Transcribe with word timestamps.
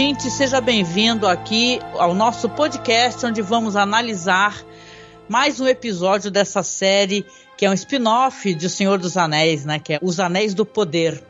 ouvinte, 0.00 0.30
seja 0.30 0.62
bem-vindo 0.62 1.28
aqui 1.28 1.78
ao 1.98 2.14
nosso 2.14 2.48
podcast, 2.48 3.26
onde 3.26 3.42
vamos 3.42 3.76
analisar 3.76 4.64
mais 5.28 5.60
um 5.60 5.66
episódio 5.66 6.30
dessa 6.30 6.62
série 6.62 7.26
que 7.54 7.66
é 7.66 7.70
um 7.70 7.74
spin-off 7.74 8.54
de 8.54 8.64
O 8.64 8.70
Senhor 8.70 8.98
dos 8.98 9.18
Anéis, 9.18 9.66
né? 9.66 9.78
Que 9.78 9.92
é 9.92 9.98
Os 10.00 10.18
Anéis 10.18 10.54
do 10.54 10.64
Poder. 10.64 11.22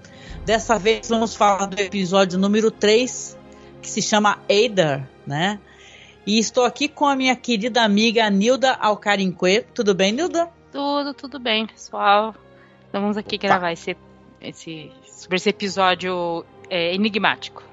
Dessa 0.46 0.78
vez 0.78 1.08
vamos 1.08 1.34
falar 1.34 1.66
do 1.66 1.80
episódio 1.80 2.38
número 2.38 2.70
3, 2.70 3.36
que 3.82 3.90
se 3.90 4.00
chama 4.00 4.38
Eider, 4.48 5.02
né? 5.26 5.58
E 6.24 6.38
estou 6.38 6.64
aqui 6.64 6.86
com 6.86 7.06
a 7.06 7.16
minha 7.16 7.34
querida 7.34 7.82
amiga 7.82 8.30
Nilda 8.30 8.74
Alcarinque. 8.74 9.66
Tudo 9.74 9.96
bem, 9.96 10.12
Nilda? 10.12 10.48
Tudo, 10.70 11.12
tudo 11.12 11.40
bem, 11.40 11.66
pessoal. 11.66 12.36
Vamos 12.92 13.16
aqui 13.16 13.36
gravar 13.36 13.72
esse, 13.72 13.96
esse, 14.40 14.92
sobre 15.08 15.38
esse 15.38 15.48
episódio 15.48 16.44
é, 16.70 16.94
enigmático. 16.94 17.69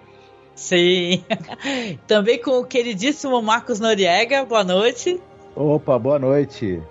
Sim. 0.58 1.24
Também 2.08 2.42
com 2.42 2.60
o 2.60 2.66
queridíssimo 2.66 3.40
Marcos 3.42 3.80
Noriega. 3.80 4.44
Boa 4.44 4.64
noite. 4.64 5.22
Opa, 5.56 5.98
boa 6.00 6.18
noite. 6.18 6.82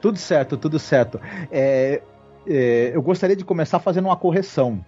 Tudo 0.00 0.16
certo, 0.16 0.56
tudo 0.56 0.78
certo. 0.78 1.20
É, 1.50 2.00
é, 2.46 2.92
eu 2.94 3.02
gostaria 3.02 3.34
de 3.34 3.44
começar 3.44 3.80
fazendo 3.80 4.06
uma 4.06 4.16
correção. 4.16 4.84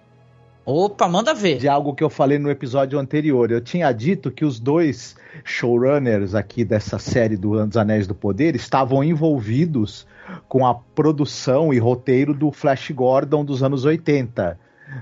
Opa, 0.65 1.09
manda 1.09 1.35
ver. 1.35 1.59
De 1.59 1.69
algo 1.69 1.93
que 1.93 2.05
eu 2.05 2.09
falei 2.09 2.39
no 2.39 2.49
episódio 2.49 3.01
anterior. 3.01 3.51
Eu 3.51 3.61
tinha 3.61 3.91
dito 3.91 4.31
que 4.31 4.45
os 4.45 4.61
dois 4.61 5.17
showrunners 5.43 6.33
aqui 6.33 6.65
dessa 6.65 7.01
série 7.01 7.37
do 7.37 7.67
dos 7.67 7.77
Anéis 7.77 8.07
do 8.07 8.15
Poder 8.15 8.55
estavam 8.55 9.03
envolvidos 9.03 10.07
com 10.49 10.65
a 10.65 10.73
produção 10.73 11.75
e 11.75 11.79
roteiro 11.79 12.33
do 12.33 12.53
Flash 12.53 12.93
Gordon 12.93 13.45
dos 13.45 13.65
anos 13.65 13.85
80. 13.85 14.57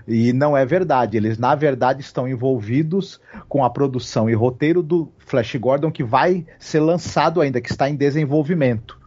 E 0.07 0.33
não 0.33 0.57
é 0.57 0.65
verdade. 0.65 1.17
Eles, 1.17 1.39
na 1.39 1.55
verdade, 1.55 2.01
estão 2.01 2.29
envolvidos 2.29 3.21
com 3.49 3.65
a 3.65 3.71
produção 3.71 4.29
e 4.29 4.35
roteiro 4.35 4.83
do 4.83 5.11
Flash 5.19 5.55
Gordon 5.57 5.91
que 5.91 6.05
vai 6.05 6.47
ser 6.59 6.81
lançado 6.81 7.41
ainda, 7.41 7.61
que 7.61 7.71
está 7.71 7.89
em 7.89 7.97
desenvolvimento 7.97 8.99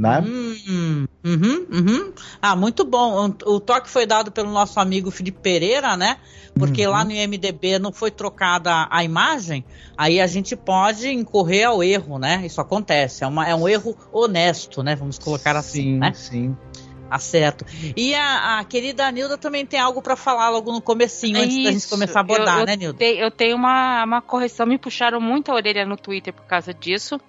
né? 0.00 0.24
Hum, 0.26 1.06
uhum, 1.22 1.66
uhum. 1.70 2.12
Ah, 2.40 2.56
muito 2.56 2.86
bom. 2.86 3.34
O 3.44 3.60
toque 3.60 3.90
foi 3.90 4.06
dado 4.06 4.32
pelo 4.32 4.50
nosso 4.50 4.80
amigo 4.80 5.10
Felipe 5.10 5.38
Pereira, 5.42 5.94
né? 5.94 6.16
Porque 6.54 6.86
uhum. 6.86 6.92
lá 6.92 7.04
no 7.04 7.12
IMDB 7.12 7.78
não 7.78 7.92
foi 7.92 8.10
trocada 8.10 8.88
a 8.90 9.04
imagem, 9.04 9.62
aí 9.98 10.18
a 10.18 10.26
gente 10.26 10.56
pode 10.56 11.06
incorrer 11.10 11.66
ao 11.66 11.84
erro, 11.84 12.18
né? 12.18 12.40
Isso 12.46 12.62
acontece. 12.62 13.24
É, 13.24 13.26
uma, 13.26 13.46
é 13.46 13.54
um 13.54 13.68
erro 13.68 13.94
honesto, 14.10 14.82
né? 14.82 14.96
Vamos 14.96 15.18
colocar 15.18 15.54
assim. 15.54 15.82
Sim, 15.82 15.98
né? 15.98 16.12
sim. 16.14 16.56
Tá 16.72 16.80
certo. 17.18 17.64
E 17.96 18.14
a, 18.14 18.58
a 18.58 18.64
querida 18.64 19.10
Nilda 19.10 19.36
também 19.36 19.66
tem 19.66 19.80
algo 19.80 20.00
para 20.00 20.16
falar 20.16 20.48
logo 20.50 20.72
no 20.72 20.80
comecinho, 20.80 21.36
é 21.36 21.40
antes 21.40 21.56
isso. 21.56 21.64
da 21.64 21.72
gente 21.72 21.88
começar 21.88 22.20
a 22.20 22.22
abordar, 22.22 22.54
eu, 22.56 22.60
eu 22.60 22.66
né, 22.66 22.76
Nilda? 22.76 22.98
Te, 22.98 23.18
eu 23.18 23.30
tenho 23.30 23.56
uma, 23.56 24.04
uma 24.04 24.22
correção, 24.22 24.66
me 24.66 24.78
puxaram 24.78 25.20
muito 25.20 25.50
a 25.50 25.54
orelha 25.54 25.84
no 25.84 25.96
Twitter 25.96 26.32
por 26.32 26.44
causa 26.44 26.72
disso 26.72 27.20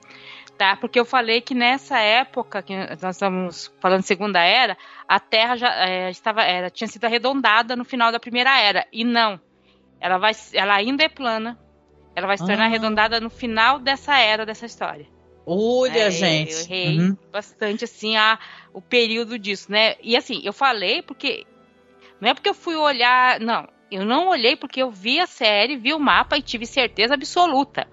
tá? 0.61 0.75
Porque 0.75 0.99
eu 0.99 1.05
falei 1.05 1.41
que 1.41 1.55
nessa 1.55 1.97
época, 1.97 2.61
que 2.61 2.75
nós 3.01 3.15
estamos 3.15 3.73
falando 3.79 4.03
Segunda 4.03 4.39
Era, 4.43 4.77
a 5.07 5.19
Terra 5.19 5.55
já 5.55 5.73
é, 5.89 6.11
estava, 6.11 6.43
era, 6.43 6.69
tinha 6.69 6.87
sido 6.87 7.03
arredondada 7.03 7.75
no 7.75 7.83
final 7.83 8.11
da 8.11 8.19
Primeira 8.19 8.61
Era. 8.61 8.85
E 8.93 9.03
não. 9.03 9.41
Ela, 9.99 10.19
vai, 10.19 10.33
ela 10.53 10.75
ainda 10.75 11.03
é 11.03 11.09
plana. 11.09 11.57
Ela 12.15 12.27
vai 12.27 12.37
se 12.37 12.45
tornar 12.45 12.65
ah. 12.65 12.67
arredondada 12.67 13.19
no 13.19 13.31
final 13.31 13.79
dessa 13.79 14.15
era, 14.19 14.45
dessa 14.45 14.67
história. 14.67 15.07
Olha, 15.47 16.03
é, 16.03 16.11
gente. 16.11 16.53
Eu 16.53 16.59
errei 16.59 16.99
uhum. 16.99 17.17
bastante, 17.31 17.85
assim, 17.85 18.15
a, 18.15 18.37
o 18.73 18.81
período 18.81 19.37
disso, 19.37 19.71
né? 19.71 19.95
E 20.01 20.15
assim, 20.15 20.41
eu 20.43 20.53
falei 20.53 21.01
porque. 21.01 21.45
Não 22.19 22.29
é 22.29 22.33
porque 22.33 22.49
eu 22.49 22.53
fui 22.53 22.75
olhar. 22.75 23.39
Não, 23.39 23.67
eu 23.91 24.05
não 24.05 24.29
olhei 24.29 24.55
porque 24.55 24.81
eu 24.81 24.91
vi 24.91 25.19
a 25.19 25.27
série, 25.27 25.77
vi 25.77 25.93
o 25.93 25.99
mapa 25.99 26.37
e 26.37 26.41
tive 26.41 26.65
certeza 26.65 27.13
absoluta 27.13 27.87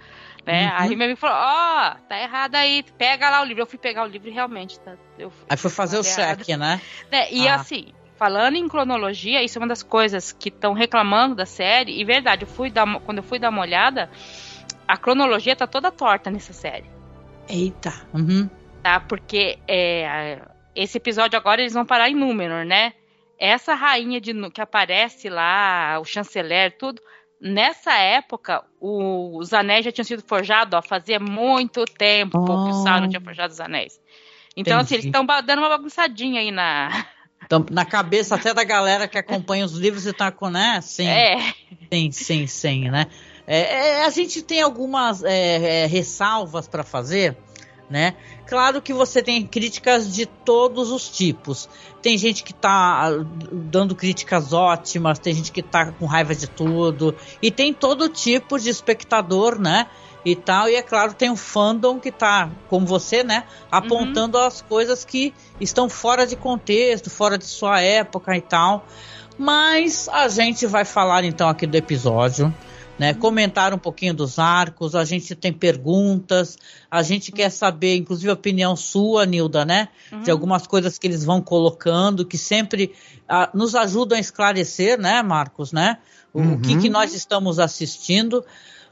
né? 0.48 0.64
Uhum. 0.64 0.72
Aí 0.76 0.96
meu 0.96 1.04
amigo 1.04 1.20
falou, 1.20 1.36
ó, 1.36 1.92
oh, 1.92 2.08
tá 2.08 2.18
errado 2.18 2.54
aí, 2.54 2.82
pega 2.96 3.28
lá 3.28 3.42
o 3.42 3.44
livro. 3.44 3.62
Eu 3.62 3.66
fui 3.66 3.78
pegar 3.78 4.02
o 4.02 4.06
livro 4.06 4.28
e 4.28 4.32
realmente 4.32 4.80
tá. 4.80 4.94
Eu 5.18 5.30
aí 5.46 5.58
foi 5.58 5.70
fazer 5.70 5.98
o 5.98 6.02
check, 6.02 6.48
né? 6.56 6.80
né? 7.12 7.30
E 7.30 7.46
ah. 7.46 7.56
assim, 7.56 7.92
falando 8.16 8.56
em 8.56 8.66
cronologia, 8.66 9.42
isso 9.42 9.58
é 9.58 9.60
uma 9.60 9.68
das 9.68 9.82
coisas 9.82 10.32
que 10.32 10.48
estão 10.48 10.72
reclamando 10.72 11.34
da 11.34 11.44
série. 11.44 12.00
E 12.00 12.02
verdade, 12.02 12.44
eu 12.44 12.48
fui 12.48 12.70
dar, 12.70 12.86
quando 13.00 13.18
eu 13.18 13.22
fui 13.22 13.38
dar 13.38 13.50
uma 13.50 13.60
olhada, 13.60 14.10
a 14.86 14.96
cronologia 14.96 15.54
tá 15.54 15.66
toda 15.66 15.92
torta 15.92 16.30
nessa 16.30 16.54
série. 16.54 16.90
Eita. 17.46 17.92
Uhum. 18.14 18.48
Tá, 18.82 19.00
porque 19.00 19.58
é, 19.68 20.40
esse 20.78 20.98
episódio 20.98 21.36
agora 21.36 21.60
eles 21.60 21.74
vão 21.74 21.84
parar 21.84 22.08
em 22.08 22.14
Númenor, 22.14 22.64
né? 22.64 22.92
Essa 23.38 23.74
rainha 23.74 24.20
de, 24.20 24.32
que 24.50 24.60
aparece 24.60 25.28
lá, 25.28 25.98
o 26.00 26.04
chanceler, 26.04 26.76
tudo 26.78 27.00
nessa 27.40 27.96
época, 27.96 28.64
o, 28.80 29.38
os 29.38 29.52
anéis 29.52 29.84
já 29.84 29.92
tinham 29.92 30.04
sido 30.04 30.22
forjados, 30.26 30.76
ó, 30.76 30.82
fazia 30.82 31.20
muito 31.20 31.84
tempo 31.84 32.38
oh. 32.38 32.44
que 32.44 32.70
o 32.70 32.82
Sauron 32.82 33.08
tinha 33.08 33.20
forjado 33.20 33.52
os 33.52 33.60
anéis. 33.60 34.00
Então, 34.56 34.74
Entendi. 34.74 34.84
assim, 34.84 34.94
eles 34.94 35.06
estão 35.06 35.24
dando 35.24 35.58
uma 35.58 35.68
bagunçadinha 35.68 36.40
aí 36.40 36.50
na. 36.50 37.06
Então, 37.40 37.64
na 37.70 37.84
cabeça 37.84 38.34
até 38.34 38.52
da 38.52 38.64
galera 38.64 39.08
que 39.08 39.16
acompanha 39.16 39.64
os 39.64 39.72
livros 39.72 40.06
e 40.06 40.12
tá 40.12 40.30
com, 40.30 40.50
né? 40.50 40.80
Sim. 40.82 41.06
É. 41.06 41.54
Sim, 41.90 42.10
sim, 42.10 42.46
sim, 42.46 42.90
né? 42.90 43.06
É, 43.46 43.60
é, 43.60 44.04
a 44.04 44.10
gente 44.10 44.42
tem 44.42 44.60
algumas 44.60 45.24
é, 45.24 45.84
é 45.84 45.86
ressalvas 45.86 46.68
para 46.68 46.82
fazer 46.82 47.38
né? 47.88 48.14
Claro 48.48 48.80
que 48.80 48.94
você 48.94 49.22
tem 49.22 49.46
críticas 49.46 50.10
de 50.10 50.24
todos 50.24 50.90
os 50.90 51.06
tipos. 51.06 51.68
Tem 52.00 52.16
gente 52.16 52.42
que 52.42 52.54
tá 52.54 53.06
ah, 53.06 53.24
dando 53.52 53.94
críticas 53.94 54.54
ótimas, 54.54 55.18
tem 55.18 55.34
gente 55.34 55.52
que 55.52 55.62
tá 55.62 55.92
com 55.92 56.06
raiva 56.06 56.34
de 56.34 56.46
tudo, 56.46 57.14
e 57.42 57.50
tem 57.50 57.74
todo 57.74 58.08
tipo 58.08 58.58
de 58.58 58.70
espectador, 58.70 59.58
né? 59.60 59.86
E 60.24 60.34
tal, 60.34 60.68
e 60.68 60.74
é 60.74 60.82
claro, 60.82 61.12
tem 61.12 61.30
um 61.30 61.36
fandom 61.36 62.00
que 62.00 62.10
tá, 62.10 62.50
como 62.68 62.84
você, 62.84 63.22
né, 63.22 63.44
apontando 63.70 64.36
uhum. 64.36 64.44
as 64.44 64.60
coisas 64.60 65.04
que 65.04 65.32
estão 65.60 65.88
fora 65.88 66.26
de 66.26 66.34
contexto, 66.34 67.08
fora 67.08 67.38
de 67.38 67.44
sua 67.44 67.80
época 67.80 68.36
e 68.36 68.40
tal. 68.40 68.84
Mas 69.38 70.08
a 70.08 70.26
gente 70.28 70.66
vai 70.66 70.84
falar 70.84 71.22
então 71.22 71.48
aqui 71.48 71.66
do 71.66 71.76
episódio 71.76 72.52
né? 72.98 73.14
Comentar 73.14 73.72
um 73.72 73.78
pouquinho 73.78 74.12
dos 74.12 74.38
arcos, 74.38 74.94
a 74.94 75.04
gente 75.04 75.34
tem 75.34 75.52
perguntas, 75.52 76.58
a 76.90 77.02
gente 77.02 77.30
quer 77.30 77.50
saber, 77.50 77.96
inclusive, 77.96 78.30
a 78.30 78.34
opinião 78.34 78.74
sua, 78.74 79.24
Nilda, 79.24 79.64
né? 79.64 79.88
Uhum. 80.10 80.22
De 80.22 80.30
algumas 80.30 80.66
coisas 80.66 80.98
que 80.98 81.06
eles 81.06 81.24
vão 81.24 81.40
colocando, 81.40 82.26
que 82.26 82.36
sempre 82.36 82.92
uh, 83.30 83.56
nos 83.56 83.74
ajudam 83.74 84.18
a 84.18 84.20
esclarecer, 84.20 84.98
né, 84.98 85.22
Marcos, 85.22 85.72
né? 85.72 85.98
O, 86.34 86.40
uhum. 86.40 86.60
que, 86.60 86.78
que 86.78 86.88
nós 86.88 87.14
estamos 87.14 87.58
assistindo. 87.58 88.44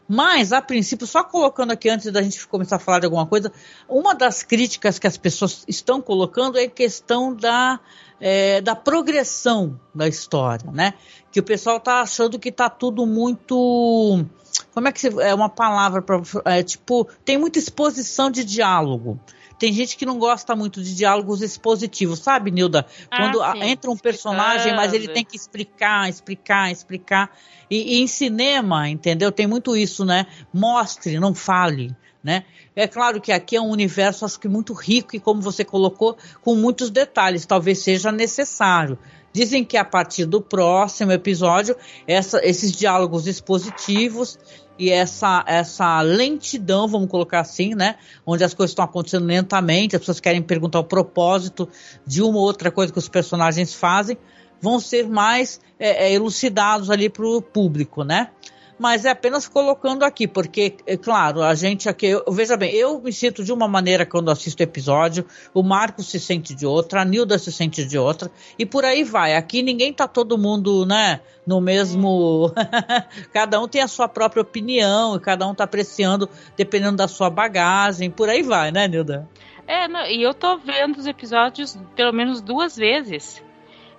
Mas, 0.09 0.53
a 0.53 0.63
princípio, 0.63 1.07
só 1.07 1.25
colocando 1.25 1.73
aqui 1.73 1.89
antes 1.89 2.11
da 2.13 2.23
gente 2.23 2.47
começar 2.47 2.77
a 2.77 2.79
falar 2.79 3.01
de 3.01 3.07
alguma 3.07 3.27
coisa, 3.27 3.53
uma 3.89 4.15
das 4.15 4.43
críticas 4.43 5.01
que 5.01 5.07
as 5.07 5.17
pessoas 5.17 5.65
estão 5.67 6.01
colocando 6.01 6.59
é 6.59 6.65
a 6.65 6.71
questão 6.71 7.35
da, 7.35 7.81
é, 8.21 8.61
da 8.61 8.77
progressão 8.77 9.81
da 9.93 10.07
história, 10.07 10.71
né? 10.71 10.95
Que 11.37 11.41
o 11.41 11.43
pessoal 11.43 11.79
tá 11.79 12.01
achando 12.01 12.39
que 12.39 12.51
tá 12.51 12.71
tudo 12.71 13.05
muito. 13.05 14.25
Como 14.73 14.89
é 14.89 14.91
que 14.91 14.99
se, 14.99 15.09
é 15.21 15.35
uma 15.35 15.51
palavra 15.51 16.01
para 16.01 16.23
é, 16.47 16.63
tipo 16.63 17.07
tem 17.27 17.37
muita 17.37 17.59
exposição 17.59 18.31
de 18.31 18.43
diálogo. 18.43 19.21
Tem 19.59 19.71
gente 19.71 19.99
que 19.99 20.07
não 20.07 20.19
gosta 20.19 20.57
muito 20.57 20.83
de 20.83 20.95
diálogos 20.95 21.43
expositivos, 21.43 22.21
sabe, 22.21 22.51
Nilda? 22.51 22.87
Ah, 23.11 23.17
Quando 23.19 23.43
ah, 23.43 23.53
entra 23.59 23.91
um 23.91 23.99
personagem, 23.99 24.75
mas 24.75 24.95
ele 24.95 25.09
tem 25.09 25.23
que 25.23 25.37
explicar, 25.37 26.09
explicar, 26.09 26.73
explicar. 26.73 27.31
E, 27.71 27.99
e, 27.99 28.03
em 28.03 28.07
cinema, 28.07 28.89
entendeu? 28.89 29.31
Tem 29.31 29.47
muito 29.47 29.77
isso, 29.77 30.07
né? 30.07 30.25
Mostre, 30.55 31.21
não 31.21 31.35
fale. 31.35 31.95
Né? 32.25 32.45
É 32.75 32.89
claro 32.89 33.21
que 33.21 33.31
aqui 33.31 33.55
é 33.57 33.61
um 33.61 33.69
universo 33.69 34.25
acho 34.25 34.41
que 34.41 34.49
muito 34.49 34.73
rico 34.73 35.15
e 35.15 35.21
como 35.21 35.41
você 35.41 35.65
colocou, 35.65 36.17
com 36.43 36.57
muitos 36.57 36.91
detalhes, 36.91 37.47
talvez 37.47 37.79
seja 37.79 38.11
necessário. 38.11 38.99
Dizem 39.37 39.67
que 39.67 39.77
a 39.77 39.85
partir 39.85 40.25
do 40.25 40.41
próximo 40.41 41.13
episódio, 41.13 41.77
essa, 42.09 42.41
esses 42.43 42.73
diálogos 42.73 43.27
expositivos 43.27 44.39
e 44.79 44.89
essa, 44.89 45.45
essa 45.47 46.01
lentidão, 46.01 46.89
vamos 46.89 47.11
colocar 47.11 47.41
assim, 47.41 47.75
né? 47.75 47.97
Onde 48.25 48.43
as 48.45 48.55
coisas 48.55 48.71
estão 48.71 48.87
acontecendo 48.87 49.27
lentamente, 49.27 49.95
as 49.95 50.01
pessoas 50.01 50.21
querem 50.21 50.41
perguntar 50.41 50.79
o 50.79 50.85
propósito 50.85 51.69
de 52.07 52.23
uma 52.23 52.39
ou 52.39 52.45
outra 52.45 52.71
coisa 52.71 52.91
que 52.91 52.99
os 52.99 53.11
personagens 53.11 53.75
fazem, 53.75 54.17
vão 54.59 54.81
ser 54.81 55.07
mais 55.07 55.61
é, 55.79 56.07
é, 56.07 56.13
elucidados 56.15 56.89
ali 56.89 57.11
para 57.11 57.27
o 57.27 57.43
público, 57.43 58.05
né? 58.05 58.31
Mas 58.79 59.05
é 59.05 59.11
apenas 59.11 59.49
colocando 59.49 60.05
aqui, 60.05 60.27
porque, 60.27 60.77
é 60.87 60.97
claro, 60.97 61.43
a 61.43 61.55
gente 61.55 61.89
aqui, 61.89 62.07
eu, 62.07 62.25
veja 62.31 62.57
bem, 62.57 62.75
eu 62.75 63.01
me 63.01 63.13
sinto 63.13 63.43
de 63.43 63.53
uma 63.53 63.67
maneira 63.67 64.05
quando 64.05 64.31
assisto 64.31 64.63
o 64.63 64.65
episódio, 64.65 65.25
o 65.55 65.63
Marcos 65.63 66.11
se 66.11 66.21
sente 66.21 66.55
de 66.55 66.67
outra, 66.67 67.03
a 67.03 67.05
Nilda 67.05 67.39
se 67.39 67.51
sente 67.51 67.85
de 67.85 67.99
outra, 67.99 68.31
e 68.59 68.67
por 68.67 68.85
aí 68.85 69.03
vai. 69.03 69.35
Aqui 69.35 69.63
ninguém 69.63 69.93
tá 69.93 70.07
todo 70.07 70.37
mundo, 70.37 70.85
né, 70.85 71.21
no 71.47 71.61
mesmo. 71.61 72.53
cada 73.33 73.61
um 73.61 73.69
tem 73.69 73.83
a 73.83 73.89
sua 73.89 74.09
própria 74.09 74.43
opinião, 74.43 75.17
e 75.17 75.21
cada 75.21 75.47
um 75.47 75.55
tá 75.55 75.65
apreciando 75.65 76.29
dependendo 76.57 76.97
da 76.97 77.09
sua 77.09 77.31
bagagem, 77.31 78.11
por 78.11 78.29
aí 78.29 78.43
vai, 78.43 78.71
né, 78.71 78.87
Nilda? 78.87 79.29
É, 79.67 79.89
não, 79.89 80.07
e 80.07 80.23
eu 80.23 80.33
tô 80.33 80.59
vendo 80.59 80.97
os 80.97 81.07
episódios 81.07 81.79
pelo 81.97 82.13
menos 82.13 82.41
duas 82.41 82.77
vezes. 82.77 83.43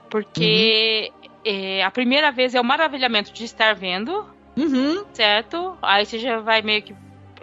Porque 0.09 1.11
uhum. 1.11 1.29
é, 1.43 1.83
a 1.83 1.91
primeira 1.91 2.31
vez 2.31 2.55
é 2.55 2.61
o 2.61 2.63
maravilhamento 2.63 3.33
de 3.33 3.43
estar 3.43 3.75
vendo 3.75 4.25
Uhum. 4.57 5.05
Certo? 5.13 5.77
Aí 5.81 6.05
você 6.05 6.17
já 6.17 6.39
vai 6.39 6.61
meio 6.61 6.81
que 6.81 6.95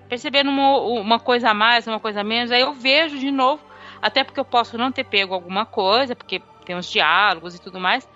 percebendo 0.08 0.50
uma, 0.50 0.78
uma 0.78 1.20
coisa 1.20 1.50
a 1.50 1.54
mais, 1.54 1.86
uma 1.86 2.00
coisa 2.00 2.20
a 2.20 2.24
menos. 2.24 2.50
Aí 2.50 2.60
eu 2.60 2.74
vejo 2.74 3.18
de 3.18 3.30
novo, 3.30 3.62
até 4.02 4.24
porque 4.24 4.40
eu 4.40 4.44
posso 4.44 4.76
não 4.76 4.92
ter 4.92 5.04
pego 5.04 5.32
alguma 5.32 5.64
coisa, 5.64 6.14
porque 6.16 6.42
tem 6.64 6.76
os 6.76 6.90
diálogos 6.90 7.54
e 7.54 7.60
tudo 7.60 7.78
mais. 7.78 8.08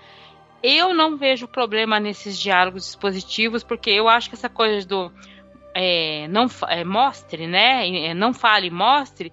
Eu 0.63 0.93
não 0.93 1.17
vejo 1.17 1.47
problema 1.47 2.01
nesses 2.01 2.39
diálogos 2.39 2.85
dispositivos, 2.85 3.63
porque 3.63 3.91
eu 3.91 4.09
acho 4.09 4.29
que 4.29 4.35
essa 4.35 4.49
coisa 4.49 4.87
do 4.87 5.13
é, 5.75 6.27
não 6.29 6.47
é, 6.67 6.83
mostre, 6.85 7.47
né? 7.47 7.89
É, 8.07 8.15
não 8.15 8.35
fale, 8.35 8.69
mostre, 8.69 9.33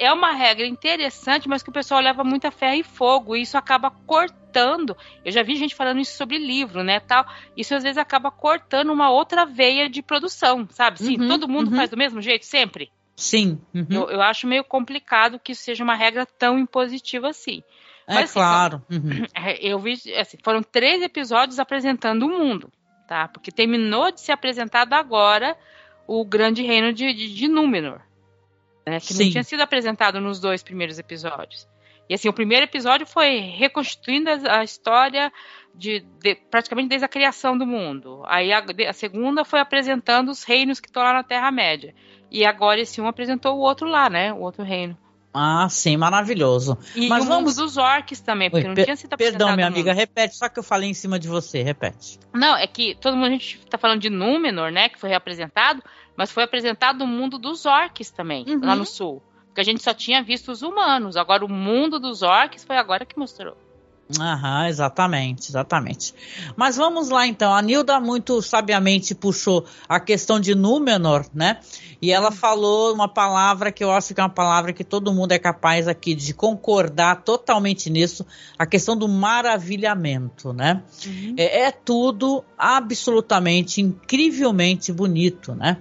é 0.00 0.10
uma 0.10 0.32
regra 0.32 0.66
interessante, 0.66 1.46
mas 1.46 1.62
que 1.62 1.68
o 1.68 1.72
pessoal 1.72 2.00
leva 2.00 2.24
muita 2.24 2.50
ferro 2.50 2.76
e 2.76 2.82
fogo, 2.82 3.36
e 3.36 3.42
isso 3.42 3.58
acaba 3.58 3.90
cortando. 3.90 4.96
Eu 5.22 5.30
já 5.30 5.42
vi 5.42 5.56
gente 5.56 5.74
falando 5.74 6.00
isso 6.00 6.16
sobre 6.16 6.38
livro, 6.38 6.82
né, 6.82 7.00
tal. 7.00 7.26
Isso 7.54 7.74
às 7.74 7.82
vezes 7.82 7.98
acaba 7.98 8.30
cortando 8.30 8.90
uma 8.90 9.10
outra 9.10 9.44
veia 9.44 9.90
de 9.90 10.00
produção, 10.00 10.66
sabe? 10.70 10.98
Sim, 10.98 11.20
uhum, 11.20 11.28
todo 11.28 11.48
mundo 11.48 11.70
uhum. 11.70 11.76
faz 11.76 11.90
do 11.90 11.98
mesmo 11.98 12.22
jeito 12.22 12.46
sempre. 12.46 12.90
Sim. 13.14 13.60
Uhum. 13.74 13.86
Eu, 13.90 14.10
eu, 14.10 14.22
acho 14.22 14.46
meio 14.46 14.64
complicado 14.64 15.38
que 15.38 15.52
isso 15.52 15.62
seja 15.62 15.84
uma 15.84 15.94
regra 15.94 16.24
tão 16.24 16.58
impositiva 16.58 17.28
assim. 17.28 17.62
É 18.06 18.14
mas, 18.14 18.24
assim, 18.24 18.40
claro. 18.40 18.82
Uhum. 18.90 19.26
Eu 19.60 19.78
vi, 19.78 19.98
assim, 20.16 20.38
foram 20.42 20.62
três 20.62 21.02
episódios 21.02 21.58
apresentando 21.58 22.24
o 22.24 22.30
mundo, 22.30 22.72
tá? 23.06 23.28
Porque 23.28 23.52
terminou 23.52 24.10
de 24.10 24.22
ser 24.22 24.32
apresentado 24.32 24.94
agora 24.94 25.54
o 26.06 26.24
grande 26.24 26.62
reino 26.62 26.90
de, 26.90 27.12
de, 27.12 27.34
de 27.34 27.46
Númenor 27.46 28.00
né? 28.86 29.00
Que 29.00 29.12
Sim. 29.12 29.24
não 29.24 29.30
tinha 29.32 29.44
sido 29.44 29.60
apresentado 29.60 30.20
nos 30.20 30.40
dois 30.40 30.62
primeiros 30.62 30.98
episódios. 30.98 31.68
E 32.08 32.14
assim, 32.14 32.28
o 32.28 32.32
primeiro 32.32 32.64
episódio 32.64 33.06
foi 33.06 33.38
reconstituindo 33.38 34.28
a, 34.48 34.64
história 34.64 35.32
de, 35.72 36.04
de, 36.20 36.34
praticamente 36.34 36.88
desde 36.88 37.04
a 37.04 37.08
criação 37.08 37.56
do 37.56 37.64
mundo. 37.64 38.22
Aí 38.26 38.52
a, 38.52 38.64
a 38.88 38.92
segunda 38.92 39.44
foi 39.44 39.60
apresentando 39.60 40.28
os 40.30 40.42
reinos 40.42 40.80
que 40.80 40.88
estão 40.88 41.04
lá 41.04 41.12
na 41.12 41.22
Terra-média. 41.22 41.94
E 42.28 42.44
agora 42.44 42.80
esse 42.80 43.00
um 43.00 43.06
apresentou 43.06 43.56
o 43.56 43.60
outro 43.60 43.88
lá, 43.88 44.10
né? 44.10 44.32
O 44.32 44.40
outro 44.40 44.64
reino. 44.64 44.98
Ah, 45.32 45.68
sim, 45.70 45.96
maravilhoso. 45.96 46.76
E 46.96 47.08
Mas 47.08 47.24
o 47.24 47.28
vamos... 47.28 47.54
mundo 47.54 47.64
dos 47.64 47.76
orcs 47.76 48.20
também, 48.20 48.50
porque 48.50 48.66
Oi, 48.66 48.74
não 48.74 48.84
tinha 48.84 48.96
sido 48.96 49.16
Perdão, 49.16 49.54
minha 49.54 49.68
amiga, 49.68 49.92
repete, 49.92 50.34
só 50.36 50.48
que 50.48 50.58
eu 50.58 50.62
falei 50.62 50.90
em 50.90 50.94
cima 50.94 51.20
de 51.20 51.28
você, 51.28 51.62
repete. 51.62 52.18
Não, 52.34 52.56
é 52.56 52.66
que 52.66 52.96
todo 52.96 53.16
mundo 53.16 53.28
a 53.28 53.30
gente 53.30 53.64
tá 53.66 53.78
falando 53.78 54.00
de 54.00 54.10
Númenor, 54.10 54.72
né, 54.72 54.88
que 54.88 54.98
foi 54.98 55.08
reapresentado, 55.08 55.82
mas 56.20 56.30
foi 56.30 56.42
apresentado 56.42 57.00
o 57.00 57.06
mundo 57.06 57.38
dos 57.38 57.64
orcs 57.64 58.10
também, 58.10 58.44
uhum. 58.46 58.60
lá 58.62 58.76
no 58.76 58.84
sul. 58.84 59.22
Porque 59.46 59.62
a 59.62 59.64
gente 59.64 59.82
só 59.82 59.94
tinha 59.94 60.22
visto 60.22 60.52
os 60.52 60.60
humanos, 60.60 61.16
agora 61.16 61.42
o 61.42 61.48
mundo 61.48 61.98
dos 61.98 62.20
orcs 62.20 62.62
foi 62.62 62.76
agora 62.76 63.06
que 63.06 63.18
mostrou. 63.18 63.56
Aham, 64.18 64.68
exatamente, 64.68 65.50
exatamente. 65.50 66.14
Mas 66.56 66.76
vamos 66.76 67.10
lá 67.10 67.26
então. 67.26 67.54
A 67.54 67.62
Nilda 67.62 68.00
muito 68.00 68.42
sabiamente 68.42 69.14
puxou 69.14 69.64
a 69.88 70.00
questão 70.00 70.40
de 70.40 70.54
Númenor, 70.54 71.26
né? 71.32 71.60
E 72.02 72.10
ela 72.10 72.32
falou 72.32 72.94
uma 72.94 73.06
palavra 73.06 73.70
que 73.70 73.84
eu 73.84 73.92
acho 73.92 74.14
que 74.14 74.20
é 74.20 74.24
uma 74.24 74.30
palavra 74.30 74.72
que 74.72 74.82
todo 74.82 75.12
mundo 75.12 75.32
é 75.32 75.38
capaz 75.38 75.86
aqui 75.86 76.14
de 76.14 76.32
concordar 76.32 77.22
totalmente 77.22 77.90
nisso, 77.90 78.26
a 78.58 78.66
questão 78.66 78.96
do 78.96 79.06
maravilhamento, 79.06 80.52
né? 80.52 80.82
Uhum. 81.06 81.34
É, 81.36 81.66
é 81.66 81.70
tudo 81.70 82.42
absolutamente, 82.56 83.80
incrivelmente 83.80 84.92
bonito, 84.92 85.54
né? 85.54 85.76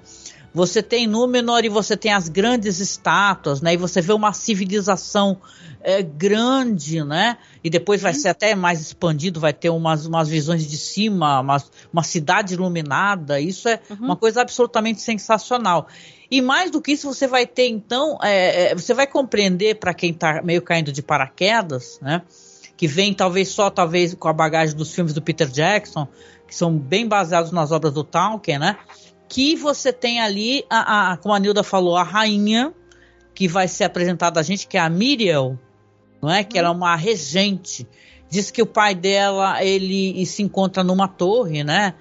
Você 0.54 0.82
tem 0.82 1.08
Númenor 1.08 1.64
e 1.64 1.70
você 1.70 1.96
tem 1.96 2.12
as 2.12 2.28
grandes 2.28 2.80
estátuas, 2.80 3.62
né? 3.62 3.74
E 3.74 3.78
você 3.78 4.02
vê 4.02 4.14
uma 4.14 4.34
civilização 4.34 5.38
é, 5.82 6.02
grande, 6.02 7.04
né? 7.04 7.38
E 7.64 7.70
depois 7.70 8.02
vai 8.02 8.14
ser 8.14 8.30
até 8.30 8.56
mais 8.56 8.82
expandido, 8.82 9.40
vai 9.40 9.54
ter 9.54 9.70
umas, 9.70 10.06
umas 10.06 10.28
visões 10.28 10.68
de 10.68 10.78
cima, 10.78 11.40
uma, 11.40 11.58
uma 11.92 12.04
cidade 12.04 12.54
iluminada. 12.54 13.40
Isso 13.40 13.68
é 13.70 13.80
uhum. 13.90 13.98
uma 14.00 14.16
coisa 14.16 14.42
absolutamente 14.42 15.02
sensacional. 15.02 15.88
E 16.30 16.42
mais 16.42 16.70
do 16.70 16.82
que 16.82 16.92
isso, 16.92 17.12
você 17.12 17.28
vai 17.28 17.46
ter, 17.46 17.68
então, 17.68 18.18
é, 18.22 18.72
é 18.72 18.76
você 18.76 18.94
vai 18.94 19.08
compreender 19.08 19.76
para 19.76 19.94
quem 19.94 20.12
está 20.12 20.42
meio 20.42 20.62
caindo 20.62 20.92
de 20.92 21.02
paraquedas, 21.02 22.00
né? 22.02 22.22
Que 22.78 22.88
vem 22.88 23.14
talvez 23.14 23.50
só, 23.50 23.70
talvez, 23.70 24.14
com 24.14 24.28
a 24.28 24.34
bagagem 24.34 24.76
dos 24.76 24.94
filmes 24.94 25.14
do 25.14 25.22
Peter 25.22 25.50
Jackson, 25.50 26.08
que 26.48 26.56
são 26.56 26.78
bem 26.78 27.08
baseados 27.08 27.52
nas 27.52 27.72
obras 27.72 27.94
do 27.94 28.04
Tolkien, 28.04 28.58
né? 28.58 28.78
que 29.30 29.56
você 29.56 29.94
tem 29.94 30.20
ali, 30.20 30.66
a, 30.68 31.12
a, 31.12 31.18
como 31.18 31.36
a 31.36 31.40
Nilda 31.40 31.64
falou, 31.64 31.96
a 31.96 32.04
rainha, 32.04 32.74
que 33.34 33.48
vai 33.48 33.68
ser 33.68 33.84
apresentada 33.84 34.40
a 34.40 34.44
gente, 34.44 34.68
que 34.68 34.76
é 34.76 34.82
a 34.82 34.90
Miriel, 34.90 35.58
não 36.22 36.30
é? 36.30 36.44
Que 36.44 36.58
ela 36.58 36.70
é 36.70 36.72
uma 36.72 36.96
regente. 36.96 37.88
Diz 38.30 38.52
que 38.52 38.62
o 38.62 38.66
pai 38.66 38.94
dela, 38.94 39.64
ele 39.64 40.26
se 40.26 40.44
encontra 40.44 40.84
numa 40.84 41.08
torre, 41.08 41.64
né? 41.64 41.96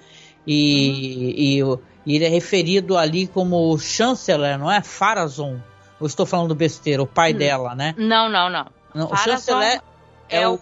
E, 0.46 1.62
uhum. 1.62 1.78
e, 2.06 2.12
e 2.12 2.16
ele 2.16 2.24
é 2.24 2.28
referido 2.28 2.96
ali 2.96 3.26
como 3.26 3.78
chanceler, 3.78 4.58
não 4.58 4.70
é? 4.70 4.82
Farazon. 4.82 5.58
Eu 6.00 6.06
estou 6.06 6.24
falando 6.24 6.54
besteira, 6.54 7.02
o 7.02 7.06
pai 7.06 7.32
hum. 7.32 7.38
dela, 7.38 7.74
né? 7.74 7.94
Não, 7.98 8.28
não, 8.28 8.48
não. 8.48 8.66
não 8.94 9.10
o 9.10 9.16
chanceler 9.16 9.80
é, 10.28 10.42
é 10.42 10.48
o 10.48 10.58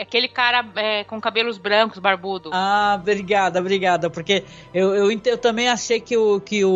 aquele 0.00 0.28
cara 0.28 0.64
é, 0.76 1.04
com 1.04 1.20
cabelos 1.20 1.58
brancos, 1.58 1.98
barbudo. 1.98 2.50
Ah, 2.52 2.96
obrigada, 3.00 3.60
obrigada. 3.60 4.08
Porque 4.08 4.44
eu, 4.72 4.94
eu, 4.94 5.10
eu, 5.10 5.38
também 5.38 5.68
achei 5.68 6.00
que, 6.00 6.16
o, 6.16 6.40
que 6.40 6.64
o, 6.64 6.70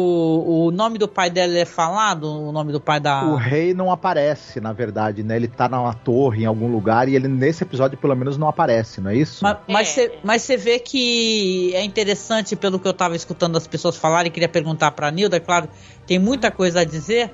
o 0.66 0.70
nome 0.70 0.98
do 0.98 1.06
pai 1.06 1.30
dela 1.30 1.56
é 1.58 1.64
falado, 1.64 2.24
o 2.24 2.52
nome 2.52 2.72
do 2.72 2.80
pai 2.80 3.00
da. 3.00 3.24
O 3.24 3.36
rei 3.36 3.72
não 3.72 3.90
aparece, 3.90 4.60
na 4.60 4.72
verdade, 4.72 5.22
né? 5.22 5.36
Ele 5.36 5.48
tá 5.48 5.68
numa 5.68 5.94
torre 5.94 6.42
em 6.42 6.46
algum 6.46 6.70
lugar 6.70 7.08
e 7.08 7.14
ele 7.14 7.28
nesse 7.28 7.62
episódio 7.62 7.96
pelo 7.96 8.14
menos 8.14 8.36
não 8.36 8.48
aparece, 8.48 9.00
não 9.00 9.10
é 9.10 9.16
isso? 9.16 9.44
Mas 9.68 9.98
é. 9.98 10.12
mas 10.22 10.42
você 10.42 10.56
vê 10.56 10.78
que 10.78 11.74
é 11.74 11.82
interessante, 11.82 12.56
pelo 12.56 12.78
que 12.78 12.88
eu 12.88 12.94
tava 12.94 13.16
escutando 13.16 13.56
as 13.56 13.66
pessoas 13.66 13.96
falarem, 13.96 14.30
queria 14.30 14.48
perguntar 14.48 14.90
pra 14.92 15.10
Nilda, 15.10 15.38
claro, 15.38 15.68
tem 16.06 16.18
muita 16.18 16.50
coisa 16.50 16.80
a 16.80 16.84
dizer. 16.84 17.32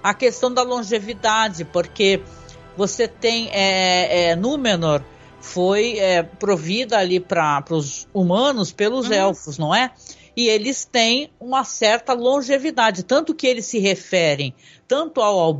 A 0.00 0.14
questão 0.14 0.52
da 0.52 0.62
longevidade, 0.62 1.64
porque 1.64 2.22
você 2.76 3.08
tem 3.08 3.50
é, 3.52 4.30
é, 4.30 4.36
Númenor 4.36 5.02
foi 5.40 5.98
é, 5.98 6.22
provida 6.22 6.98
ali 6.98 7.20
para 7.20 7.64
os 7.70 8.08
humanos 8.12 8.72
pelos 8.72 9.08
uhum. 9.08 9.14
elfos, 9.14 9.58
não 9.58 9.74
é? 9.74 9.90
E 10.36 10.48
eles 10.48 10.84
têm 10.84 11.30
uma 11.40 11.64
certa 11.64 12.12
longevidade, 12.12 13.02
tanto 13.02 13.34
que 13.34 13.46
eles 13.46 13.66
se 13.66 13.78
referem 13.78 14.54
tanto 14.86 15.20
ao, 15.20 15.58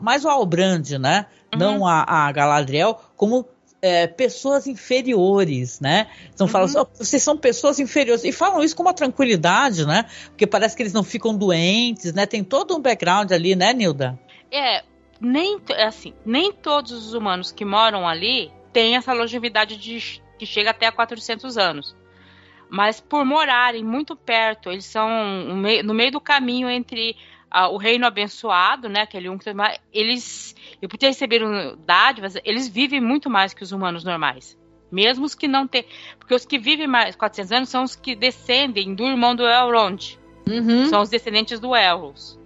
mais 0.00 0.24
ao 0.24 0.32
Albrand, 0.32 0.98
né? 0.98 1.26
Uhum. 1.52 1.58
Não 1.58 1.86
a, 1.86 2.04
a 2.06 2.32
Galadriel, 2.32 2.98
como 3.16 3.44
é, 3.82 4.06
pessoas 4.06 4.66
inferiores, 4.66 5.80
né? 5.80 6.06
Então 6.32 6.46
uhum. 6.46 6.52
falam 6.52 6.66
assim, 6.66 6.78
oh, 6.78 6.86
vocês 6.94 7.22
são 7.22 7.36
pessoas 7.36 7.78
inferiores. 7.78 8.24
E 8.24 8.32
falam 8.32 8.62
isso 8.62 8.76
com 8.76 8.82
uma 8.82 8.94
tranquilidade, 8.94 9.86
né? 9.86 10.06
Porque 10.26 10.46
parece 10.46 10.76
que 10.76 10.82
eles 10.82 10.92
não 10.92 11.02
ficam 11.02 11.36
doentes, 11.36 12.12
né? 12.12 12.26
Tem 12.26 12.44
todo 12.44 12.76
um 12.76 12.80
background 12.80 13.30
ali, 13.32 13.56
né, 13.56 13.72
Nilda? 13.72 14.18
É, 14.52 14.82
nem 15.20 15.60
assim, 15.86 16.14
nem 16.24 16.52
todos 16.52 16.92
os 16.92 17.14
humanos 17.14 17.52
que 17.52 17.64
moram 17.64 18.06
ali 18.06 18.50
tem 18.72 18.96
essa 18.96 19.12
longevidade 19.12 19.76
de, 19.76 20.22
que 20.38 20.46
chega 20.46 20.70
até 20.70 20.86
a 20.86 20.92
400 20.92 21.56
anos. 21.58 21.96
Mas 22.68 23.00
por 23.00 23.24
morarem 23.24 23.84
muito 23.84 24.14
perto, 24.14 24.70
eles 24.70 24.84
são 24.84 25.08
no 25.84 25.94
meio 25.94 26.12
do 26.12 26.20
caminho 26.20 26.70
entre 26.70 27.16
uh, 27.52 27.72
o 27.72 27.76
reino 27.76 28.06
abençoado, 28.06 28.88
né, 28.88 29.02
aquele 29.02 29.28
um 29.28 29.36
que 29.36 29.50
eles, 29.92 30.54
e 30.80 30.86
por 30.86 30.96
ter 30.96 31.08
recebido 31.08 31.76
dádivas, 31.84 32.36
eles 32.44 32.68
vivem 32.68 33.00
muito 33.00 33.28
mais 33.28 33.52
que 33.52 33.62
os 33.62 33.72
humanos 33.72 34.04
normais. 34.04 34.58
Mesmo 34.90 35.24
os 35.24 35.36
que 35.36 35.46
não 35.46 35.68
têm. 35.68 35.84
Porque 36.18 36.34
os 36.34 36.44
que 36.44 36.58
vivem 36.58 36.86
mais 36.86 37.14
400 37.14 37.52
anos 37.52 37.68
são 37.68 37.84
os 37.84 37.94
que 37.94 38.16
descendem 38.16 38.92
do 38.92 39.04
irmão 39.04 39.36
do 39.36 39.44
Elrond. 39.44 40.18
Uhum. 40.48 40.86
São 40.86 41.02
os 41.02 41.08
descendentes 41.08 41.60
do 41.60 41.76
Elros. 41.76 42.39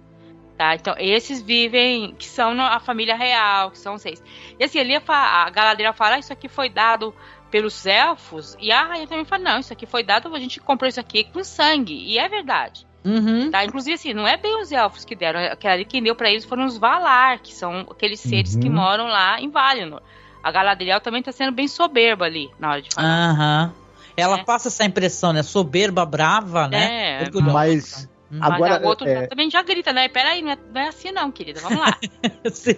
Tá? 0.57 0.73
Então, 0.73 0.95
esses 0.97 1.41
vivem, 1.41 2.15
que 2.17 2.25
são 2.25 2.59
a 2.61 2.79
família 2.79 3.15
real, 3.15 3.71
que 3.71 3.77
são 3.77 3.97
seis. 3.97 4.23
E 4.57 4.63
assim, 4.63 4.79
ali 4.79 4.95
a, 4.95 5.49
Galadriel 5.49 5.93
fala, 5.93 6.15
ah, 6.15 6.19
isso 6.19 6.31
aqui 6.31 6.47
foi 6.47 6.69
dado 6.69 7.13
pelos 7.51 7.85
elfos, 7.85 8.55
e 8.59 8.71
a 8.71 8.83
rainha 8.83 9.07
também 9.07 9.25
fala, 9.25 9.43
não, 9.43 9.59
isso 9.59 9.71
aqui 9.71 9.85
foi 9.85 10.03
dado, 10.03 10.33
a 10.33 10.39
gente 10.39 10.59
comprou 10.59 10.87
isso 10.87 10.99
aqui 10.99 11.25
com 11.25 11.43
sangue, 11.43 11.93
e 11.93 12.17
é 12.17 12.27
verdade. 12.27 12.87
Uhum. 13.03 13.51
Tá? 13.51 13.63
Inclusive, 13.65 13.95
assim, 13.95 14.13
não 14.13 14.27
é 14.27 14.37
bem 14.37 14.59
os 14.61 14.71
elfos 14.71 15.05
que 15.05 15.15
deram, 15.15 15.39
ali 15.39 15.85
quem 15.85 16.01
deu 16.01 16.15
para 16.15 16.29
eles 16.29 16.45
foram 16.45 16.65
os 16.65 16.77
Valar, 16.77 17.39
que 17.39 17.53
são 17.53 17.85
aqueles 17.91 18.19
seres 18.19 18.55
uhum. 18.55 18.61
que 18.61 18.69
moram 18.69 19.07
lá 19.07 19.39
em 19.39 19.49
Valinor. 19.49 20.01
A 20.41 20.51
Galadriel 20.51 21.01
também 21.01 21.21
tá 21.21 21.31
sendo 21.31 21.51
bem 21.51 21.67
soberba 21.67 22.25
ali 22.25 22.49
na 22.57 22.71
hora 22.71 22.81
de 22.81 22.89
falar. 22.93 23.07
Aham. 23.07 23.73
Uhum. 23.75 23.85
Ela 24.17 24.39
é. 24.39 24.43
passa 24.43 24.69
essa 24.69 24.85
impressão, 24.85 25.33
né? 25.33 25.43
Soberba, 25.43 26.05
brava, 26.05 26.69
né? 26.69 27.23
É, 27.23 27.41
mas 27.41 28.07
Uhum. 28.31 28.39
Agora, 28.41 28.83
o 28.83 28.87
outro 28.87 29.07
é... 29.07 29.27
também 29.27 29.49
já 29.49 29.61
grita, 29.61 29.93
né? 29.93 30.07
Peraí, 30.07 30.41
não 30.41 30.51
é, 30.51 30.57
não 30.73 30.81
é 30.81 30.87
assim 30.87 31.11
não, 31.11 31.31
querida. 31.31 31.59
Vamos 31.61 31.79
lá. 31.79 31.97
Sim. 32.51 32.77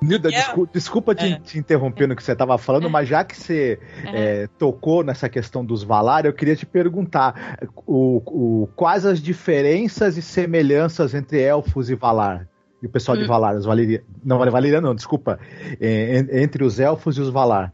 Nilda, 0.00 0.28
yeah. 0.28 0.46
desculpa, 0.46 0.72
desculpa 0.72 1.14
te, 1.14 1.24
é. 1.24 1.40
te, 1.40 1.58
interromper 1.58 2.06
no 2.06 2.14
que 2.14 2.22
você 2.22 2.32
estava 2.32 2.58
falando, 2.58 2.86
é. 2.86 2.90
mas 2.90 3.08
já 3.08 3.24
que 3.24 3.36
você 3.36 3.78
é. 4.04 4.42
é. 4.42 4.46
tocou 4.58 5.02
nessa 5.02 5.28
questão 5.28 5.64
dos 5.64 5.82
Valar, 5.82 6.26
eu 6.26 6.32
queria 6.32 6.54
te 6.54 6.66
perguntar 6.66 7.58
o, 7.86 8.22
o, 8.26 8.68
quais 8.76 9.06
as 9.06 9.20
diferenças 9.20 10.16
e 10.16 10.22
semelhanças 10.22 11.14
entre 11.14 11.40
elfos 11.40 11.88
e 11.88 11.94
Valar? 11.94 12.46
E 12.82 12.86
o 12.86 12.90
pessoal 12.90 13.16
hum. 13.16 13.22
de 13.22 13.26
Valar, 13.26 13.56
os 13.56 13.66
não, 14.22 14.38
Valyria 14.38 14.80
não, 14.80 14.94
desculpa, 14.94 15.40
é, 15.80 16.42
entre 16.42 16.62
os 16.62 16.78
elfos 16.78 17.16
e 17.16 17.20
os 17.22 17.30
Valar. 17.30 17.72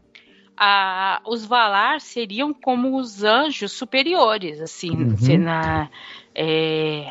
a, 0.57 1.21
os 1.27 1.45
Valar 1.45 1.99
seriam 1.99 2.53
como 2.53 2.97
os 2.97 3.21
anjos 3.21 3.73
superiores, 3.73 4.61
assim, 4.61 4.91
Uhum. 4.91 5.13
assim, 5.13 5.37
na, 5.37 5.89
é, 6.35 7.07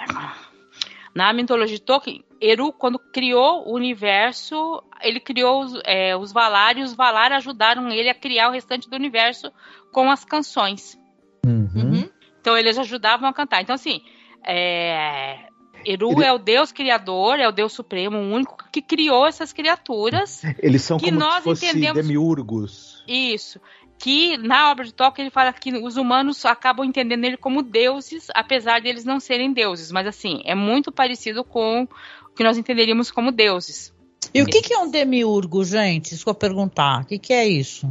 na 1.15 1.33
mitologia 1.33 1.77
de 1.77 1.83
Tolkien, 1.83 2.25
Eru, 2.41 2.73
quando 2.73 2.99
criou 2.99 3.69
o 3.69 3.75
universo, 3.75 4.83
ele 5.01 5.21
criou 5.21 5.63
os, 5.63 5.81
é, 5.85 6.17
os 6.17 6.33
Valar 6.33 6.77
e 6.79 6.83
os 6.83 6.95
Valar 6.95 7.33
ajudaram 7.33 7.89
ele 7.91 8.09
a 8.09 8.15
criar 8.15 8.49
o 8.49 8.53
restante 8.53 8.89
do 8.89 8.97
universo 8.97 9.53
com 9.93 10.11
as 10.11 10.25
canções. 10.25 10.99
Uhum. 11.47 11.69
Uhum. 11.75 12.09
Então 12.41 12.57
eles 12.57 12.79
ajudavam 12.79 13.29
a 13.29 13.33
cantar. 13.33 13.63
Então, 13.63 13.75
assim, 13.75 14.01
é, 14.45 15.39
Eru 15.85 16.13
Ele- 16.13 16.25
é 16.25 16.33
o 16.33 16.39
Deus 16.39 16.73
criador, 16.73 17.39
é 17.39 17.47
o 17.49 17.53
Deus 17.53 17.73
supremo, 17.73 18.17
o 18.17 18.33
único 18.33 18.57
que 18.73 18.81
criou 18.83 19.27
essas 19.27 19.53
criaturas. 19.53 20.43
Eles 20.59 20.83
são 20.83 20.99
Que 20.99 21.07
como 21.07 21.19
nós 21.21 21.37
se 21.37 21.43
fossem 21.45 21.69
entendemos- 21.71 22.03
demiurgos. 22.03 23.05
Isso. 23.07 23.61
Que 24.03 24.37
na 24.37 24.73
obra 24.73 24.85
de 24.85 24.93
Tolkien 24.93 25.27
ele 25.27 25.31
fala 25.31 25.53
que 25.53 25.73
os 25.77 25.97
humanos 25.97 26.45
acabam 26.45 26.85
entendendo 26.85 27.25
ele 27.25 27.37
como 27.37 27.63
deuses, 27.63 28.27
apesar 28.35 28.81
de 28.81 28.89
eles 28.89 29.05
não 29.05 29.21
serem 29.21 29.53
deuses. 29.53 29.93
Mas 29.93 30.09
assim, 30.09 30.43
é 30.45 30.57
muito 30.57 30.91
parecido 30.91 31.45
com 31.45 31.85
o 31.85 32.35
que 32.35 32.43
nós 32.43 32.59
entenderíamos 32.59 33.13
como 33.13 33.31
deuses. 33.31 33.95
E 34.35 34.43
o 34.43 34.47
que, 34.47 34.61
que 34.61 34.75
é 34.75 34.79
um 34.79 34.91
demiurgo, 34.91 35.65
gente? 35.65 36.17
Isso 36.17 36.25
que 36.25 36.31
eu 36.31 36.35
perguntar. 36.35 37.03
O 37.03 37.07
que, 37.07 37.17
que 37.17 37.33
é 37.33 37.47
isso? 37.47 37.89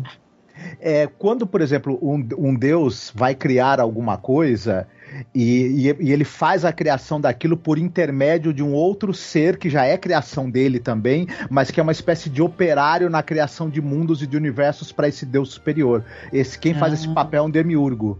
É, 0.82 1.08
quando, 1.08 1.48
por 1.48 1.62
exemplo, 1.62 1.98
um, 2.02 2.28
um 2.38 2.56
deus 2.56 3.10
vai 3.16 3.34
criar 3.34 3.80
alguma 3.80 4.18
coisa 4.18 4.90
e, 5.34 5.88
e- 5.90 5.98
e 6.08 6.12
ele 6.12 6.24
faz 6.24 6.64
a 6.66 6.72
criação 6.72 7.20
daquilo 7.20 7.58
por 7.58 7.78
intermédio 7.78 8.54
de 8.54 8.64
um 8.64 8.74
outro 8.74 9.14
ser 9.14 9.58
que 9.58 9.70
já 9.70 9.86
é 9.86 9.98
criação 9.98 10.50
dele 10.50 10.80
também, 10.80 11.28
mas 11.50 11.70
que 11.72 11.80
é 11.80 11.84
uma 11.84 11.92
espécie 11.92 12.30
de 12.30 12.42
operário 12.42 13.10
na 13.10 13.22
criação 13.24 13.70
de 13.70 13.82
mundos 13.82 14.22
e 14.22 14.28
de 14.28 14.38
universos 14.38 14.92
para 14.92 15.08
esse 15.08 15.26
deus 15.26 15.50
superior. 15.52 16.04
Esse 16.32 16.58
quem 16.58 16.74
faz 16.74 16.94
Ah. 16.94 16.96
esse 16.96 17.10
papel 17.14 17.44
é 17.44 17.48
um 17.48 17.50
demiurgo. 17.50 18.20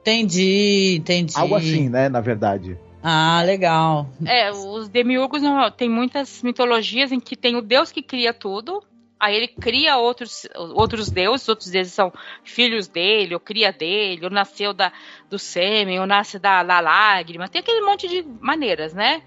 Entendi, 0.00 0.96
entendi. 0.98 1.34
Algo 1.36 1.54
assim, 1.54 1.88
né, 1.88 2.08
na 2.08 2.20
verdade. 2.20 2.78
Ah, 3.02 3.42
legal. 3.44 4.08
É, 4.24 4.50
os 4.50 4.88
demiurgos 4.88 5.42
não, 5.42 5.70
tem 5.70 5.88
muitas 5.88 6.42
mitologias 6.42 7.12
em 7.12 7.20
que 7.20 7.36
tem 7.36 7.56
o 7.56 7.62
deus 7.62 7.92
que 7.92 8.02
cria 8.02 8.32
tudo, 8.32 8.82
aí 9.18 9.36
ele 9.36 9.48
cria 9.48 9.96
outros, 9.96 10.46
outros 10.74 11.10
deuses, 11.10 11.48
outros 11.48 11.70
deuses 11.70 11.92
são 11.92 12.12
filhos 12.44 12.88
dele, 12.88 13.34
ou 13.34 13.40
cria 13.40 13.72
dele, 13.72 14.24
ou 14.24 14.30
nasceu 14.30 14.72
da, 14.72 14.92
do 15.28 15.38
sêmen, 15.38 16.00
ou 16.00 16.06
nasce 16.06 16.38
da, 16.38 16.62
da 16.62 16.80
lágrima, 16.80 17.48
tem 17.48 17.60
aquele 17.60 17.80
monte 17.80 18.06
de 18.08 18.22
maneiras, 18.40 18.94
né? 18.94 19.22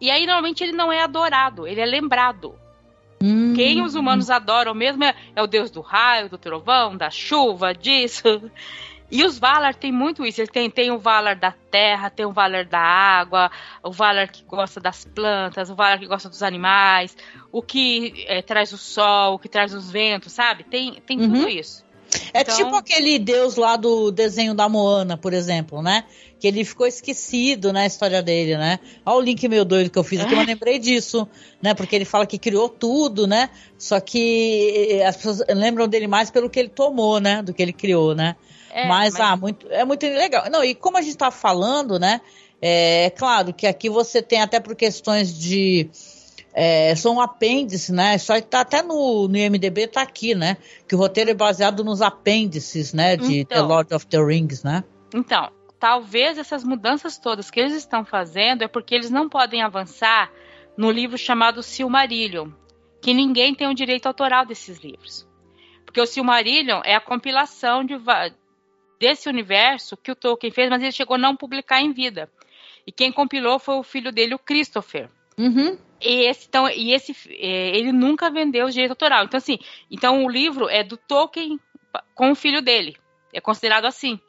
E 0.00 0.10
aí 0.10 0.26
normalmente 0.26 0.62
ele 0.62 0.72
não 0.72 0.92
é 0.92 1.02
adorado, 1.02 1.66
ele 1.66 1.80
é 1.80 1.86
lembrado. 1.86 2.54
Hum, 3.22 3.54
Quem 3.54 3.82
os 3.82 3.94
humanos 3.94 4.30
adoram 4.30 4.74
mesmo 4.74 5.02
é, 5.04 5.14
é 5.34 5.42
o 5.42 5.46
deus 5.46 5.70
do 5.70 5.80
raio, 5.80 6.28
do 6.28 6.36
trovão, 6.36 6.96
da 6.96 7.10
chuva, 7.10 7.72
disso. 7.72 8.50
E 9.10 9.24
os 9.24 9.38
Valar 9.38 9.74
tem 9.74 9.92
muito 9.92 10.24
isso. 10.26 10.40
Ele 10.40 10.48
tem, 10.48 10.68
tem 10.70 10.90
o 10.90 10.98
Valar 10.98 11.36
da 11.36 11.52
terra, 11.70 12.10
tem 12.10 12.26
o 12.26 12.32
Valar 12.32 12.64
da 12.64 12.80
água, 12.80 13.50
o 13.82 13.92
Valar 13.92 14.28
que 14.28 14.42
gosta 14.44 14.80
das 14.80 15.04
plantas, 15.04 15.70
o 15.70 15.74
Valar 15.76 15.98
que 15.98 16.06
gosta 16.06 16.28
dos 16.28 16.42
animais, 16.42 17.16
o 17.52 17.62
que 17.62 18.24
é, 18.26 18.42
traz 18.42 18.72
o 18.72 18.78
sol, 18.78 19.34
o 19.34 19.38
que 19.38 19.48
traz 19.48 19.72
os 19.72 19.90
ventos, 19.90 20.32
sabe? 20.32 20.64
Tem, 20.64 20.94
tem 21.06 21.20
Uhum. 21.20 21.32
tudo 21.32 21.48
isso. 21.48 21.84
É 22.32 22.40
Então- 22.42 22.56
tipo 22.56 22.74
aquele 22.76 23.18
deus 23.18 23.56
lá 23.56 23.76
do 23.76 24.10
desenho 24.12 24.54
da 24.54 24.68
Moana, 24.68 25.16
por 25.16 25.32
exemplo, 25.32 25.82
né? 25.82 26.04
Que 26.38 26.46
ele 26.46 26.64
ficou 26.64 26.86
esquecido 26.86 27.72
na 27.72 27.84
história 27.86 28.22
dele, 28.22 28.56
né? 28.56 28.78
Olha 29.04 29.16
o 29.18 29.20
link 29.20 29.48
meio 29.48 29.64
doido 29.64 29.90
que 29.90 29.98
eu 29.98 30.04
fiz 30.04 30.20
aqui, 30.20 30.32
eu 30.34 30.38
lembrei 30.46 30.78
disso, 30.78 31.26
né? 31.60 31.74
Porque 31.74 31.94
ele 31.96 32.04
fala 32.04 32.24
que 32.26 32.38
criou 32.38 32.68
tudo, 32.68 33.26
né? 33.26 33.50
Só 33.78 33.98
que 34.00 34.88
eh, 35.00 35.04
as 35.06 35.16
pessoas 35.16 35.42
lembram 35.48 35.88
dele 35.88 36.06
mais 36.06 36.30
pelo 36.30 36.48
que 36.50 36.58
ele 36.60 36.68
tomou, 36.68 37.20
né? 37.20 37.42
Do 37.42 37.52
que 37.52 37.62
ele 37.62 37.72
criou, 37.72 38.14
né? 38.14 38.36
É, 38.76 38.86
mas, 38.86 39.18
ah, 39.18 39.34
muito, 39.38 39.66
é 39.70 39.86
muito 39.86 40.04
legal. 40.04 40.50
Não, 40.50 40.62
e 40.62 40.74
como 40.74 40.98
a 40.98 41.00
gente 41.00 41.16
tá 41.16 41.30
falando, 41.30 41.98
né? 41.98 42.20
É, 42.60 43.08
claro 43.16 43.54
que 43.54 43.66
aqui 43.66 43.88
você 43.88 44.20
tem 44.20 44.42
até 44.42 44.60
por 44.60 44.76
questões 44.76 45.32
de. 45.34 45.88
É, 46.52 46.94
são 46.94 47.18
apêndices, 47.18 47.88
né? 47.88 48.18
Só 48.18 48.34
que 48.34 48.46
tá 48.46 48.60
até 48.60 48.82
no, 48.82 49.28
no 49.28 49.36
IMDB, 49.36 49.86
tá 49.86 50.02
aqui, 50.02 50.34
né? 50.34 50.58
Que 50.86 50.94
o 50.94 50.98
roteiro 50.98 51.30
é 51.30 51.34
baseado 51.34 51.82
nos 51.82 52.02
apêndices, 52.02 52.92
né? 52.92 53.16
De 53.16 53.46
The 53.46 53.54
Então. 53.56 53.66
Lord 53.66 53.94
of 53.94 54.06
the 54.08 54.22
Rings, 54.22 54.62
né? 54.62 54.84
Então, 55.14 55.50
talvez 55.80 56.36
essas 56.36 56.62
mudanças 56.62 57.16
todas 57.16 57.50
que 57.50 57.58
eles 57.58 57.74
estão 57.74 58.04
fazendo 58.04 58.62
é 58.62 58.68
porque 58.68 58.94
eles 58.94 59.10
não 59.10 59.26
podem 59.26 59.62
avançar 59.62 60.30
no 60.76 60.90
livro 60.90 61.16
chamado 61.16 61.62
Silmarillion, 61.62 62.50
que 63.00 63.14
ninguém 63.14 63.54
tem 63.54 63.68
o 63.68 63.74
direito 63.74 64.06
autoral 64.06 64.44
desses 64.44 64.80
livros. 64.80 65.26
Porque 65.86 66.00
o 66.00 66.06
Silmarillion 66.06 66.82
é 66.84 66.94
a 66.94 67.00
compilação 67.00 67.82
de 67.82 67.96
desse 68.98 69.28
universo 69.28 69.96
que 69.96 70.10
o 70.10 70.16
Tolkien 70.16 70.52
fez, 70.52 70.68
mas 70.70 70.82
ele 70.82 70.92
chegou 70.92 71.14
a 71.16 71.18
não 71.18 71.36
publicar 71.36 71.80
em 71.80 71.92
vida. 71.92 72.30
E 72.86 72.92
quem 72.92 73.10
compilou 73.12 73.58
foi 73.58 73.76
o 73.76 73.82
filho 73.82 74.12
dele, 74.12 74.34
o 74.34 74.38
Christopher. 74.38 75.08
Uhum. 75.36 75.76
E 76.00 76.28
esse, 76.28 76.46
então, 76.48 76.68
e 76.68 76.92
esse, 76.92 77.16
é, 77.30 77.76
ele 77.76 77.90
nunca 77.92 78.30
vendeu 78.30 78.66
o 78.66 78.70
direito 78.70 78.92
autoral. 78.92 79.24
Então, 79.24 79.38
assim, 79.38 79.58
então 79.90 80.24
o 80.24 80.30
livro 80.30 80.68
é 80.68 80.82
do 80.84 80.96
Tolkien 80.96 81.58
com 82.14 82.30
o 82.30 82.34
filho 82.34 82.62
dele. 82.62 82.96
É 83.32 83.40
considerado 83.40 83.86
assim. 83.86 84.20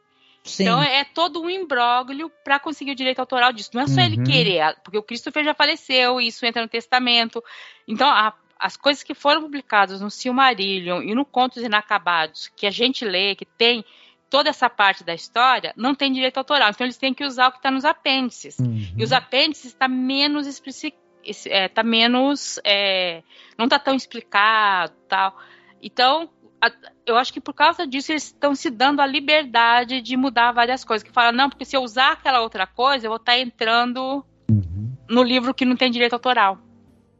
Sim. 0.43 0.63
Então 0.63 0.81
é 0.81 1.03
todo 1.03 1.41
um 1.41 1.49
imbróglio 1.49 2.31
para 2.43 2.57
conseguir 2.57 2.91
o 2.91 2.95
direito 2.95 3.19
autoral 3.19 3.51
disso. 3.51 3.71
Não 3.73 3.81
é 3.81 3.87
só 3.87 4.01
ele 4.01 4.17
Uhum. 4.17 4.23
querer, 4.23 4.75
porque 4.83 4.97
o 4.97 5.03
Christopher 5.03 5.43
já 5.43 5.53
faleceu, 5.53 6.21
e 6.21 6.27
isso 6.27 6.45
entra 6.45 6.61
no 6.61 6.69
testamento. 6.69 7.43
Então, 7.85 8.09
a- 8.09 8.33
as 8.57 8.75
coisas 8.77 9.03
que 9.03 9.13
foram 9.13 9.41
publicadas 9.41 10.01
no 10.01 10.09
Silmarillion 10.09 11.01
e 11.03 11.13
no 11.13 11.25
Contos 11.25 11.61
Inacabados, 11.61 12.47
que 12.55 12.65
a 12.65 12.71
gente 12.71 13.05
lê, 13.05 13.35
que 13.35 13.45
tem 13.45 13.83
toda 14.29 14.49
essa 14.49 14.69
parte 14.69 15.03
da 15.03 15.13
história, 15.13 15.73
não 15.77 15.95
tem 15.95 16.11
direito 16.11 16.37
autoral. 16.37 16.69
Então, 16.69 16.85
eles 16.85 16.97
têm 16.97 17.13
que 17.13 17.23
usar 17.25 17.47
o 17.47 17.51
que 17.51 17.57
está 17.57 17.71
nos 17.71 17.85
apêndices. 17.85 18.57
E 18.97 19.03
os 19.03 19.11
apêndices 19.13 19.67
está 19.67 19.87
menos 19.87 20.45
explici- 20.47 20.93
esse- 21.23 21.49
é, 21.49 21.67
tá 21.67 21.83
menos 21.83 22.59
é, 22.63 23.21
não 23.57 23.67
tá 23.67 23.77
tão 23.77 23.95
explicado 23.95 24.93
tal 25.09 25.37
então 25.81 26.29
a- 26.61 26.71
eu 27.05 27.17
acho 27.17 27.33
que 27.33 27.41
por 27.41 27.53
causa 27.53 27.85
disso 27.85 28.11
eles 28.13 28.23
estão 28.27 28.55
se 28.55 28.69
dando 28.69 29.01
a 29.01 29.05
liberdade 29.05 30.01
de 30.01 30.15
mudar 30.15 30.53
várias 30.53 30.83
coisas 30.85 31.05
que 31.05 31.11
fala 31.13 31.31
não 31.33 31.49
porque 31.49 31.65
se 31.65 31.75
eu 31.75 31.81
usar 31.81 32.13
aquela 32.13 32.39
outra 32.41 32.65
coisa 32.65 33.05
eu 33.05 33.09
vou 33.09 33.17
estar 33.17 33.37
entrando 33.37 34.23
Uhum. 34.49 34.93
no 35.09 35.21
livro 35.21 35.53
que 35.53 35.65
não 35.65 35.75
tem 35.75 35.91
direito 35.91 36.13
autoral 36.13 36.57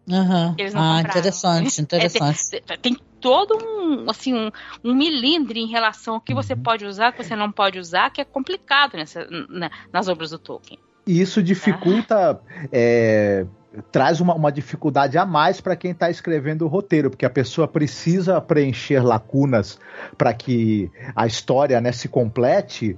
não 0.08 0.22
Ah, 0.22 0.56
compraram. 0.56 1.00
interessante, 1.10 1.82
interessante. 1.82 2.50
tem, 2.50 2.78
tem 2.82 2.98
todo 3.22 3.56
um 3.58 4.10
assim 4.10 4.34
um, 4.34 4.52
um 4.84 4.94
milindre 4.94 5.60
em 5.60 5.68
relação 5.68 6.16
ao 6.16 6.22
que 6.22 6.34
você 6.34 6.54
Uhum. 6.54 6.64
pode 6.64 6.86
usar 6.86 7.12
que 7.12 7.24
você 7.24 7.36
não 7.36 7.52
pode 7.52 7.80
usar 7.80 8.10
que 8.10 8.22
é 8.22 8.26
complicado 8.26 8.96
nessa, 8.96 9.28
na- 9.50 9.72
nas 9.92 10.08
obras 10.08 10.30
do 10.32 10.40
Tolkien 10.40 10.80
E 11.06 11.22
isso 11.22 11.42
dificulta, 11.42 12.40
é, 12.72 13.46
traz 13.92 14.20
uma, 14.20 14.34
uma 14.34 14.52
dificuldade 14.52 15.18
a 15.18 15.26
mais 15.26 15.62
para 15.62 15.76
quem 15.76 15.92
está 15.92 16.10
escrevendo 16.10 16.66
o 16.66 16.68
roteiro, 16.68 17.10
porque 17.10 17.26
a 17.26 17.30
pessoa 17.30 17.68
precisa 17.68 18.42
preencher 18.42 19.02
lacunas 19.04 19.80
para 20.18 20.34
que 20.34 20.92
a 21.16 21.26
história 21.28 21.80
né, 21.80 21.92
se 21.92 22.08
complete. 22.10 22.98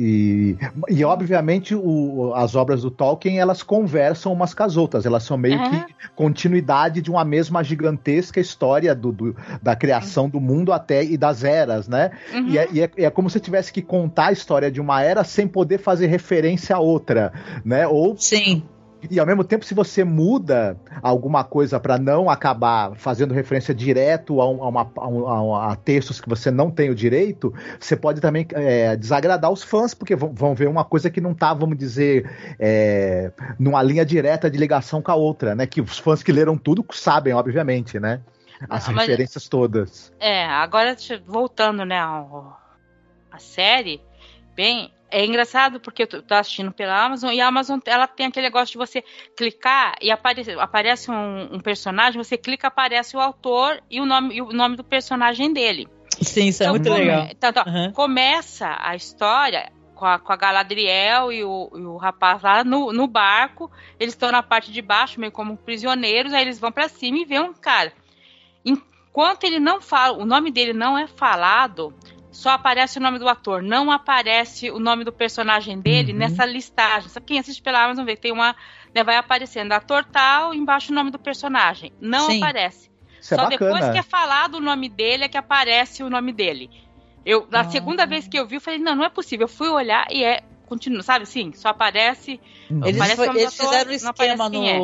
E, 0.00 0.56
e 0.88 1.04
obviamente 1.04 1.74
o- 1.74 2.32
as 2.36 2.54
obras 2.54 2.82
do 2.82 2.90
Tolkien 2.90 3.40
elas 3.40 3.64
conversam 3.64 4.32
umas 4.32 4.54
com 4.54 4.62
as 4.62 4.76
outras, 4.76 5.04
elas 5.04 5.24
são 5.24 5.36
meio 5.36 5.60
É. 5.60 5.68
que 5.68 5.94
continuidade 6.14 7.02
de 7.02 7.10
uma 7.10 7.24
mesma 7.24 7.64
gigantesca 7.64 8.38
história 8.38 8.94
do, 8.94 9.10
do- 9.10 9.36
da 9.60 9.74
criação 9.74 10.28
do 10.28 10.40
mundo 10.40 10.72
até 10.72 11.02
e 11.02 11.16
das 11.16 11.42
eras, 11.42 11.88
né? 11.88 12.12
Uhum. 12.32 12.48
E, 12.48 12.58
é, 12.58 12.68
e 12.72 12.80
é- 12.80 12.90
é 12.96 13.10
como 13.10 13.28
se 13.28 13.40
tivesse 13.40 13.72
que 13.72 13.82
contar 13.82 14.26
a 14.28 14.32
história 14.32 14.70
de 14.70 14.80
uma 14.80 15.02
era 15.02 15.24
sem 15.24 15.48
poder 15.48 15.78
fazer 15.78 16.06
referência 16.06 16.76
a 16.76 16.78
outra, 16.78 17.32
né? 17.64 17.86
Ou 17.88 18.16
Sim. 18.16 18.62
E 19.08 19.20
ao 19.20 19.26
mesmo 19.26 19.44
tempo, 19.44 19.64
se 19.64 19.74
você 19.74 20.02
muda 20.02 20.76
alguma 21.02 21.44
coisa 21.44 21.78
para 21.78 21.98
não 21.98 22.28
acabar 22.28 22.96
fazendo 22.96 23.32
referência 23.32 23.72
direto 23.74 24.40
a, 24.40 24.50
um- 24.50 24.62
a 24.64 24.68
uma- 24.68 24.92
a 24.96 25.08
um- 25.08 25.54
a- 25.54 25.76
textos 25.76 26.20
que 26.20 26.28
você 26.28 26.50
não 26.50 26.70
tem 26.70 26.90
o 26.90 26.94
direito, 26.94 27.54
você 27.78 27.94
pode 27.94 28.20
também 28.20 28.46
é, 28.54 28.96
desagradar 28.96 29.50
os 29.52 29.62
fãs, 29.62 29.94
porque 29.94 30.16
vão, 30.16 30.32
vão 30.32 30.54
ver 30.54 30.68
uma 30.68 30.84
coisa 30.84 31.08
que 31.10 31.20
não 31.20 31.32
tá, 31.32 31.54
vamos 31.54 31.78
dizer, 31.78 32.28
é, 32.58 33.30
numa 33.58 33.82
linha 33.82 34.04
direta 34.04 34.50
de 34.50 34.58
ligação 34.58 35.00
com 35.00 35.12
a 35.12 35.14
outra, 35.14 35.54
né? 35.54 35.66
Que 35.66 35.80
os 35.80 35.98
fãs 35.98 36.22
que 36.22 36.32
leram 36.32 36.58
tudo 36.58 36.84
sabem, 36.92 37.32
obviamente, 37.34 38.00
né? 38.00 38.20
As 38.68 38.88
mas- 38.88 39.06
referências 39.06 39.48
todas. 39.48 40.12
É, 40.18 40.44
agora 40.46 40.96
voltando, 41.24 41.84
né, 41.84 42.00
ao, 42.00 42.58
a 43.30 43.38
série, 43.38 44.00
bem, 44.56 44.90
é 45.10 45.24
engraçado 45.24 45.80
porque 45.80 46.02
eu 46.02 46.06
tô, 46.06 46.34
assistindo 46.34 46.70
pela 46.72 47.04
Amazon 47.04 47.32
e 47.32 47.40
a 47.40 47.46
Amazon 47.48 47.78
ela 47.86 48.06
tem 48.06 48.26
aquele 48.26 48.46
negócio 48.46 48.72
de 48.72 48.78
você 48.78 49.02
clicar 49.36 49.94
e 50.02 50.10
aparece, 50.10 50.52
aparece 50.52 51.10
um, 51.10 51.54
um 51.56 51.60
personagem, 51.60 52.22
você 52.22 52.36
clica, 52.36 52.68
aparece 52.68 53.16
o 53.16 53.20
autor 53.20 53.80
e 53.90 54.00
o 54.00 54.06
nome, 54.06 54.34
e 54.36 54.42
o 54.42 54.52
nome 54.52 54.76
do 54.76 54.84
personagem 54.84 55.52
dele. 55.52 55.88
Sim, 56.20 56.48
isso 56.48 56.62
é 56.62 56.66
Então, 56.66 56.74
muito 56.74 56.88
come- 56.88 57.00
legal. 57.00 57.28
então, 57.30 57.50
então, 57.50 57.64
Uhum. 57.66 57.92
Começa 57.92 58.76
a 58.80 58.94
história 58.96 59.70
com 59.94 60.04
a, 60.04 60.18
com 60.18 60.32
a 60.32 60.36
Galadriel 60.36 61.32
e 61.32 61.42
o, 61.44 61.70
e 61.74 61.80
o 61.80 61.96
rapaz 61.96 62.42
lá 62.42 62.62
no, 62.64 62.92
no 62.92 63.06
barco. 63.06 63.70
Eles 63.98 64.14
estão 64.14 64.30
na 64.30 64.42
parte 64.42 64.70
de 64.72 64.82
baixo, 64.82 65.18
meio 65.20 65.32
como 65.32 65.56
prisioneiros. 65.56 66.32
Aí 66.32 66.42
eles 66.42 66.58
vão 66.58 66.70
pra 66.72 66.88
cima 66.88 67.18
e 67.18 67.24
vê 67.24 67.38
um 67.40 67.52
cara. 67.52 67.92
Enquanto 68.64 69.44
ele 69.44 69.58
não 69.58 69.80
fala, 69.80 70.16
o 70.18 70.24
nome 70.26 70.50
dele 70.50 70.72
não 70.72 70.96
é 70.98 71.06
falado, 71.06 71.92
só 72.30 72.50
aparece 72.50 72.98
o 72.98 73.02
nome 73.02 73.18
do 73.18 73.28
ator, 73.28 73.62
não 73.62 73.90
aparece 73.90 74.70
o 74.70 74.78
nome 74.78 75.04
do 75.04 75.12
personagem 75.12 75.80
dele 75.80 76.12
uhum. 76.12 76.18
nessa 76.18 76.44
listagem. 76.44 77.08
Sabe 77.08 77.26
quem 77.26 77.38
assiste 77.38 77.62
pela 77.62 77.84
Amazon 77.84 78.04
vê 78.04 78.16
tem 78.16 78.32
uma, 78.32 78.54
né, 78.94 79.02
vai 79.02 79.16
aparecendo 79.16 79.72
ator 79.72 80.04
tal, 80.04 80.54
embaixo 80.54 80.92
o 80.92 80.94
nome 80.94 81.10
do 81.10 81.18
personagem. 81.18 81.92
Não 82.00 82.30
Sim. 82.30 82.38
aparece. 82.38 82.90
Isso 83.20 83.34
é 83.34 83.36
só 83.36 83.44
é 83.44 83.48
depois 83.48 83.88
que 83.90 83.98
é 83.98 84.02
falado 84.02 84.56
o 84.56 84.60
nome 84.60 84.88
dele 84.88 85.24
é 85.24 85.28
que 85.28 85.38
aparece 85.38 86.02
o 86.02 86.10
nome 86.10 86.32
dele. 86.32 86.70
Eu, 87.24 87.46
na 87.50 87.60
ah. 87.60 87.64
segunda 87.64 88.06
vez 88.06 88.28
que 88.28 88.38
eu 88.38 88.46
vi, 88.46 88.56
eu 88.56 88.60
falei, 88.60 88.78
não, 88.78 88.94
não 88.94 89.04
é 89.04 89.10
possível. 89.10 89.44
Eu 89.44 89.48
fui 89.48 89.68
olhar 89.68 90.06
e 90.10 90.24
é, 90.24 90.42
continua, 90.66 91.02
sabe 91.02 91.24
assim, 91.24 91.52
só 91.52 91.68
aparece. 91.68 92.40
Eles, 92.70 93.00
aparece 93.00 93.16
foi, 93.16 93.28
eles 93.28 93.54
fizeram 93.54 93.90
um 93.90 93.94
esquema 93.94 94.48
no, 94.48 94.64
é 94.64 94.78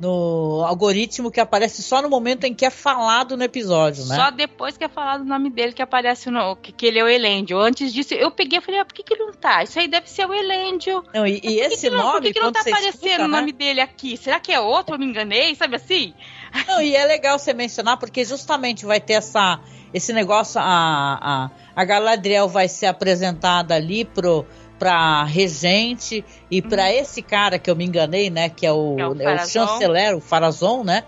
no 0.00 0.64
algoritmo 0.64 1.30
que 1.30 1.40
aparece 1.40 1.82
só 1.82 2.00
no 2.00 2.08
momento 2.08 2.44
em 2.44 2.54
que 2.54 2.64
é 2.64 2.70
falado 2.70 3.36
no 3.36 3.42
episódio, 3.42 4.04
né? 4.06 4.14
Só 4.14 4.30
depois 4.30 4.76
que 4.76 4.84
é 4.84 4.88
falado 4.88 5.22
o 5.22 5.24
nome 5.24 5.50
dele 5.50 5.72
que 5.72 5.82
aparece 5.82 6.30
no, 6.30 6.54
que, 6.56 6.70
que 6.70 6.86
ele 6.86 7.00
é 7.00 7.04
o 7.04 7.08
Elendio. 7.08 7.58
Antes 7.58 7.92
disso, 7.92 8.14
eu 8.14 8.30
peguei 8.30 8.58
e 8.58 8.62
falei, 8.62 8.80
ah, 8.80 8.84
por 8.84 8.94
que, 8.94 9.02
que 9.02 9.14
ele 9.14 9.24
não 9.24 9.32
tá? 9.32 9.62
Isso 9.62 9.78
aí 9.78 9.88
deve 9.88 10.08
ser 10.08 10.26
o 10.26 10.32
Elendio. 10.32 11.04
Não, 11.12 11.26
e, 11.26 11.40
e 11.42 11.60
esse 11.60 11.90
que 11.90 11.96
nome. 11.96 12.12
Por 12.12 12.22
que, 12.22 12.32
que 12.34 12.40
não 12.40 12.52
tá 12.52 12.60
aparecendo 12.60 12.94
escuta, 12.94 13.24
o 13.24 13.28
né? 13.28 13.40
nome 13.40 13.52
né? 13.52 13.58
dele 13.58 13.80
aqui? 13.80 14.16
Será 14.16 14.38
que 14.38 14.52
é 14.52 14.60
outro? 14.60 14.94
Eu 14.94 14.98
me 14.98 15.06
enganei, 15.06 15.54
sabe 15.54 15.76
assim? 15.76 16.14
Não, 16.66 16.80
e 16.80 16.96
é 16.96 17.04
legal 17.04 17.38
você 17.38 17.52
mencionar, 17.52 17.98
porque 17.98 18.24
justamente 18.24 18.86
vai 18.86 19.00
ter 19.00 19.14
essa, 19.14 19.60
esse 19.92 20.12
negócio, 20.12 20.60
a, 20.60 20.64
a, 20.64 21.50
a 21.76 21.84
Galadriel 21.84 22.48
vai 22.48 22.68
ser 22.68 22.86
apresentada 22.86 23.74
ali 23.74 24.04
pro 24.04 24.46
para 24.78 25.24
regente 25.24 26.24
e 26.50 26.62
para 26.62 26.84
uhum. 26.84 26.90
esse 26.90 27.22
cara 27.22 27.58
que 27.58 27.70
eu 27.70 27.76
me 27.76 27.84
enganei, 27.84 28.30
né, 28.30 28.48
que 28.48 28.66
é 28.66 28.72
o, 28.72 28.96
é 28.98 29.08
o, 29.08 29.22
é 29.22 29.34
o 29.34 29.46
chanceler, 29.46 30.16
o 30.16 30.20
Farazon, 30.20 30.84
né? 30.84 31.04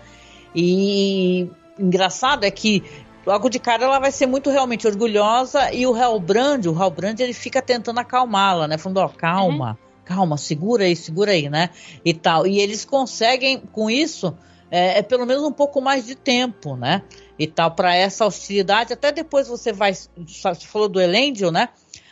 E 0.55 1.49
engraçado 1.79 2.43
é 2.43 2.51
que 2.51 2.83
logo 3.25 3.49
de 3.49 3.59
cara 3.59 3.85
ela 3.85 3.99
vai 3.99 4.11
ser 4.11 4.25
muito 4.25 4.49
realmente 4.49 4.85
orgulhosa 4.85 5.71
e 5.73 5.87
o 5.87 5.95
Halbrand, 5.95 6.65
o 6.67 6.81
Halbrand 6.81 7.15
ele 7.19 7.33
fica 7.33 7.61
tentando 7.61 7.99
acalmá-la, 7.99 8.67
né? 8.67 8.77
Falando, 8.77 8.97
ó, 8.97 9.05
oh, 9.05 9.09
calma, 9.09 9.71
uhum. 9.71 9.77
calma, 10.03 10.37
segura 10.37 10.83
aí, 10.83 10.95
segura 10.95 11.31
aí, 11.31 11.49
né? 11.49 11.69
E 12.03 12.13
tal. 12.13 12.45
E 12.45 12.59
eles 12.59 12.83
conseguem 12.83 13.59
com 13.71 13.89
isso 13.89 14.35
é, 14.71 14.99
é 14.99 15.01
pelo 15.01 15.25
menos 15.25 15.43
um 15.43 15.51
pouco 15.51 15.81
mais 15.81 16.05
de 16.05 16.15
tempo, 16.15 16.77
né? 16.77 17.03
E 17.37 17.45
tal 17.45 17.71
para 17.71 17.93
essa 17.93 18.25
hostilidade. 18.25 18.93
Até 18.93 19.11
depois 19.11 19.47
você 19.47 19.73
vai, 19.73 19.93
você 19.93 20.65
falou 20.65 20.87
do 20.87 21.01
Elendil, 21.01 21.51
né? 21.51 21.69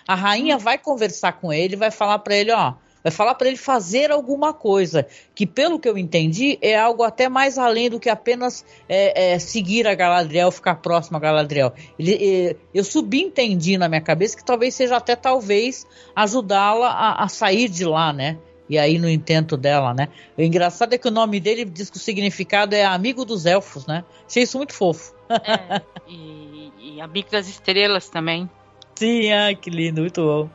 A 0.09 0.15
rainha 0.15 0.57
vai 0.57 0.75
conversar 0.75 1.33
com 1.33 1.53
ele, 1.53 1.75
vai 1.75 1.91
falar 1.91 2.17
para 2.17 2.35
ele, 2.35 2.51
ó, 2.51 2.73
vai 3.03 3.11
falar 3.11 3.35
para 3.35 3.47
ele 3.47 3.57
fazer 3.57 4.09
alguma 4.09 4.51
coisa, 4.51 5.05
que 5.35 5.45
pelo 5.45 5.79
que 5.79 5.87
eu 5.87 5.99
entendi 5.99 6.57
é 6.63 6.75
algo 6.75 7.03
até 7.03 7.29
mais 7.29 7.59
além 7.59 7.91
do 7.91 7.99
que 7.99 8.09
apenas 8.09 8.65
é, 8.89 9.33
é, 9.33 9.37
seguir 9.37 9.85
a 9.85 9.93
Galadriel, 9.93 10.49
ficar 10.49 10.77
próximo 10.77 11.17
a 11.17 11.19
Galadriel. 11.19 11.73
Ele, 11.99 12.57
eu 12.73 12.83
subentendi 12.83 13.77
na 13.77 13.87
minha 13.87 14.01
cabeça 14.01 14.35
que 14.35 14.43
talvez 14.43 14.73
seja 14.73 14.97
até 14.97 15.15
talvez 15.15 15.85
ajudá-la 16.15 16.89
a, 16.89 17.25
a, 17.25 17.27
sair 17.27 17.69
de 17.69 17.85
lá, 17.85 18.11
né? 18.11 18.39
E 18.67 18.79
aí 18.79 18.97
no 18.97 19.07
intento 19.07 19.55
dela, 19.55 19.93
né? 19.93 20.07
O 20.35 20.41
engraçado 20.41 20.91
é 20.91 20.97
que 20.97 21.07
o 21.07 21.11
nome 21.11 21.39
dele 21.39 21.65
diz 21.65 21.91
que 21.91 21.97
o 21.97 21.99
significado 21.99 22.73
é 22.73 22.83
amigo 22.83 23.23
dos 23.23 23.45
elfos, 23.45 23.85
né? 23.85 24.03
Achei 24.27 24.41
isso 24.41 24.57
muito 24.57 24.73
fofo. 24.73 25.13
É, 25.29 25.83
e, 26.07 26.71
e 26.95 26.99
amigo 26.99 27.29
das 27.29 27.47
estrelas 27.47 28.09
também. 28.09 28.49
Sim, 28.99 29.31
ai, 29.31 29.55
que 29.55 29.69
lindo, 29.69 30.01
muito 30.01 30.21
bom. 30.21 30.49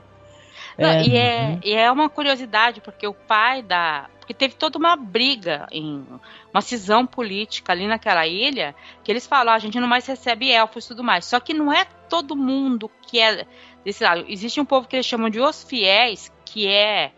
Não, 0.78 0.88
é, 0.90 1.02
e, 1.02 1.16
é, 1.16 1.40
uhum. 1.40 1.60
e 1.64 1.72
é 1.72 1.90
uma 1.90 2.10
curiosidade, 2.10 2.82
porque 2.82 3.06
o 3.06 3.14
pai 3.14 3.62
da. 3.62 4.10
Porque 4.18 4.34
teve 4.34 4.54
toda 4.54 4.78
uma 4.78 4.96
briga, 4.96 5.66
em 5.72 6.04
uma 6.52 6.60
cisão 6.60 7.06
política 7.06 7.72
ali 7.72 7.86
naquela 7.86 8.26
ilha, 8.26 8.74
que 9.02 9.10
eles 9.10 9.26
falam: 9.26 9.54
ah, 9.54 9.56
a 9.56 9.58
gente 9.58 9.80
não 9.80 9.88
mais 9.88 10.06
recebe 10.06 10.50
elfos 10.50 10.84
e 10.84 10.88
tudo 10.88 11.02
mais. 11.02 11.24
Só 11.24 11.40
que 11.40 11.54
não 11.54 11.72
é 11.72 11.86
todo 12.10 12.36
mundo 12.36 12.90
que 13.06 13.18
é 13.18 13.46
desse 13.82 14.04
lado. 14.04 14.26
Existe 14.28 14.60
um 14.60 14.66
povo 14.66 14.86
que 14.86 14.96
eles 14.96 15.06
chamam 15.06 15.30
de 15.30 15.40
os 15.40 15.64
fiéis, 15.64 16.30
que 16.44 16.68
é 16.68 17.12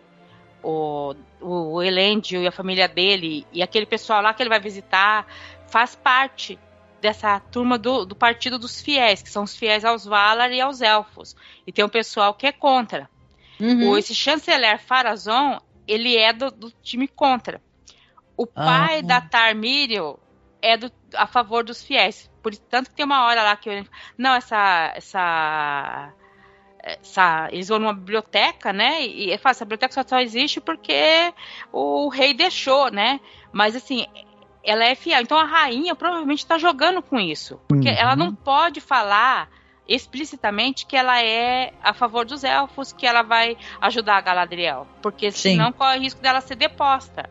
o, 0.63 1.13
o 1.41 1.83
Elêndio 1.83 2.41
e 2.41 2.47
a 2.47 2.53
família 2.53 2.87
dele, 2.87 3.45
e 3.53 3.65
aquele 3.65 3.87
pessoal 3.87 4.23
lá 4.23 4.33
que 4.33 4.45
ele 4.45 4.51
vai 4.51 4.61
visitar, 4.61 5.27
faz 5.67 5.97
parte 5.97 6.57
dessa 7.07 7.39
turma 7.39 7.79
do, 7.79 8.05
do 8.05 8.17
partido 8.17 8.59
dos 8.59 8.81
fiéis, 8.81 9.23
que 9.23 9.31
são 9.31 9.45
os 9.45 9.57
fiéis 9.57 9.85
aos 9.85 10.05
Valar 10.05 10.51
e 10.51 10.61
aos 10.61 10.81
Elfos. 10.81 11.37
E 11.65 11.71
tem 11.71 11.85
um 11.85 11.89
pessoal 11.89 12.35
que 12.35 12.49
é 12.49 12.53
contra. 12.53 13.09
Uhum. 13.61 13.91
O, 13.91 13.99
esse 13.99 14.13
chanceler 14.13 14.81
Farazon, 14.81 15.61
ele 15.87 16.17
é 16.17 16.33
do, 16.33 16.51
do 16.51 16.71
time 16.83 17.07
contra. 17.07 17.63
O 18.37 18.45
pai 18.45 19.03
da 19.03 19.21
Tarmírio 19.21 20.19
é 20.61 20.77
do, 20.77 20.91
a 21.15 21.29
favor 21.29 21.63
dos 21.63 21.83
fiéis. 21.83 22.29
Por 22.43 22.55
tanto 22.57 22.91
que 22.91 22.97
tem 22.97 23.07
uma 23.07 23.25
hora 23.25 23.43
lá 23.43 23.57
que 23.57 23.71
eu, 23.71 23.87
não 24.19 24.35
essa 24.35 24.93
essa 24.97 26.13
essa, 26.83 27.49
eles 27.51 27.69
vão 27.69 27.79
numa 27.79 27.95
biblioteca, 27.95 28.73
né? 28.73 29.05
E 29.05 29.33
é 29.33 29.39
fácil, 29.39 29.59
essa 29.59 29.65
biblioteca 29.65 29.95
só, 29.95 30.05
só 30.07 30.21
existe 30.21 30.61
porque 30.61 31.33
o 31.73 32.09
rei 32.09 32.35
deixou, 32.35 32.91
né? 32.91 33.21
Mas 33.53 33.75
assim, 33.75 34.07
ela 34.67 34.85
é 34.85 34.95
fiel. 34.95 35.23
Então 35.23 35.39
a 35.39 35.45
rainha 35.45 35.95
provavelmente 35.95 36.41
está 36.41 36.59
jogando 36.59 37.01
com 37.01 37.19
isso. 37.19 37.59
Porque 37.69 37.89
uhum. 37.89 37.95
ela 37.97 38.17
não 38.17 38.35
pode 38.35 38.81
falar 38.81 39.49
explicitamente 39.89 40.85
que 40.85 40.97
ela 40.97 41.23
é 41.23 41.73
a 41.83 41.95
favor 41.95 42.27
dos 42.27 42.43
elfos, 42.43 42.93
que 42.93 43.07
ela 43.07 43.23
vai 43.23 43.57
ajudar 43.81 44.17
a 44.17 44.21
Galadriel. 44.21 44.87
Porque 45.01 45.31
Sim. 45.31 45.53
senão 45.53 45.73
corre 45.73 45.99
o 45.99 46.01
risco 46.01 46.21
dela 46.21 46.41
ser 46.41 46.57
deposta 46.57 47.31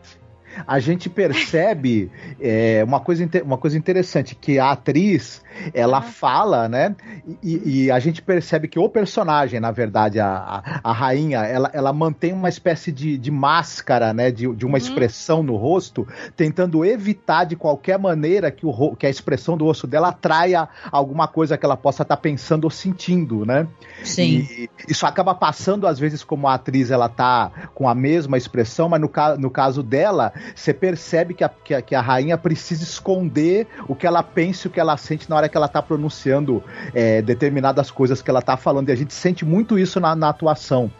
a 0.66 0.78
gente 0.78 1.08
percebe 1.08 2.10
é, 2.40 2.82
uma, 2.84 3.00
coisa, 3.00 3.28
uma 3.44 3.58
coisa 3.58 3.76
interessante, 3.76 4.34
que 4.34 4.58
a 4.58 4.70
atriz, 4.70 5.42
ela 5.74 6.02
fala, 6.02 6.68
né? 6.68 6.94
E, 7.42 7.84
e, 7.84 7.90
a 7.90 7.98
gente 7.98 8.22
percebe 8.22 8.68
que 8.68 8.78
o 8.78 8.88
personagem, 8.88 9.58
na 9.58 9.70
verdade, 9.70 10.20
a, 10.20 10.28
a, 10.28 10.80
a 10.84 10.92
rainha, 10.92 11.40
ela, 11.40 11.70
ela 11.72 11.92
mantém 11.92 12.32
uma 12.32 12.48
espécie 12.48 12.92
de, 12.92 13.18
de 13.18 13.30
máscara, 13.30 14.12
né? 14.12 14.30
De, 14.30 14.52
de 14.54 14.64
uma 14.64 14.72
uhum. 14.72 14.76
expressão 14.76 15.42
no 15.42 15.56
rosto, 15.56 16.06
tentando 16.36 16.84
evitar 16.84 17.44
de 17.44 17.56
qualquer 17.56 17.98
maneira 17.98 18.50
que, 18.50 18.66
o, 18.66 18.96
que 18.96 19.06
a 19.06 19.10
expressão 19.10 19.56
do 19.56 19.64
rosto 19.64 19.86
dela 19.86 20.08
atraia 20.08 20.68
alguma 20.90 21.26
coisa 21.26 21.56
que 21.56 21.64
ela 21.64 21.76
possa 21.76 22.02
estar 22.02 22.16
tá 22.16 22.22
pensando 22.22 22.64
ou 22.64 22.70
sentindo, 22.70 23.44
né? 23.44 23.66
Sim. 24.04 24.46
E 24.50 24.70
isso 24.88 25.06
acaba 25.06 25.34
passando, 25.34 25.86
às 25.86 25.98
vezes, 25.98 26.22
como 26.22 26.46
a 26.46 26.54
atriz 26.54 26.90
ela 26.90 27.08
tá 27.08 27.50
com 27.74 27.88
a 27.88 27.94
mesma 27.94 28.36
expressão, 28.36 28.88
mas 28.88 29.00
no, 29.00 29.08
ca, 29.08 29.36
no 29.36 29.50
caso 29.50 29.82
dela, 29.82 30.32
você 30.54 30.72
percebe 30.72 31.34
que 31.34 31.44
a, 31.44 31.48
que 31.48 31.74
a, 31.74 31.82
que, 31.82 31.94
a, 31.94 32.00
rainha 32.00 32.36
precisa 32.38 32.82
esconder 32.82 33.66
o 33.88 33.94
que 33.94 34.06
ela 34.06 34.22
pensa 34.22 34.66
e 34.66 34.68
o 34.68 34.72
que 34.72 34.80
ela 34.80 34.96
sente 34.96 35.28
na 35.28 35.36
hora 35.36 35.48
que 35.48 35.56
ela 35.56 35.68
tá 35.68 35.82
pronunciando 35.82 36.62
é, 36.94 37.22
determinadas 37.22 37.90
coisas 37.90 38.22
que 38.22 38.30
ela 38.30 38.42
tá 38.42 38.56
falando. 38.56 38.88
E 38.88 38.92
a 38.92 38.96
gente 38.96 39.14
sente 39.14 39.44
muito 39.44 39.78
isso 39.78 40.00
na, 40.00 40.14
na 40.14 40.28
atuação. 40.28 40.90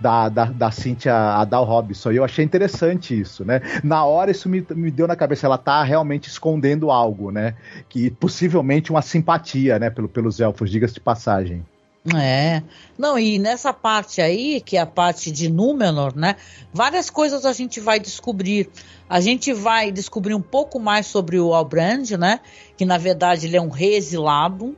Da, 0.00 0.30
da, 0.30 0.46
da 0.46 0.70
Cynthia 0.70 1.14
Adal 1.14 1.62
Robson. 1.62 2.10
E 2.10 2.16
eu 2.16 2.24
achei 2.24 2.42
interessante 2.42 3.20
isso, 3.20 3.44
né? 3.44 3.60
Na 3.82 4.02
hora 4.02 4.30
isso 4.30 4.48
me, 4.48 4.66
me 4.70 4.90
deu 4.90 5.06
na 5.06 5.14
cabeça, 5.14 5.46
ela 5.46 5.58
tá 5.58 5.82
realmente 5.82 6.26
escondendo 6.26 6.90
algo, 6.90 7.30
né? 7.30 7.52
Que 7.86 8.10
possivelmente 8.10 8.90
uma 8.90 9.02
simpatia, 9.02 9.78
né? 9.78 9.90
Pelo, 9.90 10.08
pelos 10.08 10.40
elfos, 10.40 10.70
diga-se 10.70 10.94
de 10.94 11.00
passagem. 11.00 11.62
É. 12.12 12.62
Não, 12.98 13.18
e 13.18 13.38
nessa 13.38 13.72
parte 13.72 14.20
aí, 14.20 14.60
que 14.60 14.76
é 14.76 14.80
a 14.80 14.86
parte 14.86 15.30
de 15.32 15.48
Númenor, 15.48 16.14
né? 16.14 16.36
Várias 16.72 17.08
coisas 17.08 17.46
a 17.46 17.52
gente 17.52 17.80
vai 17.80 17.98
descobrir. 17.98 18.68
A 19.08 19.20
gente 19.20 19.54
vai 19.54 19.90
descobrir 19.90 20.34
um 20.34 20.42
pouco 20.42 20.78
mais 20.78 21.06
sobre 21.06 21.40
o 21.40 21.54
Albrand, 21.54 22.10
né? 22.18 22.40
Que 22.76 22.84
na 22.84 22.98
verdade 22.98 23.46
ele 23.46 23.56
é 23.56 23.60
um 23.60 23.70
rei 23.70 23.94
exilado 23.94 24.76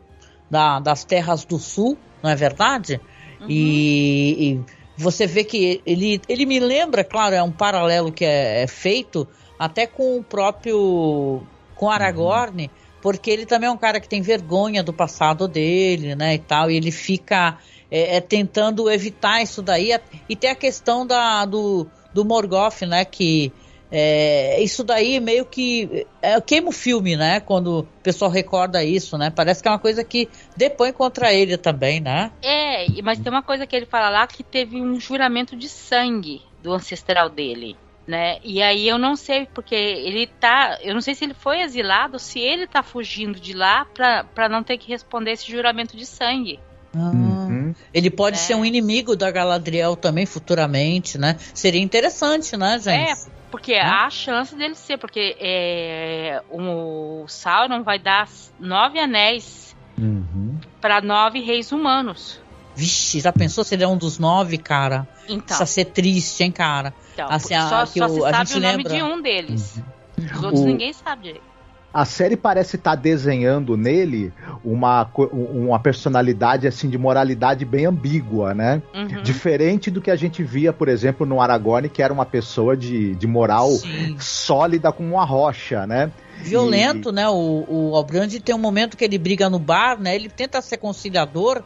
da, 0.48 0.78
das 0.78 1.02
terras 1.02 1.44
do 1.44 1.58
sul, 1.58 1.98
não 2.22 2.30
é 2.30 2.36
verdade? 2.36 3.00
Uhum. 3.40 3.46
E, 3.48 4.52
e, 4.52 4.60
você 4.96 5.26
vê 5.26 5.42
que 5.42 5.82
ele, 5.84 6.20
ele 6.28 6.46
me 6.46 6.60
lembra, 6.60 7.02
claro, 7.02 7.34
é 7.34 7.42
um 7.42 7.50
paralelo 7.50 8.12
que 8.12 8.24
é, 8.24 8.62
é 8.62 8.66
feito 8.68 9.26
até 9.58 9.84
com 9.84 10.16
o 10.16 10.22
próprio. 10.22 11.42
com 11.74 11.90
Aragorn. 11.90 12.62
Uhum 12.62 12.86
porque 13.07 13.31
ele 13.31 13.47
também 13.47 13.69
é 13.69 13.71
um 13.71 13.77
cara 13.77 14.01
que 14.01 14.09
tem 14.09 14.21
vergonha 14.21 14.83
do 14.83 14.92
passado 14.92 15.47
dele, 15.47 16.16
né, 16.16 16.35
e 16.35 16.40
tal, 16.40 16.69
e 16.69 16.77
ele 16.77 16.90
fica 16.90 17.57
é, 17.88 18.16
é, 18.16 18.21
tentando 18.21 18.90
evitar 18.90 19.40
isso 19.40 19.62
daí, 19.62 19.92
e 20.29 20.35
tem 20.35 20.51
a 20.51 20.57
questão 20.57 21.07
da, 21.07 21.45
do, 21.45 21.87
do 22.12 22.25
Morgoth, 22.25 22.83
né, 22.83 23.05
que 23.05 23.53
é, 23.92 24.61
isso 24.61 24.83
daí 24.83 25.21
meio 25.21 25.47
que 25.47 26.05
é, 26.21 26.40
queima 26.40 26.71
o 26.71 26.73
filme, 26.73 27.16
né, 27.16 27.38
quando 27.38 27.79
o 27.79 27.83
pessoal 28.03 28.29
recorda 28.29 28.83
isso, 28.83 29.16
né, 29.16 29.31
parece 29.31 29.62
que 29.62 29.69
é 29.69 29.71
uma 29.71 29.79
coisa 29.79 30.03
que 30.03 30.29
depõe 30.57 30.92
contra 30.92 31.33
ele 31.33 31.57
também, 31.57 32.01
né. 32.01 32.33
É, 32.42 32.88
mas 33.05 33.21
tem 33.21 33.31
uma 33.31 33.40
coisa 33.40 33.69
que 33.69 33.77
ele 33.77 33.87
fala 33.87 34.11
lá 34.11 34.27
que 34.27 34.42
teve 34.42 34.83
um 34.83 34.99
juramento 34.99 35.55
de 35.55 35.69
sangue 35.69 36.42
do 36.61 36.73
ancestral 36.73 37.31
dele 37.31 37.77
né? 38.07 38.38
E 38.45 38.62
aí 38.62 38.88
eu 38.88 38.99
não 38.99 39.16
sei, 39.16 39.49
porque 39.53 39.75
ele 39.75 40.27
tá. 40.27 40.79
Eu 40.83 40.95
não 40.95 41.01
sei 41.01 41.14
se 41.14 41.25
ele 41.25 41.35
foi 41.35 41.61
exilado, 41.61 42.19
se 42.19 42.38
ele 42.38 42.66
tá 42.66 42.83
fugindo 42.83 43.40
de 43.40 43.53
lá 43.53 43.85
para 43.85 44.49
não 44.49 44.62
ter 44.62 44.79
que 44.79 44.88
responder 44.88 45.33
esse 45.33 45.51
juramento 45.51 45.97
de 45.97 46.07
sangue. 46.07 46.61
Ah, 46.95 47.11
uhum. 47.12 47.75
Ele 47.92 48.11
pode 48.11 48.37
é. 48.37 48.40
ser 48.40 48.55
um 48.55 48.64
inimigo 48.64 49.16
da 49.16 49.31
Galadriel 49.31 49.97
também 49.97 50.25
futuramente, 50.25 51.19
né? 51.19 51.37
Seria 51.53 51.81
interessante, 51.81 52.57
né, 52.57 52.79
gente? 52.79 53.11
É, 53.11 53.14
Porque 53.51 53.75
né? 53.75 53.81
há 53.81 54.07
a 54.07 54.11
chance 54.11 54.55
dele 54.55 54.75
ser, 54.75 54.97
porque 54.97 55.37
é, 55.38 56.42
o 56.51 57.25
Sauron 57.29 57.83
vai 57.83 57.99
dar 57.99 58.29
nove 58.59 58.99
anéis 58.99 59.77
uhum. 59.99 60.59
para 60.81 61.01
nove 61.01 61.40
reis 61.40 61.73
humanos. 61.73 62.40
Vixe, 62.76 63.20
já 63.20 63.32
pensou 63.32 63.64
se 63.64 63.74
ele 63.74 63.84
é 63.84 63.88
um 63.88 63.96
dos 63.96 64.18
nove, 64.18 64.58
cara? 64.58 65.08
Então. 65.24 65.40
Precisa 65.40 65.66
ser 65.66 65.86
triste, 65.86 66.44
hein, 66.44 66.52
cara? 66.52 66.92
Então, 67.14 67.26
assim, 67.30 67.54
só, 67.54 67.54
a, 67.54 67.68
só 67.68 67.82
o, 67.82 67.86
se 67.86 67.98
sabe 67.98 68.54
o 68.54 68.60
nome 68.60 68.84
de 68.84 69.02
um 69.02 69.22
deles. 69.22 69.76
Uhum. 70.18 70.26
Os 70.36 70.42
outros 70.44 70.60
o... 70.60 70.66
ninguém 70.66 70.92
sabe 70.92 71.22
direito 71.22 71.56
a 71.96 72.04
série 72.04 72.36
parece 72.36 72.76
estar 72.76 72.90
tá 72.90 72.94
desenhando 72.94 73.74
nele 73.74 74.30
uma, 74.62 75.08
uma 75.32 75.78
personalidade 75.78 76.66
assim 76.66 76.90
de 76.90 76.98
moralidade 76.98 77.64
bem 77.64 77.86
ambígua, 77.86 78.52
né? 78.52 78.82
Uhum. 78.94 79.22
Diferente 79.22 79.90
do 79.90 80.02
que 80.02 80.10
a 80.10 80.16
gente 80.16 80.42
via, 80.42 80.74
por 80.74 80.88
exemplo, 80.88 81.24
no 81.24 81.40
Aragorn, 81.40 81.88
que 81.88 82.02
era 82.02 82.12
uma 82.12 82.26
pessoa 82.26 82.76
de, 82.76 83.14
de 83.14 83.26
moral 83.26 83.70
Sim. 83.70 84.14
sólida 84.18 84.92
como 84.92 85.14
uma 85.14 85.24
rocha, 85.24 85.86
né? 85.86 86.12
Violento, 86.42 87.08
e... 87.08 87.12
né? 87.12 87.26
O, 87.30 87.64
o 87.66 87.96
Albrandi 87.96 88.40
tem 88.40 88.54
um 88.54 88.58
momento 88.58 88.94
que 88.94 89.02
ele 89.02 89.16
briga 89.16 89.48
no 89.48 89.58
bar, 89.58 89.98
né? 89.98 90.14
Ele 90.14 90.28
tenta 90.28 90.60
ser 90.60 90.76
conciliador, 90.76 91.62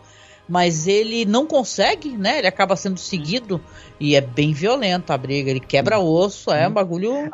mas 0.50 0.88
ele 0.88 1.24
não 1.24 1.46
consegue, 1.46 2.16
né? 2.16 2.38
Ele 2.38 2.48
acaba 2.48 2.74
sendo 2.74 2.98
seguido 2.98 3.60
e 4.00 4.16
é 4.16 4.20
bem 4.20 4.52
violento 4.52 5.12
a 5.12 5.16
briga. 5.16 5.48
Ele 5.48 5.60
quebra 5.60 6.00
osso, 6.00 6.50
é 6.50 6.66
um 6.66 6.72
bagulho. 6.72 7.30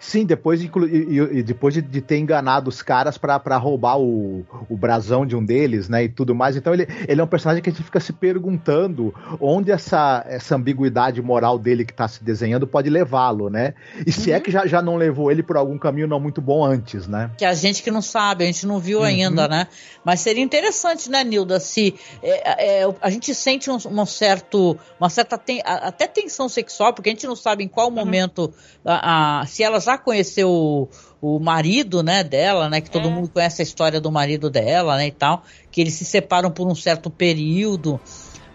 Sim, 0.00 0.24
depois, 0.24 0.60
de, 0.60 0.70
e, 0.90 1.42
depois 1.42 1.74
de, 1.74 1.82
de, 1.82 2.00
ter 2.00 2.16
enganado 2.16 2.70
os 2.70 2.80
caras 2.80 3.18
para 3.18 3.58
roubar 3.58 4.00
o, 4.00 4.46
o 4.66 4.74
brasão 4.74 5.26
de 5.26 5.36
um 5.36 5.44
deles, 5.44 5.90
né? 5.90 6.04
E 6.04 6.08
tudo 6.08 6.34
mais. 6.34 6.56
Então 6.56 6.72
ele, 6.72 6.88
ele 7.06 7.20
é 7.20 7.24
um 7.24 7.26
personagem 7.26 7.62
que 7.62 7.68
a 7.68 7.72
gente 7.72 7.84
fica 7.84 8.00
se 8.00 8.14
perguntando 8.14 9.14
onde 9.38 9.70
essa, 9.70 10.24
essa 10.26 10.56
ambiguidade 10.56 11.20
moral 11.20 11.58
dele 11.58 11.84
que 11.84 11.92
está 11.92 12.08
se 12.08 12.24
desenhando 12.24 12.66
pode 12.66 12.88
levá-lo, 12.88 13.50
né? 13.50 13.74
E 14.06 14.10
se 14.10 14.30
é 14.30 14.34
uhum. 14.34 14.38
é 14.38 14.40
que 14.40 14.50
já, 14.50 14.66
já 14.66 14.80
não 14.80 14.96
levou 14.96 15.30
ele 15.30 15.42
por 15.42 15.58
algum 15.58 15.76
caminho 15.76 16.08
não 16.08 16.18
muito 16.18 16.40
bom 16.40 16.64
antes, 16.64 17.06
né? 17.06 17.30
Que 17.36 17.44
a 17.44 17.52
gente 17.52 17.82
que 17.82 17.90
não 17.90 18.00
sabe, 18.00 18.44
a 18.44 18.46
gente 18.46 18.66
não 18.66 18.78
viu 18.78 19.00
uhum. 19.00 19.04
ainda, 19.04 19.46
né? 19.48 19.66
Mas 20.02 20.20
seria 20.20 20.42
interessante, 20.42 21.10
né, 21.10 21.22
Nilda, 21.22 21.60
se 21.60 21.94
é, 22.22 22.80
é, 22.80 22.94
a 23.02 23.10
gente 23.10 23.34
sente 23.34 23.70
um, 23.70 23.76
um 23.76 24.06
certo, 24.06 24.78
uma 24.98 25.10
certa 25.10 25.36
ten, 25.36 25.60
até 25.62 26.06
tensão 26.06 26.48
sexual, 26.48 26.94
porque 26.94 27.10
a 27.10 27.12
gente 27.12 27.26
não 27.26 27.36
sabe 27.36 27.64
em 27.64 27.68
qual 27.68 27.88
uhum. 27.88 27.94
momento 27.94 28.54
a, 28.82 29.40
a, 29.40 29.46
se 29.46 29.62
ela 29.90 29.96
já 29.96 29.98
conheceu 29.98 30.50
o, 30.50 30.88
o 31.20 31.38
marido, 31.38 32.02
né, 32.02 32.22
dela, 32.22 32.68
né, 32.68 32.80
que 32.80 32.90
todo 32.90 33.08
é. 33.08 33.10
mundo 33.10 33.28
conhece 33.28 33.62
a 33.62 33.64
história 33.64 34.00
do 34.00 34.10
marido 34.10 34.48
dela, 34.48 34.96
né, 34.96 35.08
e 35.08 35.12
tal, 35.12 35.42
que 35.70 35.80
eles 35.80 35.94
se 35.94 36.04
separam 36.04 36.50
por 36.50 36.66
um 36.66 36.74
certo 36.74 37.10
período. 37.10 38.00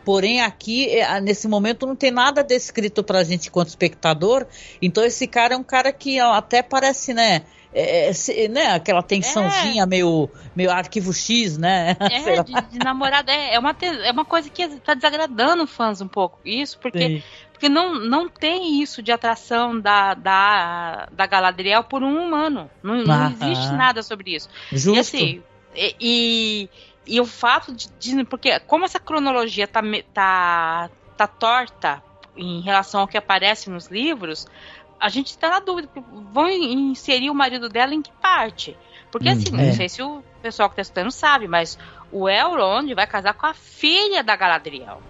Porém, 0.04 0.41
aqui, 0.41 0.89
é, 0.89 1.19
nesse 1.19 1.48
momento, 1.48 1.88
não 1.88 1.95
tem 1.95 2.12
nada 2.12 2.43
descrito 2.43 3.04
pra 3.04 3.24
gente 3.24 3.48
enquanto 3.48 3.69
espectador. 3.69 4.45
Então, 4.80 5.04
esse 5.04 5.26
cara 5.26 5.56
é 5.56 5.58
um 5.58 5.63
cara 5.63 5.91
que 5.91 6.19
até 6.19 6.62
parece, 6.62 7.12
né? 7.12 7.41
É, 7.74 8.12
é 8.12 8.48
né, 8.48 8.67
aquela 8.67 9.02
tensãozinha 9.02 9.84
é. 9.84 9.86
meio, 9.86 10.30
meio 10.56 10.71
arquivo 10.71 11.12
X, 11.12 11.58
né? 11.58 11.98
É, 12.26 12.43
de, 12.43 12.54
de 12.69 12.80
namorada. 12.80 13.32
É, 13.32 13.56
é, 13.56 13.60
uma, 13.60 13.76
é 13.82 14.12
uma 14.12 14.24
coisa 14.24 14.48
que 14.48 14.67
tá 14.80 14.93
desagradando 14.93 15.65
fãs 15.65 16.00
um 16.02 16.08
pouco. 16.08 16.39
Isso, 16.45 16.78
porque, 16.80 17.24
porque 17.56 17.70
não, 17.70 17.96
não 17.96 18.28
tem 18.28 18.82
isso 18.82 19.02
de 19.02 19.13
atração 19.13 19.80
da, 19.80 20.13
da, 20.13 21.08
da 21.10 21.26
Galadriel 21.26 21.86
por 21.86 22.04
um 22.04 22.22
humano. 22.22 22.70
Não, 22.84 23.02
não 23.02 23.32
existe 23.32 23.72
nada 23.72 24.04
sobre 24.04 24.36
isso. 24.36 24.50
Justo. 24.74 24.94
E 24.94 25.00
assim, 25.00 25.44
e, 25.74 25.96
e, 26.02 26.70
e 27.08 27.22
o 27.22 27.26
fato 27.26 27.74
de, 27.74 27.88
de, 27.98 28.26
Porque 28.26 28.60
como 28.60 28.84
essa 28.84 29.00
cronologia 29.00 29.65
tá, 29.70 29.82
tá, 30.13 30.89
tá 31.15 31.28
torta 31.28 32.04
em 32.36 32.60
relação 32.60 33.00
ao 33.02 33.08
que 33.08 33.18
aparece 33.18 33.70
nos 33.70 33.88
livros, 33.88 34.46
a 35.00 35.08
gente 35.08 35.28
está 35.28 35.50
na 35.50 35.62
dúvida. 35.62 35.88
Vão 36.34 36.50
inserir 36.50 37.30
o 37.30 37.36
marido 37.36 37.70
dela 37.70 37.94
em 37.94 38.02
que 38.02 38.12
parte? 38.22 38.78
Porque 39.10 39.30
assim, 39.30 39.46
hum, 39.54 39.60
é. 39.62 39.68
não 39.68 39.74
sei 39.74 39.88
se 39.88 40.04
o 40.04 40.22
pessoal 40.41 40.68
que 40.68 40.74
está 40.74 40.82
estudando 40.82 41.10
sabe, 41.10 41.48
mas 41.48 41.80
o 42.12 42.28
Elrond 42.28 42.94
vai 42.94 43.08
casar 43.08 43.34
com 43.34 43.46
a 43.46 43.54
filha 43.54 44.22
da 44.22 44.36
Galadriel. 44.36 45.02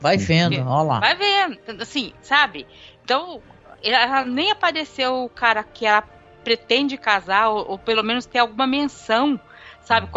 Vai 0.00 0.16
vendo, 0.16 0.56
olha 0.66 0.82
lá. 0.82 1.00
Vai 1.00 1.14
vendo, 1.14 1.82
assim, 1.82 2.12
sabe? 2.22 2.66
Então, 3.04 3.42
ela 3.82 4.24
nem 4.24 4.50
apareceu 4.50 5.24
o 5.24 5.28
cara 5.28 5.62
que 5.62 5.86
ela 5.86 6.02
pretende 6.42 6.96
casar, 6.96 7.48
ou, 7.48 7.72
ou 7.72 7.78
pelo 7.78 8.02
menos 8.02 8.26
ter 8.26 8.38
alguma 8.38 8.66
menção, 8.66 9.38
sabe? 9.82 10.08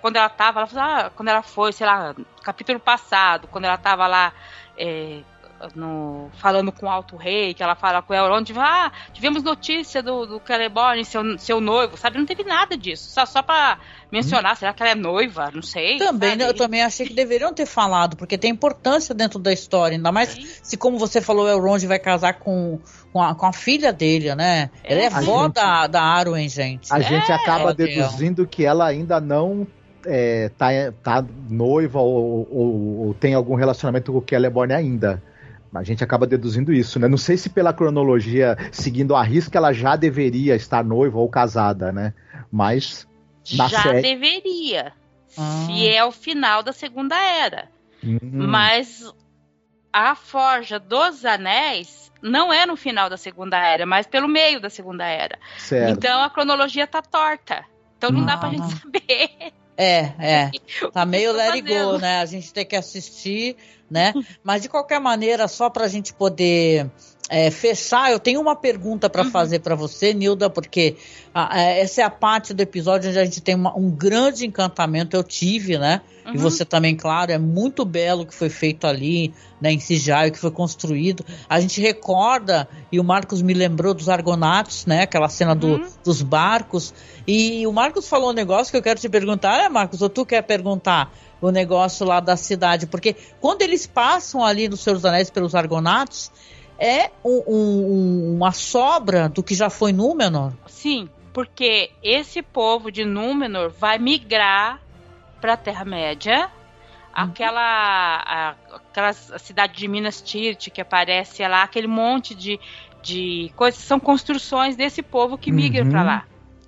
Quando 0.00 0.16
ela 0.16 0.28
tava, 0.28 0.60
ela 0.60 0.66
falou, 0.66 0.84
ah, 0.84 1.10
quando 1.14 1.28
ela 1.28 1.42
foi, 1.42 1.72
sei 1.72 1.86
lá, 1.86 2.14
capítulo 2.42 2.78
passado, 2.78 3.48
quando 3.48 3.64
ela 3.64 3.78
tava 3.78 4.06
lá 4.06 4.32
é, 4.76 5.20
no, 5.74 6.30
falando 6.38 6.72
com 6.72 6.86
o 6.86 6.88
Alto 6.88 7.16
Rei, 7.16 7.54
que 7.54 7.62
ela 7.62 7.74
fala 7.74 8.02
com 8.02 8.12
o 8.12 8.16
Elrond, 8.16 8.50
ah, 8.56 8.90
tivemos 9.12 9.42
notícia 9.42 10.02
do, 10.02 10.26
do 10.26 10.42
Celeborn, 10.44 11.04
seu, 11.04 11.38
seu 11.38 11.60
noivo, 11.60 11.96
sabe? 11.96 12.18
Não 12.18 12.26
teve 12.26 12.44
nada 12.44 12.76
disso. 12.76 13.10
Só, 13.10 13.26
só 13.26 13.42
pra 13.42 13.78
mencionar, 14.10 14.52
hum. 14.52 14.56
será 14.56 14.72
que 14.72 14.82
ela 14.82 14.92
é 14.92 14.94
noiva? 14.94 15.50
Não 15.54 15.62
sei. 15.62 15.98
Também, 15.98 16.36
né, 16.36 16.48
eu 16.48 16.54
também 16.54 16.82
achei 16.82 17.06
que 17.06 17.14
deveriam 17.14 17.52
ter 17.52 17.66
falado, 17.66 18.16
porque 18.16 18.38
tem 18.38 18.50
importância 18.50 19.14
dentro 19.14 19.38
da 19.38 19.52
história, 19.52 19.96
ainda 19.96 20.10
mais 20.10 20.30
Sim. 20.30 20.46
se, 20.62 20.76
como 20.76 20.98
você 20.98 21.20
falou, 21.20 21.44
o 21.44 21.48
Elrond 21.48 21.84
vai 21.86 21.98
casar 21.98 22.34
com, 22.34 22.78
com, 23.12 23.22
a, 23.22 23.34
com 23.34 23.46
a 23.46 23.52
filha 23.52 23.92
dele, 23.92 24.34
né? 24.34 24.70
É, 24.82 24.94
ela 24.94 25.02
é 25.02 25.10
vó 25.10 25.44
gente, 25.44 25.54
da, 25.54 25.86
da 25.86 26.02
Arwen, 26.02 26.48
gente. 26.48 26.92
A 26.92 26.98
é, 26.98 27.02
gente 27.02 27.30
acaba 27.30 27.74
deduzindo 27.74 28.46
que 28.46 28.64
ela 28.64 28.86
ainda 28.86 29.20
não 29.20 29.66
é, 30.06 30.50
tá, 30.56 30.68
tá 31.02 31.24
noiva 31.48 32.00
ou, 32.00 32.48
ou, 32.50 33.06
ou, 33.06 33.14
tem 33.14 33.34
algum 33.34 33.54
relacionamento 33.54 34.12
com 34.12 34.18
o 34.18 34.24
Celeborn 34.26 34.72
ainda. 34.72 35.22
A 35.72 35.82
gente 35.84 36.02
acaba 36.02 36.26
deduzindo 36.26 36.72
isso, 36.72 36.98
né? 36.98 37.06
Não 37.06 37.16
sei 37.16 37.36
se 37.36 37.48
pela 37.48 37.72
cronologia, 37.72 38.56
seguindo 38.72 39.14
a 39.14 39.22
risca, 39.22 39.56
ela 39.56 39.72
já 39.72 39.94
deveria 39.94 40.56
estar 40.56 40.84
noiva 40.84 41.18
ou 41.18 41.28
casada, 41.28 41.92
né? 41.92 42.12
Mas. 42.50 43.06
já 43.44 43.68
série... 43.68 44.02
deveria. 44.02 44.92
Ah. 45.38 45.66
Se 45.66 45.88
é 45.88 46.04
o 46.04 46.10
final 46.10 46.62
da 46.62 46.72
Segunda 46.72 47.16
Era. 47.16 47.68
Hum. 48.02 48.18
Mas 48.22 49.12
a 49.92 50.14
Forja 50.14 50.78
dos 50.78 51.24
Anéis 51.24 52.10
não 52.22 52.52
é 52.52 52.66
no 52.66 52.76
final 52.76 53.08
da 53.08 53.16
Segunda 53.16 53.56
Era, 53.56 53.86
mas 53.86 54.06
pelo 54.06 54.28
meio 54.28 54.60
da 54.60 54.68
Segunda 54.68 55.06
Era. 55.06 55.38
Certo. 55.58 55.96
Então 55.96 56.22
a 56.22 56.30
cronologia 56.30 56.86
tá 56.86 57.00
torta. 57.00 57.64
Então 57.96 58.10
não 58.10 58.22
ah. 58.22 58.26
dá 58.26 58.36
pra 58.36 58.50
gente 58.50 58.78
saber. 58.78 59.52
É, 59.76 60.12
é. 60.18 60.50
Tá 60.92 61.06
meio 61.06 61.32
let 61.32 61.52
it 61.54 61.62
go, 61.62 61.98
né? 61.98 62.20
A 62.20 62.26
gente 62.26 62.52
tem 62.52 62.66
que 62.66 62.76
assistir, 62.76 63.56
né? 63.90 64.12
Mas 64.44 64.62
de 64.62 64.68
qualquer 64.68 65.00
maneira, 65.00 65.48
só 65.48 65.68
pra 65.68 65.88
gente 65.88 66.14
poder 66.14 66.90
é, 67.30 67.48
fechar, 67.48 68.10
eu 68.10 68.18
tenho 68.18 68.40
uma 68.40 68.56
pergunta 68.56 69.08
para 69.08 69.22
uhum. 69.22 69.30
fazer 69.30 69.60
para 69.60 69.76
você, 69.76 70.12
Nilda, 70.12 70.50
porque 70.50 70.96
a, 71.32 71.56
a, 71.56 71.60
essa 71.60 72.00
é 72.00 72.04
a 72.04 72.10
parte 72.10 72.52
do 72.52 72.60
episódio 72.60 73.08
onde 73.08 73.20
a 73.20 73.24
gente 73.24 73.40
tem 73.40 73.54
uma, 73.54 73.72
um 73.78 73.88
grande 73.88 74.44
encantamento. 74.44 75.14
Eu 75.14 75.22
tive, 75.22 75.78
né? 75.78 76.00
Uhum. 76.26 76.34
E 76.34 76.38
você 76.38 76.64
também, 76.64 76.96
claro, 76.96 77.30
é 77.30 77.38
muito 77.38 77.84
belo 77.84 78.22
o 78.22 78.26
que 78.26 78.34
foi 78.34 78.48
feito 78.48 78.84
ali, 78.84 79.32
né, 79.60 79.70
em 79.70 79.78
Cijai, 79.78 80.28
o 80.28 80.32
que 80.32 80.40
foi 80.40 80.50
construído. 80.50 81.24
A 81.48 81.60
gente 81.60 81.80
recorda, 81.80 82.68
e 82.90 82.98
o 82.98 83.04
Marcos 83.04 83.42
me 83.42 83.54
lembrou 83.54 83.94
dos 83.94 84.08
Argonatos, 84.08 84.84
né? 84.84 85.02
Aquela 85.02 85.28
cena 85.28 85.54
do, 85.54 85.68
uhum. 85.68 85.88
dos 86.02 86.22
barcos. 86.22 86.92
E 87.28 87.64
o 87.64 87.72
Marcos 87.72 88.08
falou 88.08 88.30
um 88.30 88.34
negócio 88.34 88.72
que 88.72 88.76
eu 88.76 88.82
quero 88.82 88.98
te 88.98 89.08
perguntar, 89.08 89.58
né, 89.58 89.68
Marcos? 89.68 90.02
Ou 90.02 90.08
tu 90.08 90.26
quer 90.26 90.42
perguntar? 90.42 91.12
O 91.40 91.50
negócio 91.50 92.06
lá 92.06 92.20
da 92.20 92.36
cidade, 92.36 92.86
porque 92.86 93.16
quando 93.40 93.62
eles 93.62 93.86
passam 93.86 94.44
ali 94.44 94.68
nos 94.68 94.80
seus 94.80 95.04
anéis 95.04 95.30
pelos 95.30 95.54
Argonatos, 95.54 96.30
é 96.78 97.10
um, 97.24 97.42
um, 97.46 98.34
uma 98.36 98.52
sobra 98.52 99.28
do 99.28 99.42
que 99.42 99.54
já 99.54 99.68
foi 99.70 99.92
Númenor? 99.92 100.52
Sim, 100.66 101.08
porque 101.32 101.90
esse 102.02 102.42
povo 102.42 102.90
de 102.90 103.04
Númenor 103.04 103.70
vai 103.70 103.98
migrar 103.98 104.80
para 105.40 105.54
a 105.54 105.56
Terra-média. 105.56 106.44
Uhum. 106.44 107.24
Aquela, 107.24 107.60
a, 107.60 108.54
aquela 108.74 109.12
cidade 109.12 109.76
de 109.76 109.88
Minas 109.88 110.22
Tirith 110.22 110.70
que 110.70 110.80
aparece 110.80 111.46
lá, 111.46 111.62
aquele 111.62 111.86
monte 111.86 112.34
de, 112.34 112.58
de 113.02 113.52
coisas, 113.56 113.80
são 113.80 114.00
construções 114.00 114.76
desse 114.76 115.02
povo 115.02 115.36
que 115.36 115.52
migra 115.52 115.84
uhum. 115.84 115.90
para 115.90 116.02
lá. 116.02 116.24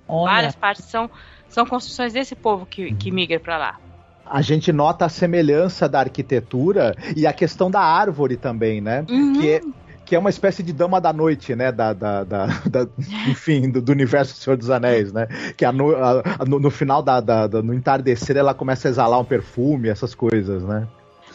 Olha. 0.07 0.31
Várias 0.31 0.55
partes 0.55 0.85
são, 0.85 1.09
são 1.47 1.65
construções 1.65 2.13
desse 2.13 2.35
povo 2.35 2.65
que, 2.65 2.93
que 2.95 3.09
migra 3.09 3.39
para 3.39 3.57
lá 3.57 3.79
a 4.25 4.41
gente 4.41 4.71
nota 4.71 5.05
a 5.05 5.09
semelhança 5.09 5.87
da 5.87 5.99
arquitetura 5.99 6.95
e 7.15 7.27
a 7.27 7.33
questão 7.33 7.69
da 7.69 7.81
árvore 7.81 8.37
também, 8.37 8.81
né? 8.81 9.05
Uhum. 9.09 9.33
Que, 9.39 9.49
é, 9.49 9.61
que 10.05 10.15
é 10.15 10.19
uma 10.19 10.29
espécie 10.29 10.63
de 10.63 10.73
dama 10.73 10.99
da 10.99 11.11
noite, 11.11 11.55
né? 11.55 11.71
Da, 11.71 11.93
da, 11.93 12.23
da, 12.23 12.45
da 12.45 12.87
enfim, 13.27 13.69
do, 13.69 13.81
do, 13.81 13.91
universo 13.91 14.33
do 14.33 14.39
Senhor 14.39 14.57
dos 14.57 14.69
Anéis, 14.69 15.11
né? 15.11 15.27
Que 15.57 15.65
a 15.65 15.71
no, 15.71 15.95
a, 15.95 16.23
no, 16.47 16.59
no, 16.59 16.71
final 16.71 17.01
da, 17.01 17.19
da, 17.19 17.47
no 17.61 17.73
entardecer 17.73 18.37
ela 18.37 18.53
começa 18.53 18.87
a 18.87 18.91
exalar 18.91 19.19
um 19.19 19.25
perfume, 19.25 19.89
essas 19.89 20.15
coisas, 20.15 20.63
né? 20.63 20.87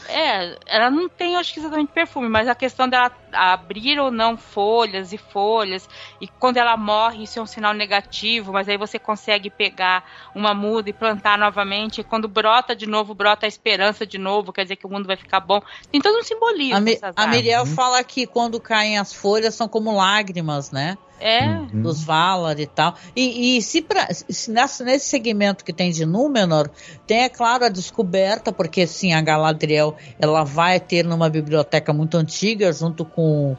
É, 0.09 0.59
ela 0.67 0.91
não 0.91 1.09
tem, 1.09 1.37
acho 1.37 1.53
que 1.53 1.61
exatamente 1.61 1.93
perfume, 1.93 2.29
mas 2.29 2.49
a 2.49 2.55
questão 2.55 2.89
dela 2.89 3.13
abrir 3.33 3.99
ou 3.99 4.11
não 4.11 4.37
folhas 4.37 5.13
e 5.13 5.19
folhas, 5.19 5.89
e 6.21 6.27
quando 6.27 6.57
ela 6.57 6.77
morre, 6.77 7.25
isso 7.25 7.39
é 7.39 7.43
um 7.43 7.47
sinal 7.47 7.75
negativo, 7.75 8.53
mas 8.53 8.69
aí 8.69 8.77
você 8.77 8.99
consegue 8.99 9.51
pegar 9.51 10.05
uma 10.35 10.55
muda 10.55 10.89
e 10.89 10.93
plantar 10.93 11.39
novamente, 11.39 12.01
e 12.01 12.05
quando 12.05 12.27
brota 12.27 12.75
de 12.75 12.87
novo, 12.87 13.15
brota 13.15 13.47
a 13.47 13.49
esperança 13.49 14.07
de 14.07 14.19
novo, 14.19 14.53
quer 14.53 14.63
dizer 14.63 14.77
que 14.77 14.87
o 14.87 14.91
mundo 14.91 15.07
vai 15.07 15.17
ficar 15.17 15.41
bom. 15.41 15.61
Tem 15.91 16.01
todo 16.01 16.19
um 16.19 16.23
simbolismo. 16.23 16.77
A, 16.77 16.81
Mi 16.81 16.99
a 17.17 17.27
Miriel 17.27 17.67
fala 17.67 18.03
que 18.03 18.27
quando 18.27 18.59
caem 18.61 18.99
as 18.99 19.13
folhas 19.13 19.55
são 19.55 19.69
como 19.69 19.95
lágrimas, 19.95 20.71
né? 20.71 20.97
É. 21.21 21.47
Uhum. 21.47 21.83
Dos 21.83 22.03
Valar 22.03 22.59
e 22.59 22.67
tal. 22.67 22.95
E, 23.15 23.57
e 23.57 23.63
se, 23.63 23.83
pra, 23.83 24.09
se 24.13 24.51
nessa, 24.51 24.85
nesse 24.85 25.09
segmento 25.09 25.65
que 25.65 25.73
tem 25.73 25.91
de 25.91 26.07
Númenor, 26.07 26.71
tem, 27.07 27.25
é 27.25 27.29
claro, 27.29 27.65
a 27.65 27.69
descoberta, 27.69 28.53
porque 28.53 28.87
sim, 28.87 29.13
a 29.13 29.21
Galadriel 29.21 29.97
ela 30.19 30.45
vai 30.45 30.79
ter 30.79 31.05
numa 31.05 31.29
biblioteca 31.29 31.93
muito 31.93 32.17
antiga, 32.17 32.73
junto 32.73 33.05
com 33.05 33.57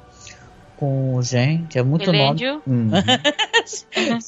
com 0.80 1.22
gente, 1.22 1.78
é 1.78 1.84
muito 1.84 2.10
Elêndio. 2.10 2.62
nome. 2.66 2.90
Uhum. 2.90 2.92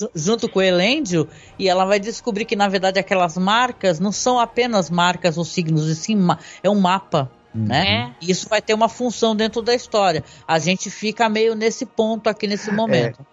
Junto 0.14 0.50
com 0.50 0.60
o 0.60 0.62
Elêndio, 0.62 1.26
e 1.58 1.70
ela 1.70 1.86
vai 1.86 1.98
descobrir 1.98 2.44
que, 2.44 2.58
na 2.58 2.68
verdade, 2.68 3.00
aquelas 3.00 3.38
marcas 3.38 4.02
não 4.02 4.12
são 4.12 4.38
apenas 4.38 4.90
marcas 4.90 5.38
ou 5.38 5.46
signos, 5.46 5.88
e 5.88 5.96
sim 5.96 6.18
é 6.62 6.70
um 6.70 6.78
mapa. 6.78 7.32
Né? 7.54 8.16
É. 8.22 8.26
Isso 8.26 8.48
vai 8.48 8.62
ter 8.62 8.74
uma 8.74 8.88
função 8.88 9.36
dentro 9.36 9.62
da 9.62 9.74
história. 9.74 10.24
A 10.48 10.58
gente 10.58 10.90
fica 10.90 11.28
meio 11.28 11.56
nesse 11.56 11.86
ponto 11.86 12.30
aqui 12.30 12.48
nesse 12.48 12.72
momento. 12.72 13.26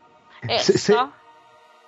É, 0.46 0.56
é 0.56 0.58
cê, 0.58 0.76
só... 0.76 1.12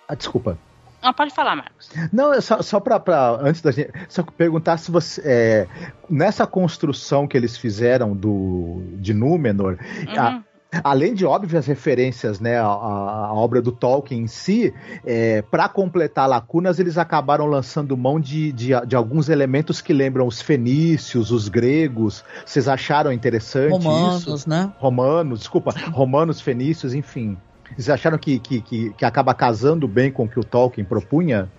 Ah, 0.06 0.14
desculpa. 0.14 0.58
Não, 1.02 1.14
pode 1.14 1.32
falar, 1.34 1.56
Marcos. 1.56 1.90
Não, 2.12 2.32
é 2.32 2.40
só, 2.40 2.60
só 2.62 2.78
para 2.78 3.38
antes 3.40 3.62
da 3.62 3.70
gente 3.70 3.90
só 4.08 4.22
perguntar 4.22 4.76
se 4.76 4.90
você 4.90 5.22
é, 5.24 5.66
nessa 6.08 6.46
construção 6.46 7.26
que 7.26 7.36
eles 7.36 7.56
fizeram 7.56 8.14
do 8.14 8.82
de 8.96 9.14
Númenor, 9.14 9.78
uhum. 10.06 10.20
a, 10.20 10.42
além 10.84 11.14
de 11.14 11.26
óbvias 11.26 11.66
referências 11.66 12.38
né, 12.38 12.58
à, 12.58 12.64
à 12.64 13.34
obra 13.34 13.60
do 13.60 13.72
Tolkien 13.72 14.22
em 14.22 14.26
si, 14.26 14.72
é, 15.04 15.42
para 15.42 15.68
completar 15.68 16.28
lacunas, 16.28 16.78
eles 16.78 16.96
acabaram 16.96 17.46
lançando 17.46 17.96
mão 17.96 18.20
de, 18.20 18.52
de, 18.52 18.68
de, 18.86 18.96
alguns 18.96 19.28
elementos 19.28 19.80
que 19.80 19.92
lembram 19.92 20.26
os 20.26 20.40
fenícios, 20.40 21.30
os 21.30 21.48
gregos. 21.48 22.24
Vocês 22.44 22.68
acharam 22.68 23.12
interessante 23.12 23.72
romanos, 23.72 24.26
isso? 24.26 24.48
né? 24.48 24.72
Romanos, 24.78 25.40
desculpa, 25.40 25.74
romanos, 25.90 26.40
fenícios, 26.40 26.94
enfim. 26.94 27.36
Vocês 27.70 27.90
acharam 27.90 28.18
que, 28.18 28.38
que, 28.38 28.60
que, 28.60 28.92
que 28.92 29.04
acaba 29.04 29.34
casando 29.34 29.86
bem 29.88 30.10
com 30.10 30.24
o 30.24 30.28
que 30.28 30.38
o 30.38 30.44
Tolkien 30.44 30.84
propunha? 30.84 31.50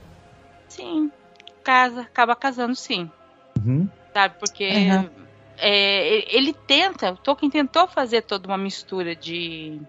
Sim, 0.67 1.11
casa, 1.63 2.01
acaba 2.01 2.35
casando 2.35 2.75
sim. 2.75 3.09
Uhum. 3.65 3.87
Sabe, 4.13 4.35
porque 4.39 4.69
uhum 4.69 5.20
é, 5.61 6.35
ele 6.35 6.53
tenta, 6.53 7.11
o 7.11 7.17
Tolkien 7.17 7.51
tentou 7.51 7.87
fazer 7.87 8.23
toda 8.23 8.47
uma 8.47 8.57
mistura 8.57 9.15
de, 9.15 9.79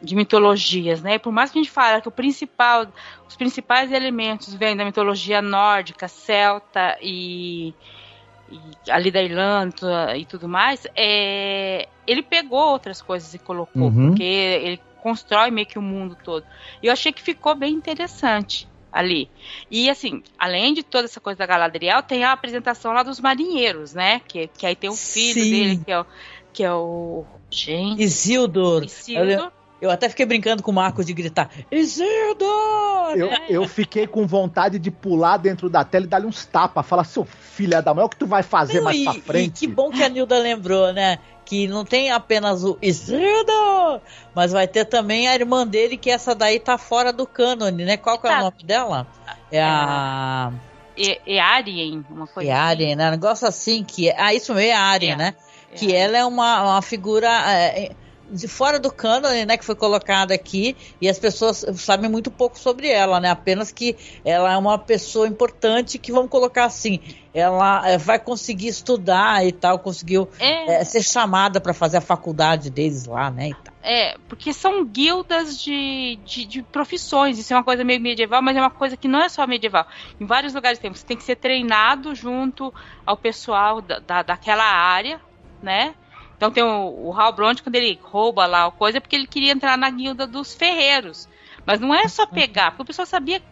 de 0.00 0.14
mitologias, 0.14 1.02
né? 1.02 1.18
por 1.18 1.32
mais 1.32 1.50
que 1.50 1.58
a 1.58 1.62
gente 1.62 1.72
fale 1.72 2.00
que 2.00 2.06
o 2.06 2.12
principal, 2.12 2.86
os 3.28 3.34
principais 3.34 3.90
elementos 3.90 4.54
vêm 4.54 4.76
da 4.76 4.84
mitologia 4.84 5.42
nórdica, 5.42 6.06
celta 6.06 6.96
e, 7.02 7.74
e 8.48 8.90
ali 8.90 9.10
da 9.10 9.20
Irlanda 9.20 10.16
e 10.16 10.24
tudo 10.24 10.48
mais, 10.48 10.86
é, 10.94 11.88
ele 12.06 12.22
pegou 12.22 12.60
outras 12.60 13.02
coisas 13.02 13.34
e 13.34 13.40
colocou, 13.40 13.82
uhum. 13.82 14.10
porque 14.10 14.22
ele 14.22 14.80
constrói 15.02 15.50
meio 15.50 15.66
que 15.66 15.80
o 15.80 15.82
mundo 15.82 16.16
todo. 16.22 16.46
E 16.80 16.86
eu 16.86 16.92
achei 16.92 17.10
que 17.12 17.20
ficou 17.20 17.56
bem 17.56 17.74
interessante 17.74 18.69
ali. 18.92 19.28
E 19.70 19.88
assim, 19.88 20.22
além 20.38 20.74
de 20.74 20.82
toda 20.82 21.04
essa 21.04 21.20
coisa 21.20 21.38
da 21.38 21.46
Galadriel, 21.46 22.02
tem 22.02 22.24
a 22.24 22.32
apresentação 22.32 22.92
lá 22.92 23.02
dos 23.02 23.20
marinheiros, 23.20 23.94
né? 23.94 24.20
Que, 24.26 24.48
que 24.48 24.66
aí 24.66 24.74
tem 24.74 24.90
o 24.90 24.96
filho 24.96 25.42
Sim. 25.42 25.50
dele, 25.50 25.80
que 25.84 25.92
é 25.92 26.00
o. 26.00 26.06
Que 26.52 26.64
é 26.64 26.72
o. 26.72 27.24
Gente. 27.50 28.02
Isildur. 28.02 28.84
Isildur. 28.84 29.52
Eu, 29.80 29.90
até 29.90 30.08
fiquei 30.08 30.26
brincando 30.26 30.62
com 30.62 30.70
o 30.70 30.74
Marcos 30.74 31.06
de 31.06 31.12
gritar: 31.12 31.50
Isildur! 31.70 33.16
Eu, 33.16 33.30
eu 33.48 33.68
fiquei 33.68 34.06
com 34.06 34.26
vontade 34.26 34.78
de 34.78 34.90
pular 34.90 35.36
dentro 35.36 35.68
da 35.68 35.84
tela 35.84 36.04
e 36.04 36.08
dar-lhe 36.08 36.26
uns 36.26 36.44
tapas. 36.44 36.86
Falar, 36.86 37.04
seu 37.04 37.24
filho 37.24 37.82
da 37.82 37.94
mãe, 37.94 38.04
o 38.04 38.08
que 38.08 38.16
tu 38.16 38.26
vai 38.26 38.42
fazer 38.42 38.78
Não, 38.78 38.84
mais 38.84 38.98
e, 38.98 39.04
pra 39.04 39.12
frente? 39.14 39.64
E 39.64 39.66
que 39.66 39.66
bom 39.66 39.90
que 39.90 40.02
a 40.02 40.08
Nilda 40.08 40.38
lembrou, 40.38 40.92
né? 40.92 41.18
que 41.50 41.66
não 41.66 41.84
tem 41.84 42.12
apenas 42.12 42.62
o 42.62 42.78
Isildur, 42.80 44.00
mas 44.32 44.52
vai 44.52 44.68
ter 44.68 44.84
também 44.84 45.26
a 45.26 45.34
irmã 45.34 45.66
dele, 45.66 45.96
que 45.96 46.08
essa 46.08 46.32
daí 46.32 46.60
tá 46.60 46.78
fora 46.78 47.12
do 47.12 47.26
cânone, 47.26 47.84
né? 47.84 47.96
Qual 47.96 48.20
que 48.20 48.28
é 48.28 48.30
o 48.30 48.34
tá. 48.34 48.40
nome 48.42 48.62
dela? 48.62 49.04
É 49.50 49.60
a. 49.60 50.52
É, 51.26 51.40
Arien, 51.40 52.04
uma 52.08 52.28
coisa. 52.28 52.48
É 52.48 52.52
Arien, 52.52 52.94
né? 52.94 53.08
Um 53.08 53.10
negócio 53.10 53.48
assim 53.48 53.82
que. 53.82 54.08
É... 54.08 54.14
Ah, 54.16 54.32
isso 54.32 54.54
mesmo, 54.54 54.70
é 54.70 54.72
Arien, 54.74 55.14
é. 55.14 55.16
né? 55.16 55.34
É. 55.72 55.74
Que 55.74 55.92
ela 55.92 56.16
é 56.16 56.24
uma, 56.24 56.74
uma 56.74 56.82
figura. 56.82 57.28
É, 57.50 57.96
de 58.30 58.48
fora 58.48 58.78
do 58.78 58.92
cânone, 58.92 59.44
né, 59.44 59.56
que 59.56 59.64
foi 59.64 59.74
colocada 59.74 60.32
aqui, 60.34 60.76
e 61.00 61.08
as 61.08 61.18
pessoas 61.18 61.64
sabem 61.76 62.10
muito 62.10 62.30
pouco 62.30 62.58
sobre 62.58 62.88
ela, 62.88 63.20
né? 63.20 63.30
Apenas 63.30 63.72
que 63.72 63.96
ela 64.24 64.52
é 64.52 64.56
uma 64.56 64.78
pessoa 64.78 65.26
importante 65.26 65.98
que 65.98 66.12
vamos 66.12 66.30
colocar 66.30 66.64
assim, 66.64 67.00
ela 67.32 67.88
é, 67.88 67.98
vai 67.98 68.18
conseguir 68.18 68.68
estudar 68.68 69.44
e 69.46 69.52
tal, 69.52 69.78
conseguiu 69.78 70.28
é. 70.38 70.80
É, 70.80 70.84
ser 70.84 71.02
chamada 71.02 71.60
para 71.60 71.72
fazer 71.72 71.98
a 71.98 72.00
faculdade 72.00 72.70
deles 72.70 73.04
lá, 73.06 73.30
né? 73.30 73.50
É, 73.82 74.16
porque 74.28 74.52
são 74.52 74.84
guildas 74.84 75.58
de, 75.58 76.18
de, 76.24 76.44
de, 76.44 76.62
profissões, 76.62 77.38
isso 77.38 77.52
é 77.52 77.56
uma 77.56 77.64
coisa 77.64 77.82
meio 77.82 78.00
medieval, 78.00 78.42
mas 78.42 78.56
é 78.56 78.60
uma 78.60 78.70
coisa 78.70 78.96
que 78.96 79.08
não 79.08 79.22
é 79.22 79.28
só 79.28 79.46
medieval. 79.46 79.86
Em 80.20 80.26
vários 80.26 80.52
lugares 80.52 80.78
tem, 80.78 80.92
você 80.92 81.06
tem 81.06 81.16
que 81.16 81.24
ser 81.24 81.36
treinado 81.36 82.14
junto 82.14 82.72
ao 83.06 83.16
pessoal 83.16 83.80
da, 83.80 83.98
da 83.98 84.22
daquela 84.22 84.64
área, 84.64 85.20
né? 85.62 85.94
Então 86.40 86.50
tem 86.50 86.64
o, 86.64 87.08
o 87.08 87.12
Hal 87.12 87.34
Bront, 87.34 87.62
quando 87.62 87.74
ele 87.74 87.98
rouba 88.02 88.46
lá 88.46 88.64
a 88.64 88.70
coisa, 88.70 88.96
é 88.96 89.00
porque 89.00 89.14
ele 89.14 89.26
queria 89.26 89.52
entrar 89.52 89.76
na 89.76 89.90
guilda 89.90 90.26
dos 90.26 90.54
ferreiros. 90.54 91.28
Mas 91.66 91.78
não 91.80 91.94
é 91.94 92.08
só 92.08 92.24
pegar, 92.24 92.70
porque 92.70 92.80
o 92.80 92.86
pessoal 92.86 93.04
sabia. 93.04 93.42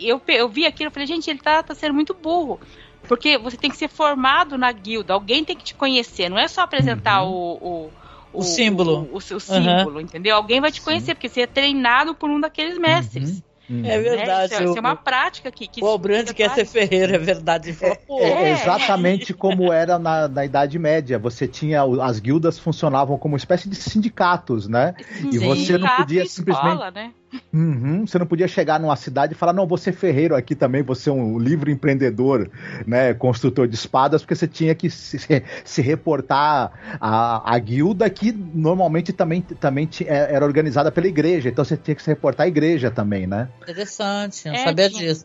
Eu, 0.00 0.22
eu 0.28 0.48
vi 0.48 0.64
aquilo 0.64 0.88
e 0.88 0.92
falei, 0.92 1.08
gente, 1.08 1.28
ele 1.28 1.40
tá, 1.40 1.60
tá 1.60 1.74
sendo 1.74 1.92
muito 1.92 2.14
burro. 2.14 2.60
Porque 3.08 3.36
você 3.36 3.56
tem 3.56 3.68
que 3.68 3.76
ser 3.76 3.88
formado 3.88 4.56
na 4.56 4.70
guilda, 4.70 5.12
alguém 5.12 5.44
tem 5.44 5.56
que 5.56 5.64
te 5.64 5.74
conhecer, 5.74 6.28
não 6.28 6.38
é 6.38 6.46
só 6.46 6.60
apresentar 6.60 7.24
uhum. 7.24 7.32
o, 7.32 7.54
o, 7.54 7.90
o, 8.32 8.38
o, 8.38 8.42
símbolo. 8.44 9.08
O, 9.10 9.14
o, 9.14 9.16
o 9.16 9.40
símbolo, 9.40 9.96
uhum. 9.96 10.00
entendeu? 10.00 10.36
Alguém 10.36 10.60
vai 10.60 10.70
te 10.70 10.80
conhecer, 10.80 11.06
Sim. 11.06 11.14
porque 11.14 11.28
você 11.28 11.40
é 11.40 11.46
treinado 11.48 12.14
por 12.14 12.30
um 12.30 12.38
daqueles 12.38 12.78
mestres. 12.78 13.30
Uhum. 13.30 13.42
É 13.68 13.98
verdade. 13.98 14.54
É, 14.54 14.64
isso, 14.64 14.76
é, 14.76 14.80
uma 14.80 14.94
prática 14.94 15.50
que. 15.50 15.66
que 15.66 15.82
o 15.82 15.86
Albrand 15.86 16.26
quer 16.26 16.50
ser 16.50 16.64
ferreiro, 16.64 17.14
é 17.14 17.18
verdade. 17.18 17.76
É, 18.08 18.22
é, 18.22 18.52
exatamente 18.52 19.34
como 19.34 19.72
era 19.72 19.98
na, 19.98 20.28
na 20.28 20.44
Idade 20.44 20.78
Média. 20.78 21.18
Você 21.18 21.48
tinha. 21.48 21.82
As 22.02 22.20
guildas 22.20 22.58
funcionavam 22.58 23.18
como 23.18 23.34
uma 23.34 23.38
espécie 23.38 23.68
de 23.68 23.76
sindicatos, 23.76 24.68
né? 24.68 24.94
Sim, 25.20 25.30
e 25.32 25.38
você 25.38 25.76
não 25.76 25.88
podia 25.96 26.24
simplesmente. 26.26 26.68
Escola, 26.68 26.90
né? 26.90 27.12
Uhum, 27.52 28.06
você 28.06 28.18
não 28.18 28.26
podia 28.26 28.46
chegar 28.46 28.78
numa 28.78 28.96
cidade 28.96 29.32
e 29.32 29.36
falar, 29.36 29.52
não, 29.52 29.66
você 29.66 29.90
é 29.90 29.92
ferreiro 29.92 30.34
aqui 30.34 30.54
também, 30.54 30.82
você 30.82 31.10
é 31.10 31.12
um 31.12 31.38
livre 31.38 31.72
empreendedor, 31.72 32.50
né, 32.86 33.14
construtor 33.14 33.66
de 33.66 33.74
espadas, 33.74 34.22
porque 34.22 34.34
você 34.34 34.46
tinha 34.46 34.74
que 34.74 34.90
se, 34.90 35.18
se 35.64 35.82
reportar 35.82 36.98
à, 37.00 37.54
à 37.54 37.58
guilda 37.58 38.08
que 38.10 38.32
normalmente 38.32 39.12
também, 39.12 39.40
também 39.40 39.88
é, 40.04 40.34
era 40.34 40.44
organizada 40.44 40.92
pela 40.92 41.06
igreja, 41.06 41.48
então 41.48 41.64
você 41.64 41.76
tinha 41.76 41.94
que 41.94 42.02
se 42.02 42.10
reportar 42.10 42.44
à 42.44 42.48
igreja 42.48 42.90
também, 42.90 43.26
né? 43.26 43.48
Interessante, 43.62 44.46
não 44.46 44.54
é, 44.54 44.64
sabia 44.64 44.90
disso. 44.90 45.24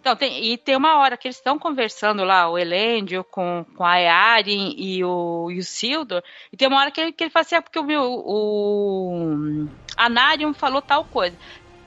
Então, 0.00 0.16
tem, 0.16 0.52
e 0.52 0.58
tem 0.58 0.76
uma 0.76 0.98
hora 0.98 1.16
que 1.16 1.28
eles 1.28 1.36
estão 1.36 1.58
conversando 1.58 2.24
lá, 2.24 2.50
o 2.50 2.58
Elêndio 2.58 3.24
com, 3.24 3.64
com 3.76 3.84
a 3.84 4.00
Earin 4.00 4.74
e 4.76 5.04
o, 5.04 5.50
e 5.50 5.58
o 5.58 5.64
Sildor, 5.64 6.22
e 6.52 6.56
tem 6.56 6.66
uma 6.66 6.80
hora 6.80 6.90
que 6.90 7.00
ele, 7.00 7.12
que 7.12 7.24
ele 7.24 7.30
fala 7.30 7.44
assim, 7.44 7.56
é 7.56 7.60
porque 7.60 7.78
o, 7.78 7.84
o 7.84 9.68
Anarion 9.98 10.54
falou 10.54 10.80
tal 10.80 11.04
coisa. 11.04 11.36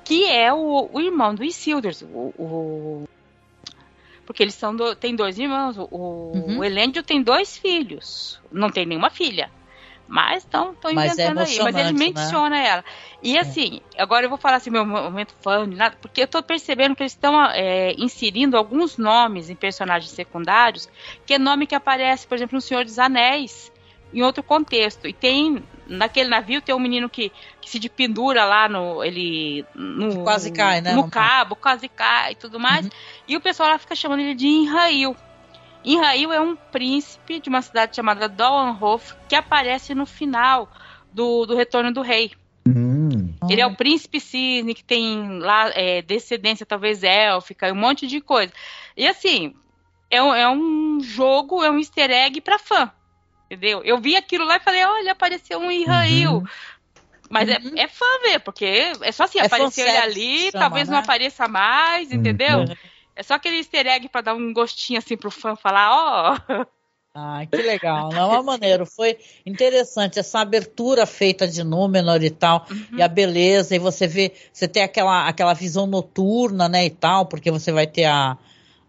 Que 0.04 0.26
é 0.26 0.54
o, 0.54 0.90
o 0.92 1.00
irmão 1.00 1.34
do 1.34 1.44
Isildur. 1.44 1.94
O, 2.04 2.34
o, 2.38 3.10
porque 4.26 4.44
eles 4.44 4.56
são 4.56 4.76
do, 4.76 4.96
tem 4.96 5.16
dois 5.16 5.40
irmãos. 5.40 5.78
O, 5.78 5.88
uhum. 5.90 6.60
o 6.60 6.64
Elêndio 6.64 7.02
tem 7.02 7.22
dois 7.22 7.58
filhos. 7.58 8.40
Não 8.52 8.70
tem 8.70 8.86
nenhuma 8.86 9.10
filha. 9.10 9.50
Mas 10.08 10.44
estão 10.44 10.76
é 10.84 10.92
inventando 10.92 11.40
é 11.40 11.46
aí. 11.46 11.60
Mas 11.64 11.76
ele 11.76 11.94
né? 11.94 11.98
menciona 11.98 12.50
né? 12.50 12.68
ela. 12.68 12.86
E 13.24 13.38
é. 13.38 13.40
assim, 13.40 13.80
é. 13.96 14.02
agora 14.02 14.26
eu 14.26 14.30
vou 14.30 14.38
falar 14.38 14.58
assim, 14.58 14.70
meu 14.70 14.86
momento 14.86 15.34
fã, 15.42 15.66
nada, 15.66 15.96
porque 16.02 16.24
eu 16.24 16.28
tô 16.28 16.44
percebendo 16.44 16.96
que 16.98 17.02
eles 17.02 17.14
estão 17.14 17.42
é, 17.52 17.94
inserindo 17.94 18.58
alguns 18.58 18.98
nomes 18.98 19.50
em 19.50 19.56
personagens 19.56 20.12
secundários, 20.12 20.90
que 21.26 21.36
é 21.36 21.40
nome 21.40 21.66
que 21.66 21.76
aparece, 21.76 22.28
por 22.28 22.36
exemplo, 22.36 22.56
no 22.56 22.62
Senhor 22.62 22.84
dos 22.84 23.00
Anéis, 23.00 23.72
em 24.14 24.22
outro 24.22 24.44
contexto. 24.44 25.08
E 25.08 25.14
tem 25.14 25.64
naquele 25.92 26.30
navio 26.30 26.62
tem 26.62 26.74
um 26.74 26.80
menino 26.80 27.10
que, 27.10 27.32
que 27.60 27.70
se 27.70 27.90
pendura 27.90 28.46
lá 28.46 28.68
no. 28.68 29.04
Ele. 29.04 29.66
No, 29.76 30.24
quase 30.24 30.52
cai, 30.52 30.82
né? 30.82 30.94
No 30.94 31.10
cabo, 31.10 31.56
quase 31.56 31.88
cai 31.88 32.32
e 32.32 32.36
tudo 32.36 32.60
mais. 32.60 32.86
Uhum. 32.86 32.92
E 33.28 33.38
o 33.38 33.42
pessoal 33.42 33.70
lá 33.70 33.78
fica 33.78 33.96
chamando 33.96 34.22
ele 34.22 34.36
de 34.36 34.48
Inrail. 34.48 35.16
Inrail 35.84 36.32
é 36.32 36.40
um 36.40 36.56
príncipe 36.56 37.40
de 37.40 37.50
uma 37.50 37.62
cidade 37.62 37.96
chamada 37.96 38.30
Dolanhof 38.30 39.14
que 39.28 39.36
aparece 39.36 39.94
no 39.96 40.06
final 40.06 40.70
do, 41.12 41.46
do 41.46 41.56
Retorno 41.56 41.92
do 41.92 42.02
Rei. 42.02 42.32
Hum. 42.68 43.34
Ele 43.50 43.60
é 43.60 43.66
o 43.66 43.76
príncipe 43.76 44.20
cisne 44.20 44.76
que 44.76 44.84
tem 44.84 45.40
lá 45.40 45.72
é, 45.74 46.02
descendência 46.02 46.66
talvez 46.66 47.04
élfica 47.04 47.68
e 47.68 47.72
um 47.72 47.76
monte 47.76 48.06
de 48.06 48.22
coisa. 48.22 48.54
E 48.96 49.08
assim, 49.08 49.56
é 50.10 50.22
um, 50.22 50.34
é 50.34 50.50
um 50.50 51.00
jogo, 51.02 51.64
é 51.64 51.72
um 51.72 51.80
easter 51.80 52.12
egg 52.12 52.40
pra 52.42 52.60
fã. 52.60 52.92
Entendeu? 53.52 53.84
Eu 53.84 54.00
vi 54.00 54.16
aquilo 54.16 54.46
lá 54.46 54.56
e 54.56 54.62
falei, 54.62 54.82
olha, 54.86 55.12
apareceu 55.12 55.60
um 55.60 55.70
Israel. 55.70 56.36
Uhum. 56.36 56.44
Mas 57.30 57.50
é, 57.50 57.58
uhum. 57.58 57.74
é, 57.76 57.82
é 57.82 57.88
fã 57.90 58.06
ver, 58.24 58.40
porque 58.40 58.94
é 59.02 59.12
só 59.12 59.26
assim, 59.26 59.40
é 59.40 59.46
apareceu 59.46 59.86
ele 59.86 59.98
ali, 59.98 60.52
chama, 60.52 60.60
talvez 60.64 60.88
né? 60.88 60.94
não 60.94 61.04
apareça 61.04 61.50
mais, 61.50 62.14
entendeu? 62.14 62.60
Uhum. 62.60 62.76
É 63.14 63.24
só 63.24 63.34
aquele 63.34 63.58
easter 63.58 63.86
egg 63.88 64.08
pra 64.08 64.22
dar 64.22 64.36
um 64.36 64.54
gostinho 64.54 65.00
assim 65.00 65.18
pro 65.18 65.30
fã 65.30 65.54
falar, 65.54 65.92
ó. 65.92 66.38
Oh. 66.50 66.66
Ah, 67.14 67.46
que 67.46 67.58
legal. 67.58 68.10
Não 68.10 68.34
é 68.34 68.42
maneiro. 68.42 68.86
Foi 68.86 69.18
interessante 69.46 70.18
essa 70.18 70.40
abertura 70.40 71.06
feita 71.06 71.46
de 71.46 71.62
Númenor 71.62 72.24
e 72.24 72.30
tal, 72.30 72.66
uhum. 72.72 73.00
e 73.00 73.02
a 73.02 73.08
beleza, 73.10 73.76
e 73.76 73.80
você 73.80 74.08
vê, 74.08 74.32
você 74.54 74.66
tem 74.66 74.82
aquela, 74.82 75.28
aquela 75.28 75.54
visão 75.54 75.86
noturna, 75.86 76.70
né, 76.70 76.86
e 76.86 76.90
tal, 76.90 77.26
porque 77.26 77.52
você 77.52 77.70
vai 77.70 77.86
ter 77.86 78.06
a, 78.06 78.38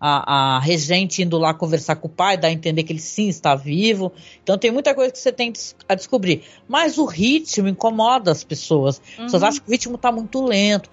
a, 0.05 0.57
a 0.57 0.59
regente 0.59 1.23
indo 1.23 1.39
lá 1.39 1.55
conversar 1.55 1.95
com 1.95 2.09
o 2.09 2.11
pai, 2.11 2.37
dar 2.37 2.49
a 2.49 2.53
entender 2.53 2.83
que 2.83 2.93
ele 2.93 2.99
sim 2.99 3.29
está 3.29 3.55
vivo. 3.55 4.13
Então 4.43 4.59
tem 4.59 4.73
muita 4.73 4.93
coisa 4.97 5.13
que 5.13 5.19
você 5.19 5.31
tem 5.31 5.53
a 5.89 5.95
descobrir. 5.95 6.43
Mas 6.67 6.99
o 6.99 7.05
ritmo 7.05 7.69
incomoda 7.69 8.33
as 8.33 8.43
pessoas. 8.43 8.99
Uhum. 8.99 9.03
As 9.13 9.17
pessoas 9.27 9.43
acham 9.45 9.63
que 9.63 9.69
o 9.69 9.71
ritmo 9.71 9.95
está 9.95 10.11
muito 10.11 10.45
lento. 10.45 10.91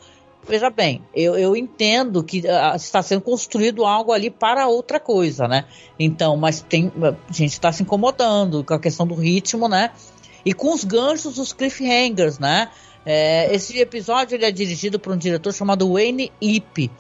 Veja 0.48 0.70
bem, 0.70 1.02
eu, 1.14 1.36
eu 1.36 1.56
entendo 1.56 2.24
que 2.24 2.42
uh, 2.42 2.76
está 2.76 3.02
sendo 3.02 3.22
construído 3.22 3.84
algo 3.84 4.12
ali 4.12 4.30
para 4.30 4.68
outra 4.68 5.00
coisa, 5.00 5.48
né? 5.48 5.66
Então, 5.98 6.38
mas 6.38 6.62
tem 6.62 6.92
a 7.04 7.34
gente 7.34 7.54
está 7.54 7.72
se 7.72 7.82
incomodando 7.82 8.64
com 8.64 8.76
a 8.76 8.80
questão 8.80 9.08
do 9.08 9.16
ritmo, 9.16 9.68
né? 9.68 9.92
E 10.46 10.54
com 10.54 10.72
os 10.72 10.84
ganchos, 10.84 11.40
os 11.40 11.52
cliffhangers, 11.52 12.38
né? 12.38 12.70
É, 13.06 13.54
esse 13.54 13.80
episódio 13.80 14.36
ele 14.36 14.46
é 14.46 14.52
dirigido 14.52 15.00
por 15.00 15.14
um 15.14 15.18
diretor 15.18 15.52
chamado 15.52 15.94
Wayne 15.94 16.32
Ip. 16.40 16.92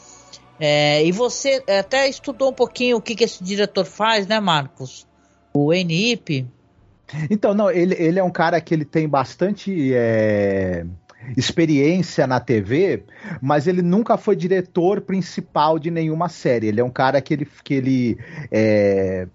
É, 0.59 1.05
e 1.05 1.11
você 1.11 1.63
até 1.67 2.07
estudou 2.07 2.49
um 2.49 2.53
pouquinho 2.53 2.97
o 2.97 3.01
que, 3.01 3.15
que 3.15 3.23
esse 3.23 3.43
diretor 3.43 3.85
faz, 3.85 4.27
né, 4.27 4.39
Marcos? 4.39 5.07
O 5.53 5.67
Wayne 5.67 6.11
Ip. 6.11 6.47
Então, 7.29 7.53
não, 7.53 7.71
ele, 7.71 7.95
ele 7.97 8.19
é 8.19 8.23
um 8.23 8.29
cara 8.29 8.61
que 8.61 8.73
ele 8.73 8.85
tem 8.85 9.07
bastante. 9.07 9.93
É 9.93 10.85
experiência 11.35 12.25
na 12.25 12.39
TV, 12.39 13.03
mas 13.41 13.67
ele 13.67 13.81
nunca 13.81 14.17
foi 14.17 14.35
diretor 14.35 15.01
principal 15.01 15.77
de 15.77 15.91
nenhuma 15.91 16.29
série. 16.29 16.67
Ele 16.67 16.79
é 16.79 16.83
um 16.83 16.89
cara 16.89 17.21
que 17.21 17.33
ele, 17.33 17.47
que 17.63 17.73
ele 17.73 18.17
é, 18.51 19.27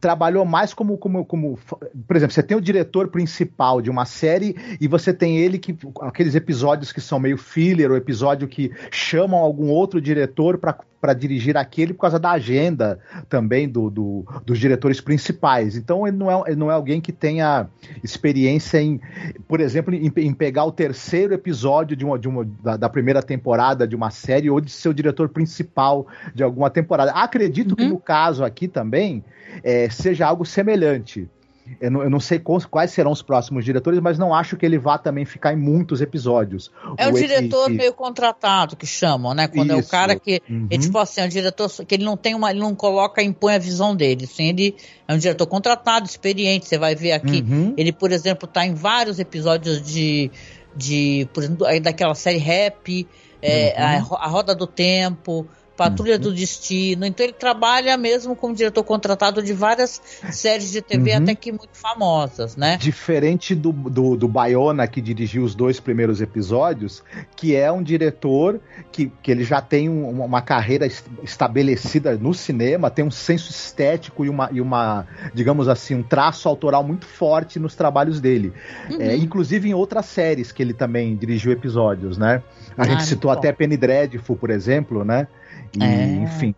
trabalhou 0.00 0.44
mais 0.44 0.74
como, 0.74 0.96
como, 0.96 1.24
como. 1.24 1.58
Por 2.06 2.16
exemplo, 2.16 2.32
você 2.32 2.42
tem 2.42 2.56
o 2.56 2.60
diretor 2.60 3.08
principal 3.08 3.80
de 3.80 3.90
uma 3.90 4.04
série 4.04 4.56
e 4.80 4.88
você 4.88 5.12
tem 5.12 5.38
ele 5.38 5.58
que. 5.58 5.76
aqueles 6.00 6.34
episódios 6.34 6.92
que 6.92 7.00
são 7.00 7.18
meio 7.18 7.38
filler, 7.38 7.90
ou 7.90 7.96
episódio 7.96 8.48
que 8.48 8.72
chamam 8.90 9.38
algum 9.38 9.68
outro 9.68 10.00
diretor 10.00 10.58
para 10.58 11.12
dirigir 11.12 11.56
aquele 11.56 11.94
por 11.94 12.00
causa 12.00 12.18
da 12.18 12.32
agenda 12.32 12.98
também 13.28 13.68
do, 13.68 13.88
do, 13.88 14.26
dos 14.44 14.58
diretores 14.58 15.00
principais. 15.00 15.76
Então 15.76 16.06
ele 16.06 16.16
não, 16.16 16.30
é, 16.30 16.42
ele 16.48 16.56
não 16.56 16.70
é 16.70 16.74
alguém 16.74 17.00
que 17.00 17.12
tenha 17.12 17.68
experiência 18.02 18.80
em, 18.80 19.00
por 19.46 19.60
exemplo, 19.60 19.94
em, 19.94 20.10
em 20.16 20.34
pegar 20.34 20.64
o 20.64 20.72
terceiro 20.72 21.34
episódio 21.34 21.96
de 21.96 22.04
uma, 22.04 22.18
de 22.18 22.28
uma, 22.28 22.44
da, 22.62 22.76
da, 22.76 22.88
primeira 22.88 23.22
temporada 23.22 23.86
de 23.86 23.94
uma 23.94 24.10
série 24.10 24.50
ou 24.50 24.60
de 24.60 24.70
ser 24.70 24.88
o 24.88 24.94
diretor 24.94 25.28
principal 25.28 26.06
de 26.34 26.42
alguma 26.42 26.68
temporada. 26.68 27.12
Acredito 27.12 27.70
uhum. 27.70 27.76
que 27.76 27.86
no 27.86 27.98
caso 27.98 28.44
aqui 28.44 28.66
também 28.66 29.24
é, 29.62 29.88
seja 29.90 30.26
algo 30.26 30.44
semelhante. 30.44 31.28
Eu 31.80 31.90
não, 31.90 32.02
eu 32.02 32.10
não 32.10 32.20
sei 32.20 32.38
quais 32.38 32.90
serão 32.90 33.10
os 33.10 33.22
próximos 33.22 33.64
diretores, 33.64 34.00
mas 34.00 34.18
não 34.18 34.34
acho 34.34 34.56
que 34.56 34.64
ele 34.64 34.78
vá 34.78 34.96
também 34.96 35.24
ficar 35.24 35.52
em 35.52 35.56
muitos 35.56 36.00
episódios. 36.00 36.70
É 36.96 37.06
o, 37.06 37.10
o 37.10 37.14
diretor 37.14 37.68
meio 37.68 37.92
contratado 37.92 38.76
que 38.76 38.86
chamam, 38.86 39.34
né? 39.34 39.46
Quando 39.48 39.70
Isso. 39.70 39.80
é 39.80 39.82
o 39.82 39.86
cara 39.86 40.18
que 40.18 40.40
uhum. 40.48 40.66
é 40.70 40.78
tipo 40.78 40.96
assim, 40.98 41.20
é 41.20 41.24
um 41.24 41.28
diretor 41.28 41.70
que 41.86 41.94
ele 41.94 42.04
não 42.04 42.16
tem 42.16 42.34
uma, 42.34 42.50
ele 42.50 42.60
não 42.60 42.74
coloca, 42.74 43.22
impõe 43.22 43.54
a 43.54 43.58
visão 43.58 43.94
dele. 43.94 44.24
Assim, 44.24 44.48
ele 44.48 44.76
é 45.06 45.14
um 45.14 45.18
diretor 45.18 45.46
contratado, 45.46 46.06
experiente. 46.06 46.66
Você 46.66 46.78
vai 46.78 46.94
ver 46.94 47.12
aqui, 47.12 47.44
uhum. 47.46 47.74
ele, 47.76 47.92
por 47.92 48.12
exemplo, 48.12 48.46
está 48.48 48.64
em 48.64 48.74
vários 48.74 49.18
episódios 49.18 49.82
de, 49.82 50.30
de 50.74 51.28
por 51.32 51.42
exemplo, 51.42 51.66
daquela 51.82 52.14
série 52.14 52.38
Rap, 52.38 53.06
é, 53.42 53.74
uhum. 54.00 54.16
a, 54.16 54.24
a 54.24 54.26
Roda 54.26 54.54
do 54.54 54.66
Tempo. 54.66 55.46
Patrulha 55.78 56.16
uhum. 56.16 56.20
do 56.22 56.34
Destino. 56.34 57.06
Então 57.06 57.24
ele 57.24 57.32
trabalha 57.32 57.96
mesmo 57.96 58.34
como 58.34 58.52
diretor 58.52 58.82
contratado 58.82 59.40
de 59.40 59.52
várias 59.52 60.02
séries 60.32 60.72
de 60.72 60.82
TV, 60.82 61.12
uhum. 61.12 61.18
até 61.18 61.36
que 61.36 61.52
muito 61.52 61.68
famosas, 61.72 62.56
né? 62.56 62.76
Diferente 62.78 63.54
do, 63.54 63.70
do, 63.70 64.16
do 64.16 64.26
Bayona, 64.26 64.88
que 64.88 65.00
dirigiu 65.00 65.44
os 65.44 65.54
dois 65.54 65.78
primeiros 65.78 66.20
episódios, 66.20 67.04
que 67.36 67.54
é 67.54 67.70
um 67.70 67.80
diretor 67.80 68.60
que, 68.90 69.12
que 69.22 69.30
ele 69.30 69.44
já 69.44 69.60
tem 69.60 69.88
um, 69.88 70.20
uma 70.20 70.42
carreira 70.42 70.84
estabelecida 71.22 72.16
no 72.16 72.34
cinema, 72.34 72.90
tem 72.90 73.04
um 73.04 73.10
senso 73.10 73.48
estético 73.48 74.24
e 74.24 74.28
uma, 74.28 74.50
e 74.52 74.60
uma, 74.60 75.06
digamos 75.32 75.68
assim, 75.68 75.94
um 75.94 76.02
traço 76.02 76.48
autoral 76.48 76.82
muito 76.82 77.06
forte 77.06 77.60
nos 77.60 77.76
trabalhos 77.76 78.20
dele. 78.20 78.52
Uhum. 78.90 79.00
É, 79.00 79.16
inclusive 79.16 79.68
em 79.68 79.74
outras 79.74 80.06
séries 80.06 80.50
que 80.50 80.60
ele 80.60 80.74
também 80.74 81.14
dirigiu 81.14 81.52
episódios, 81.52 82.18
né? 82.18 82.42
A 82.76 82.82
ah, 82.82 82.84
gente 82.84 83.04
citou 83.04 83.30
até 83.30 83.52
Penny 83.52 83.76
Dreadful, 83.76 84.36
por 84.36 84.50
exemplo, 84.50 85.04
né? 85.04 85.28
E, 85.76 85.82
é. 85.82 86.04
Enfim. 86.24 86.54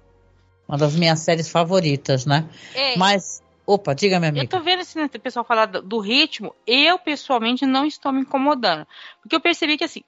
Uma 0.68 0.78
das 0.78 0.94
minhas 0.94 1.18
séries 1.20 1.48
favoritas, 1.48 2.26
né? 2.26 2.48
É. 2.74 2.96
Mas. 2.96 3.42
Opa, 3.66 3.94
diga, 3.94 4.18
minha 4.18 4.30
amiga. 4.30 4.44
Eu 4.44 4.48
tô 4.48 4.60
vendo 4.60 4.80
esse 4.80 4.98
né, 4.98 5.08
pessoal 5.08 5.44
falar 5.44 5.66
do, 5.66 5.82
do, 5.82 5.98
ritmo. 6.00 6.54
Eu, 6.66 6.98
pessoalmente, 6.98 7.64
não 7.64 7.84
estou 7.84 8.12
me 8.12 8.22
incomodando. 8.22 8.86
Porque 9.20 9.36
eu 9.36 9.40
percebi 9.40 9.76
que, 9.76 9.84
assim, 9.84 10.02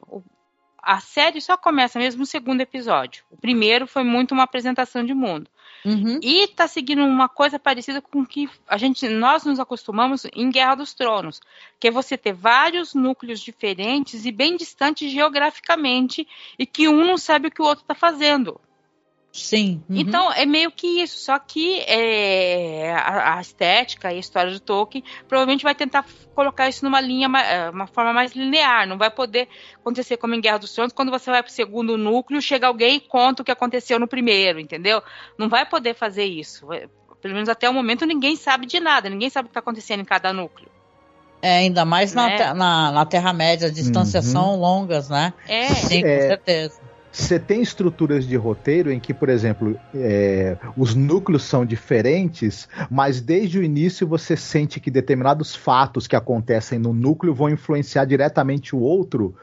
a 0.83 0.99
série 0.99 1.41
só 1.41 1.57
começa 1.57 1.99
mesmo 1.99 2.21
no 2.21 2.27
segundo 2.27 2.61
episódio. 2.61 3.25
O 3.31 3.37
primeiro 3.37 3.87
foi 3.87 4.03
muito 4.03 4.33
uma 4.33 4.43
apresentação 4.43 5.05
de 5.05 5.15
mundo. 5.15 5.49
Uhum. 5.85 6.19
E 6.23 6.47
tá 6.49 6.69
seguindo 6.69 7.05
uma 7.05 7.29
coisa 7.29 7.59
parecida 7.59 8.01
com 8.01 8.25
que 8.25 8.49
a 8.69 8.77
gente, 8.77 9.09
nós 9.09 9.45
nos 9.45 9.59
acostumamos 9.59 10.25
em 10.33 10.51
Guerra 10.51 10.77
dos 10.77 10.95
Tronos, 10.95 11.41
que 11.79 11.89
é 11.89 11.91
você 11.91 12.17
ter 12.17 12.33
vários 12.33 12.95
núcleos 12.95 13.41
diferentes 13.41 14.25
e 14.25 14.33
bem 14.33 14.57
distantes 14.57 15.11
geograficamente 15.11 16.27
e 16.59 16.67
que 16.67 16.89
um 16.89 17.05
não 17.05 17.17
sabe 17.17 17.49
o 17.49 17.51
que 17.51 17.63
o 17.63 17.65
outro 17.65 17.83
está 17.83 17.95
fazendo. 17.95 18.61
Sim. 19.33 19.83
Uhum. 19.89 19.97
Então, 19.97 20.31
é 20.31 20.45
meio 20.45 20.71
que 20.71 21.03
isso. 21.03 21.19
Só 21.19 21.39
que 21.39 21.81
é, 21.81 22.93
a, 22.93 23.39
a, 23.39 23.41
estética 23.41 24.13
e 24.13 24.17
a 24.17 24.21
história 24.21 24.53
do 24.53 24.61
Tolkien 24.61 25.03
provavelmente 25.27 25.65
vai 25.65 25.75
tentar 25.75 26.05
colocar 26.35 26.69
isso 26.69 26.85
numa 26.85 27.01
linha, 27.01 27.29
é, 27.39 27.71
uma 27.71 27.87
forma 27.87 28.13
mais 28.13 28.33
linear. 28.33 28.87
Não 28.87 28.99
vai 28.99 29.11
poder 29.11 29.49
acontecer 29.75 30.19
como 30.19 30.35
em 30.35 30.41
Guerra 30.41 30.59
dos 30.59 30.75
Tronos, 30.75 30.93
quando 30.93 31.11
você 31.11 31.31
vai 31.31 31.43
pro 31.43 31.51
segundo 31.51 31.97
núcleo, 31.97 32.43
chega 32.43 32.67
alguém 32.67 32.97
e 32.97 33.01
conta 33.01 33.41
o 33.41 33.45
que 33.45 33.51
aconteceu 33.51 33.99
no 33.99 34.07
primeiro, 34.07 34.61
entendeu? 34.61 35.03
Não 35.39 35.49
vai 35.49 35.65
poder 35.65 35.95
fazer 35.95 36.25
isso. 36.25 36.67
Pelo 37.23 37.35
menos 37.35 37.49
até 37.49 37.71
o 37.71 37.73
momento 37.73 38.05
ninguém 38.05 38.37
sabe 38.37 38.67
de 38.67 38.81
nada, 38.81 39.09
ninguém 39.09 39.31
sabe 39.31 39.47
o 39.47 39.49
que 39.49 39.53
está 39.53 39.61
acontecendo 39.61 40.01
em 40.01 40.05
cada 40.05 40.31
núcleo. 40.31 40.69
É, 41.41 41.57
ainda 41.57 41.85
mais 41.85 42.15
né? 42.15 42.37
na, 42.39 42.55
na, 42.55 42.93
na 42.93 43.07
Terra-média, 43.07 43.67
as 43.67 43.75
distâncias 43.75 44.27
uhum. 44.27 44.33
são 44.33 44.57
longas, 44.57 45.09
né? 45.09 45.33
É. 45.49 45.69
Sim, 45.69 46.05
é, 46.05 46.19
com 46.19 46.27
certeza. 46.29 46.92
Você 47.13 47.39
tem 47.39 47.61
estruturas 47.61 48.27
de 48.27 48.37
roteiro 48.37 48.91
em 48.91 48.99
que, 48.99 49.13
por 49.13 49.29
exemplo, 49.29 49.79
é, 49.95 50.57
os 50.75 50.95
núcleos 50.95 51.45
são 51.45 51.65
diferentes, 51.65 52.67
mas 52.91 53.21
desde 53.21 53.59
o 53.59 53.63
início 53.63 54.07
você 54.07 54.35
sente 54.35 54.81
que 54.81 54.91
determinados 54.91 55.55
fatos 55.55 56.07
que 56.07 56.17
acontecem 56.17 56.79
no 56.79 56.95
núcleo 56.95 57.35
vão 57.35 57.51
influenciar 57.51 58.07
diretamente 58.07 58.75
o 58.75 58.81
outro. 58.81 59.35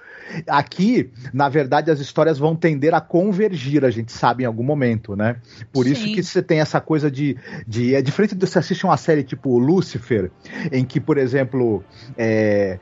Aqui, 0.47 1.11
na 1.31 1.47
verdade, 1.47 1.91
as 1.91 1.99
histórias 1.99 2.39
vão 2.39 2.55
tender 2.55 2.93
a 2.93 3.01
convergir, 3.01 3.85
a 3.85 3.91
gente 3.91 4.11
sabe 4.11 4.43
em 4.43 4.45
algum 4.47 4.63
momento, 4.63 5.15
né? 5.15 5.37
Por 5.71 5.85
Sim. 5.85 5.91
isso 5.91 6.05
que 6.05 6.23
você 6.23 6.41
tem 6.41 6.59
essa 6.59 6.81
coisa 6.81 7.09
de, 7.09 7.37
de. 7.67 7.93
É 7.95 8.01
diferente 8.01 8.35
de 8.35 8.47
você 8.47 8.59
assistir 8.59 8.85
uma 8.85 8.97
série 8.97 9.23
tipo 9.23 9.57
Lucifer, 9.57 10.31
em 10.71 10.83
que, 10.83 10.99
por 10.99 11.17
exemplo, 11.17 11.83
é, 12.17 12.79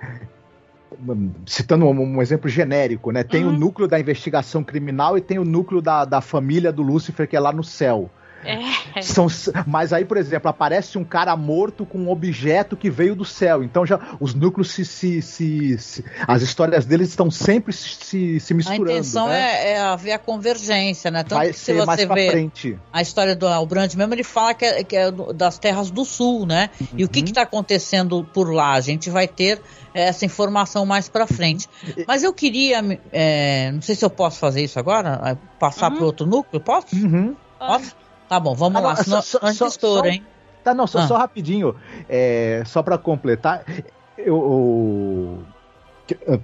citando 1.46 1.86
um, 1.86 2.18
um, 2.18 2.22
exemplo 2.22 2.50
genérico, 2.50 3.12
né? 3.12 3.24
Tem 3.24 3.44
uhum. 3.44 3.54
o 3.54 3.58
núcleo 3.58 3.88
da 3.88 4.00
investigação 4.00 4.64
criminal 4.64 5.18
e 5.18 5.22
tem 5.22 5.40
o 5.40 5.46
núcleo 5.46 5.82
da, 5.82 6.06
da 6.06 6.22
família 6.22 6.72
do 6.72 6.82
Lúcifer, 6.82 7.28
que 7.28 7.36
é 7.36 7.40
lá 7.40 7.52
no 7.52 7.64
céu. 7.64 8.10
É. 8.44 9.02
São, 9.02 9.28
mas 9.66 9.92
aí, 9.92 10.06
por 10.06 10.18
exemplo, 10.18 10.50
aparece 10.50 10.98
um 10.98 11.04
cara 11.04 11.36
morto 11.36 11.86
com 11.86 11.98
um 11.98 12.10
objeto 12.10 12.78
que 12.78 12.90
veio 12.90 13.16
do 13.16 13.26
céu. 13.26 13.64
Então 13.64 13.86
já 13.86 14.00
os 14.20 14.34
núcleos 14.34 14.72
se. 14.72 14.86
se, 14.86 15.22
se, 15.22 15.78
se 15.78 16.06
as 16.28 16.42
histórias 16.42 16.86
deles 16.86 17.10
estão 17.10 17.30
sempre 17.30 17.74
se, 17.74 18.40
se 18.40 18.54
misturando. 18.54 18.90
A 18.90 18.94
intenção 18.94 19.28
né? 19.28 19.40
é, 19.40 19.72
é, 19.72 19.80
haver 19.82 20.14
a 20.14 20.20
convergência, 20.20 21.12
né? 21.12 21.24
Tanto 21.24 21.40
Vai 21.40 21.50
que 21.50 21.60
se 21.60 21.74
você 21.74 21.86
mais 21.86 22.08
vê 22.08 22.32
frente. 22.32 22.80
a 22.92 23.02
história 23.02 23.36
do 23.36 23.48
Albrand 23.48 23.94
mesmo, 23.96 24.14
ele 24.14 24.24
fala 24.24 24.54
que 24.54 24.66
é, 24.66 24.84
que 24.84 24.96
é 24.96 25.12
das 25.12 25.58
terras 25.58 25.92
do 25.92 26.06
sul, 26.06 26.46
né? 26.46 26.70
Uhum. 26.80 26.88
E 26.98 27.04
o 27.06 27.10
que 27.10 27.20
está 27.20 27.42
acontecendo 27.42 28.24
por 28.34 28.54
lá? 28.54 28.74
A 28.74 28.82
gente 28.82 29.10
vai 29.10 29.28
ter 29.28 29.62
essa 29.94 30.26
informação 30.26 30.86
mais 30.86 31.10
para 31.10 31.26
frente. 31.26 31.68
Mas 32.08 32.24
eu 32.24 32.34
queria, 32.34 32.82
é, 33.12 33.72
não 33.72 33.82
sei 33.82 33.96
se 33.96 34.06
eu 34.06 34.10
posso 34.10 34.40
fazer 34.40 34.64
isso 34.64 34.78
agora, 34.78 35.20
é, 35.26 35.38
passar 35.60 35.92
uhum. 35.92 35.98
para 35.98 36.06
outro 36.06 36.26
núcleo, 36.26 36.62
posso? 36.62 36.96
Uhum. 36.96 37.36
Posso? 37.58 37.96
Tá 38.28 38.40
bom, 38.40 38.54
vamos 38.54 38.82
ah, 38.82 38.88
lá, 38.88 38.96
só, 38.96 39.22
só, 39.22 39.68
estoura, 39.68 40.10
só, 40.10 40.14
hein? 40.14 40.26
Tá, 40.64 40.74
não, 40.74 40.86
só, 40.86 41.00
ah. 41.00 41.08
só 41.08 41.18
rapidinho, 41.18 41.76
é, 42.10 42.62
só 42.66 42.84
para 42.84 42.98
completar, 42.98 43.64
eu, 44.18 45.44
eu, 46.26 46.42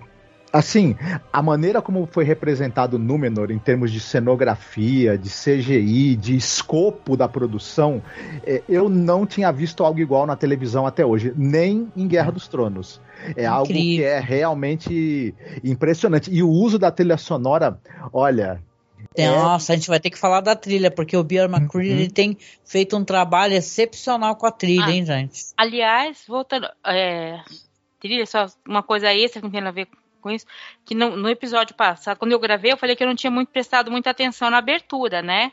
assim, 0.54 0.96
a 1.32 1.42
maneira 1.42 1.82
como 1.82 2.08
foi 2.10 2.24
representado 2.24 3.00
Númenor 3.00 3.50
em 3.50 3.58
termos 3.58 3.92
de 3.92 4.00
cenografia, 4.00 5.18
de 5.18 5.28
CGI, 5.30 6.16
de 6.16 6.38
escopo 6.38 7.18
da 7.18 7.28
produção, 7.28 8.02
é, 8.46 8.62
eu 8.70 8.88
não 8.88 9.26
tinha 9.26 9.52
visto 9.52 9.84
algo 9.84 10.00
igual 10.00 10.28
na 10.28 10.36
televisão 10.36 10.86
até 10.86 11.04
hoje, 11.04 11.34
nem 11.36 11.92
em 11.98 12.08
Guerra 12.08 12.32
dos 12.32 12.48
Tronos. 12.48 13.02
É 13.26 13.30
Incrível. 13.30 13.52
algo 13.52 13.74
que 13.74 14.04
é 14.04 14.20
realmente 14.20 15.34
impressionante. 15.64 16.32
E 16.32 16.44
o 16.44 16.50
uso 16.50 16.78
da 16.78 16.92
trilha 16.92 17.18
sonora, 17.18 17.80
olha, 18.12 18.62
É. 19.16 19.28
Nossa, 19.28 19.74
a 19.74 19.76
gente 19.76 19.88
vai 19.88 20.00
ter 20.00 20.10
que 20.10 20.18
falar 20.18 20.42
da 20.42 20.56
trilha, 20.56 20.90
porque 20.90 21.16
o 21.16 21.24
Bear 21.24 21.50
McCreary 21.50 22.04
uhum. 22.04 22.10
tem 22.10 22.38
feito 22.66 22.98
um 22.98 23.06
trabalho 23.06 23.54
excepcional 23.54 24.36
com 24.36 24.46
a 24.46 24.52
trilha, 24.52 24.86
ah, 24.86 24.92
hein, 24.92 25.06
gente? 25.06 25.46
Aliás, 25.56 26.24
voltando. 26.28 26.68
É, 26.86 27.40
trilha, 28.00 28.26
só 28.26 28.48
uma 28.68 28.82
coisa 28.84 29.14
extra 29.14 29.42
que 29.42 29.46
não 29.46 29.52
tem 29.52 29.62
a 29.62 29.72
ver 29.72 29.88
com 30.22 30.32
isso, 30.32 30.46
que 30.86 30.96
no, 30.96 31.18
no, 31.18 31.30
episódio 31.30 31.76
passado, 31.76 32.18
quando 32.18 32.32
eu 32.32 32.40
gravei, 32.40 32.72
eu 32.72 32.78
falei 32.78 32.96
que 32.96 33.04
eu 33.04 33.08
não 33.08 33.16
tinha 33.16 33.30
muito 33.30 33.50
prestado 33.50 33.92
muita 33.92 34.10
atenção 34.10 34.50
na 34.50 34.58
abertura, 34.58 35.22
né? 35.22 35.52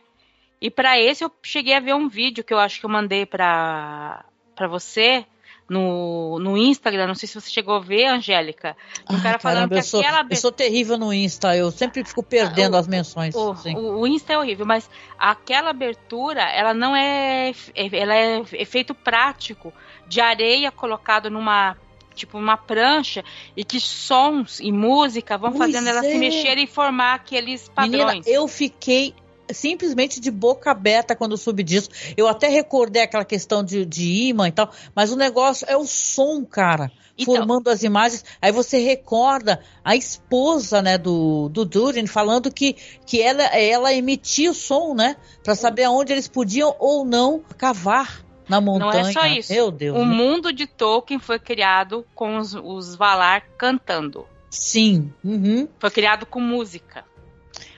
E 0.61 0.71
para 0.71 0.99
esse 0.99 1.25
eu 1.25 1.33
cheguei 1.43 1.75
a 1.75 1.81
ver 1.81 1.95
um 1.95 2.09
vídeo 2.09 2.45
que 2.45 2.55
eu 2.55 2.59
acho 2.59 2.79
que 2.79 2.87
eu 2.87 2.91
mandei 2.91 3.27
para 3.27 4.25
você 4.69 5.27
no, 5.71 6.41
no 6.41 6.57
Instagram, 6.57 7.07
não 7.07 7.15
sei 7.15 7.29
se 7.29 7.41
você 7.41 7.49
chegou 7.49 7.77
a 7.77 7.79
ver, 7.79 8.07
Angélica. 8.07 8.77
Um 9.09 9.21
cara 9.21 9.39
falando 9.39 9.69
caramba, 9.69 9.75
que 9.77 9.79
eu 9.79 9.85
sou, 9.85 10.01
aquela. 10.01 10.27
Eu 10.29 10.37
sou 10.37 10.51
terrível 10.51 10.99
no 10.99 11.15
Insta, 11.15 11.57
eu 11.57 11.71
sempre 11.71 12.03
fico 12.05 12.25
perdendo 12.25 12.75
o, 12.75 12.77
as 12.77 12.89
menções. 12.89 13.33
O, 13.37 13.53
o, 13.53 14.01
o, 14.01 14.07
Insta 14.09 14.33
é 14.33 14.39
horrível, 14.39 14.67
mas 14.67 14.91
aquela 15.17 15.71
abertura, 15.71 16.43
ela 16.43 16.75
não 16.75 16.97
é. 16.97 17.53
Ela 17.77 18.17
é 18.17 18.43
efeito 18.55 18.93
prático 18.97 19.73
de 20.09 20.21
areia 20.21 20.73
colocado 20.73 21.31
numa 21.31 21.77
tipo 22.17 22.37
uma 22.37 22.57
prancha 22.57 23.25
e 23.57 23.65
que 23.65 23.79
sons 23.79 24.59
e 24.59 24.73
música 24.73 25.39
vão 25.39 25.53
pois 25.53 25.71
fazendo 25.71 25.87
é. 25.87 25.91
ela 25.91 26.03
se 26.03 26.19
mexer 26.19 26.59
e 26.59 26.67
formar 26.67 27.15
aqueles 27.15 27.69
padrões. 27.69 28.07
Menina, 28.07 28.23
eu 28.27 28.49
fiquei 28.49 29.15
simplesmente 29.53 30.21
de 30.21 30.31
boca 30.31 30.71
aberta 30.71 31.17
quando 31.17 31.37
soube 31.37 31.63
disso. 31.63 31.91
Eu 32.17 32.29
até 32.29 32.49
recordei 32.49 33.03
aquela 33.03 33.25
questão 33.25 33.63
de, 33.65 33.85
de 33.85 34.29
imã 34.29 34.49
e 34.49 34.53
tal, 34.53 34.71
mas 34.95 35.13
o 35.13 35.17
negócio 35.17 35.67
é 35.69 35.77
o 35.77 35.85
som, 35.85 36.45
cara. 36.45 36.91
Então, 37.19 37.35
formando 37.35 37.69
as 37.69 37.83
imagens, 37.83 38.25
aí 38.41 38.51
você 38.51 38.79
recorda 38.79 39.61
a 39.85 39.95
esposa, 39.95 40.81
né, 40.81 40.97
do, 40.97 41.51
do 41.51 41.65
Durin 41.67 42.07
falando 42.07 42.51
que, 42.51 42.75
que 43.05 43.21
ela, 43.21 43.43
ela 43.43 43.93
emitia 43.93 44.51
o 44.51 44.55
som, 44.55 44.95
né, 44.95 45.17
para 45.45 45.55
saber 45.55 45.85
aonde 45.85 46.13
eles 46.13 46.27
podiam 46.27 46.75
ou 46.79 47.05
não 47.05 47.43
cavar 47.59 48.25
na 48.49 48.61
montanha. 48.61 49.03
Não 49.03 49.11
é 49.11 49.13
só 49.13 49.27
isso. 49.27 49.53
Meu 49.53 49.71
Deus. 49.71 49.97
O 49.99 50.05
mundo 50.05 50.53
de 50.53 50.67
Tolkien 50.67 51.21
foi 51.21 51.39
criado 51.39 52.05
com 52.15 52.39
os, 52.39 52.55
os 52.55 52.97
Valar 52.97 53.43
cantando. 53.57 54.27
Sim. 54.51 55.13
Uhum. 55.23 55.69
Foi 55.79 55.91
criado 55.91 56.27
com 56.27 56.41
música. 56.41 57.05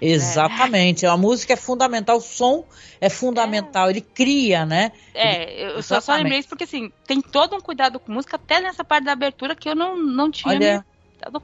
Exatamente. 0.02 1.06
É. 1.06 1.08
A 1.08 1.16
música 1.16 1.52
é 1.52 1.56
fundamental, 1.56 2.16
o 2.16 2.20
som 2.20 2.64
é 3.00 3.08
fundamental, 3.08 3.86
é. 3.86 3.90
ele 3.90 4.00
cria, 4.00 4.66
né? 4.66 4.90
É, 5.14 5.76
eu 5.76 5.82
só, 5.82 6.00
só 6.00 6.16
lembrei 6.16 6.40
isso 6.40 6.48
porque 6.48 6.64
assim, 6.64 6.90
tem 7.06 7.20
todo 7.20 7.54
um 7.54 7.60
cuidado 7.60 8.00
com 8.00 8.12
música, 8.12 8.36
até 8.36 8.60
nessa 8.60 8.82
parte 8.82 9.04
da 9.04 9.12
abertura 9.12 9.54
que 9.54 9.68
eu 9.68 9.76
não, 9.76 9.96
não 9.96 10.30
tinha 10.30 10.52
Olha, 10.52 10.84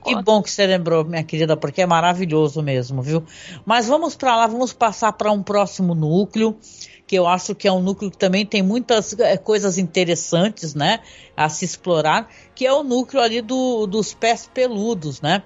que 0.05 0.23
bom 0.23 0.43
que 0.43 0.51
você 0.51 0.67
lembrou, 0.67 1.05
minha 1.05 1.23
querida, 1.23 1.57
porque 1.57 1.83
é 1.83 1.87
maravilhoso 1.87 2.61
mesmo, 2.61 3.01
viu? 3.01 3.23
Mas 3.65 3.87
vamos 3.87 4.17
para 4.17 4.35
lá, 4.35 4.47
vamos 4.47 4.73
passar 4.73 5.13
para 5.13 5.31
um 5.31 5.43
próximo 5.43 5.95
núcleo, 5.95 6.59
que 7.07 7.17
eu 7.17 7.27
acho 7.27 7.55
que 7.55 7.69
é 7.69 7.73
um 7.73 7.81
núcleo 7.81 8.11
que 8.11 8.19
também 8.19 8.45
tem 8.45 8.63
muitas 8.63 9.19
é, 9.19 9.37
coisas 9.37 9.79
interessantes, 9.79 10.75
né, 10.75 11.01
a 11.37 11.49
se 11.49 11.65
explorar, 11.65 12.29
que 12.55 12.67
é 12.67 12.73
o 12.73 12.83
núcleo 12.83 13.23
ali 13.23 13.41
do, 13.41 13.87
dos 13.87 14.13
pés 14.13 14.51
peludos, 14.53 15.21
né? 15.21 15.43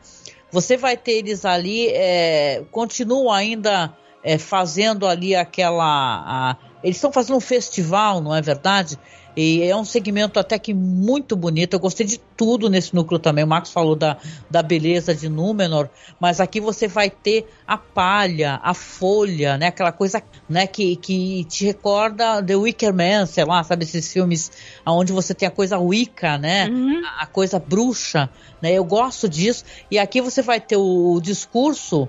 Você 0.53 0.77
vai 0.77 0.99
ter 0.99 1.13
eles 1.13 1.47
ali, 1.47 1.89
é, 1.89 2.63
continuam 2.71 3.33
ainda 3.33 3.97
é, 4.23 4.37
fazendo 4.37 5.07
ali 5.07 5.35
aquela. 5.35 5.85
A, 5.85 6.57
eles 6.85 6.97
estão 6.97 7.11
fazendo 7.11 7.37
um 7.37 7.41
festival, 7.41 8.21
não 8.21 8.35
é 8.35 8.43
verdade? 8.43 8.99
E 9.37 9.63
é 9.63 9.75
um 9.75 9.85
segmento 9.85 10.39
até 10.39 10.59
que 10.59 10.75
muito 10.75 11.35
bonito. 11.35 11.75
Eu 11.75 11.81
gostei 11.81 12.07
de 12.07 12.19
tudo 12.37 12.69
nesse 12.69 12.95
núcleo 12.95 13.19
também. 13.19 13.45
O 13.45 13.47
Marcos 13.47 13.73
falou 13.73 13.97
da, 13.97 14.17
da 14.51 14.63
beleza 14.63 15.15
de 15.15 15.29
Númenor, 15.29 15.89
mas 16.21 16.41
aqui 16.41 16.61
você 16.61 16.87
vai 16.87 17.09
ter 17.09 17.47
a 17.67 17.79
palha, 17.79 18.61
a 18.63 18.75
folha, 18.75 19.57
né? 19.57 19.69
Aquela 19.69 19.93
coisa 19.93 20.23
né, 20.49 20.67
que, 20.67 20.97
que 20.97 21.45
te 21.45 21.65
recorda 21.65 22.43
The 22.43 22.57
Wicker 22.57 22.93
Man, 22.93 23.27
sei 23.27 23.45
lá, 23.45 23.65
sabe? 23.65 23.85
Esses 23.85 24.13
filmes 24.13 24.51
onde 24.87 25.13
você 25.13 25.35
tem 25.35 25.49
a 25.49 25.51
coisa 25.51 25.79
Wicca, 25.79 26.37
né? 26.37 26.69
Uhum. 26.69 27.03
A, 27.05 27.23
a, 27.23 27.27
coisa 27.27 27.59
bruxa, 27.59 28.29
né? 28.61 28.73
Eu 28.73 28.85
gosto 28.85 29.29
disso. 29.29 29.65
E 29.91 29.99
aqui 29.99 30.21
você 30.21 30.43
vai 30.43 30.61
ter 30.61 30.77
o, 30.77 31.15
o 31.15 31.21
discurso 31.21 32.09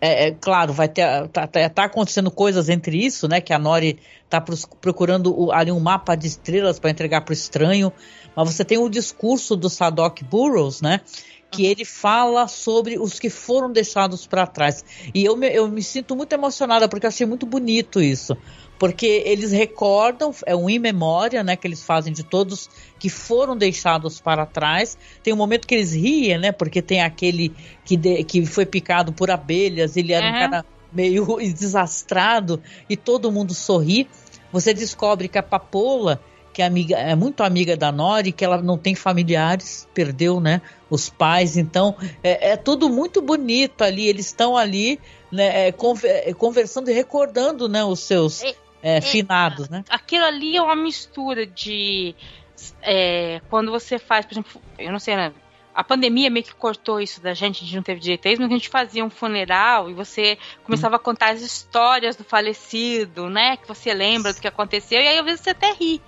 é, 0.00 0.28
é, 0.28 0.30
claro, 0.32 0.72
vai 0.72 0.88
ter 0.88 1.28
tá, 1.28 1.46
tá, 1.46 1.68
tá, 1.68 1.84
acontecendo 1.84 2.30
coisas 2.30 2.68
entre 2.68 3.04
isso, 3.04 3.28
né? 3.28 3.40
Que 3.40 3.52
a 3.52 3.58
Nori 3.58 3.98
tá 4.28 4.42
procurando 4.80 5.52
ali 5.52 5.70
um 5.70 5.80
mapa 5.80 6.14
de 6.14 6.26
estrelas 6.26 6.78
para 6.78 6.90
entregar 6.90 7.20
para 7.20 7.32
o 7.32 7.34
estranho, 7.34 7.92
mas 8.34 8.54
você 8.54 8.64
tem 8.64 8.78
o 8.78 8.88
discurso 8.88 9.54
do 9.56 9.68
Sadok 9.68 10.24
Burrows, 10.24 10.80
né? 10.80 11.00
Que 11.50 11.66
ele 11.66 11.84
fala 11.84 12.46
sobre 12.46 12.98
os 12.98 13.18
que 13.18 13.28
foram 13.28 13.72
deixados 13.72 14.26
para 14.26 14.46
trás. 14.46 14.84
E 15.12 15.24
eu 15.24 15.36
me, 15.36 15.48
eu 15.48 15.68
me 15.68 15.82
sinto 15.82 16.14
muito 16.14 16.32
emocionada 16.32 16.88
porque 16.88 17.06
eu 17.06 17.08
achei 17.08 17.26
muito 17.26 17.46
bonito 17.46 18.00
isso 18.00 18.36
porque 18.80 19.22
eles 19.26 19.52
recordam, 19.52 20.34
é 20.46 20.56
um 20.56 20.70
in 20.70 20.78
memória, 20.78 21.44
né, 21.44 21.54
que 21.54 21.66
eles 21.66 21.82
fazem 21.84 22.14
de 22.14 22.24
todos 22.24 22.70
que 22.98 23.10
foram 23.10 23.54
deixados 23.54 24.18
para 24.22 24.46
trás. 24.46 24.96
Tem 25.22 25.34
um 25.34 25.36
momento 25.36 25.68
que 25.68 25.74
eles 25.74 25.92
riem, 25.92 26.38
né, 26.38 26.50
porque 26.50 26.80
tem 26.80 27.02
aquele 27.02 27.54
que, 27.84 27.94
de, 27.94 28.24
que 28.24 28.46
foi 28.46 28.64
picado 28.64 29.12
por 29.12 29.30
abelhas, 29.30 29.98
ele 29.98 30.14
era 30.14 30.24
uhum. 30.24 30.32
um 30.32 30.38
cara 30.38 30.66
meio 30.90 31.36
desastrado 31.52 32.58
e 32.88 32.96
todo 32.96 33.30
mundo 33.30 33.52
sorri. 33.52 34.08
Você 34.50 34.72
descobre 34.72 35.28
que 35.28 35.36
a 35.36 35.42
Papoula, 35.42 36.18
que 36.60 36.62
é, 36.62 36.66
amiga, 36.66 36.96
é 36.96 37.14
muito 37.14 37.42
amiga 37.42 37.76
da 37.76 37.90
Nori, 37.90 38.32
que 38.32 38.44
ela 38.44 38.60
não 38.60 38.76
tem 38.76 38.94
familiares, 38.94 39.88
perdeu, 39.94 40.40
né, 40.40 40.60
os 40.90 41.08
pais. 41.08 41.56
Então 41.56 41.96
é, 42.22 42.50
é 42.50 42.56
tudo 42.56 42.88
muito 42.90 43.22
bonito 43.22 43.82
ali. 43.82 44.06
Eles 44.06 44.26
estão 44.26 44.56
ali, 44.56 45.00
né, 45.32 45.68
é, 45.68 45.72
conversando 46.34 46.90
e 46.90 46.92
recordando, 46.92 47.68
né, 47.68 47.82
os 47.82 48.00
seus 48.00 48.42
é, 48.42 48.54
é, 48.82 49.00
finados, 49.00 49.68
né? 49.70 49.84
Aquilo 49.88 50.24
ali 50.24 50.56
é 50.56 50.62
uma 50.62 50.76
mistura 50.76 51.46
de. 51.46 52.14
É, 52.82 53.40
quando 53.48 53.70
você 53.70 53.98
faz, 53.98 54.26
por 54.26 54.34
exemplo, 54.34 54.60
eu 54.78 54.92
não 54.92 54.98
sei, 54.98 55.16
né? 55.16 55.32
A 55.72 55.84
pandemia 55.84 56.28
meio 56.28 56.44
que 56.44 56.54
cortou 56.54 57.00
isso 57.00 57.22
da 57.22 57.32
gente, 57.32 57.62
a 57.62 57.64
gente 57.64 57.76
não 57.76 57.82
teve 57.82 58.00
direito 58.00 58.26
a 58.26 58.32
isso, 58.32 58.42
mas 58.42 58.50
a 58.50 58.54
gente 58.54 58.68
fazia 58.68 59.04
um 59.04 59.08
funeral 59.08 59.88
e 59.88 59.94
você 59.94 60.36
começava 60.64 60.96
a 60.96 60.98
contar 60.98 61.30
as 61.30 61.40
histórias 61.40 62.16
do 62.16 62.24
falecido, 62.24 63.30
né? 63.30 63.56
Que 63.56 63.66
você 63.66 63.94
lembra 63.94 64.34
do 64.34 64.40
que 64.40 64.48
aconteceu, 64.48 65.00
e 65.00 65.08
aí 65.08 65.18
às 65.18 65.24
vezes 65.24 65.40
você 65.40 65.50
até 65.50 65.72
ri 65.72 66.02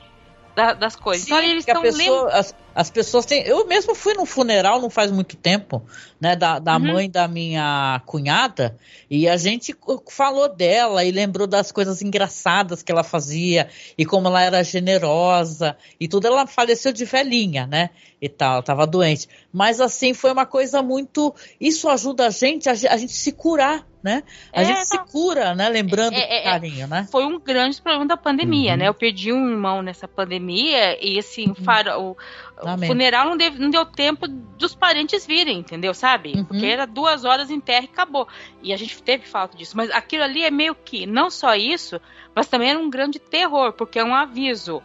da, 0.55 0.73
das 0.73 0.97
coisas. 0.97 1.27
Sim, 1.27 1.35
então 1.35 1.45
eles 1.45 1.67
estão 1.67 1.83
lendo. 1.83 2.29
As, 2.29 2.55
as, 2.75 2.91
pessoas 2.91 3.27
têm. 3.27 3.43
Eu 3.43 3.67
mesmo 3.67 3.95
fui 3.95 4.15
num 4.15 4.27
funeral 4.27 4.81
não 4.81 4.91
faz 4.91 5.11
muito 5.11 5.37
tempo, 5.37 5.83
né? 6.21 6.37
Da, 6.37 6.59
da 6.59 6.77
uhum. 6.77 6.93
mãe 6.93 7.11
da 7.11 7.29
minha 7.29 8.01
cunhada, 8.07 8.77
e 9.11 9.29
a 9.29 9.37
gente 9.37 9.75
falou 10.09 10.49
dela 10.49 11.05
e 11.05 11.11
lembrou 11.11 11.47
das 11.47 11.73
coisas 11.73 12.03
engraçadas 12.03 12.83
que 12.83 12.91
ela 12.91 13.05
fazia 13.05 13.69
e 13.97 14.05
como 14.05 14.29
ela 14.29 14.43
era 14.43 14.63
generosa 14.63 15.77
e 15.99 16.09
tudo. 16.09 16.27
Ela 16.27 16.47
faleceu 16.47 16.93
de 16.93 17.05
velhinha, 17.05 17.67
né? 17.67 17.91
E 18.21 18.29
tal, 18.29 18.63
tava 18.63 18.87
doente. 18.87 19.29
Mas 19.53 19.81
assim, 19.81 20.15
foi 20.15 20.33
uma 20.33 20.47
coisa 20.47 20.83
muito. 20.83 21.35
Isso 21.61 21.89
ajuda 21.89 22.27
a 22.27 22.31
gente 22.31 22.69
a, 22.69 22.73
a 22.73 22.97
gente 22.97 23.13
se 23.13 23.33
curar 23.33 23.87
né? 24.03 24.25
A 24.53 24.63
é, 24.63 24.65
gente 24.65 24.85
se 24.87 24.99
cura, 24.99 25.55
né? 25.55 25.69
Lembrando 25.69 26.15
é, 26.15 26.39
é, 26.39 26.43
carinho, 26.43 26.89
né? 26.89 27.07
Foi 27.11 27.25
um 27.25 27.39
grande 27.39 27.81
problema 27.81 28.07
da 28.07 28.17
pandemia, 28.17 28.73
uhum. 28.73 28.79
né? 28.79 28.89
Eu 28.89 28.95
perdi 28.95 29.33
um 29.33 29.49
irmão 29.49 29.81
nessa 29.81 30.09
pandemia 30.09 30.99
e 31.01 31.19
assim, 31.19 31.47
uhum. 31.49 31.55
o, 31.99 32.17
o 32.62 32.62
funeral 32.87 33.27
não, 33.27 33.37
deu, 33.37 33.53
não 33.53 33.71
deu 33.71 33.85
tempo 33.85 34.27
dos 34.29 34.75
parentes 34.75 35.27
virem, 35.27 35.59
entendeu? 35.59 35.93
Sabe? 35.93 36.33
Uhum. 36.35 36.45
Porque 36.45 36.67
era 36.67 36.87
duas 36.87 37.25
horas 37.25 37.51
em 37.51 37.61
terra 37.61 37.85
e 37.85 37.89
acabou. 37.89 38.29
E 38.63 38.73
a 38.73 38.77
gente 38.77 39.03
teve 39.03 39.27
falta 39.27 39.57
disso. 39.57 39.77
Mas 39.77 39.91
aquilo 39.91 40.25
ali 40.25 40.43
é 40.45 40.51
meio 40.51 40.75
que, 40.75 41.07
não 41.07 41.31
só 41.31 41.55
isso, 41.55 42.01
mas 42.35 42.47
também 42.47 42.71
era 42.71 42.79
um 42.79 42.91
grande 42.91 43.19
terror, 43.19 43.73
porque 43.73 43.99
é 43.99 44.05
um 44.05 44.15
aviso. 44.15 44.83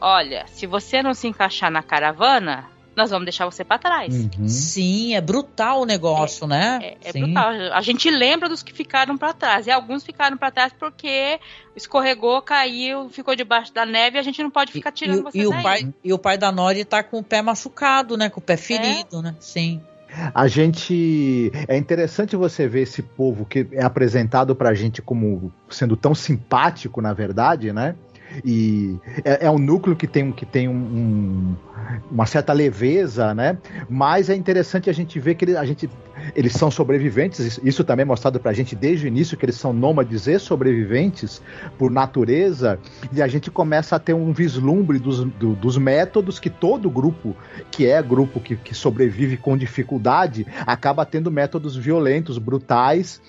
Olha, 0.00 0.46
se 0.48 0.66
você 0.66 1.02
não 1.02 1.14
se 1.14 1.26
encaixar 1.26 1.70
na 1.70 1.82
caravana, 1.82 2.70
nós 2.96 3.10
vamos 3.10 3.24
deixar 3.24 3.44
você 3.46 3.64
para 3.64 3.78
trás. 3.78 4.14
Uhum. 4.14 4.48
Sim, 4.48 5.14
é 5.14 5.20
brutal 5.20 5.82
o 5.82 5.84
negócio, 5.84 6.44
é, 6.44 6.48
né? 6.48 6.78
É, 6.82 7.10
é 7.10 7.12
brutal. 7.12 7.50
A 7.72 7.80
gente 7.80 8.10
lembra 8.10 8.48
dos 8.48 8.62
que 8.62 8.72
ficaram 8.72 9.16
para 9.16 9.32
trás. 9.32 9.66
E 9.66 9.70
alguns 9.70 10.04
ficaram 10.04 10.36
para 10.36 10.50
trás 10.50 10.72
porque 10.78 11.38
escorregou, 11.74 12.40
caiu, 12.42 13.08
ficou 13.10 13.34
debaixo 13.34 13.72
da 13.72 13.84
neve 13.84 14.16
e 14.16 14.20
a 14.20 14.22
gente 14.22 14.42
não 14.42 14.50
pode 14.50 14.72
ficar 14.72 14.92
tirando 14.92 15.20
e, 15.20 15.22
você 15.22 15.38
e 15.38 15.48
daí. 15.48 15.58
O 15.58 15.62
pai, 15.62 15.94
e 16.04 16.12
o 16.12 16.18
pai 16.18 16.38
da 16.38 16.52
Nori 16.52 16.84
tá 16.84 17.02
com 17.02 17.18
o 17.18 17.24
pé 17.24 17.42
machucado, 17.42 18.16
né? 18.16 18.28
Com 18.28 18.40
o 18.40 18.42
pé 18.42 18.56
ferido, 18.56 19.18
é. 19.18 19.22
né? 19.22 19.36
Sim. 19.40 19.80
A 20.32 20.46
gente. 20.46 21.50
É 21.66 21.76
interessante 21.76 22.36
você 22.36 22.68
ver 22.68 22.82
esse 22.82 23.02
povo 23.02 23.44
que 23.44 23.66
é 23.72 23.82
apresentado 23.82 24.54
pra 24.54 24.72
gente 24.74 25.02
como 25.02 25.52
sendo 25.68 25.96
tão 25.96 26.14
simpático, 26.14 27.00
na 27.00 27.12
verdade, 27.12 27.72
né? 27.72 27.96
E 28.44 28.98
é, 29.24 29.46
é 29.46 29.50
um 29.50 29.58
núcleo 29.58 29.94
que 29.94 30.06
tem, 30.06 30.32
que 30.32 30.46
tem 30.46 30.68
um, 30.68 30.72
um, 30.72 31.56
uma 32.10 32.26
certa 32.26 32.52
leveza, 32.52 33.34
né? 33.34 33.58
Mas 33.88 34.30
é 34.30 34.34
interessante 34.34 34.88
a 34.88 34.92
gente 34.92 35.18
ver 35.20 35.34
que 35.34 35.44
ele, 35.44 35.56
a 35.56 35.64
gente, 35.64 35.88
eles 36.34 36.52
são 36.52 36.70
sobreviventes, 36.70 37.60
isso 37.62 37.84
também 37.84 38.02
é 38.02 38.06
mostrado 38.06 38.40
pra 38.40 38.52
gente 38.52 38.74
desde 38.74 39.06
o 39.06 39.08
início, 39.08 39.36
que 39.36 39.44
eles 39.44 39.56
são 39.56 39.72
nômades 39.72 40.26
e 40.26 40.38
sobreviventes 40.38 41.42
por 41.78 41.90
natureza, 41.90 42.78
e 43.12 43.22
a 43.22 43.26
gente 43.26 43.50
começa 43.50 43.96
a 43.96 43.98
ter 43.98 44.14
um 44.14 44.32
vislumbre 44.32 44.98
dos, 44.98 45.24
do, 45.24 45.54
dos 45.54 45.76
métodos 45.76 46.38
que 46.38 46.50
todo 46.50 46.90
grupo, 46.90 47.36
que 47.70 47.86
é 47.86 48.02
grupo 48.02 48.40
que, 48.40 48.56
que 48.56 48.74
sobrevive 48.74 49.36
com 49.36 49.56
dificuldade, 49.56 50.46
acaba 50.66 51.04
tendo 51.04 51.30
métodos 51.30 51.76
violentos, 51.76 52.38
brutais, 52.38 53.20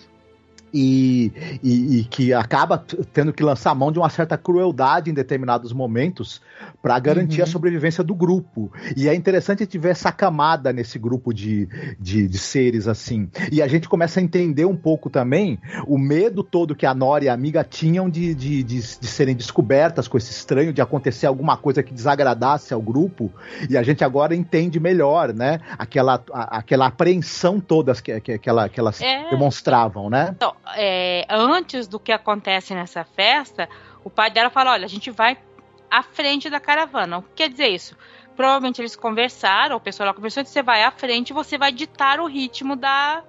e, 0.78 1.32
e, 1.64 2.00
e, 2.00 2.04
que 2.04 2.34
acaba 2.34 2.78
tendo 3.14 3.32
que 3.32 3.42
lançar 3.42 3.74
mão 3.74 3.94
de 3.94 3.98
uma 3.98 4.10
certa 4.10 4.38
crueldade 4.38 5.10
em 5.10 5.14
determinados 5.14 5.72
momentos 5.72 6.42
para 6.82 7.00
garantir 7.00 7.40
uhum. 7.40 7.44
a 7.46 7.48
sobrevivência 7.48 8.04
do 8.04 8.14
grupo. 8.14 8.70
E 8.96 9.08
é 9.08 9.16
interessante 9.16 9.64
a 9.64 9.66
gente 9.66 9.78
ver 9.78 9.92
essa 9.92 10.12
camada 10.12 10.74
nesse 10.74 11.00
grupo 11.00 11.34
de, 11.34 11.70
de, 11.98 12.28
de, 12.28 12.38
seres 12.38 12.90
assim. 12.90 13.30
E 13.50 13.62
a 13.62 13.68
gente 13.70 13.88
começa 13.88 14.20
a 14.20 14.24
entender 14.24 14.66
um 14.66 14.76
pouco 14.76 15.10
também 15.10 15.58
o 15.88 15.98
medo 15.98 16.44
todo 16.44 16.76
que 16.76 16.86
a 16.86 16.94
Nora 16.94 17.24
e 17.24 17.30
a 17.30 17.34
amiga 17.34 17.64
tinham 17.64 18.10
de, 18.10 18.36
de, 18.36 18.62
de, 18.62 18.76
de 18.76 19.08
serem 19.08 19.34
descobertas 19.34 20.10
com 20.10 20.18
esse 20.18 20.32
estranho, 20.32 20.74
de 20.74 20.82
acontecer 20.82 21.26
alguma 21.26 21.56
coisa 21.56 21.82
que 21.82 21.94
desagradasse 21.94 22.74
ao 22.74 22.82
grupo. 22.82 23.32
E 23.70 23.78
a 23.78 23.84
gente 23.84 24.04
agora 24.04 24.36
entende 24.36 24.78
melhor, 24.78 25.34
né? 25.34 25.62
Aquela, 25.78 26.22
a, 26.34 26.58
aquela 26.58 26.88
apreensão 26.88 27.62
toda 27.62 27.96
que, 27.96 28.20
que, 28.20 28.38
que, 28.38 28.50
ela, 28.50 28.68
que 28.68 28.78
elas 28.78 29.00
é... 29.02 29.30
demonstravam, 29.30 30.10
né? 30.10 30.32
Então, 30.36 30.54
é, 30.76 31.26
antes 31.30 31.88
do 31.88 32.00
que 32.00 32.12
acontece 32.12 32.74
nessa 32.74 33.04
festa, 33.04 33.70
o 34.04 34.10
pai 34.10 34.30
dela 34.32 34.50
fala: 34.50 34.72
olha, 34.72 34.86
a 34.86 34.90
gente 34.90 35.12
vai 35.12 35.38
à 35.90 36.04
frente 36.04 36.50
da 36.50 36.60
caravana. 36.60 37.20
O 37.20 37.22
que 37.22 37.30
quer 37.36 37.50
dizer 37.50 37.68
isso? 37.68 37.96
Provavelmente 38.36 38.82
eles 38.82 38.96
conversaram, 38.96 39.78
o 39.78 39.80
pessoal 39.80 40.08
lá 40.08 40.14
conversou, 40.14 40.44
você 40.44 40.62
vai 40.62 40.84
à 40.84 40.92
frente 40.92 41.30
e 41.30 41.34
você 41.34 41.58
vai 41.58 41.72
ditar 41.72 42.20
o 42.20 42.28
ritmo 42.28 42.76
da, 42.76 43.24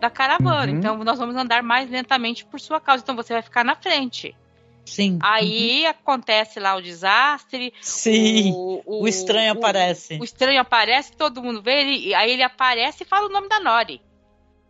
da 0.00 0.08
caravana. 0.08 0.70
Uhum. 0.70 0.78
Então 0.78 1.04
nós 1.04 1.18
vamos 1.18 1.34
andar 1.34 1.62
mais 1.62 1.90
lentamente 1.90 2.44
por 2.44 2.60
sua 2.60 2.80
causa. 2.80 3.02
Então 3.02 3.16
você 3.16 3.32
vai 3.32 3.42
ficar 3.42 3.64
na 3.64 3.74
frente. 3.74 4.36
Sim. 4.84 5.18
Aí 5.22 5.82
uhum. 5.82 5.90
acontece 5.90 6.60
lá 6.60 6.76
o 6.76 6.82
desastre. 6.82 7.72
Sim. 7.80 8.52
O, 8.52 8.82
o, 8.84 9.02
o 9.02 9.08
estranho 9.08 9.54
o, 9.54 9.58
aparece. 9.58 10.18
O 10.20 10.24
estranho 10.24 10.60
aparece, 10.60 11.12
todo 11.12 11.42
mundo 11.42 11.60
vê, 11.60 11.80
ele, 11.80 12.14
aí 12.14 12.30
ele 12.30 12.42
aparece 12.42 13.02
e 13.02 13.06
fala 13.06 13.26
o 13.26 13.32
nome 13.32 13.48
da 13.48 13.58
Nori. 13.58 14.00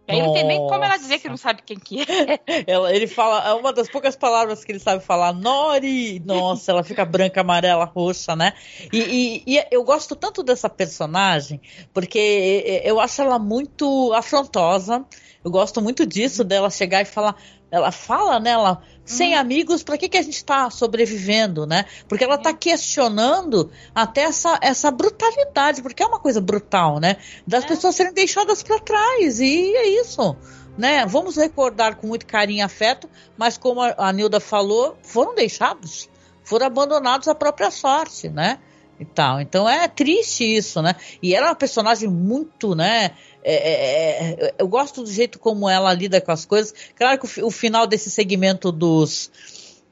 Aí 0.09 0.21
não 0.21 0.33
tem 0.33 0.45
nem 0.45 0.59
como 0.59 0.85
ela 0.85 0.97
dizer 0.97 1.19
que 1.21 1.29
não 1.29 1.37
sabe 1.37 1.63
quem 1.63 1.79
que 1.79 2.01
é. 2.03 2.41
Ela, 2.67 2.95
ele 2.95 3.07
fala, 3.07 3.49
é 3.49 3.55
uma 3.55 3.73
das 3.73 3.89
poucas 3.89 4.17
palavras 4.17 4.65
que 4.65 4.73
ele 4.73 4.79
sabe 4.79 5.03
falar, 5.03 5.33
Nori! 5.33 6.21
Nossa, 6.21 6.73
ela 6.73 6.83
fica 6.83 7.05
branca, 7.05 7.41
amarela, 7.41 7.85
roxa, 7.85 8.35
né? 8.35 8.53
E, 8.93 8.99
e, 9.47 9.57
e, 9.57 9.67
eu 9.71 9.85
gosto 9.85 10.17
tanto 10.17 10.43
dessa 10.43 10.69
personagem, 10.69 11.61
porque 11.95 12.83
eu 12.85 12.99
acho 13.01 13.23
ela 13.23 13.39
muito 13.39 14.13
afrontosa. 14.13 15.05
Eu 15.45 15.51
gosto 15.51 15.81
muito 15.81 16.07
disso, 16.07 16.45
dela 16.45 16.71
chegar 16.71 17.03
e 17.03 17.05
falar. 17.05 17.37
Ela 17.73 17.91
fala, 17.91 18.39
né? 18.39 18.51
Ela, 18.51 18.83
sem 19.03 19.35
hum. 19.35 19.39
amigos, 19.39 19.83
para 19.83 19.97
que, 19.97 20.07
que 20.07 20.19
a 20.19 20.23
gente 20.23 20.37
está 20.37 20.69
sobrevivendo, 20.69 21.67
né? 21.67 21.87
Porque 22.07 22.23
ela 22.23 22.35
está 22.35 22.53
questionando 22.53 23.71
até 23.95 24.25
essa, 24.25 24.59
essa 24.61 24.91
brutalidade, 24.91 25.81
porque 25.81 26.03
é 26.03 26.07
uma 26.07 26.21
coisa 26.21 26.39
brutal, 26.39 27.01
né? 27.01 27.17
Das 27.47 27.65
é. 27.65 27.69
pessoas 27.69 27.95
serem 27.95 28.13
deixadas 28.13 28.63
para 28.63 28.79
trás, 28.79 29.41
e 29.41 29.75
é 29.75 29.89
isso. 29.89 30.37
Né? 30.77 31.07
Vamos 31.07 31.37
recordar 31.37 31.97
com 31.97 32.07
muito 32.07 32.27
carinho 32.27 32.59
e 32.59 32.63
afeto, 32.63 33.09
mas 33.39 33.57
como 33.57 33.81
a, 33.81 33.95
a 33.97 34.13
Nilda 34.13 34.39
falou, 34.39 34.99
foram 35.03 35.35
deixados, 35.35 36.11
foram 36.45 36.67
abandonados 36.67 37.27
à 37.27 37.35
própria 37.35 37.71
sorte, 37.71 38.29
né? 38.29 38.59
E 39.01 39.05
tal. 39.07 39.41
Então 39.41 39.67
é 39.69 39.89
triste 39.89 40.45
isso, 40.45 40.83
né? 40.83 40.95
E 41.23 41.35
ela 41.35 41.47
é 41.47 41.51
uma 41.51 41.57
personagem 41.57 42.09
muito, 42.09 42.75
né? 42.75 43.13
É, 43.45 43.55
é, 43.55 44.47
é, 44.47 44.55
eu 44.59 44.69
gosto 44.69 45.03
do 45.03 45.11
jeito 45.11 45.39
como 45.39 45.69
ela 45.69 45.93
lida 45.93 46.21
com 46.21 46.33
as 46.33 46.45
coisas. 46.45 46.75
Claro 46.95 47.19
que 47.21 47.41
o, 47.41 47.47
o 47.47 47.51
final 47.51 47.87
desse 47.87 48.11
segmento 48.11 48.71
dos, 48.71 49.31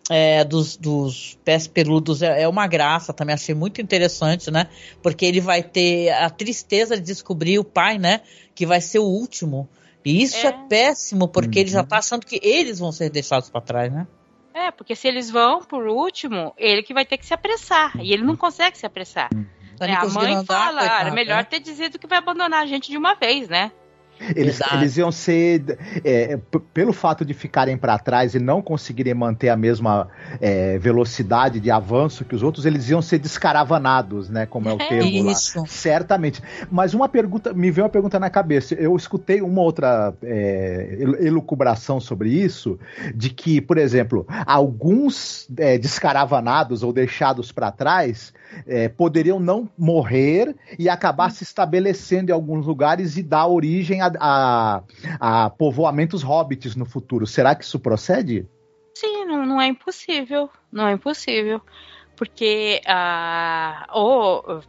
é, 0.09 0.45
dos, 0.45 0.77
dos, 0.77 1.39
pés 1.45 1.67
peludos 1.67 2.23
é, 2.23 2.43
é, 2.43 2.49
uma 2.49 2.67
graça, 2.67 3.13
também 3.13 3.35
achei 3.35 3.55
muito 3.55 3.81
interessante, 3.81 4.51
né? 4.51 4.69
Porque 5.03 5.25
ele 5.25 5.41
vai 5.41 5.63
ter 5.63 6.11
a 6.11 6.31
tristeza 6.31 6.97
de 6.97 7.03
descobrir 7.03 7.59
o 7.59 7.65
pai, 7.65 7.99
né? 7.99 8.21
Que 8.55 8.67
vai 8.67 8.81
ser 8.81 8.99
o 8.99 9.05
último. 9.05 9.69
E 10.05 10.23
isso 10.23 10.47
é, 10.47 10.51
é 10.51 10.53
péssimo, 10.69 11.29
porque 11.29 11.59
uhum. 11.59 11.63
ele 11.63 11.71
já 11.71 11.81
uhum. 11.81 11.87
tá 11.87 11.99
achando 11.99 12.25
que 12.25 12.41
eles 12.43 12.79
vão 12.79 12.91
ser 12.91 13.11
deixados 13.11 13.51
para 13.51 13.61
trás, 13.61 13.93
né? 13.93 14.07
É, 14.53 14.71
porque 14.71 14.97
se 14.97 15.07
eles 15.07 15.31
vão 15.31 15.63
por 15.63 15.87
último, 15.87 16.53
ele 16.59 16.83
que 16.83 16.93
vai 16.93 17.05
ter 17.05 17.17
que 17.17 17.27
se 17.27 17.33
apressar. 17.33 17.93
E 18.01 18.13
ele 18.13 18.25
não 18.25 18.37
consegue 18.37 18.77
se 18.77 18.85
apressar. 18.85 19.29
Uhum. 19.33 19.47
Tá 19.81 19.89
é, 19.89 19.95
a 19.95 20.05
mãe 20.05 20.45
fala, 20.45 20.83
ah, 20.83 21.09
é 21.09 21.11
melhor 21.11 21.39
né? 21.39 21.45
ter 21.45 21.59
dizido 21.59 21.99
que 21.99 22.07
vai 22.07 22.19
abandonar 22.19 22.63
a 22.63 22.67
gente 22.67 22.91
de 22.91 22.99
uma 22.99 23.15
vez, 23.15 23.49
né? 23.49 23.73
Eles, 24.37 24.61
eles 24.75 24.99
iam 24.99 25.11
ser, 25.11 25.79
é, 26.05 26.39
pelo 26.75 26.93
fato 26.93 27.25
de 27.25 27.33
ficarem 27.33 27.79
para 27.79 27.99
trás 27.99 28.35
e 28.35 28.39
não 28.39 28.61
conseguirem 28.61 29.15
manter 29.15 29.49
a 29.49 29.57
mesma 29.57 30.09
é, 30.39 30.77
velocidade 30.77 31.59
de 31.59 31.71
avanço 31.71 32.27
que 32.27 32.35
os 32.35 32.43
outros, 32.43 32.67
eles 32.67 32.91
iam 32.91 33.01
ser 33.01 33.19
descaravanados, 33.19 34.29
né? 34.29 34.45
Como 34.45 34.69
é 34.69 34.75
o 34.75 34.83
é 34.83 34.87
termo 34.87 35.31
isso. 35.31 35.61
lá. 35.61 35.67
Certamente. 35.67 36.43
Mas 36.71 36.93
uma 36.93 37.09
pergunta, 37.09 37.55
me 37.55 37.71
veio 37.71 37.87
uma 37.87 37.91
pergunta 37.91 38.19
na 38.19 38.29
cabeça. 38.29 38.75
Eu 38.75 38.95
escutei 38.95 39.41
uma 39.41 39.63
outra 39.63 40.13
é, 40.23 40.99
elucubração 41.21 41.99
sobre 41.99 42.29
isso, 42.29 42.79
de 43.15 43.31
que, 43.31 43.63
por 43.63 43.79
exemplo, 43.79 44.27
alguns 44.45 45.49
é, 45.57 45.79
descaravanados 45.79 46.83
ou 46.83 46.93
deixados 46.93 47.51
para 47.51 47.73
trás 47.73 48.35
é, 48.67 48.89
poderiam 48.89 49.41
não 49.41 49.69
morrer 49.77 50.55
e 50.79 50.89
acabar 50.89 51.29
hum. 51.29 51.31
se 51.31 51.43
estabelecendo 51.43 52.31
em 52.31 52.35
alguns 52.35 52.67
lugares 52.67 53.17
e 53.17 53.23
dar 53.23 53.47
origem 53.47 54.01
a, 54.01 54.13
a, 54.19 54.83
a 55.21 55.51
povoamentos 55.51 56.23
hobbits 56.23 56.77
no 56.77 56.85
futuro. 56.85 57.27
Será 57.27 57.55
que 57.55 57.65
isso 57.65 57.79
procede? 57.79 58.47
Sim, 58.95 59.25
não, 59.25 59.47
não 59.47 59.61
é 59.61 59.67
impossível. 59.67 60.51
Não 60.71 60.87
é 60.87 60.93
impossível. 60.93 61.61
Porque 62.17 62.83
a, 62.87 63.87
oh, 63.95 64.61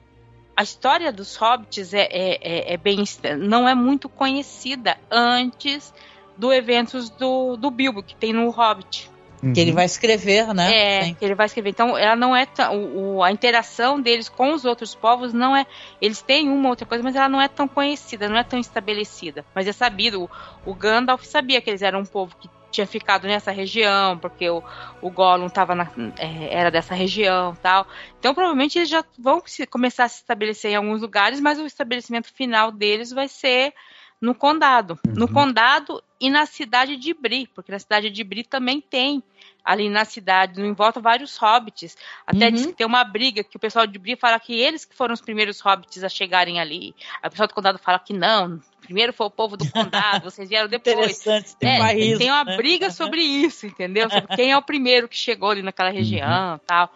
a 0.56 0.64
história 0.64 1.12
dos 1.12 1.36
hobbits 1.36 1.94
é, 1.94 2.04
é, 2.04 2.40
é, 2.42 2.74
é, 2.74 2.78
bem. 2.78 3.04
não 3.38 3.68
é 3.68 3.76
muito 3.76 4.08
conhecida 4.08 4.98
antes 5.10 5.94
do 6.38 6.54
eventos 6.54 7.10
do, 7.10 7.58
do 7.58 7.70
Bilbo, 7.70 8.02
que 8.02 8.16
tem 8.16 8.32
no 8.32 8.50
Hobbit. 8.50 9.11
Uhum. 9.42 9.54
Que 9.54 9.60
ele 9.60 9.72
vai 9.72 9.86
escrever, 9.86 10.54
né? 10.54 10.72
É, 10.74 11.04
Sim. 11.04 11.14
que 11.16 11.26
ele 11.26 11.34
vai 11.34 11.48
escrever. 11.48 11.72
Então, 11.72 11.98
ela 11.98 12.16
não 12.16 12.36
é 12.36 12.46
tão, 12.46 12.78
o, 12.96 13.24
a 13.24 13.32
interação 13.32 14.00
deles 14.00 14.30
com 14.30 14.54
os 14.54 14.66
outros 14.66 14.94
povos 14.94 15.34
não 15.34 15.56
é. 15.56 15.66
Eles 16.00 16.22
têm 16.22 16.50
uma 16.50 16.70
outra 16.70 16.86
coisa, 16.86 17.04
mas 17.04 17.16
ela 17.16 17.28
não 17.28 17.42
é 17.42 17.48
tão 17.48 17.68
conhecida, 17.68 18.30
não 18.30 18.38
é 18.38 18.44
tão 18.44 18.60
estabelecida. 18.60 19.44
Mas 19.56 19.68
é 19.68 19.72
sabido, 19.72 20.24
o, 20.24 20.72
o 20.72 20.76
Gandalf 20.76 21.24
sabia 21.24 21.60
que 21.60 21.70
eles 21.70 21.82
eram 21.82 22.02
um 22.02 22.06
povo 22.06 22.36
que 22.40 22.48
tinha 22.72 22.88
ficado 22.88 23.28
nessa 23.28 23.52
região, 23.52 24.18
porque 24.18 24.50
o, 24.50 24.64
o 25.02 25.10
Gollum 25.10 25.50
tava 25.50 25.76
na, 25.76 25.90
é, 26.18 26.56
era 26.56 26.72
dessa 26.72 26.96
região 26.96 27.56
tal. 27.62 27.86
Então, 28.20 28.34
provavelmente, 28.34 28.80
eles 28.80 28.90
já 28.90 29.04
vão 29.20 29.42
se, 29.46 29.68
começar 29.68 30.06
a 30.06 30.10
se 30.10 30.22
estabelecer 30.22 30.72
em 30.72 30.76
alguns 30.76 31.02
lugares, 31.02 31.40
mas 31.40 31.60
o 31.60 31.66
estabelecimento 31.66 32.32
final 32.34 32.72
deles 32.72 33.12
vai 33.12 33.28
ser 33.28 33.74
no 34.22 34.34
condado. 34.34 34.98
Uhum. 35.06 35.14
No 35.16 35.28
condado 35.28 36.02
e 36.22 36.30
na 36.30 36.46
cidade 36.46 36.96
de 36.96 37.14
Bri, 37.16 37.50
porque 37.56 37.72
na 37.72 37.80
cidade 37.80 38.12
de 38.12 38.24
Bri 38.24 38.44
também 38.44 38.80
tem 38.80 39.24
ali 39.66 39.90
na 39.90 40.06
cidade, 40.06 40.62
em 40.62 40.74
volta 40.74 41.00
vários 41.00 41.36
hobbits. 41.38 41.98
Até 42.26 42.46
uhum. 42.46 42.52
diz 42.52 42.66
que 42.68 42.74
tem 42.74 42.86
uma 42.86 43.04
briga 43.04 43.44
que 43.44 43.58
o 43.58 43.60
pessoal 43.60 43.88
de 43.88 43.98
Bri 43.98 44.16
fala 44.16 44.40
que 44.40 44.54
eles 44.54 44.86
que 44.86 44.96
foram 44.96 45.14
os 45.14 45.22
primeiros 45.22 45.60
hobbits 45.60 46.04
a 46.04 46.10
chegarem 46.10 46.60
ali. 46.60 46.96
Aí 47.22 47.28
o 47.28 47.32
pessoal 47.32 47.48
do 47.48 47.54
condado 47.56 47.80
fala 47.80 47.98
que 47.98 48.14
não, 48.14 48.62
primeiro 48.82 49.14
foi 49.14 49.26
o 49.26 49.32
povo 49.32 49.58
do 49.58 49.70
condado, 49.72 50.24
vocês 50.24 50.48
vieram 50.48 50.68
depois. 50.70 51.22
Interessante, 51.22 51.56
tem, 51.58 51.82
é, 51.82 52.18
tem 52.18 52.30
uma 52.30 52.44
né? 52.44 52.56
briga 52.56 52.92
sobre 52.92 53.22
isso, 53.22 53.66
entendeu? 53.66 54.10
Sobre 54.10 54.36
quem 54.36 54.52
é 54.52 54.58
o 54.58 54.62
primeiro 54.62 55.08
que 55.08 55.18
chegou 55.18 55.50
ali 55.50 55.64
naquela 55.64 55.90
região, 55.90 56.54
uhum. 56.54 56.60
tal. 56.66 56.94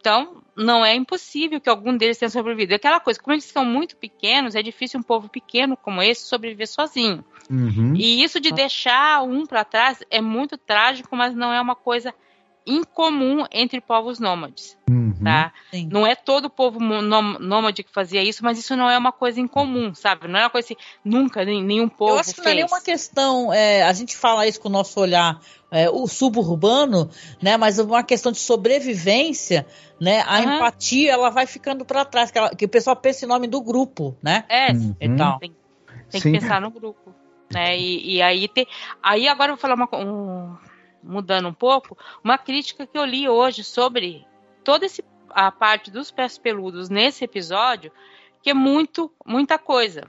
Então, 0.00 0.42
não 0.56 0.84
é 0.84 0.94
impossível 0.94 1.60
que 1.60 1.68
algum 1.68 1.96
deles 1.96 2.18
tenha 2.18 2.30
sobrevivido. 2.30 2.72
É 2.72 2.76
aquela 2.76 3.00
coisa, 3.00 3.20
como 3.20 3.34
eles 3.34 3.44
são 3.44 3.64
muito 3.64 3.96
pequenos, 3.96 4.54
é 4.54 4.62
difícil 4.62 5.00
um 5.00 5.02
povo 5.02 5.28
pequeno 5.28 5.76
como 5.76 6.02
esse 6.02 6.22
sobreviver 6.22 6.68
sozinho. 6.68 7.24
Uhum. 7.50 7.94
E 7.96 8.22
isso 8.22 8.40
de 8.40 8.52
deixar 8.52 9.22
um 9.22 9.44
para 9.46 9.64
trás 9.64 10.02
é 10.10 10.20
muito 10.20 10.56
trágico, 10.56 11.14
mas 11.16 11.34
não 11.34 11.52
é 11.52 11.60
uma 11.60 11.74
coisa 11.74 12.14
incomum 12.68 13.46
entre 13.50 13.80
povos 13.80 14.20
nômades. 14.20 14.76
Uhum. 14.88 15.14
Tá? 15.24 15.52
Não 15.90 16.06
é 16.06 16.14
todo 16.14 16.50
povo 16.50 16.78
nômade 16.78 17.82
que 17.82 17.92
fazia 17.92 18.22
isso, 18.22 18.44
mas 18.44 18.58
isso 18.58 18.76
não 18.76 18.90
é 18.90 18.96
uma 18.96 19.10
coisa 19.10 19.40
incomum, 19.40 19.94
sabe? 19.94 20.28
Não 20.28 20.38
é 20.38 20.42
uma 20.44 20.50
coisa 20.50 20.66
assim, 20.66 20.76
nunca 21.04 21.44
nenhum 21.44 21.88
povo 21.88 22.14
Eu 22.14 22.18
acho 22.18 22.34
que 22.34 22.42
não 22.42 22.50
é 22.50 22.54
nenhuma 22.54 22.80
questão, 22.80 23.52
é, 23.52 23.82
a 23.82 23.92
gente 23.92 24.16
fala 24.16 24.46
isso 24.46 24.60
com 24.60 24.68
o 24.68 24.72
nosso 24.72 25.00
olhar 25.00 25.40
é, 25.70 25.88
o 25.90 26.06
suburbano, 26.06 27.10
né? 27.42 27.56
Mas 27.56 27.78
uma 27.78 28.02
questão 28.02 28.32
de 28.32 28.38
sobrevivência, 28.38 29.66
né? 30.00 30.22
A 30.26 30.38
uhum. 30.38 30.56
empatia 30.56 31.12
ela 31.12 31.30
vai 31.30 31.46
ficando 31.46 31.84
para 31.84 32.04
trás, 32.04 32.30
que, 32.30 32.38
ela, 32.38 32.50
que, 32.50 32.64
o 32.64 32.68
pessoal 32.68 32.96
pensa 32.96 33.24
em 33.24 33.28
nome 33.28 33.46
do 33.46 33.60
grupo, 33.60 34.16
né? 34.22 34.44
É, 34.48 34.72
uhum. 34.72 34.96
então 35.00 35.38
tem, 35.38 35.54
tem 36.10 36.20
que 36.20 36.30
pensar 36.32 36.60
no 36.60 36.70
grupo, 36.70 37.14
né? 37.52 37.78
E, 37.78 38.16
e, 38.16 38.22
aí 38.22 38.48
tem, 38.48 38.66
aí 39.02 39.28
agora 39.28 39.52
eu 39.52 39.56
vou 39.56 39.60
falar 39.60 39.74
uma 39.74 39.88
um, 39.94 40.56
mudando 41.02 41.48
um 41.48 41.54
pouco, 41.54 41.96
uma 42.24 42.38
crítica 42.38 42.86
que 42.86 42.98
eu 42.98 43.04
li 43.04 43.28
hoje 43.28 43.62
sobre 43.62 44.26
toda 44.64 44.86
esse, 44.86 45.04
a 45.30 45.52
parte 45.52 45.90
dos 45.90 46.10
pés 46.10 46.38
peludos 46.38 46.88
nesse 46.88 47.24
episódio, 47.24 47.92
que 48.42 48.50
é 48.50 48.54
muito 48.54 49.12
muita 49.24 49.58
coisa. 49.58 50.08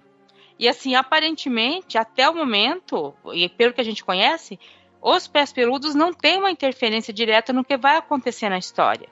E 0.58 0.68
assim, 0.68 0.94
aparentemente, 0.94 1.98
até 1.98 2.30
o 2.30 2.36
momento, 2.36 3.14
e 3.34 3.48
pelo 3.48 3.74
que 3.74 3.80
a 3.80 3.84
gente 3.84 4.04
conhece, 4.04 4.60
os 5.02 5.28
pés 5.28 5.52
peludos 5.54 5.96
não 5.96 6.14
têm 6.14 6.38
uma 6.38 6.52
interferência 6.52 7.14
direta 7.14 7.54
no 7.54 7.64
que 7.64 7.78
vai 7.78 7.98
acontecer 7.98 8.50
na 8.50 8.58
história. 8.58 9.08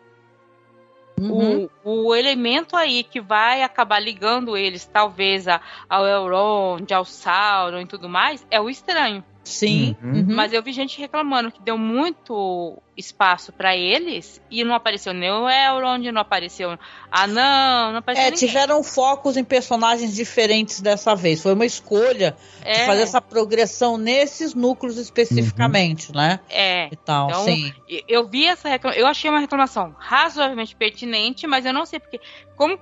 Uhum. 1.20 1.68
O, 1.84 2.10
o, 2.10 2.16
elemento 2.16 2.76
aí 2.76 3.04
que 3.04 3.20
vai 3.20 3.64
acabar 3.64 4.00
ligando 4.00 4.56
eles, 4.56 4.86
talvez, 4.86 5.48
a, 5.48 5.60
ao 5.90 6.06
Elrond, 6.06 6.94
ao 6.94 7.04
Sauron 7.04 7.82
e 7.82 7.88
tudo 7.88 8.08
mais, 8.08 8.46
é 8.52 8.62
o 8.62 8.70
estranho. 8.70 9.24
Sim. 9.48 9.96
Uhum. 10.04 10.26
Mas 10.28 10.52
eu 10.52 10.62
vi 10.62 10.74
gente 10.74 11.00
reclamando 11.00 11.52
que 11.52 11.62
deu 11.62 11.78
muito 11.78 12.82
espaço 12.96 13.54
para 13.54 13.76
eles 13.76 14.42
e 14.50 14.64
não 14.64 14.76
apareceu 14.76 15.14
nem 15.14 15.32
o 15.32 15.48
Elrond, 15.48 16.12
não 16.12 16.22
apareceu. 16.22 16.78
Ah, 17.12 17.28
não, 17.28 17.92
não 17.92 18.00
apareceu. 18.00 18.28
É, 18.28 18.32
ninguém. 18.32 18.48
tiveram 18.48 18.84
focos 18.84 19.38
em 19.38 19.44
personagens 19.44 20.14
diferentes 20.14 20.82
dessa 20.82 21.16
vez. 21.16 21.42
Foi 21.42 21.54
uma 21.54 21.66
escolha 21.66 22.36
é. 22.64 22.74
de 22.74 22.86
fazer 22.86 23.02
essa 23.04 23.22
progressão 23.22 23.98
nesses 23.98 24.54
núcleos 24.54 24.98
especificamente, 24.98 26.10
uhum. 26.10 26.18
né? 26.18 26.40
É. 26.50 26.90
Então, 26.92 27.28
então, 27.30 27.44
sim. 27.46 27.74
Eu 28.08 28.28
vi 28.28 28.46
essa 28.46 28.68
reclamação. 28.68 29.02
Eu 29.02 29.08
achei 29.08 29.30
uma 29.30 29.40
reclamação 29.40 29.96
razoavelmente 29.98 30.76
pertinente, 30.76 31.48
mas 31.48 31.66
eu 31.66 31.74
não 31.74 31.86
sei 31.86 32.00
porque. 32.00 32.20
Como 32.56 32.78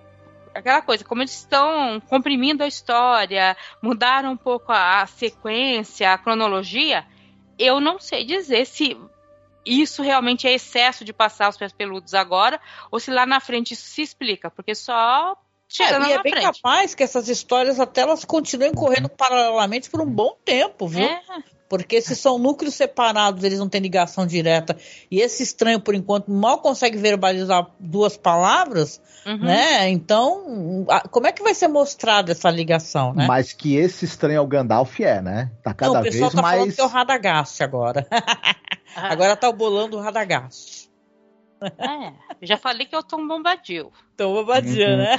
aquela 0.56 0.82
coisa, 0.82 1.04
como 1.04 1.22
eles 1.22 1.34
estão 1.34 2.00
comprimindo 2.08 2.64
a 2.64 2.68
história, 2.68 3.56
mudaram 3.82 4.32
um 4.32 4.38
pouco 4.38 4.72
a, 4.72 5.02
a 5.02 5.06
sequência, 5.06 6.12
a 6.12 6.18
cronologia, 6.18 7.06
eu 7.60 7.80
não 7.80 8.00
sei 8.00 8.24
dizer 8.24 8.66
se 8.66 8.98
isso 9.66 10.02
realmente 10.02 10.48
é 10.48 10.54
excesso 10.54 11.04
de 11.04 11.12
passar 11.12 11.50
os 11.50 11.58
pés 11.58 11.74
peludos 11.74 12.14
agora, 12.14 12.60
ou 12.90 13.00
se 13.00 13.12
lá 13.12 13.26
na 13.26 13.40
frente 13.40 13.74
isso 13.74 13.88
se 13.88 14.02
explica, 14.02 14.50
porque 14.50 14.74
só 14.74 15.36
chegando 15.68 16.06
é, 16.06 16.10
e 16.10 16.12
é 16.14 16.18
na 16.18 16.24
bem 16.24 16.34
frente. 16.34 16.62
capaz 16.62 16.96
que 16.96 17.04
essas 17.04 17.28
histórias 17.28 17.80
até 17.80 18.02
elas 18.02 18.24
continuem 18.24 18.74
correndo 18.74 19.10
paralelamente 19.10 19.90
por 19.90 20.00
um 20.02 20.10
bom 20.10 20.38
tempo, 20.46 20.88
viu? 20.88 21.06
É. 21.06 21.22
Porque 21.68 22.00
se 22.00 22.16
são 22.16 22.38
núcleos 22.38 22.76
separados, 22.76 23.44
eles 23.44 23.58
não 23.58 23.68
têm 23.68 23.82
ligação 23.82 24.26
direta. 24.26 24.78
E 25.10 25.20
esse 25.20 25.42
estranho, 25.42 25.80
por 25.80 25.96
enquanto, 25.96 26.32
mal 26.32 26.60
consegue 26.60 26.98
verbalizar 26.98 27.68
duas 27.80 28.16
palavras, 28.16 29.02
uhum. 29.26 29.40
né? 29.40 29.90
Então, 29.90 30.86
como 31.10 31.26
é 31.26 31.32
que 31.32 31.42
vai 31.42 31.56
ser 31.56 31.68
mostrada 31.68 32.32
essa 32.32 32.52
ligação, 32.52 33.14
né? 33.14 33.26
Mas 33.28 33.52
que 33.52 33.76
esse 33.76 34.06
estranho 34.06 34.38
é 34.38 34.42
o 34.42 34.48
Gandalf 34.48 35.00
é, 35.00 35.22
né? 35.22 35.52
Tá 35.64 35.74
cada 35.74 35.94
não, 35.94 36.02
o 36.02 36.04
pessoal 36.04 36.30
vez 36.30 36.36
tá 36.36 36.42
mais... 36.42 36.56
falando 36.56 36.76
que 36.76 36.82
é 36.82 36.84
o 36.84 36.88
Radagast 36.88 37.64
agora. 37.64 38.08
agora 38.96 39.36
tá 39.36 39.50
o 39.50 39.54
bolando 39.54 39.98
o 39.98 40.02
Radagast. 40.02 40.86
É, 41.62 42.14
já 42.46 42.58
falei 42.58 42.86
que 42.86 42.94
é 42.94 43.00
o 43.00 43.04
Tom 43.04 43.28
Bombadil. 43.28 43.92
Tom 44.16 44.34
Bombadil, 44.34 44.88
uhum. 44.88 44.98
né? 44.98 45.18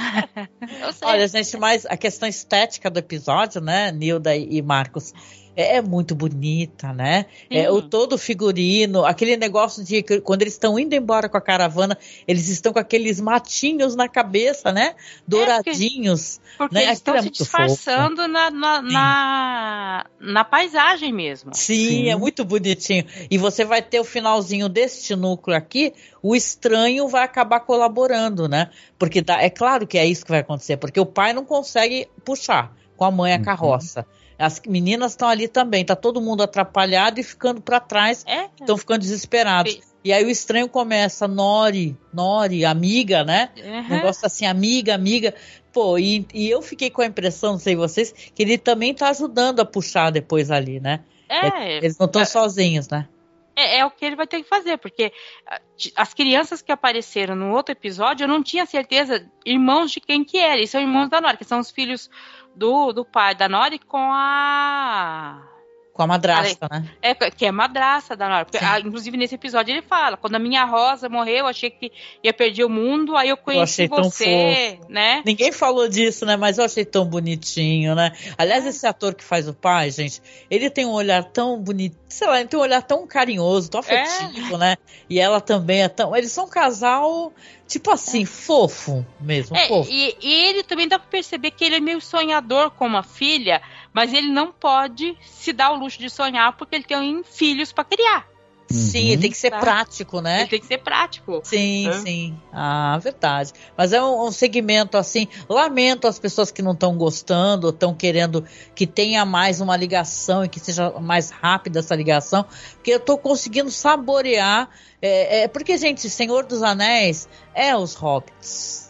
Olha, 1.02 1.26
gente, 1.26 1.56
mas 1.56 1.84
a 1.86 1.96
questão 1.96 2.28
estética 2.28 2.88
do 2.88 2.98
episódio, 2.98 3.60
né, 3.60 3.90
Nilda 3.90 4.36
e 4.36 4.62
Marcos, 4.62 5.12
é, 5.56 5.76
é 5.76 5.82
muito 5.82 6.14
bonita, 6.14 6.92
né? 6.92 7.26
É, 7.50 7.70
o 7.70 7.80
todo 7.80 8.18
figurino, 8.18 9.04
aquele 9.04 9.36
negócio 9.36 9.82
de 9.82 10.02
quando 10.20 10.42
eles 10.42 10.52
estão 10.52 10.78
indo 10.78 10.94
embora 10.94 11.28
com 11.28 11.36
a 11.36 11.40
caravana, 11.40 11.96
eles 12.28 12.48
estão 12.48 12.72
com 12.72 12.78
aqueles 12.78 13.18
matinhos 13.18 13.96
na 13.96 14.08
cabeça, 14.08 14.70
né? 14.70 14.94
Douradinhos. 15.26 16.36
É 16.36 16.40
porque, 16.40 16.58
porque 16.58 16.74
né? 16.74 16.82
eles 16.84 16.98
estão 16.98 17.14
é 17.14 17.22
se 17.22 17.30
disfarçando 17.30 18.28
na, 18.28 18.50
na, 18.50 18.82
na, 18.82 20.06
na, 20.20 20.44
paisagem 20.44 21.12
mesmo. 21.12 21.54
Sim, 21.54 21.88
Sim, 21.88 22.08
é 22.10 22.16
muito 22.16 22.44
bonitinho. 22.44 23.06
E 23.30 23.38
você 23.38 23.64
vai 23.64 23.80
ter 23.80 23.98
o 23.98 24.04
finalzinho 24.04 24.68
deste 24.68 25.16
núcleo 25.16 25.56
aqui, 25.56 25.94
o 26.22 26.36
estranho 26.36 27.08
vai 27.08 27.22
acabar 27.22 27.60
colaborando, 27.60 28.46
né? 28.48 28.70
Porque 28.98 29.22
dá, 29.22 29.40
é 29.40 29.48
claro 29.48 29.86
que 29.86 29.96
é 29.96 30.06
isso 30.06 30.24
que 30.24 30.30
vai 30.30 30.40
acontecer, 30.40 30.76
porque 30.76 31.00
o 31.00 31.06
pai 31.06 31.32
não 31.32 31.44
consegue 31.44 32.08
puxar 32.24 32.74
com 32.96 33.04
a 33.04 33.10
mãe 33.10 33.32
a 33.32 33.36
uhum. 33.36 33.42
carroça. 33.42 34.00
Uhum. 34.00 34.25
As 34.38 34.60
meninas 34.66 35.12
estão 35.12 35.28
ali 35.28 35.48
também, 35.48 35.84
tá 35.84 35.96
todo 35.96 36.20
mundo 36.20 36.42
atrapalhado 36.42 37.18
e 37.18 37.22
ficando 37.22 37.60
para 37.60 37.80
trás, 37.80 38.24
estão 38.58 38.76
é? 38.76 38.78
ficando 38.78 39.00
desesperados. 39.00 39.72
Sim. 39.72 39.80
E 40.04 40.12
aí 40.12 40.24
o 40.24 40.30
estranho 40.30 40.68
começa, 40.68 41.26
Nori, 41.26 41.96
Nori, 42.12 42.64
amiga, 42.64 43.24
né? 43.24 43.50
Uhum. 43.56 43.88
Negócio 43.88 44.24
assim, 44.24 44.46
amiga, 44.46 44.94
amiga. 44.94 45.34
Pô, 45.72 45.98
e, 45.98 46.24
e, 46.32 46.48
eu 46.48 46.62
fiquei 46.62 46.90
com 46.90 47.02
a 47.02 47.06
impressão, 47.06 47.54
não 47.54 47.58
sei 47.58 47.74
vocês, 47.74 48.12
que 48.12 48.42
ele 48.42 48.56
também 48.56 48.94
tá 48.94 49.08
ajudando 49.10 49.60
a 49.60 49.64
puxar 49.64 50.10
depois 50.10 50.50
ali, 50.50 50.78
né? 50.78 51.00
É. 51.28 51.78
Eles 51.78 51.98
não 51.98 52.06
estão 52.06 52.22
é, 52.22 52.24
sozinhos, 52.24 52.88
né? 52.88 53.08
É, 53.56 53.78
é, 53.78 53.86
o 53.86 53.90
que 53.90 54.04
ele 54.04 54.16
vai 54.16 54.26
ter 54.26 54.42
que 54.42 54.48
fazer, 54.48 54.76
porque 54.76 55.10
ah, 55.46 55.60
as 55.96 56.12
crianças 56.12 56.60
que 56.60 56.70
apareceram 56.70 57.34
no 57.34 57.52
outro 57.52 57.72
episódio, 57.72 58.24
eu 58.24 58.28
não 58.28 58.42
tinha 58.42 58.66
certeza 58.66 59.26
irmãos 59.46 59.90
de 59.90 59.98
quem 59.98 60.22
que 60.22 60.36
era. 60.36 60.60
E 60.60 60.68
são 60.68 60.78
irmãos 60.78 61.08
da 61.08 61.22
Nori, 61.22 61.38
que 61.38 61.44
são 61.44 61.58
os 61.58 61.70
filhos 61.70 62.10
do, 62.54 62.92
do 62.92 63.02
pai 63.02 63.34
da 63.34 63.48
Nori 63.48 63.78
com 63.78 64.12
a. 64.12 65.55
Com 65.96 66.02
a 66.02 66.06
madrasta, 66.06 66.68
né? 66.70 66.84
É, 67.00 67.14
que 67.14 67.46
é 67.46 67.50
madrasta 67.50 68.14
da 68.14 68.28
Nori. 68.28 68.44
Porque, 68.44 68.62
a, 68.62 68.78
inclusive, 68.78 69.16
nesse 69.16 69.34
episódio 69.34 69.72
ele 69.72 69.80
fala: 69.80 70.18
quando 70.18 70.34
a 70.34 70.38
minha 70.38 70.62
rosa 70.66 71.08
morreu, 71.08 71.38
eu 71.38 71.46
achei 71.46 71.70
que 71.70 71.90
ia 72.22 72.34
perder 72.34 72.64
o 72.64 72.68
mundo, 72.68 73.16
aí 73.16 73.30
eu 73.30 73.36
conheci 73.38 73.84
eu 73.84 73.88
você, 73.88 74.78
né? 74.90 75.22
Ninguém 75.24 75.50
falou 75.50 75.88
disso, 75.88 76.26
né? 76.26 76.36
Mas 76.36 76.58
eu 76.58 76.64
achei 76.66 76.84
tão 76.84 77.06
bonitinho, 77.06 77.94
né? 77.94 78.12
Aliás, 78.36 78.66
esse 78.66 78.86
ator 78.86 79.14
que 79.14 79.24
faz 79.24 79.48
o 79.48 79.54
pai, 79.54 79.90
gente, 79.90 80.20
ele 80.50 80.68
tem 80.68 80.84
um 80.84 80.92
olhar 80.92 81.24
tão 81.24 81.58
bonito, 81.58 81.96
sei 82.10 82.26
lá, 82.26 82.38
ele 82.38 82.48
tem 82.48 82.60
um 82.60 82.62
olhar 82.62 82.82
tão 82.82 83.06
carinhoso, 83.06 83.70
tão 83.70 83.80
afetivo, 83.80 84.56
é. 84.56 84.58
né? 84.58 84.76
E 85.08 85.18
ela 85.18 85.40
também 85.40 85.82
é 85.82 85.88
tão. 85.88 86.14
Eles 86.14 86.30
são 86.30 86.44
um 86.44 86.50
casal 86.50 87.32
Tipo 87.66 87.90
assim, 87.90 88.22
é. 88.22 88.26
fofo 88.26 89.04
mesmo. 89.20 89.56
É, 89.56 89.66
fofo. 89.66 89.90
E, 89.90 90.16
e, 90.20 90.32
ele 90.48 90.62
também 90.62 90.86
dá 90.86 90.98
pra 90.98 91.08
perceber 91.08 91.50
que 91.50 91.64
ele 91.64 91.76
é 91.76 91.80
meio 91.80 92.00
sonhador 92.00 92.70
como 92.70 92.96
a 92.96 93.02
filha, 93.02 93.60
mas 93.92 94.12
ele 94.12 94.28
não 94.28 94.52
pode 94.52 95.16
se 95.20 95.52
dar 95.52 95.72
o 95.72 95.76
luxo 95.76 95.98
de 95.98 96.08
sonhar 96.08 96.56
porque 96.56 96.76
ele 96.76 96.84
tem 96.84 97.24
filhos 97.24 97.72
para 97.72 97.84
criar. 97.84 98.35
Sim, 98.68 99.14
uhum. 99.14 99.20
tem 99.20 99.30
que 99.30 99.36
ser 99.36 99.50
tá. 99.50 99.58
prático, 99.58 100.20
né? 100.20 100.40
Ele 100.40 100.48
tem 100.48 100.60
que 100.60 100.66
ser 100.66 100.78
prático. 100.78 101.40
Sim, 101.44 101.88
sim. 102.04 102.36
Ah, 102.52 102.98
verdade. 103.00 103.52
Mas 103.76 103.92
é 103.92 104.02
um, 104.02 104.26
um, 104.26 104.32
segmento 104.32 104.96
assim. 104.96 105.28
Lamento 105.48 106.08
as 106.08 106.18
pessoas 106.18 106.50
que 106.50 106.62
não 106.62 106.72
estão 106.72 106.96
gostando, 106.96 107.68
estão 107.68 107.94
querendo 107.94 108.44
que 108.74 108.86
tenha 108.86 109.24
mais 109.24 109.60
uma 109.60 109.76
ligação 109.76 110.44
e 110.44 110.48
que 110.48 110.58
seja 110.58 110.90
mais 111.00 111.30
rápida 111.30 111.78
essa 111.78 111.94
ligação, 111.94 112.44
porque 112.74 112.90
eu 112.90 112.98
estou 112.98 113.16
conseguindo 113.16 113.70
saborear 113.70 114.68
é, 115.00 115.42
é, 115.42 115.48
porque, 115.48 115.76
gente, 115.76 116.08
Senhor 116.08 116.44
dos 116.44 116.62
Anéis 116.62 117.28
é 117.54 117.76
os 117.76 117.94
hobbits. 117.94 118.85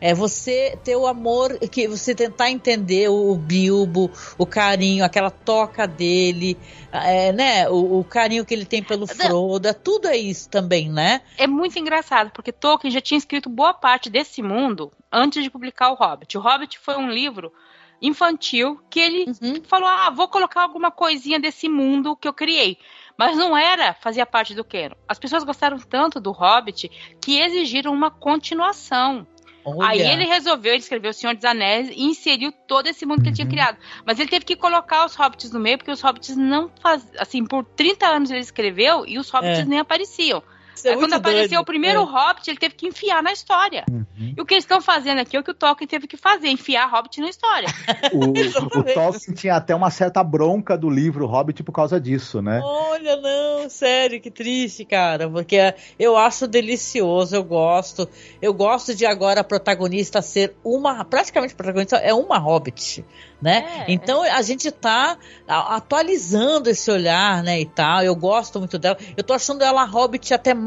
É 0.00 0.12
você 0.12 0.78
ter 0.84 0.96
o 0.96 1.06
amor, 1.06 1.58
que 1.70 1.88
você 1.88 2.14
tentar 2.14 2.50
entender 2.50 3.08
o 3.08 3.34
Bilbo, 3.34 4.10
o 4.36 4.44
carinho, 4.44 5.04
aquela 5.04 5.30
toca 5.30 5.86
dele, 5.86 6.58
é, 6.92 7.32
né? 7.32 7.68
O, 7.68 8.00
o, 8.00 8.04
carinho 8.04 8.44
que 8.44 8.52
ele 8.52 8.66
tem 8.66 8.82
pelo 8.82 9.06
Frodo, 9.06 9.72
tudo 9.72 10.08
é 10.08 10.16
isso 10.16 10.50
também, 10.50 10.90
né? 10.90 11.22
É 11.38 11.46
muito 11.46 11.78
engraçado, 11.78 12.30
porque 12.30 12.52
Tolkien 12.52 12.90
já 12.90 13.00
tinha 13.00 13.18
escrito 13.18 13.48
boa 13.48 13.72
parte 13.72 14.10
desse 14.10 14.42
mundo 14.42 14.92
antes 15.10 15.42
de 15.42 15.50
publicar 15.50 15.90
o 15.90 15.94
Hobbit. 15.94 16.36
O 16.36 16.40
Hobbit 16.40 16.78
foi 16.78 16.96
um 16.96 17.10
livro 17.10 17.52
infantil 18.00 18.80
que 18.90 19.00
ele 19.00 19.24
uhum. 19.42 19.62
falou: 19.64 19.88
ah, 19.88 20.10
vou 20.10 20.28
colocar 20.28 20.62
alguma 20.62 20.90
coisinha 20.90 21.40
desse 21.40 21.68
mundo 21.68 22.16
que 22.16 22.28
eu 22.28 22.34
criei. 22.34 22.78
Mas 23.18 23.36
não 23.36 23.56
era, 23.56 23.94
fazia 23.94 24.26
parte 24.26 24.54
do 24.54 24.62
canon. 24.62 24.94
As 25.08 25.18
pessoas 25.18 25.42
gostaram 25.42 25.78
tanto 25.78 26.20
do 26.20 26.32
Hobbit 26.32 26.90
que 27.20 27.38
exigiram 27.38 27.92
uma 27.92 28.10
continuação. 28.10 29.26
Olha. 29.66 29.88
Aí 29.88 30.00
ele 30.00 30.24
resolveu, 30.24 30.72
ele 30.72 30.82
escreveu 30.82 31.10
O 31.10 31.14
Senhor 31.14 31.34
dos 31.34 31.44
Anéis 31.44 31.88
e 31.90 32.04
inseriu 32.04 32.52
todo 32.52 32.86
esse 32.86 33.04
mundo 33.04 33.22
que 33.22 33.28
ele 33.28 33.34
tinha 33.34 33.44
uhum. 33.44 33.50
criado. 33.50 33.76
Mas 34.04 34.20
ele 34.20 34.30
teve 34.30 34.44
que 34.44 34.54
colocar 34.54 35.04
os 35.04 35.16
hobbits 35.16 35.50
no 35.50 35.58
meio, 35.58 35.76
porque 35.76 35.90
os 35.90 36.00
hobbits 36.00 36.36
não 36.36 36.70
faziam. 36.80 37.10
Assim, 37.18 37.44
por 37.44 37.64
30 37.64 38.06
anos 38.06 38.30
ele 38.30 38.40
escreveu 38.40 39.04
e 39.04 39.18
os 39.18 39.28
hobbits 39.28 39.60
é. 39.60 39.64
nem 39.64 39.80
apareciam. 39.80 40.42
É 40.84 40.90
Aí 40.90 40.96
quando 40.96 41.14
apareceu 41.14 41.48
doido. 41.48 41.62
o 41.62 41.64
primeiro 41.64 42.00
é. 42.00 42.04
Hobbit, 42.04 42.50
ele 42.50 42.58
teve 42.58 42.74
que 42.74 42.86
enfiar 42.86 43.22
na 43.22 43.32
história. 43.32 43.84
Uhum. 43.90 44.34
E 44.36 44.40
o 44.40 44.44
que 44.44 44.54
eles 44.54 44.64
estão 44.64 44.80
fazendo 44.80 45.18
aqui 45.18 45.36
é 45.36 45.40
o 45.40 45.42
que 45.42 45.50
o 45.50 45.54
Tolkien 45.54 45.86
teve 45.86 46.06
que 46.06 46.16
fazer, 46.16 46.48
enfiar 46.48 46.86
Hobbit 46.90 47.20
na 47.20 47.28
história. 47.28 47.68
o, 48.12 48.78
o, 48.78 48.84
Tolkien 48.94 49.34
tinha 49.34 49.56
até 49.56 49.74
uma 49.74 49.90
certa 49.90 50.22
bronca 50.22 50.76
do 50.76 50.90
livro 50.90 51.26
Hobbit 51.26 51.62
por 51.62 51.72
causa 51.72 52.00
disso, 52.00 52.42
né? 52.42 52.60
Olha, 52.62 53.16
não, 53.16 53.68
sério, 53.68 54.20
que 54.20 54.30
triste, 54.30 54.84
cara. 54.84 55.28
Porque 55.28 55.74
eu 55.98 56.16
acho 56.16 56.46
delicioso, 56.46 57.34
eu 57.34 57.44
gosto. 57.44 58.08
Eu 58.40 58.52
gosto 58.52 58.94
de 58.94 59.06
agora 59.06 59.40
a 59.40 59.44
protagonista 59.44 60.20
ser 60.22 60.54
uma. 60.64 61.04
Praticamente 61.04 61.54
a 61.54 61.56
protagonista 61.56 61.96
é 61.96 62.12
uma 62.12 62.38
Hobbit 62.38 63.04
né? 63.40 63.84
É, 63.86 63.92
então 63.92 64.24
é. 64.24 64.30
a 64.30 64.42
gente 64.42 64.70
tá 64.70 65.16
atualizando 65.46 66.70
esse 66.70 66.90
olhar, 66.90 67.42
né, 67.42 67.60
e 67.60 67.66
tal. 67.66 68.02
Eu 68.02 68.14
gosto 68.14 68.58
muito 68.58 68.78
dela. 68.78 68.96
Eu 69.16 69.22
tô 69.22 69.32
achando 69.32 69.62
ela 69.62 69.84
Hobbit 69.84 70.32
até 70.32 70.54
mais 70.54 70.65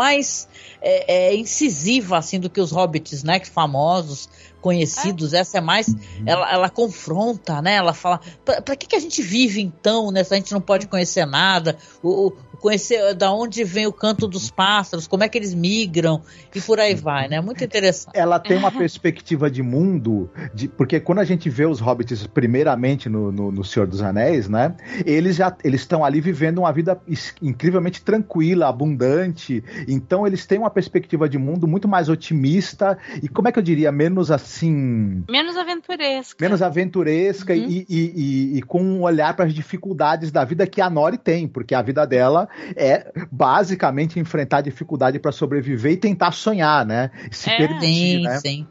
é, 0.81 1.31
é, 1.31 1.35
incisiva, 1.35 2.17
assim, 2.17 2.39
do 2.39 2.49
que 2.49 2.61
os 2.61 2.71
Hobbits, 2.71 3.23
né, 3.23 3.39
famosos, 3.49 4.29
conhecidos. 4.62 5.34
Essa 5.34 5.57
é 5.57 5.62
mais, 5.62 5.88
uhum. 5.88 6.24
ela, 6.26 6.51
ela 6.51 6.70
confronta, 6.70 7.62
né? 7.62 7.76
Ela 7.76 7.93
fala, 7.93 8.20
para 8.43 8.76
que 8.76 8.88
que 8.88 8.95
a 8.95 8.99
gente 8.99 9.22
vive 9.22 9.62
então, 9.62 10.12
né? 10.12 10.24
Se 10.24 10.34
a 10.34 10.38
gente 10.38 10.51
não 10.51 10.62
pode 10.62 10.88
conhecer 10.88 11.26
nada, 11.26 11.78
o, 12.03 12.32
conhecer 12.60 13.16
da 13.16 13.32
onde 13.32 13.64
vem 13.64 13.88
o 13.88 13.93
canto 13.93 14.28
dos 14.28 14.51
pássaros, 14.51 15.07
como 15.07 15.24
é 15.24 15.30
que 15.30 15.38
eles 15.38 15.53
migram 15.53 16.22
e 16.53 16.62
por 16.62 16.80
aí 16.80 16.93
vai, 16.93 17.28
né? 17.28 17.41
Muito 17.41 17.64
interessante. 17.64 18.16
Ela 18.16 18.39
tem 18.39 18.57
uma 18.57 18.72
perspectiva 18.72 19.49
de 19.49 19.64
mundo, 19.64 20.30
de, 20.53 20.68
porque 20.68 20.99
quando 20.99 21.20
a 21.20 21.24
gente 21.24 21.49
vê 21.49 21.66
os 21.66 21.80
hobbits 21.80 22.28
primeiramente 22.28 23.10
no, 23.10 23.32
no, 23.32 23.51
no 23.51 23.64
Senhor 23.64 23.88
dos 23.88 24.01
Anéis, 24.01 24.47
né? 24.47 24.76
Eles 25.05 25.36
já 25.36 25.55
eles 25.64 25.82
estão 25.82 26.03
ali 26.03 26.22
vivendo 26.22 26.60
uma 26.60 26.72
vida 26.72 26.99
incrivelmente 27.41 28.01
tranquila, 28.01 28.68
abundante. 28.68 29.64
Então 29.88 30.28
eles 30.28 30.45
têm 30.45 30.60
uma 30.60 30.70
perspectiva 30.70 31.28
de 31.28 31.38
mundo 31.38 31.68
muito 31.68 31.88
mais 31.88 32.10
otimista 32.10 32.97
e 33.24 33.28
como 33.28 33.47
é 33.47 33.51
que 33.51 33.60
eu 33.60 33.64
diria 33.64 33.91
menos 33.91 34.30
assim. 34.30 34.48
Menos 35.29 35.55
aventuresca. 35.55 36.43
Menos 36.43 36.61
aventuresca 36.61 37.53
uhum. 37.53 37.59
e, 37.59 37.85
e, 37.87 37.97
e, 37.97 38.57
e, 38.57 38.61
com 38.63 38.81
um 38.81 39.03
olhar 39.03 39.35
para 39.35 39.45
as 39.45 39.53
dificuldades 39.53 40.31
da 40.31 40.43
vida 40.43 40.65
que 40.65 40.81
a 40.81 40.89
Nori 40.89 41.17
tem, 41.17 41.47
porque 41.47 41.75
a 41.75 41.81
vida 41.81 42.05
dela 42.07 42.49
é 42.75 43.11
basicamente 43.31 44.19
enfrentar 44.19 44.61
dificuldade 44.61 45.19
para 45.19 45.31
sobreviver 45.31 45.91
e 45.91 45.97
tentar 45.97 46.31
sonhar, 46.31 46.85
né? 46.85 47.11
Se 47.31 47.49
é. 47.49 47.57
permitir, 47.57 48.17
sim, 48.17 48.23
né? 48.23 48.39
sim. 48.39 48.67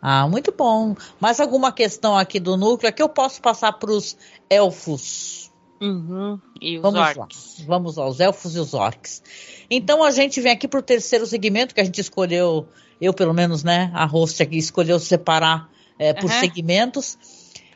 Ah, 0.00 0.26
muito 0.28 0.52
bom. 0.56 0.94
Mais 1.18 1.40
alguma 1.40 1.72
questão 1.72 2.16
aqui 2.16 2.40
do 2.40 2.56
núcleo? 2.56 2.92
que 2.92 3.02
eu 3.02 3.08
posso 3.08 3.42
passar 3.42 3.72
para 3.72 3.90
os 3.90 4.16
elfos. 4.48 5.50
Uhum. 5.80 6.38
E 6.60 6.76
os 6.76 6.82
Vamos 6.82 7.00
orcs. 7.00 7.56
Lá. 7.58 7.64
Vamos 7.66 7.96
lá, 7.96 8.08
os 8.08 8.20
elfos 8.20 8.54
e 8.54 8.58
os 8.58 8.74
orcs. 8.74 9.22
Então 9.70 10.02
a 10.02 10.10
gente 10.10 10.40
vem 10.40 10.52
aqui 10.52 10.68
para 10.68 10.80
o 10.80 10.82
terceiro 10.82 11.26
segmento 11.26 11.74
que 11.74 11.80
a 11.80 11.84
gente 11.84 12.00
escolheu, 12.00 12.68
eu 13.00 13.14
pelo 13.14 13.32
menos, 13.32 13.64
né? 13.64 13.90
A 13.94 14.04
host 14.04 14.42
aqui 14.42 14.58
escolheu 14.58 14.98
separar 14.98 15.68
é, 15.98 16.12
por 16.12 16.30
uhum. 16.30 16.40
segmentos. 16.40 17.18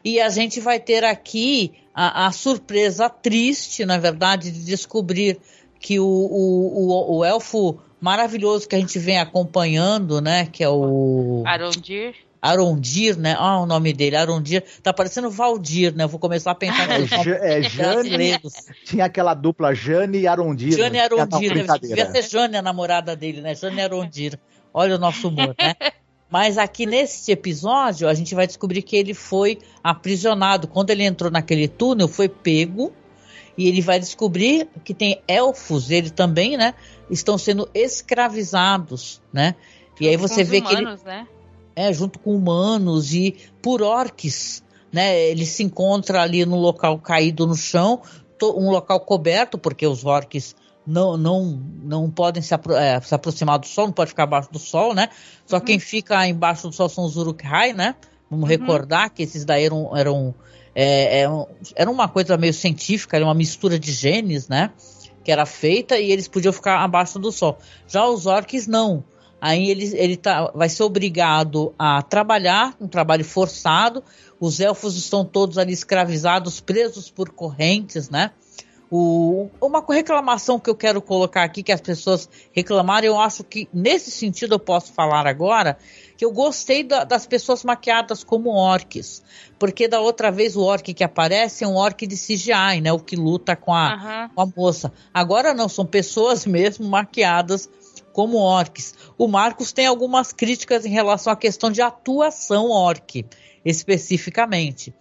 E 0.04 0.20
a 0.20 0.28
gente 0.28 0.60
vai 0.60 0.78
ter 0.78 1.02
aqui 1.02 1.72
a, 1.94 2.26
a, 2.26 2.32
surpresa 2.32 3.08
triste, 3.08 3.86
na 3.86 3.96
verdade, 3.96 4.50
de 4.50 4.64
descobrir 4.64 5.38
que 5.80 5.98
o, 5.98 6.04
o, 6.04 6.90
o, 6.90 7.18
o 7.18 7.24
elfo 7.24 7.78
maravilhoso 8.00 8.68
que 8.68 8.76
a 8.76 8.78
gente 8.78 8.98
vem 8.98 9.18
acompanhando, 9.18 10.20
né? 10.20 10.46
Que 10.46 10.62
é 10.62 10.68
o. 10.68 11.42
Arondir. 11.46 12.14
Arondir, 12.44 13.16
né? 13.18 13.34
Ah, 13.38 13.60
o 13.60 13.64
nome 13.64 13.94
dele, 13.94 14.16
Arondir. 14.16 14.62
Tá 14.82 14.92
parecendo 14.92 15.30
Valdir, 15.30 15.94
né? 15.96 16.04
Eu 16.04 16.08
vou 16.08 16.20
começar 16.20 16.50
a 16.50 16.54
pensar 16.54 16.86
é, 16.90 17.60
é, 17.60 17.62
Jane, 17.62 18.38
Tinha 18.84 19.06
aquela 19.06 19.32
dupla 19.32 19.74
Jane 19.74 20.18
e 20.18 20.26
Arondir. 20.26 20.76
Jane 20.76 20.98
e 20.98 21.00
Arondir. 21.00 21.54
Né? 21.54 21.64
Devia 21.80 22.10
ser 22.10 22.22
Jane 22.28 22.58
a 22.58 22.62
namorada 22.62 23.16
dele, 23.16 23.40
né? 23.40 23.54
Jane 23.54 23.78
e 23.78 23.80
Arondir. 23.80 24.38
Olha 24.74 24.96
o 24.96 24.98
nosso 24.98 25.28
humor, 25.28 25.54
né? 25.58 25.74
Mas 26.28 26.58
aqui 26.58 26.84
nesse 26.84 27.30
episódio, 27.30 28.08
a 28.08 28.14
gente 28.14 28.34
vai 28.34 28.46
descobrir 28.46 28.82
que 28.82 28.96
ele 28.96 29.14
foi 29.14 29.60
aprisionado. 29.82 30.66
Quando 30.66 30.90
ele 30.90 31.04
entrou 31.04 31.30
naquele 31.30 31.68
túnel, 31.68 32.08
foi 32.08 32.28
pego. 32.28 32.92
E 33.56 33.68
ele 33.68 33.80
vai 33.80 34.00
descobrir 34.00 34.66
que 34.84 34.92
tem 34.92 35.22
elfos, 35.28 35.88
ele 35.92 36.10
também, 36.10 36.56
né? 36.56 36.74
estão 37.10 37.36
sendo 37.36 37.68
escravizados, 37.74 39.20
né? 39.32 39.54
E 40.00 40.08
aí 40.08 40.16
você 40.16 40.42
vê 40.42 40.58
humanos, 40.58 41.02
que 41.02 41.08
ele, 41.08 41.16
né? 41.16 41.28
é 41.76 41.92
junto 41.92 42.18
com 42.18 42.34
humanos 42.34 43.14
e 43.14 43.36
por 43.62 43.82
orques, 43.82 44.62
né? 44.92 45.18
Ele 45.28 45.46
se 45.46 45.62
encontra 45.62 46.22
ali 46.22 46.44
no 46.44 46.56
local 46.56 46.98
caído 46.98 47.46
no 47.46 47.54
chão, 47.54 48.00
um 48.42 48.70
local 48.70 49.00
coberto 49.00 49.56
porque 49.56 49.86
os 49.86 50.04
orques 50.04 50.54
não, 50.86 51.16
não, 51.16 51.62
não 51.82 52.10
podem 52.10 52.42
se, 52.42 52.54
apro 52.54 52.74
é, 52.74 53.00
se, 53.00 53.14
aproximar 53.14 53.58
do 53.58 53.66
sol, 53.66 53.86
não 53.86 53.92
pode 53.92 54.10
ficar 54.10 54.24
abaixo 54.24 54.52
do 54.52 54.58
sol, 54.58 54.94
né? 54.94 55.08
Só 55.46 55.56
uhum. 55.56 55.62
quem 55.62 55.78
fica 55.78 56.26
embaixo 56.26 56.68
do 56.68 56.74
sol 56.74 56.88
são 56.88 57.04
os 57.04 57.16
Uruk-hai, 57.16 57.72
né? 57.72 57.94
Vamos 58.30 58.44
uhum. 58.44 58.48
recordar 58.48 59.10
que 59.10 59.22
esses 59.22 59.44
daí 59.44 59.64
eram, 59.64 59.96
eram, 59.96 60.34
é, 60.74 61.20
eram, 61.20 61.48
era 61.74 61.90
uma 61.90 62.08
coisa 62.08 62.36
meio 62.36 62.54
científica, 62.54 63.16
era 63.16 63.24
uma 63.24 63.34
mistura 63.34 63.78
de 63.78 63.92
genes, 63.92 64.48
né? 64.48 64.70
que 65.24 65.32
era 65.32 65.46
feita 65.46 65.98
e 65.98 66.12
eles 66.12 66.28
podiam 66.28 66.52
ficar 66.52 66.84
abaixo 66.84 67.18
do 67.18 67.32
sol. 67.32 67.58
Já 67.88 68.06
os 68.06 68.26
orcs 68.26 68.66
não. 68.66 69.02
Aí 69.40 69.70
ele, 69.70 69.84
ele 69.96 70.16
tá, 70.16 70.50
vai 70.54 70.68
ser 70.68 70.84
obrigado 70.84 71.74
a 71.78 72.02
trabalhar, 72.02 72.74
um 72.80 72.86
trabalho 72.86 73.24
forçado. 73.24 74.04
Os 74.38 74.60
elfos 74.60 74.96
estão 74.96 75.24
todos 75.24 75.58
ali 75.58 75.72
escravizados, 75.72 76.60
presos 76.60 77.10
por 77.10 77.30
correntes, 77.30 78.10
né? 78.10 78.30
O, 78.90 79.48
uma 79.60 79.84
reclamação 79.88 80.58
que 80.58 80.68
eu 80.70 80.74
quero 80.74 81.00
colocar 81.00 81.42
aqui, 81.42 81.62
que 81.62 81.72
as 81.72 81.80
pessoas 81.80 82.28
reclamaram, 82.52 83.06
eu 83.06 83.18
acho 83.18 83.42
que 83.42 83.68
nesse 83.72 84.10
sentido 84.10 84.54
eu 84.54 84.58
posso 84.58 84.92
falar 84.92 85.26
agora, 85.26 85.76
que 86.16 86.24
eu 86.24 86.30
gostei 86.30 86.84
da, 86.84 87.02
das 87.02 87.26
pessoas 87.26 87.64
maquiadas 87.64 88.22
como 88.22 88.50
orcs. 88.50 89.22
Porque 89.58 89.88
da 89.88 90.00
outra 90.00 90.30
vez 90.30 90.54
o 90.56 90.62
orc 90.62 90.92
que 90.92 91.02
aparece 91.02 91.64
é 91.64 91.66
um 91.66 91.76
orc 91.76 92.06
de 92.06 92.14
CGI, 92.14 92.80
né? 92.82 92.92
O 92.92 92.98
que 92.98 93.16
luta 93.16 93.56
com 93.56 93.74
a, 93.74 93.94
uhum. 93.94 94.34
com 94.34 94.40
a 94.42 94.46
moça. 94.56 94.92
Agora 95.12 95.54
não, 95.54 95.68
são 95.68 95.86
pessoas 95.86 96.44
mesmo 96.46 96.86
maquiadas 96.86 97.68
como 98.12 98.38
orcs. 98.38 98.94
O 99.18 99.26
Marcos 99.26 99.72
tem 99.72 99.86
algumas 99.86 100.32
críticas 100.32 100.86
em 100.86 100.90
relação 100.90 101.32
à 101.32 101.36
questão 101.36 101.70
de 101.70 101.82
atuação 101.82 102.70
orc, 102.70 103.26
especificamente. 103.64 104.94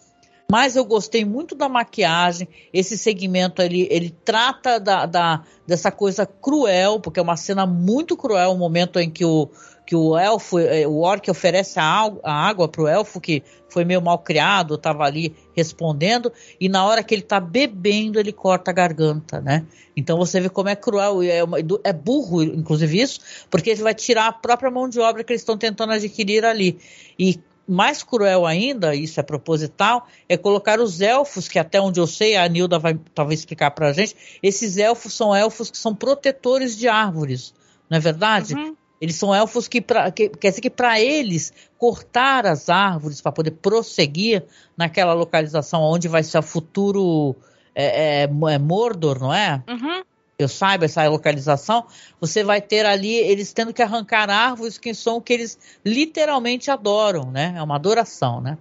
Mas 0.53 0.75
eu 0.75 0.85
gostei 0.85 1.25
muito 1.25 1.55
da 1.55 1.67
maquiagem. 1.67 2.47
Esse 2.71 2.95
segmento 2.95 3.59
ali, 3.59 3.87
ele 3.89 4.15
trata 4.23 4.79
da, 4.79 5.07
da, 5.07 5.41
dessa 5.65 5.89
coisa 5.89 6.27
cruel, 6.27 6.99
porque 6.99 7.19
é 7.19 7.23
uma 7.23 7.35
cena 7.35 7.65
muito 7.65 8.15
cruel, 8.15 8.51
o 8.51 8.57
momento 8.59 8.99
em 8.99 9.09
que 9.09 9.25
o, 9.25 9.49
que 9.83 9.95
o 9.95 10.15
elfo, 10.15 10.59
eh, 10.59 10.85
o 10.85 10.99
orc 10.99 11.27
oferece 11.27 11.79
a, 11.79 12.07
a 12.23 12.31
água 12.31 12.67
para 12.67 12.83
o 12.83 12.87
elfo 12.87 13.19
que 13.19 13.41
foi 13.67 13.83
meio 13.83 13.99
mal 13.99 14.19
criado, 14.19 14.75
estava 14.75 15.05
ali 15.05 15.35
respondendo, 15.55 16.31
e 16.61 16.69
na 16.69 16.85
hora 16.85 17.01
que 17.01 17.15
ele 17.15 17.23
está 17.23 17.39
bebendo, 17.39 18.19
ele 18.19 18.31
corta 18.31 18.69
a 18.69 18.73
garganta, 18.75 19.41
né? 19.41 19.65
Então 19.97 20.19
você 20.19 20.39
vê 20.39 20.49
como 20.49 20.69
é 20.69 20.75
cruel, 20.75 21.23
é, 21.23 21.43
uma, 21.43 21.57
é 21.83 21.91
burro, 21.91 22.43
inclusive 22.43 23.01
isso, 23.01 23.19
porque 23.49 23.71
ele 23.71 23.81
vai 23.81 23.95
tirar 23.95 24.27
a 24.27 24.31
própria 24.31 24.69
mão 24.69 24.87
de 24.87 24.99
obra 24.99 25.23
que 25.23 25.33
eles 25.33 25.41
estão 25.41 25.57
tentando 25.57 25.93
adquirir 25.93 26.45
ali. 26.45 26.77
E 27.17 27.39
mais 27.67 28.03
cruel 28.03 28.45
ainda, 28.45 28.93
isso 28.93 29.19
é 29.19 29.23
proposital, 29.23 30.07
é 30.27 30.35
colocar 30.37 30.79
os 30.79 31.01
elfos, 31.01 31.47
que 31.47 31.57
até 31.57 31.79
onde 31.79 31.99
eu 31.99 32.07
sei, 32.07 32.35
a 32.35 32.47
Nilda 32.47 32.77
vai 32.77 32.99
talvez 33.13 33.39
explicar 33.39 33.71
para 33.71 33.89
a 33.89 33.93
gente, 33.93 34.15
esses 34.41 34.77
elfos 34.77 35.13
são 35.13 35.35
elfos 35.35 35.71
que 35.71 35.77
são 35.77 35.95
protetores 35.95 36.77
de 36.77 36.87
árvores, 36.87 37.53
não 37.89 37.97
é 37.97 38.01
verdade? 38.01 38.53
Uhum. 38.53 38.75
Eles 38.99 39.15
são 39.15 39.35
elfos 39.35 39.67
que, 39.67 39.81
pra, 39.81 40.09
que 40.11 40.29
quer 40.29 40.49
dizer 40.49 40.61
que 40.61 40.69
para 40.69 40.99
eles 40.99 41.51
cortar 41.77 42.45
as 42.45 42.69
árvores 42.69 43.19
para 43.19 43.33
poder 43.33 43.51
prosseguir 43.51 44.45
naquela 44.77 45.13
localização 45.13 45.81
onde 45.81 46.07
vai 46.07 46.23
ser 46.23 46.37
o 46.37 46.41
futuro 46.41 47.35
é, 47.75 48.23
é, 48.23 48.23
é 48.23 48.57
Mordor, 48.57 49.19
não 49.19 49.33
é? 49.33 49.61
Uhum. 49.67 50.03
Eu 50.43 50.49
saiba 50.49 50.85
essa 50.85 51.07
localização, 51.07 51.85
você 52.19 52.43
vai 52.43 52.61
ter 52.61 52.85
ali 52.85 53.13
eles 53.15 53.53
tendo 53.53 53.73
que 53.73 53.81
arrancar 53.81 54.29
árvores 54.29 54.77
que 54.77 54.93
são 54.93 55.17
o 55.17 55.21
que 55.21 55.33
eles 55.33 55.57
literalmente 55.85 56.69
adoram, 56.69 57.31
né? 57.31 57.53
É 57.57 57.63
uma 57.63 57.75
adoração, 57.75 58.41
né? 58.41 58.57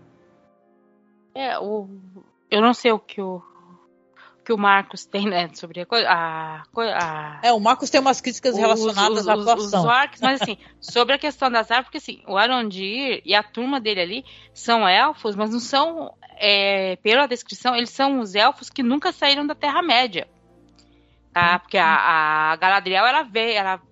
É, 1.35 1.59
o, 1.59 1.89
eu 2.51 2.61
não 2.61 2.75
sei 2.75 2.93
o 2.93 2.99
que 2.99 3.21
o, 3.21 3.43
que 4.45 4.53
o 4.53 4.59
Marcos 4.59 5.05
tem, 5.05 5.27
né, 5.27 5.49
sobre 5.55 5.81
a 5.81 5.87
coisa. 5.87 6.09
A, 6.09 7.41
é, 7.43 7.53
o 7.53 7.61
Marcos 7.61 7.91
tem 7.91 8.01
umas 8.01 8.21
críticas 8.21 8.57
relacionadas 8.57 9.23
os, 9.23 9.29
à 9.29 9.35
atuação. 9.35 9.81
Os, 9.81 9.87
orcs, 9.87 10.21
mas 10.21 10.43
assim, 10.43 10.59
sobre 10.81 11.15
a 11.15 11.19
questão 11.19 11.51
das 11.51 11.71
árvores, 11.71 11.87
porque 11.87 11.99
assim, 11.99 12.23
o 12.27 12.37
Arondir 12.37 13.23
e 13.25 13.35
a 13.35 13.43
turma 13.43 13.81
dele 13.81 14.01
ali 14.01 14.25
são 14.53 14.87
elfos, 14.87 15.37
mas 15.37 15.51
não 15.51 15.61
são, 15.61 16.13
é, 16.39 16.97
pela 16.97 17.27
descrição, 17.27 17.75
eles 17.75 17.91
são 17.91 18.21
os 18.21 18.35
elfos 18.35 18.69
que 18.69 18.83
nunca 18.83 19.13
saíram 19.13 19.47
da 19.47 19.55
Terra-média. 19.55 20.29
Tá? 21.33 21.59
Porque 21.59 21.79
a, 21.79 22.53
a 22.53 22.57
Galadriel, 22.57 23.07
ela 23.07 23.23
veio, 23.23 23.57
ela 23.57 23.83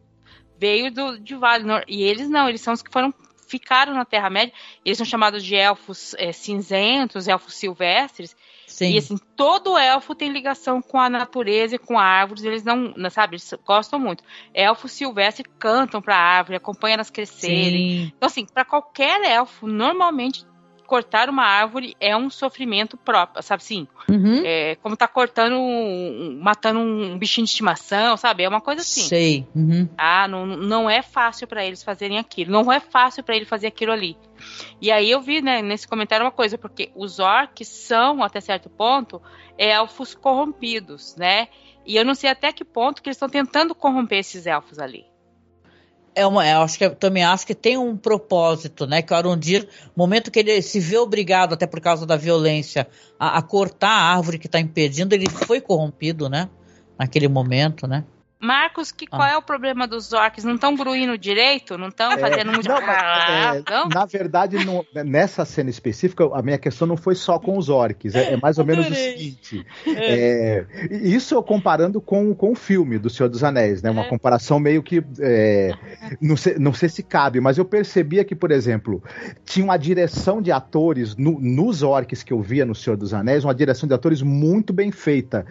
veio 0.59 0.93
do, 0.93 1.19
de 1.19 1.35
Valinor, 1.35 1.85
e 1.89 2.03
eles 2.03 2.29
não, 2.29 2.49
eles 2.49 2.61
são 2.61 2.75
os 2.75 2.83
que 2.83 2.93
foram 2.93 3.13
ficaram 3.49 3.93
na 3.93 4.05
Terra-média, 4.05 4.55
eles 4.85 4.97
são 4.97 5.05
chamados 5.05 5.43
de 5.43 5.57
elfos 5.57 6.15
é, 6.19 6.31
cinzentos, 6.31 7.27
elfos 7.27 7.55
silvestres, 7.55 8.37
Sim. 8.71 8.93
E 8.93 8.99
assim, 8.99 9.19
todo 9.37 9.77
elfo 9.77 10.15
tem 10.15 10.33
ligação 10.33 10.81
com 10.81 10.99
a 10.99 11.11
natureza 11.11 11.75
e 11.75 11.79
com 11.79 11.99
árvores, 11.99 12.45
eles 12.45 12.63
não, 12.63 12.95
sabe, 13.11 13.35
eles 13.35 13.53
gostam 13.67 13.99
muito. 13.99 14.23
Elfos 14.55 14.93
silvestres 14.93 15.53
cantam 15.59 16.01
para 16.01 16.17
a 16.17 16.21
árvore, 16.21 16.57
acompanham 16.57 16.95
elas 16.95 17.11
crescerem. 17.11 18.07
Sim. 18.07 18.13
Então, 18.17 18.29
assim, 18.29 18.47
para 18.47 18.65
qualquer 18.65 19.23
elfo, 19.25 19.67
normalmente 19.67 20.47
cortar 20.91 21.31
uma 21.31 21.45
árvore 21.45 21.97
é 22.01 22.17
um 22.17 22.29
sofrimento 22.29 22.97
próprio, 22.97 23.41
sabe 23.45 23.63
assim? 23.63 23.87
Uhum. 24.09 24.43
É, 24.45 24.75
como 24.83 24.97
tá 24.97 25.07
cortando, 25.07 25.55
um, 25.55 26.37
matando 26.43 26.81
um 26.81 27.17
bichinho 27.17 27.45
de 27.45 27.53
estimação, 27.53 28.17
sabe? 28.17 28.43
É 28.43 28.49
uma 28.49 28.61
coisa 28.61 28.81
assim. 28.81 29.03
Sei. 29.03 29.47
Uhum. 29.55 29.89
Ah, 29.97 30.27
não, 30.27 30.45
não 30.45 30.91
é 30.91 31.01
fácil 31.01 31.47
para 31.47 31.65
eles 31.65 31.85
fazerem 31.85 32.19
aquilo. 32.19 32.51
Não 32.51 32.73
é 32.73 32.81
fácil 32.81 33.23
para 33.23 33.37
ele 33.37 33.45
fazer 33.45 33.69
aquilo 33.69 33.93
ali. 33.93 34.17
E 34.81 34.91
aí 34.91 35.09
eu 35.09 35.21
vi, 35.21 35.41
né, 35.41 35.63
nesse 35.63 35.87
comentário 35.87 36.27
uma 36.27 36.33
coisa, 36.33 36.59
porque 36.59 36.91
os 36.97 37.21
orcs 37.21 37.69
são, 37.69 38.21
até 38.21 38.41
certo 38.41 38.69
ponto, 38.69 39.23
elfos 39.57 40.13
corrompidos, 40.13 41.15
né? 41.15 41.47
E 41.87 41.95
eu 41.95 42.05
não 42.05 42.17
sei 42.17 42.31
até 42.31 42.53
que 42.53 42.65
ponto 42.65 43.01
que 43.01 43.09
eles 43.09 43.17
estão 43.17 43.29
tentando 43.29 43.77
corromper 43.77 44.19
esses 44.19 44.45
elfos 44.45 44.81
ali 44.81 45.10
é 46.21 46.27
uma, 46.27 46.47
eu 46.47 46.63
acho 46.63 46.79
que 46.79 46.85
eu 46.85 46.95
também 46.95 47.25
acho 47.25 47.47
que 47.47 47.55
tem 47.55 47.77
um 47.77 47.97
propósito, 47.97 48.87
né? 48.87 49.03
Que 49.03 49.13
o 49.13 49.17
Arundir, 49.17 49.69
momento 49.97 50.31
que 50.31 50.39
ele 50.39 50.61
se 50.63 50.79
vê 50.79 50.99
obrigado, 50.99 51.55
até 51.55 51.67
por 51.67 51.81
causa 51.81 52.07
da 52.07 52.17
violência, 52.17 52.87
a, 53.19 53.39
a 53.39 53.43
cortar 53.43 53.91
a 53.91 54.17
árvore 54.17 54.39
que 54.39 54.47
está 54.47 54.61
impedindo, 54.61 55.15
ele 55.15 55.29
foi 55.29 55.61
corrompido, 55.61 56.29
né? 56.29 56.49
Naquele 56.99 57.29
momento, 57.29 57.87
né? 57.87 58.05
Marcos, 58.41 58.91
que, 58.91 59.05
ah. 59.11 59.17
qual 59.17 59.29
é 59.29 59.37
o 59.37 59.43
problema 59.43 59.87
dos 59.87 60.15
orcs? 60.15 60.45
Não 60.45 60.55
estão 60.55 60.75
gruindo 60.75 61.19
direito? 61.19 61.77
Não 61.77 61.89
estão 61.89 62.11
é, 62.11 62.17
fazendo 62.17 62.53
muito. 62.53 62.67
Não, 62.67 62.79
é, 62.79 63.63
na 63.93 64.07
verdade, 64.07 64.57
nessa 65.05 65.45
cena 65.45 65.69
específica, 65.69 66.25
a 66.33 66.41
minha 66.41 66.57
questão 66.57 66.89
não 66.89 66.97
foi 66.97 67.15
só 67.15 67.39
com 67.39 67.59
os 67.59 67.69
orcs. 67.69 68.15
É, 68.15 68.33
é 68.33 68.37
mais 68.39 68.59
ou 68.59 68.65
menos 68.65 68.89
o 68.89 68.95
seguinte: 68.95 69.67
é. 69.87 70.65
É, 70.81 70.87
isso 70.91 71.35
eu 71.35 71.43
comparando 71.43 72.01
com, 72.01 72.35
com 72.35 72.53
o 72.53 72.55
filme 72.55 72.99
do 72.99 73.11
Senhor 73.11 73.29
dos 73.29 73.45
Anéis, 73.45 73.83
né? 73.83 73.91
Uma 73.91 74.09
comparação 74.09 74.59
meio 74.59 74.83
que. 74.83 75.05
não, 76.19 76.37
sei, 76.37 76.59
não 76.59 76.73
sei 76.73 76.89
se 76.89 77.03
cabe, 77.03 77.41
mas 77.41 77.59
eu 77.59 77.65
percebia 77.67 78.25
que, 78.25 78.35
por 78.35 78.51
exemplo, 78.51 79.03
tinha 79.45 79.65
uma 79.65 79.77
direção 79.77 80.41
de 80.41 80.51
atores 80.51 81.15
no, 81.15 81.39
nos 81.39 81.83
orcs 81.83 82.23
que 82.23 82.33
eu 82.33 82.41
via 82.41 82.65
no 82.65 82.75
Senhor 82.75 82.97
dos 82.97 83.13
Anéis, 83.13 83.45
uma 83.45 83.55
direção 83.55 83.87
de 83.87 83.95
atores 83.95 84.23
muito 84.23 84.73
bem 84.73 84.91
feita. 84.91 85.45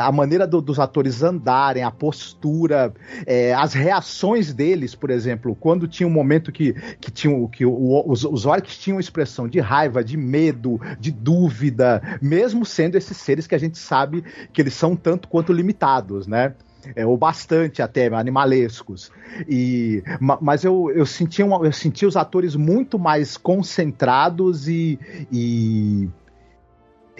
a 0.00 0.10
maneira 0.10 0.46
do, 0.46 0.62
dos 0.62 0.78
atores 0.78 1.22
andarem, 1.22 1.82
a 1.82 1.90
postura 1.90 2.21
postura, 2.22 2.94
é, 3.26 3.52
as 3.52 3.74
reações 3.74 4.54
deles, 4.54 4.94
por 4.94 5.10
exemplo, 5.10 5.56
quando 5.58 5.88
tinha 5.88 6.06
um 6.06 6.12
momento 6.12 6.52
que, 6.52 6.72
que, 7.00 7.10
tinham, 7.10 7.48
que 7.48 7.66
o, 7.66 8.04
os, 8.06 8.24
os 8.24 8.46
orcs 8.46 8.78
tinham 8.78 9.00
expressão 9.00 9.48
de 9.48 9.58
raiva, 9.58 10.04
de 10.04 10.16
medo, 10.16 10.80
de 11.00 11.10
dúvida, 11.10 12.00
mesmo 12.22 12.64
sendo 12.64 12.96
esses 12.96 13.16
seres 13.16 13.46
que 13.46 13.54
a 13.56 13.58
gente 13.58 13.76
sabe 13.76 14.22
que 14.52 14.62
eles 14.62 14.74
são 14.74 14.94
tanto 14.94 15.26
quanto 15.26 15.52
limitados, 15.52 16.26
né? 16.28 16.54
É, 16.96 17.06
ou 17.06 17.16
bastante 17.16 17.80
até, 17.80 18.08
animalescos. 18.08 19.12
E, 19.48 20.02
mas 20.40 20.64
eu, 20.64 20.90
eu, 20.90 21.06
sentia 21.06 21.46
uma, 21.46 21.64
eu 21.64 21.72
sentia 21.72 22.08
os 22.08 22.16
atores 22.16 22.56
muito 22.56 22.98
mais 22.98 23.36
concentrados 23.36 24.66
e, 24.66 24.98
e 25.30 26.08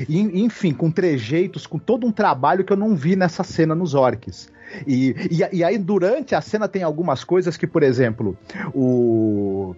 enfim, 0.09 0.73
com 0.73 0.91
trejeitos, 0.91 1.67
com 1.67 1.79
todo 1.79 2.07
um 2.07 2.13
trabalho 2.13 2.65
que 2.65 2.73
eu 2.73 2.77
não 2.77 2.95
vi 2.95 3.15
nessa 3.15 3.45
cena 3.45 3.75
nos 3.75 3.95
orcs. 3.95 4.51
E, 4.87 5.15
e, 5.31 5.57
e 5.59 5.65
aí, 5.65 5.79
durante 5.79 6.35
a 6.35 6.41
cena, 6.41 6.69
tem 6.69 6.83
algumas 6.83 7.25
coisas 7.25 7.57
que, 7.57 7.67
por 7.67 7.83
exemplo, 7.83 8.37
o 8.75 9.75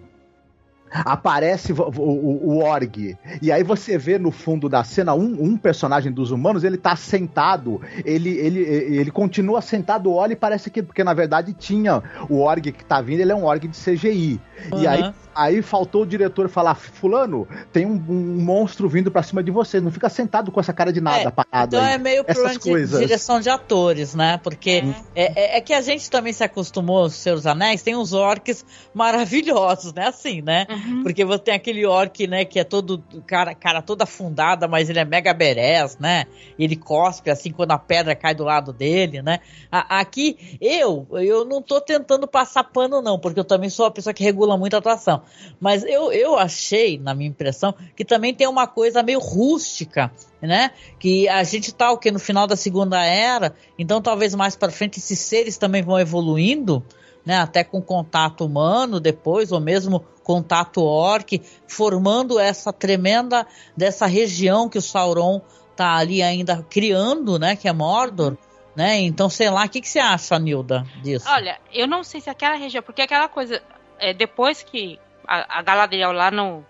aparece 0.91 1.73
o, 1.73 1.75
o, 1.75 2.49
o, 2.49 2.63
Org. 2.63 3.17
E 3.41 3.51
aí 3.51 3.63
você 3.63 3.97
vê 3.97 4.17
no 4.17 4.31
fundo 4.31 4.69
da 4.69 4.83
cena 4.83 5.13
um, 5.13 5.43
um, 5.43 5.57
personagem 5.57 6.11
dos 6.11 6.31
humanos, 6.31 6.63
ele 6.63 6.77
tá 6.77 6.95
sentado, 6.95 7.81
ele, 8.03 8.29
ele, 8.29 8.59
ele 8.59 9.11
continua 9.11 9.61
sentado, 9.61 10.11
olha 10.11 10.33
e 10.33 10.35
parece 10.35 10.69
que, 10.69 10.81
porque 10.81 11.03
na 11.03 11.13
verdade 11.13 11.53
tinha 11.53 12.01
o 12.29 12.39
Org 12.39 12.71
que 12.71 12.85
tá 12.85 13.01
vindo, 13.01 13.19
ele 13.19 13.31
é 13.31 13.35
um 13.35 13.45
Org 13.45 13.67
de 13.67 13.77
CGI. 13.77 14.39
Uhum. 14.71 14.81
E 14.81 14.87
aí 14.87 15.13
Aí 15.35 15.61
faltou 15.61 16.03
o 16.03 16.05
diretor 16.05 16.47
falar: 16.47 16.75
Fulano, 16.75 17.45
tem 17.73 17.85
um, 17.85 18.01
um 18.07 18.41
monstro 18.41 18.87
vindo 18.87 19.11
pra 19.11 19.21
cima 19.21 19.43
de 19.43 19.51
você. 19.51 19.81
Não 19.81 19.91
fica 19.91 20.07
sentado 20.07 20.49
com 20.49 20.61
essa 20.61 20.71
cara 20.71 20.93
de 20.93 21.01
nada, 21.01 21.27
é, 21.27 21.31
parado. 21.31 21.75
Então 21.75 21.85
aí. 21.85 21.95
é 21.95 21.97
meio 21.97 22.23
problema 22.23 22.57
de 22.57 22.99
direção 22.99 23.41
de 23.41 23.49
atores, 23.49 24.15
né? 24.15 24.39
Porque 24.41 24.81
hum. 24.85 24.93
é, 25.13 25.55
é, 25.55 25.57
é, 25.57 25.61
que 25.61 25.73
a 25.73 25.81
gente 25.81 26.09
também 26.09 26.31
se 26.31 26.41
acostumou 26.41 26.99
aos 26.99 27.15
Seus 27.15 27.45
Anéis, 27.45 27.83
tem 27.83 27.97
uns 27.97 28.13
orcs 28.13 28.65
maravilhosos, 28.93 29.93
né? 29.93 30.07
Assim, 30.07 30.41
né? 30.41 30.65
Uhum. 30.69 30.84
Porque 31.03 31.25
você 31.25 31.39
tem 31.39 31.53
aquele 31.53 31.85
orc, 31.85 32.27
né, 32.27 32.45
que 32.45 32.59
é 32.59 32.63
todo 32.63 33.03
cara, 33.25 33.53
cara 33.53 33.81
toda 33.81 34.03
afundada, 34.03 34.67
mas 34.67 34.89
ele 34.89 34.99
é 34.99 35.05
mega 35.05 35.33
berés, 35.33 35.97
né? 35.97 36.25
Ele 36.57 36.75
cospe 36.75 37.29
assim 37.29 37.51
quando 37.51 37.71
a 37.71 37.77
pedra 37.77 38.15
cai 38.15 38.33
do 38.33 38.43
lado 38.43 38.71
dele, 38.71 39.21
né? 39.21 39.39
Aqui, 39.71 40.57
eu, 40.61 41.07
eu 41.11 41.45
não 41.45 41.61
tô 41.61 41.81
tentando 41.81 42.27
passar 42.27 42.63
pano, 42.63 43.01
não, 43.01 43.19
porque 43.19 43.39
eu 43.39 43.43
também 43.43 43.69
sou 43.69 43.85
uma 43.85 43.91
pessoa 43.91 44.13
que 44.13 44.23
regula 44.23 44.57
muito 44.57 44.75
a 44.75 44.79
atuação. 44.79 45.21
Mas 45.59 45.83
eu, 45.83 46.11
eu 46.11 46.37
achei, 46.37 46.97
na 46.97 47.13
minha 47.13 47.29
impressão, 47.29 47.73
que 47.95 48.05
também 48.05 48.33
tem 48.33 48.47
uma 48.47 48.67
coisa 48.67 49.03
meio 49.03 49.19
rústica, 49.19 50.11
né? 50.41 50.71
Que 50.99 51.27
a 51.27 51.43
gente 51.43 51.73
tá 51.73 51.91
o 51.91 51.97
que 51.97 52.11
no 52.11 52.19
final 52.19 52.47
da 52.47 52.55
Segunda 52.55 53.03
Era, 53.03 53.55
então 53.77 54.01
talvez 54.01 54.35
mais 54.35 54.55
para 54.55 54.71
frente 54.71 54.99
esses 54.99 55.19
seres 55.19 55.57
também 55.57 55.81
vão 55.81 55.99
evoluindo, 55.99 56.83
né? 57.25 57.37
Até 57.37 57.63
com 57.63 57.81
contato 57.81 58.45
humano 58.45 58.99
depois, 58.99 59.51
ou 59.51 59.59
mesmo 59.59 60.05
contato 60.23 60.83
orc, 60.83 61.41
formando 61.67 62.39
essa 62.39 62.71
tremenda 62.71 63.45
dessa 63.75 64.05
região 64.05 64.69
que 64.69 64.77
o 64.77 64.81
Sauron 64.81 65.41
tá 65.75 65.95
ali 65.95 66.23
ainda 66.23 66.65
criando, 66.69 67.37
né? 67.37 67.55
Que 67.55 67.67
é 67.67 67.73
Mordor. 67.73 68.37
Né? 68.75 68.97
Então, 68.99 69.29
sei 69.29 69.49
lá, 69.49 69.63
o 69.63 69.69
que, 69.69 69.79
que 69.79 69.87
você 69.87 69.99
acha, 69.99 70.37
Nilda, 70.37 70.85
disso? 71.01 71.25
Olha, 71.29 71.57
eu 71.71 71.87
não 71.87 72.03
sei 72.03 72.19
se 72.19 72.29
aquela 72.29 72.55
região, 72.55 72.83
porque 72.83 73.01
aquela 73.01 73.29
coisa, 73.29 73.63
é, 73.97 74.13
depois 74.13 74.61
que 74.63 74.99
a, 75.27 75.59
a 75.59 75.61
Galadriel 75.61 76.11
lá 76.11 76.29
no. 76.29 76.63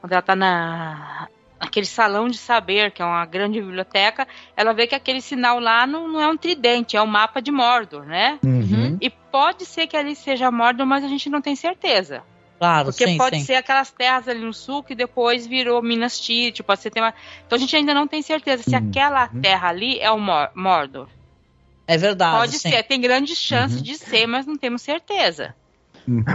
Quando 0.00 0.12
ela 0.12 0.22
tá 0.22 0.34
na. 0.34 1.28
Aquele 1.58 1.86
salão 1.86 2.28
de 2.28 2.36
saber, 2.36 2.90
que 2.90 3.00
é 3.00 3.04
uma 3.04 3.24
grande 3.24 3.60
biblioteca, 3.60 4.28
ela 4.56 4.74
vê 4.74 4.86
que 4.86 4.94
aquele 4.94 5.20
sinal 5.20 5.58
lá 5.58 5.86
não, 5.86 6.08
não 6.08 6.20
é 6.20 6.28
um 6.28 6.36
tridente, 6.36 6.96
é 6.96 7.00
um 7.00 7.06
mapa 7.06 7.40
de 7.40 7.50
Mordor, 7.50 8.04
né? 8.04 8.38
Uhum. 8.44 8.60
E 9.04 9.10
pode 9.10 9.66
ser 9.66 9.86
que 9.86 9.98
ali 9.98 10.16
seja 10.16 10.50
Mordor, 10.50 10.86
mas 10.86 11.04
a 11.04 11.08
gente 11.08 11.28
não 11.28 11.42
tem 11.42 11.54
certeza. 11.54 12.22
Claro, 12.58 12.86
Porque 12.86 13.06
sim, 13.06 13.18
pode 13.18 13.36
sim. 13.36 13.44
ser 13.44 13.56
aquelas 13.56 13.90
terras 13.90 14.26
ali 14.26 14.40
no 14.40 14.54
sul 14.54 14.82
que 14.82 14.94
depois 14.94 15.46
virou 15.46 15.82
Minas 15.82 16.18
Tirith, 16.18 16.62
pode 16.62 16.80
ser 16.80 16.90
uma... 16.96 17.12
Então 17.46 17.56
a 17.56 17.58
gente 17.58 17.76
ainda 17.76 17.92
não 17.92 18.08
tem 18.08 18.22
certeza 18.22 18.62
se 18.62 18.74
uhum. 18.74 18.88
aquela 18.88 19.28
terra 19.28 19.68
ali 19.68 19.98
é 20.00 20.10
o 20.10 20.18
Mordor. 20.18 21.10
É 21.86 21.98
verdade. 21.98 22.34
Pode 22.34 22.58
sim. 22.58 22.70
ser, 22.70 22.82
tem 22.84 22.98
grandes 22.98 23.36
chances 23.36 23.76
uhum. 23.76 23.82
de 23.82 23.98
ser, 23.98 24.26
mas 24.26 24.46
não 24.46 24.56
temos 24.56 24.80
certeza. 24.80 25.54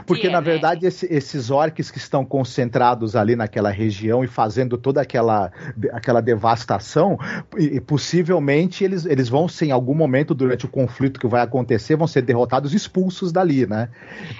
Porque, 0.05 0.27
é, 0.27 0.29
na 0.29 0.41
né? 0.41 0.51
verdade, 0.51 0.85
esse, 0.85 1.05
esses 1.13 1.51
orcs 1.51 1.91
que 1.91 1.97
estão 1.97 2.25
concentrados 2.25 3.15
ali 3.15 3.35
naquela 3.35 3.69
região 3.69 4.23
e 4.23 4.27
fazendo 4.27 4.77
toda 4.77 5.01
aquela, 5.01 5.51
aquela 5.91 6.21
devastação, 6.21 7.17
e, 7.57 7.79
possivelmente 7.79 8.83
eles, 8.83 9.05
eles 9.05 9.29
vão 9.29 9.47
ser, 9.47 9.67
em 9.67 9.71
algum 9.71 9.93
momento, 9.93 10.33
durante 10.33 10.65
o 10.65 10.69
conflito 10.69 11.19
que 11.19 11.27
vai 11.27 11.41
acontecer, 11.41 11.95
vão 11.95 12.07
ser 12.07 12.21
derrotados 12.21 12.73
expulsos 12.73 13.31
dali, 13.31 13.67
né? 13.67 13.89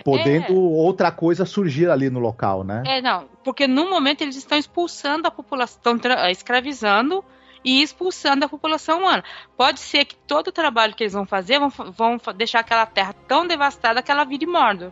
Podendo 0.04 0.54
é. 0.54 0.58
outra 0.58 1.12
coisa 1.12 1.46
surgir 1.46 1.90
ali 1.90 2.10
no 2.10 2.20
local, 2.20 2.64
né? 2.64 2.84
É, 2.86 3.02
não, 3.02 3.26
porque 3.44 3.68
no 3.68 3.90
momento 3.90 4.22
eles 4.22 4.36
estão 4.36 4.58
expulsando 4.58 5.28
a 5.28 5.32
população, 5.32 5.96
estão 5.96 6.30
escravizando 6.30 7.24
e 7.64 7.82
expulsando 7.82 8.46
a 8.46 8.50
população 8.50 9.00
humana. 9.00 9.24
Pode 9.58 9.80
ser 9.80 10.06
que 10.06 10.16
todo 10.16 10.48
o 10.48 10.52
trabalho 10.52 10.96
que 10.96 11.04
eles 11.04 11.14
vão 11.14 11.26
fazer 11.26 11.60
vão, 11.60 11.70
vão 11.70 12.18
deixar 12.36 12.60
aquela 12.62 12.86
terra 12.86 13.14
tão 13.28 13.46
devastada 13.46 14.02
que 14.02 14.12
ela 14.12 14.24
vire 14.24 14.46
Mordor. 14.46 14.92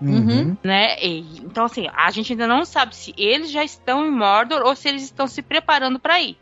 Uhum. 0.00 0.56
Né? 0.62 0.96
E, 1.02 1.20
então, 1.38 1.64
assim, 1.64 1.86
a 1.94 2.10
gente 2.10 2.32
ainda 2.32 2.46
não 2.46 2.64
sabe 2.64 2.94
se 2.94 3.14
eles 3.16 3.50
já 3.50 3.64
estão 3.64 4.06
em 4.06 4.10
Mordor 4.10 4.62
ou 4.62 4.76
se 4.76 4.88
eles 4.88 5.02
estão 5.02 5.26
se 5.26 5.42
preparando 5.42 5.98
para 5.98 6.20
ir. 6.20 6.36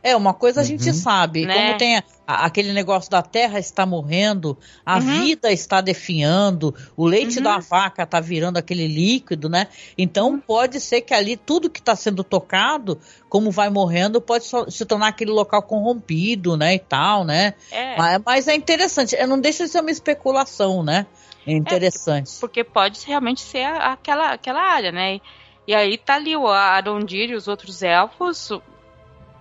É, 0.00 0.14
uma 0.14 0.32
coisa 0.32 0.60
a 0.60 0.64
gente 0.64 0.88
uhum. 0.88 0.94
sabe, 0.94 1.44
né? 1.44 1.54
como 1.54 1.78
tem 1.78 1.96
a, 1.96 2.04
a, 2.24 2.46
aquele 2.46 2.72
negócio 2.72 3.10
da 3.10 3.20
terra 3.20 3.58
está 3.58 3.84
morrendo, 3.84 4.56
a 4.86 4.98
uhum. 4.98 5.00
vida 5.00 5.50
está 5.50 5.80
definhando, 5.80 6.72
o 6.96 7.04
leite 7.04 7.38
uhum. 7.38 7.42
da 7.42 7.58
vaca 7.58 8.04
está 8.04 8.20
virando 8.20 8.58
aquele 8.58 8.86
líquido, 8.86 9.48
né? 9.48 9.66
Então 9.96 10.30
uhum. 10.30 10.40
pode 10.40 10.80
ser 10.80 11.00
que 11.00 11.12
ali 11.12 11.36
tudo 11.36 11.68
que 11.68 11.80
está 11.80 11.96
sendo 11.96 12.22
tocado, 12.22 13.00
como 13.28 13.50
vai 13.50 13.70
morrendo, 13.70 14.20
pode 14.20 14.44
so, 14.44 14.70
se 14.70 14.84
tornar 14.86 15.08
aquele 15.08 15.32
local 15.32 15.62
corrompido, 15.62 16.56
né? 16.56 16.76
E 16.76 16.78
tal, 16.78 17.24
né? 17.24 17.54
É. 17.72 17.96
Mas, 17.96 18.22
mas 18.24 18.48
é 18.48 18.54
interessante, 18.54 19.16
não 19.26 19.40
deixa 19.40 19.64
de 19.64 19.70
ser 19.70 19.80
uma 19.80 19.90
especulação, 19.90 20.84
né? 20.84 21.06
É 21.48 21.52
interessante. 21.54 22.36
É, 22.36 22.40
porque 22.40 22.62
pode 22.62 23.04
realmente 23.06 23.40
ser 23.40 23.64
aquela, 23.64 24.32
aquela 24.32 24.60
área, 24.60 24.92
né? 24.92 25.18
E, 25.66 25.74
aí 25.74 25.96
tá 25.96 26.14
ali 26.14 26.36
o 26.36 26.46
Arondir 26.46 27.30
e 27.30 27.34
os 27.34 27.48
outros 27.48 27.82
elfos 27.82 28.50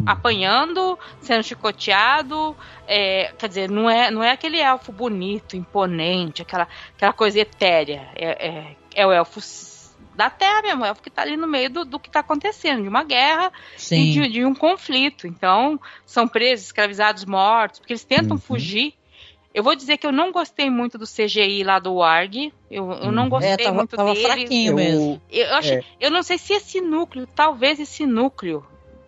apanhando, 0.05 0.97
sendo 1.19 1.43
chicoteado. 1.43 2.55
É, 2.87 3.33
quer 3.37 3.49
dizer, 3.49 3.69
não 3.69 3.89
é, 3.89 4.09
não 4.09 4.23
é 4.23 4.31
aquele 4.31 4.57
elfo 4.57 4.91
bonito, 4.93 5.57
imponente, 5.57 6.41
aquela, 6.41 6.67
aquela 6.95 7.11
coisa 7.11 7.39
etérea. 7.39 8.07
É, 8.15 8.47
é, 8.47 8.75
é 8.95 9.05
o 9.05 9.11
elfo 9.11 9.41
da 10.15 10.29
Terra 10.29 10.61
mesmo, 10.61 10.85
é 10.85 10.87
o 10.87 10.89
elfo 10.89 11.01
que 11.01 11.09
está 11.09 11.23
ali 11.23 11.35
no 11.35 11.45
meio 11.45 11.69
do, 11.69 11.83
do 11.83 11.99
que 11.99 12.07
está 12.07 12.21
acontecendo, 12.21 12.83
de 12.83 12.87
uma 12.87 13.03
guerra 13.03 13.51
Sim. 13.75 14.01
e 14.01 14.13
de, 14.13 14.27
de, 14.29 14.45
um 14.45 14.55
conflito. 14.55 15.27
Então, 15.27 15.77
são 16.05 16.25
presos, 16.25 16.67
escravizados, 16.67 17.25
mortos, 17.25 17.79
porque 17.79 17.93
eles 17.93 18.05
tentam 18.05 18.37
uhum. 18.37 18.41
fugir 18.41 18.93
eu 19.57 19.63
vou 19.63 19.75
dizer 19.75 19.97
que 19.97 20.05
eu 20.05 20.11
não 20.11 20.31
gostei 20.31 20.69
muito 20.69 20.99
do 20.99 21.05
CGI 21.07 21.63
lá 21.63 21.79
do 21.79 21.95
Warg. 21.95 22.53
Eu, 22.69 22.91
eu 22.91 23.11
não 23.11 23.23
uhum. 23.23 23.29
gostei 23.29 23.53
é, 23.53 23.57
tava, 23.57 23.73
muito 23.73 23.95
tava 23.95 24.13
dele. 24.13 24.23
fraquinho 24.23 24.75
mesmo. 24.75 25.19
Eu, 25.31 25.47
eu, 25.47 25.55
acho, 25.55 25.73
é. 25.73 25.83
eu 25.99 26.11
não 26.11 26.21
sei 26.21 26.37
se 26.37 26.53
esse 26.53 26.79
núcleo, 26.79 27.25
talvez 27.25 27.79
esse 27.79 28.05
núcleo 28.05 28.63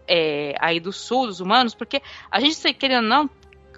é, 0.07 0.55
aí 0.59 0.79
do 0.79 0.91
sul, 0.91 1.27
dos 1.27 1.39
humanos, 1.39 1.75
porque 1.75 2.01
a 2.31 2.39
gente, 2.39 2.73
querendo 2.73 3.03
ou 3.03 3.09
não, 3.09 3.29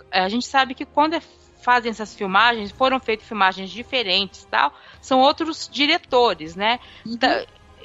a 0.10 0.30
gente 0.30 0.46
sabe 0.46 0.74
que 0.74 0.86
quando 0.86 1.14
é, 1.16 1.22
fazem 1.62 1.90
essas 1.90 2.16
filmagens, 2.16 2.72
foram 2.72 3.02
feitas 3.02 3.28
filmagens 3.28 3.70
diferentes 3.70 4.48
tal, 4.50 4.74
são 5.02 5.20
outros 5.20 5.70
diretores, 5.70 6.56
né? 6.56 6.80
Uhum. 7.06 7.18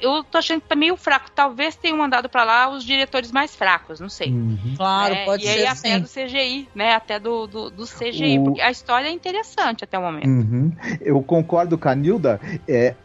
Eu 0.01 0.23
tô 0.23 0.37
achando 0.37 0.61
que 0.61 0.67
tá 0.67 0.75
meio 0.75 0.95
fraco. 0.95 1.29
Talvez 1.31 1.75
tenham 1.75 1.97
mandado 1.97 2.29
para 2.29 2.43
lá 2.43 2.69
os 2.69 2.83
diretores 2.83 3.31
mais 3.31 3.55
fracos, 3.55 3.99
não 3.99 4.09
sei. 4.09 4.31
Uhum. 4.31 4.75
Claro, 4.77 5.13
é, 5.13 5.25
pode 5.25 5.43
e 5.43 5.47
ser. 5.47 5.53
E 5.53 5.59
aí 5.59 5.65
até 5.65 5.95
sim. 5.95 5.99
do 5.99 6.07
CGI, 6.07 6.69
né? 6.75 6.93
Até 6.93 7.19
do, 7.19 7.47
do, 7.47 7.69
do 7.69 7.85
CGI, 7.85 8.39
o... 8.39 8.43
porque 8.45 8.61
a 8.61 8.71
história 8.71 9.07
é 9.07 9.11
interessante 9.11 9.83
até 9.83 9.97
o 9.97 10.01
momento. 10.01 10.27
Uhum. 10.27 10.71
Eu 11.01 11.21
concordo 11.21 11.77
com 11.77 11.89
a 11.89 11.95
Nilda. 11.95 12.39
É, 12.67 12.95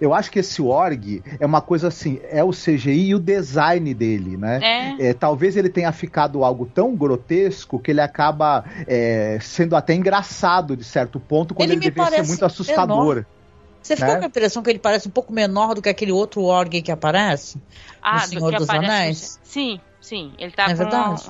Eu 0.00 0.14
acho 0.14 0.30
que 0.30 0.38
esse 0.38 0.62
org 0.62 1.22
é 1.38 1.44
uma 1.44 1.60
coisa 1.60 1.88
assim, 1.88 2.18
é 2.30 2.42
o 2.42 2.50
CGI 2.50 3.08
e 3.08 3.14
o 3.14 3.18
design 3.18 3.92
dele, 3.92 4.36
né? 4.36 4.60
É. 4.62 5.08
É, 5.08 5.14
talvez 5.14 5.56
ele 5.56 5.68
tenha 5.68 5.92
ficado 5.92 6.44
algo 6.44 6.64
tão 6.66 6.94
grotesco 6.96 7.78
que 7.78 7.90
ele 7.90 8.00
acaba 8.00 8.64
é, 8.86 9.38
sendo 9.40 9.76
até 9.76 9.94
engraçado 9.94 10.76
de 10.76 10.84
certo 10.84 11.20
ponto, 11.20 11.54
quando 11.54 11.70
Ele 11.70 11.84
ele, 11.84 11.90
deveria 11.90 12.22
ser 12.22 12.28
muito 12.28 12.44
assustador. 12.44 13.24
Você 13.82 13.96
ficou 13.96 14.12
Né? 14.14 14.18
com 14.20 14.24
a 14.24 14.28
impressão 14.28 14.62
que 14.62 14.70
ele 14.70 14.78
parece 14.78 15.08
um 15.08 15.10
pouco 15.10 15.32
menor 15.32 15.74
do 15.74 15.82
que 15.82 15.88
aquele 15.88 16.12
outro 16.12 16.42
org 16.42 16.80
que 16.82 16.92
aparece? 16.92 17.60
Ah, 18.00 18.14
No 18.14 18.28
Senhor 18.28 18.50
que 18.52 18.58
dos 18.58 18.70
aparece- 18.70 18.86
Anéis? 18.92 19.40
Sim, 19.42 19.80
sim. 20.00 20.32
Ele 20.38 20.52
tá 20.52 20.64
É 20.64 20.68
com. 20.68 20.74
verdade? 20.76 21.22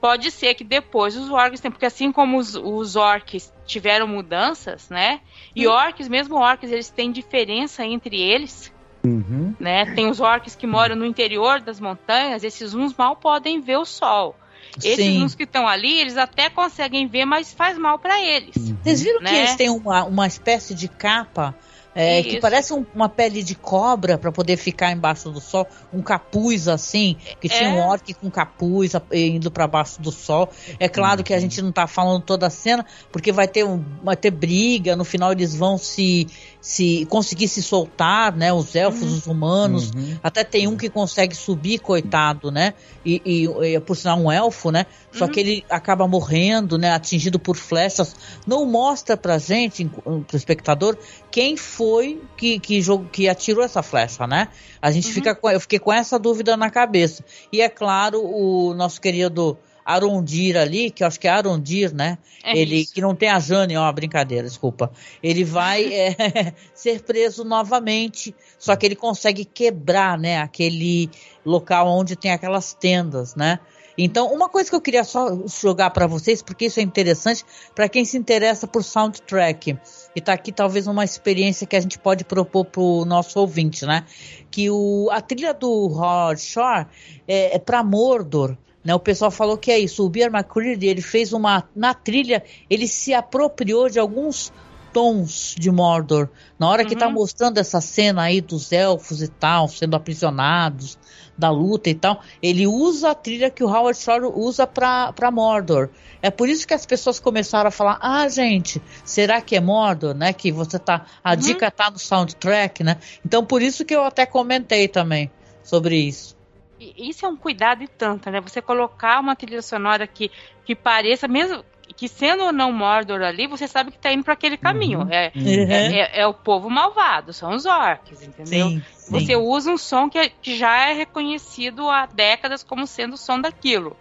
Pode 0.00 0.30
ser 0.30 0.54
que 0.54 0.62
depois 0.62 1.16
os 1.16 1.28
orcs 1.28 1.60
tem, 1.60 1.72
porque 1.72 1.86
assim 1.86 2.12
como 2.12 2.38
os, 2.38 2.54
os 2.54 2.94
orcs 2.94 3.52
tiveram 3.66 4.06
mudanças, 4.06 4.88
né? 4.88 5.20
E 5.56 5.66
Hum. 5.66 5.72
orcs, 5.72 6.08
mesmo 6.08 6.36
orcs, 6.36 6.70
eles 6.70 6.88
têm 6.88 7.10
diferença 7.10 7.84
entre 7.84 8.20
eles, 8.20 8.72
Uhum. 9.04 9.56
né? 9.58 9.86
Tem 9.96 10.08
os 10.08 10.20
orcs 10.20 10.54
que 10.54 10.68
moram 10.68 10.94
no 10.94 11.04
interior 11.04 11.60
das 11.60 11.80
montanhas, 11.80 12.44
esses 12.44 12.74
uns 12.74 12.94
mal 12.96 13.16
podem 13.16 13.60
ver 13.60 13.76
o 13.78 13.84
sol. 13.84 14.36
Esses 14.76 14.96
Sim. 15.04 15.24
uns 15.24 15.34
que 15.34 15.42
estão 15.42 15.66
ali, 15.66 15.98
eles 15.98 16.16
até 16.16 16.48
conseguem 16.48 17.08
ver, 17.08 17.24
mas 17.24 17.52
faz 17.52 17.76
mal 17.76 17.98
pra 17.98 18.20
eles. 18.20 18.54
Vocês 18.82 19.02
viram 19.02 19.20
Né? 19.20 19.30
que 19.30 19.34
eles 19.36 19.56
têm 19.56 19.68
uma, 19.70 20.04
uma 20.04 20.26
espécie 20.28 20.74
de 20.76 20.86
capa 20.86 21.56
é, 22.00 22.22
que 22.22 22.28
Isso. 22.30 22.40
parece 22.40 22.72
um- 22.72 22.86
uma 22.94 23.08
pele 23.08 23.42
de 23.42 23.56
cobra 23.56 24.16
para 24.16 24.30
poder 24.30 24.56
ficar 24.56 24.92
embaixo 24.92 25.30
do 25.30 25.40
sol, 25.40 25.66
um 25.92 26.00
capuz 26.00 26.68
assim, 26.68 27.16
que 27.40 27.48
tinha 27.48 27.68
É. 27.68 27.72
um 27.72 27.78
orc 27.80 28.14
com 28.14 28.30
capuz 28.30 28.92
indo 29.12 29.50
para 29.50 29.66
baixo 29.66 30.00
do 30.00 30.12
sol. 30.12 30.48
É 30.78 30.88
claro 30.88 31.24
que 31.24 31.34
a 31.34 31.40
gente 31.40 31.60
não 31.60 31.72
tá 31.72 31.86
falando 31.88 32.22
toda 32.22 32.46
a 32.46 32.50
cena, 32.50 32.86
porque 33.10 33.32
vai 33.32 33.48
ter 33.48 33.64
um, 33.64 33.82
vai 34.04 34.16
ter 34.16 34.30
briga, 34.30 34.94
no 34.94 35.04
final 35.04 35.32
eles 35.32 35.54
vão 35.56 35.76
se 35.76 36.28
se 36.60 37.06
conseguir 37.08 37.48
se 37.48 37.62
soltar, 37.62 38.36
né, 38.36 38.52
os 38.52 38.74
elfos, 38.74 39.10
os 39.12 39.26
humanos, 39.26 39.90
Uhum. 39.94 40.18
até 40.22 40.44
tem 40.44 40.66
um 40.66 40.76
que 40.76 40.90
consegue 40.90 41.34
subir, 41.34 41.78
coitado, 41.78 42.50
né? 42.50 42.74
E, 43.06 43.22
e- 43.24 43.74
e, 43.74 43.80
por 43.80 43.96
sinal 43.96 44.18
um 44.18 44.30
elfo, 44.30 44.70
né? 44.70 44.84
Só 45.12 45.24
Uhum. 45.24 45.30
que 45.30 45.40
ele 45.40 45.64
acaba 45.70 46.06
morrendo, 46.06 46.76
né? 46.76 46.90
Atingido 46.92 47.38
por 47.38 47.56
flechas. 47.56 48.14
Não 48.46 48.66
mostra 48.66 49.16
pra 49.16 49.38
gente, 49.38 49.84
pro 50.26 50.36
espectador, 50.36 50.98
quem 51.30 51.56
foi 51.56 52.22
que, 52.36 52.58
que, 52.58 52.80
jogo, 52.80 53.08
que 53.10 53.28
atirou 53.28 53.62
essa 53.64 53.82
flecha, 53.82 54.26
né? 54.26 54.48
A 54.80 54.90
gente 54.90 55.08
Uhum. 55.08 55.12
fica 55.14 55.34
com, 55.34 55.50
eu 55.50 55.60
fiquei 55.60 55.78
com 55.78 55.92
essa 55.92 56.18
dúvida 56.18 56.56
na 56.56 56.70
cabeça. 56.70 57.24
E 57.52 57.60
é 57.60 57.68
claro, 57.68 58.22
o 58.24 58.74
nosso 58.74 59.00
querido 59.00 59.58
Arondir 59.84 60.56
ali, 60.56 60.90
que 60.90 61.02
eu 61.02 61.06
acho 61.06 61.18
que 61.18 61.26
é 61.26 61.30
Arondir, 61.30 61.94
né? 61.94 62.18
É 62.44 62.56
ele 62.56 62.76
isso. 62.76 62.92
que 62.92 63.00
não 63.00 63.14
tem 63.14 63.30
a 63.30 63.38
Jane, 63.38 63.76
ó, 63.76 63.90
brincadeira, 63.90 64.46
desculpa. 64.46 64.92
Ele 65.22 65.44
vai 65.44 65.84
é, 65.92 66.52
ser 66.74 67.02
preso 67.02 67.42
novamente, 67.44 68.34
só 68.58 68.76
que 68.76 68.84
ele 68.84 68.96
consegue 68.96 69.44
quebrar, 69.46 70.18
né, 70.18 70.38
aquele 70.40 71.10
local 71.44 71.88
onde 71.88 72.16
tem 72.16 72.30
aquelas 72.32 72.74
tendas, 72.74 73.34
né? 73.34 73.58
Então, 74.00 74.32
uma 74.32 74.48
coisa 74.48 74.70
que 74.70 74.76
eu 74.76 74.80
queria 74.80 75.02
só 75.02 75.36
jogar 75.46 75.90
para 75.90 76.06
vocês, 76.06 76.40
porque 76.40 76.66
isso 76.66 76.78
é 76.78 76.82
interessante 76.84 77.44
para 77.74 77.88
quem 77.88 78.04
se 78.04 78.16
interessa 78.16 78.64
por 78.66 78.84
soundtrack. 78.84 79.76
E 80.14 80.20
tá 80.20 80.32
aqui 80.32 80.50
talvez 80.50 80.86
uma 80.86 81.04
experiência 81.04 81.66
que 81.66 81.76
a 81.76 81.80
gente 81.80 81.98
pode 81.98 82.24
propor 82.24 82.64
pro 82.64 83.04
nosso 83.04 83.38
ouvinte, 83.38 83.86
né? 83.86 84.04
Que 84.50 84.70
o, 84.70 85.08
a 85.10 85.20
trilha 85.20 85.54
do 85.54 85.68
Howard 85.88 86.40
Shore 86.40 86.86
é, 87.26 87.56
é 87.56 87.58
para 87.58 87.84
Mordor. 87.84 88.56
Né, 88.84 88.94
o 88.94 89.00
pessoal 89.00 89.30
falou 89.30 89.58
que 89.58 89.70
é 89.70 89.78
isso. 89.78 90.04
O 90.04 90.08
Bear 90.08 90.30
McCreary 90.32 90.86
ele 90.86 91.02
fez 91.02 91.32
uma 91.32 91.68
na 91.74 91.92
trilha, 91.92 92.42
ele 92.70 92.86
se 92.88 93.12
apropriou 93.12 93.88
de 93.88 93.98
alguns 93.98 94.52
tons 94.98 95.54
de 95.56 95.70
Mordor. 95.70 96.28
Na 96.58 96.68
hora 96.68 96.84
que 96.84 96.96
tá 96.96 97.06
Uhum. 97.06 97.12
mostrando 97.14 97.58
essa 97.58 97.80
cena 97.80 98.22
aí 98.22 98.40
dos 98.40 98.72
elfos 98.72 99.22
e 99.22 99.28
tal, 99.28 99.68
sendo 99.68 99.94
aprisionados, 99.94 100.98
da 101.36 101.50
luta 101.50 101.88
e 101.88 101.94
tal, 101.94 102.20
ele 102.42 102.66
usa 102.66 103.10
a 103.12 103.14
trilha 103.14 103.48
que 103.48 103.62
o 103.62 103.68
Howard 103.68 103.96
Shore 103.96 104.24
usa 104.34 104.66
pra, 104.66 105.12
pra 105.12 105.30
Mordor. 105.30 105.88
É 106.20 106.32
por 106.32 106.48
isso 106.48 106.66
que 106.66 106.74
as 106.74 106.84
pessoas 106.84 107.20
começaram 107.20 107.68
a 107.68 107.70
falar: 107.70 107.96
ah, 108.02 108.28
gente, 108.28 108.82
será 109.04 109.40
que 109.40 109.54
é 109.54 109.60
Mordor, 109.60 110.14
né? 110.14 110.32
Que 110.32 110.50
você 110.50 110.80
tá. 110.80 111.06
A 111.22 111.30
Uhum. 111.30 111.36
dica 111.36 111.70
tá 111.70 111.92
no 111.92 111.98
soundtrack, 112.00 112.82
né? 112.82 112.96
Então 113.24 113.44
por 113.44 113.62
isso 113.62 113.84
que 113.84 113.94
eu 113.94 114.02
até 114.02 114.26
comentei 114.26 114.88
também 114.88 115.30
sobre 115.62 115.96
isso. 115.96 116.36
Isso 116.80 117.24
é 117.24 117.28
um 117.28 117.36
cuidado 117.36 117.84
e 117.84 117.88
tanto, 117.88 118.28
né? 118.30 118.40
Você 118.40 118.60
colocar 118.60 119.20
uma 119.20 119.36
trilha 119.36 119.62
sonora 119.62 120.08
que, 120.08 120.28
que 120.64 120.74
pareça, 120.74 121.28
mesmo 121.28 121.64
que 121.98 122.06
sendo 122.08 122.44
ou 122.44 122.52
não 122.52 122.72
Mordor 122.72 123.20
ali, 123.22 123.48
você 123.48 123.66
sabe 123.66 123.90
que 123.90 123.98
tá 123.98 124.12
indo 124.12 124.22
para 124.22 124.32
aquele 124.34 124.56
caminho. 124.56 125.00
Uhum. 125.00 125.10
É, 125.10 125.32
Uhum. 125.34 125.42
é, 125.48 125.98
é- 126.00 126.20
é 126.20 126.26
o 126.28 126.32
povo 126.32 126.70
malvado, 126.70 127.32
são 127.32 127.50
os 127.56 127.66
orcs, 127.66 128.22
entendeu? 128.22 128.68
Sim, 128.68 128.82
sim. 128.94 129.10
Você 129.12 129.34
usa 129.34 129.72
um 129.72 129.76
som 129.76 130.08
que, 130.08 130.16
é- 130.16 130.28
que 130.28 130.56
já 130.56 130.88
é 130.90 130.92
reconhecido 130.94 131.88
há 131.90 132.06
décadas 132.06 132.62
como 132.62 132.86
sendo 132.86 133.14
o 133.14 133.18
som 133.18 133.40
daquilo. 133.40 133.96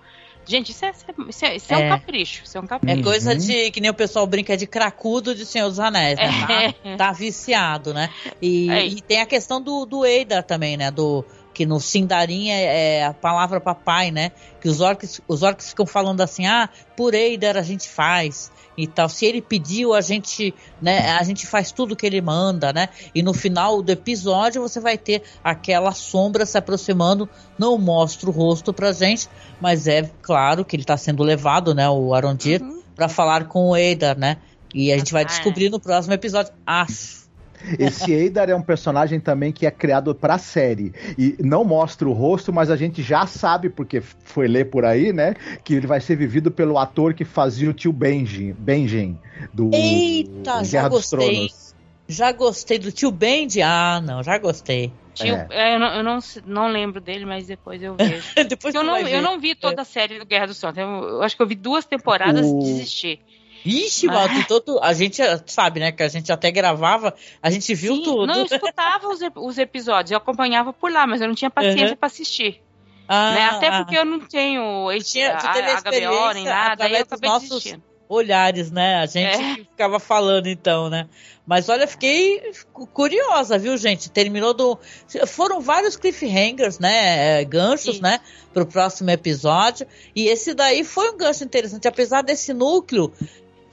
Gente, 0.46 0.72
isso 0.72 0.86
é, 0.86 0.92
isso 1.28 1.44
é, 1.46 1.56
isso 1.58 1.74
é 1.74 1.82
É. 1.82 1.86
um 1.86 1.90
capricho. 1.90 2.44
Isso 2.46 2.58
é 2.58 2.62
um 2.62 2.68
capricho. 2.68 3.00
É 3.00 3.04
coisa 3.04 3.32
Uhum. 3.32 3.38
de 3.38 3.72
que 3.72 3.82
nem 3.82 3.90
o 3.92 3.94
pessoal 3.94 4.26
brinca 4.26 4.56
de 4.56 4.66
cracudo 4.66 5.36
de 5.36 5.46
Senhor 5.46 5.68
dos 5.68 5.78
Anéis, 5.80 6.18
né? 6.18 6.72
Tá, 6.96 6.98
tá 7.08 7.12
viciado, 7.12 7.94
né? 7.94 8.10
E, 8.42 8.70
É. 8.70 8.86
e 8.86 9.02
tem 9.02 9.20
a 9.20 9.26
questão 9.26 9.60
do, 9.62 9.86
do 9.86 10.06
Eidar 10.06 10.44
também, 10.44 10.78
né? 10.78 10.90
Do 10.90 11.26
que 11.58 11.66
no 11.66 11.80
Sindarin 11.80 12.52
é, 12.52 12.98
é 13.00 13.06
a 13.06 13.14
palavra 13.16 13.60
papai, 13.60 14.12
né? 14.12 14.32
Que 14.62 14.70
os 14.70 14.80
orcs, 14.80 15.20
os 15.28 15.42
orcs 15.42 15.70
ficam 15.70 15.88
falando 15.88 16.22
assim, 16.22 16.46
ah, 16.46 16.70
por 16.96 17.16
Eidar 17.16 17.58
a 17.58 17.64
gente 17.64 17.90
faz 17.90 18.52
e 18.78 18.86
tal. 18.86 19.10
Se 19.10 19.26
ele 19.26 19.42
pediu, 19.42 19.96
a 19.96 20.02
gente, 20.02 20.54
né? 20.80 21.14
A 21.14 21.24
gente 21.24 21.48
faz 21.48 21.72
tudo 21.72 21.96
que 21.96 22.06
ele 22.06 22.22
manda, 22.22 22.72
né? 22.72 22.90
E 23.16 23.24
no 23.24 23.34
final 23.34 23.82
do 23.82 23.92
episódio 23.92 24.62
você 24.62 24.80
vai 24.80 25.00
ter 25.00 25.24
aquela 25.44 25.94
sombra 25.94 26.46
se 26.46 26.60
aproximando. 26.60 27.28
Não 27.58 27.76
mostra 27.80 28.30
o 28.30 28.32
rosto 28.32 28.72
pra 28.72 28.92
gente, 28.92 29.28
mas 29.60 29.88
é 29.88 30.12
claro 30.22 30.64
que 30.64 30.76
ele 30.76 30.84
tá 30.84 30.96
sendo 30.96 31.24
levado, 31.24 31.74
né? 31.74 31.90
O 31.90 32.14
Arondir 32.14 32.62
Uhum. 32.62 32.84
para 32.96 33.10
falar 33.10 33.48
com 33.48 33.70
o 33.70 33.76
Eidar, 33.76 34.16
né? 34.16 34.38
E 34.76 34.92
a 34.94 34.98
gente 35.00 35.12
vai 35.12 35.24
Ah, 35.24 35.26
descobrir 35.26 35.72
no 35.72 35.80
próximo 35.80 36.14
episódio. 36.14 36.54
Acho. 36.68 37.26
Esse 37.80 38.12
Eidar 38.12 38.50
é 38.50 38.56
um 38.56 38.62
personagem 38.62 39.20
também 39.20 39.52
que 39.52 39.66
é 39.66 39.72
criado 39.72 40.14
pra 40.16 40.38
série. 40.38 40.94
E 41.18 41.36
não 41.40 41.64
mostra 41.64 42.08
o 42.08 42.14
rosto, 42.14 42.54
mas 42.54 42.70
a 42.70 42.76
gente 42.76 43.02
já 43.02 43.26
sabe, 43.28 43.70
porque 43.70 44.02
foi 44.02 44.48
ler 44.48 44.66
por 44.66 44.86
aí, 44.86 45.12
né? 45.12 45.36
Que 45.64 45.76
ele 45.76 45.88
vai 45.88 46.00
ser 46.02 46.16
vivido 46.16 46.52
pelo 46.52 46.78
ator 46.78 47.14
que 47.14 47.26
fazia 47.26 47.70
o 47.70 47.74
tio 47.74 47.92
Benjen, 47.92 48.54
Benjen 48.54 49.20
do 49.54 49.70
Eita, 49.74 50.64
já 50.64 50.80
Guerra 50.80 50.90
dos 50.90 50.98
gostei. 51.10 51.36
Tronos. 51.36 51.68
Já 52.10 52.32
gostei 52.32 52.80
do 52.80 52.90
tio 52.90 53.12
Bendy? 53.12 53.62
Ah, 53.62 54.02
não, 54.02 54.24
já 54.24 54.38
gostei. 54.38 54.94
Tio- 55.14 55.36
É. 55.36 55.48
é, 55.50 55.76
eu, 55.76 55.80
não, 55.80 55.88
eu 55.96 56.04
não, 56.04 56.20
não 56.46 56.68
lembro 56.70 57.02
dele, 57.02 57.26
mas 57.26 57.48
depois 57.48 57.84
eu 57.84 57.96
vejo. 57.96 58.24
Depois 58.48 58.74
eu, 58.74 58.82
não, 58.84 58.98
eu 59.00 59.22
não 59.22 59.38
vi 59.40 59.56
toda 59.56 59.82
a 59.82 59.86
série 59.86 60.18
do 60.18 60.26
Guerra 60.26 60.46
dos 60.48 60.58
Tronos. 60.58 60.78
Eu, 60.78 60.88
eu 60.88 61.24
acho 61.24 61.36
que 61.36 61.42
eu 61.42 61.48
vi 61.48 61.56
duas 61.56 61.84
temporadas 61.86 62.46
O- 62.46 62.60
e 62.60 62.64
desisti. 62.64 63.20
Ixi, 63.66 64.08
todo, 64.48 64.80
a 64.82 64.94
gente 64.94 65.22
sabe, 65.46 65.80
né, 65.80 65.92
que 65.92 66.02
a 66.04 66.08
gente 66.08 66.32
até 66.32 66.50
gravava, 66.52 67.14
a 67.42 67.50
gente 67.50 67.74
viu 67.76 67.96
Sim, 67.98 68.04
tudo. 68.04 68.26
Não, 68.28 68.36
eu 68.40 68.46
escutava 68.46 69.08
os, 69.10 69.20
os 69.36 69.58
episódios, 69.58 70.12
eu 70.12 70.18
acompanhava 70.18 70.72
por 70.72 70.92
lá, 70.92 71.06
mas 71.06 71.22
eu 71.22 71.28
não 71.28 71.36
tinha 71.36 71.50
paciência 71.50 71.90
Uhum. 71.90 71.96
pra 71.98 72.08
assistir. 72.08 72.62
Ah, 73.08 73.32
né? 73.34 73.46
Até 73.46 73.72
porque 73.78 73.98
eu 73.98 74.06
não 74.06 74.20
tenho 74.20 74.88
tinha- 75.02 75.34
a, 75.34 75.52
a 75.52 75.82
HBO 75.82 76.34
nem 76.34 76.44
nada, 76.44 76.84
aí 76.86 76.94
eu 76.94 77.02
acabei 77.02 77.30
nossos- 77.30 77.50
desistindo. 77.50 77.84
olhares, 78.10 78.70
né? 78.72 78.96
A 79.02 79.06
gente 79.06 79.42
É. 79.42 79.56
ficava 79.56 80.00
falando 80.00 80.48
então, 80.48 80.90
né? 80.90 81.08
Mas 81.46 81.70
olha, 81.70 81.88
fiquei 81.88 82.42
cu- 82.74 82.86
curiosa, 82.88 83.58
viu, 83.58 83.78
gente? 83.78 84.10
Terminou 84.10 84.54
do. 84.54 84.78
Foram 85.26 85.62
vários 85.62 85.96
cliffhangers, 85.96 86.80
né? 86.80 87.40
é, 87.42 87.46
Ganchos, 87.46 87.96
Isso. 87.96 88.02
né? 88.04 88.20
Pro 88.54 88.66
próximo 88.66 89.10
episódio. 89.10 89.88
E 90.14 90.28
esse 90.28 90.54
daí 90.54 90.84
foi 90.84 91.10
um 91.10 91.18
gancho 91.18 91.46
interessante, 91.46 91.88
apesar 91.88 92.22
desse 92.24 92.54
núcleo. 92.54 93.14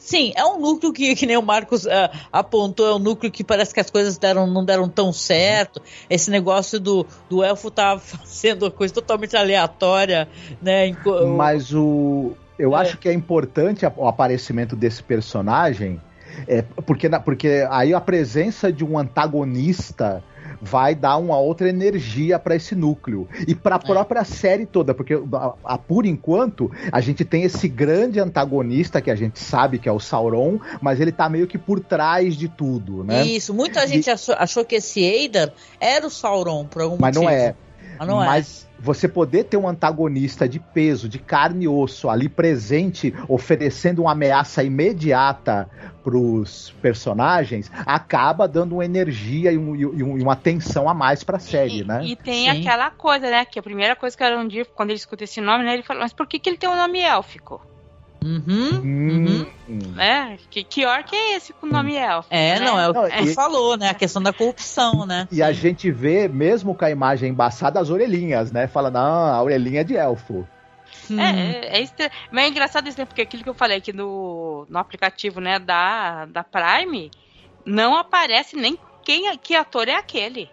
Sim, 0.05 0.35
é 0.37 0.45
um 0.45 0.61
núcleo 0.61 0.93
que, 0.93 1.15
que 1.15 1.25
nem 1.25 1.39
o 1.39 1.43
Marcos 1.43 1.87
ah, 1.87 2.11
apontou, 2.31 2.87
é 2.87 2.95
um 2.95 2.99
núcleo 2.99 3.33
que 3.33 3.43
parece 3.43 3.73
que 3.73 3.81
as 3.81 3.89
coisas 3.89 4.19
deram, 4.19 4.47
não 4.47 4.63
deram 4.63 4.87
tão 4.87 5.11
certo. 5.15 5.81
Esse 6.11 6.31
negócio 6.31 6.79
do, 6.79 7.07
do 7.27 7.43
elfo 7.43 7.71
tá 7.71 7.97
fazendo 7.99 8.71
coisa 8.71 8.93
totalmente 8.93 9.35
aleatória, 9.35 10.29
né? 10.61 10.89
Mas 11.35 11.73
o. 11.75 12.33
Eu 12.59 12.77
É. 12.77 12.83
acho 12.83 12.99
que 12.99 13.09
é 13.09 13.15
importante 13.15 13.87
o 13.97 14.07
aparecimento 14.07 14.77
desse 14.77 15.03
personagem, 15.03 15.99
é, 16.47 16.61
porque, 16.61 17.09
porque 17.25 17.67
aí 17.71 17.95
a 17.95 18.01
presença 18.01 18.71
de 18.71 18.85
um 18.85 18.99
antagonista 18.99 20.23
vai 20.61 20.95
dar 20.95 21.17
uma 21.19 21.39
outra 21.39 21.69
energia 21.69 22.39
para 22.39 22.55
esse 22.57 22.75
núcleo 22.75 23.29
e 23.47 23.55
para 23.55 23.77
a 23.77 23.81
É. 23.83 23.87
própria 23.87 24.25
série 24.25 24.67
toda, 24.67 24.95
porque 24.95 25.15
a, 25.15 25.55
a- 25.65 25.79
por 25.79 26.07
enquanto 26.07 26.71
a 26.93 27.01
gente 27.01 27.25
tem 27.25 27.43
esse 27.43 27.69
grande 27.69 28.21
antagonista 28.21 29.01
que 29.01 29.11
a 29.11 29.15
gente 29.17 29.39
sabe 29.39 29.79
que 29.79 29.89
é 29.89 29.93
o 29.93 30.01
Sauron, 30.01 30.59
mas 30.81 31.01
ele 31.01 31.13
tá 31.13 31.29
meio 31.29 31.47
que 31.47 31.59
por 31.59 31.81
trás 31.81 32.37
de 32.37 32.49
tudo, 32.49 33.05
né? 33.05 33.25
Isso, 33.25 33.53
muita 33.55 33.87
gente 33.87 34.11
achou, 34.11 34.35
achou 34.39 34.65
que 34.65 34.77
esse 34.77 35.01
Eidar 35.03 35.53
era 35.81 36.07
o 36.07 36.11
Sauron, 36.11 36.65
por 36.67 36.83
algum 36.83 36.97
Mas 37.01 37.15
não 37.15 37.23
motivo. 37.25 37.41
é. 37.41 37.55
Mas 37.99 38.09
não 38.09 38.23
é. 38.23 38.27
Você 38.79 39.09
poder 39.09 39.45
ter 39.45 39.57
um 39.57 39.67
antagonista 39.69 40.49
de 40.49 40.59
peso, 40.59 41.09
de 41.09 41.19
carne 41.19 41.65
e 41.65 41.69
osso 41.69 42.09
ali 42.11 42.29
presente, 42.29 43.15
oferecendo 43.29 44.03
uma 44.03 44.13
ameaça 44.13 44.63
imediata 44.63 45.71
pros 46.03 46.75
personagens, 46.83 47.71
acaba 47.87 48.47
dando 48.47 48.75
uma 48.75 48.85
energia 48.85 49.51
e, 49.53 49.57
um- 49.57 49.75
e 49.75 49.87
um- 49.87 50.19
e 50.19 50.23
uma 50.23 50.37
tensão 50.37 50.89
a 50.89 50.93
mais 50.93 51.25
pra 51.25 51.39
série, 51.39 51.81
e, 51.81 51.85
né? 51.85 52.05
e 52.05 52.15
tem 52.17 52.51
Sim. 52.51 52.61
aquela 52.61 52.91
coisa, 52.91 53.31
né? 53.31 53.45
Que 53.45 53.59
a 53.59 53.63
primeira 53.63 53.97
coisa 53.97 54.17
que 54.17 54.23
o 54.23 54.27
Arondir, 54.27 54.67
quando 54.75 54.91
ele 54.91 54.99
escuta 54.99 55.25
esse 55.25 55.41
nome, 55.41 55.65
né? 55.65 55.73
Ele 55.75 55.83
fala, 55.83 56.01
mas 56.01 56.13
por 56.13 56.27
que, 56.27 56.39
que 56.39 56.51
ele 56.51 56.59
tem 56.59 56.69
um 56.69 56.77
nome 56.77 57.01
élfico? 57.01 57.61
Uhum. 58.25 58.81
Hum, 58.83 59.47
Né? 59.95 60.39
Que, 60.49 60.65
que 60.65 60.87
orc 60.87 61.15
é 61.15 61.37
esse 61.37 61.53
com 61.53 61.67
nome 61.67 61.95
élfico? 61.95 62.35
É, 62.35 62.59
né? 62.59 62.65
não, 62.65 62.81
é 62.81 62.89
o 62.89 62.95
que 62.95 63.23
e- 63.25 63.35
falou, 63.35 63.77
né? 63.77 63.91
A 63.91 63.95
questão 63.95 64.23
da 64.23 64.33
corrupção, 64.33 65.05
né? 65.05 65.29
E 65.31 65.43
a 65.43 65.53
gente 65.53 65.91
vê, 65.91 66.27
mesmo 66.27 66.75
com 66.75 66.87
a 66.87 66.91
imagem 66.91 67.31
embaçada, 67.31 67.79
as 67.79 67.91
orelhinhas, 67.91 68.51
né? 68.51 68.67
Fala, 68.67 68.91
não, 68.91 69.27
a 69.27 69.43
orelhinha 69.43 69.83
é 69.83 69.85
de 69.85 69.95
elfo. 69.95 70.49
Hum. 71.11 71.21
É, 71.21 71.81
é, 71.81 71.83
é 71.83 72.11
Mas 72.31 72.45
é 72.45 72.49
engraçado 72.49 72.89
isso, 72.89 72.99
né? 72.99 73.05
Porque 73.05 73.21
aquilo 73.21 73.43
que 73.43 73.49
eu 73.51 73.55
falei 73.55 73.77
aqui 73.79 73.93
no, 73.93 74.67
no 74.71 74.79
aplicativo, 74.79 75.39
né, 75.39 75.59
da, 75.59 76.25
da 76.25 76.43
Prime, 76.43 77.11
não 77.67 77.95
aparece 77.95 78.57
nem 78.57 78.79
quem 79.05 79.29
é- 79.29 79.37
que 79.37 79.55
ator 79.55 79.87
é 79.87 79.97
aquele. 79.97 80.49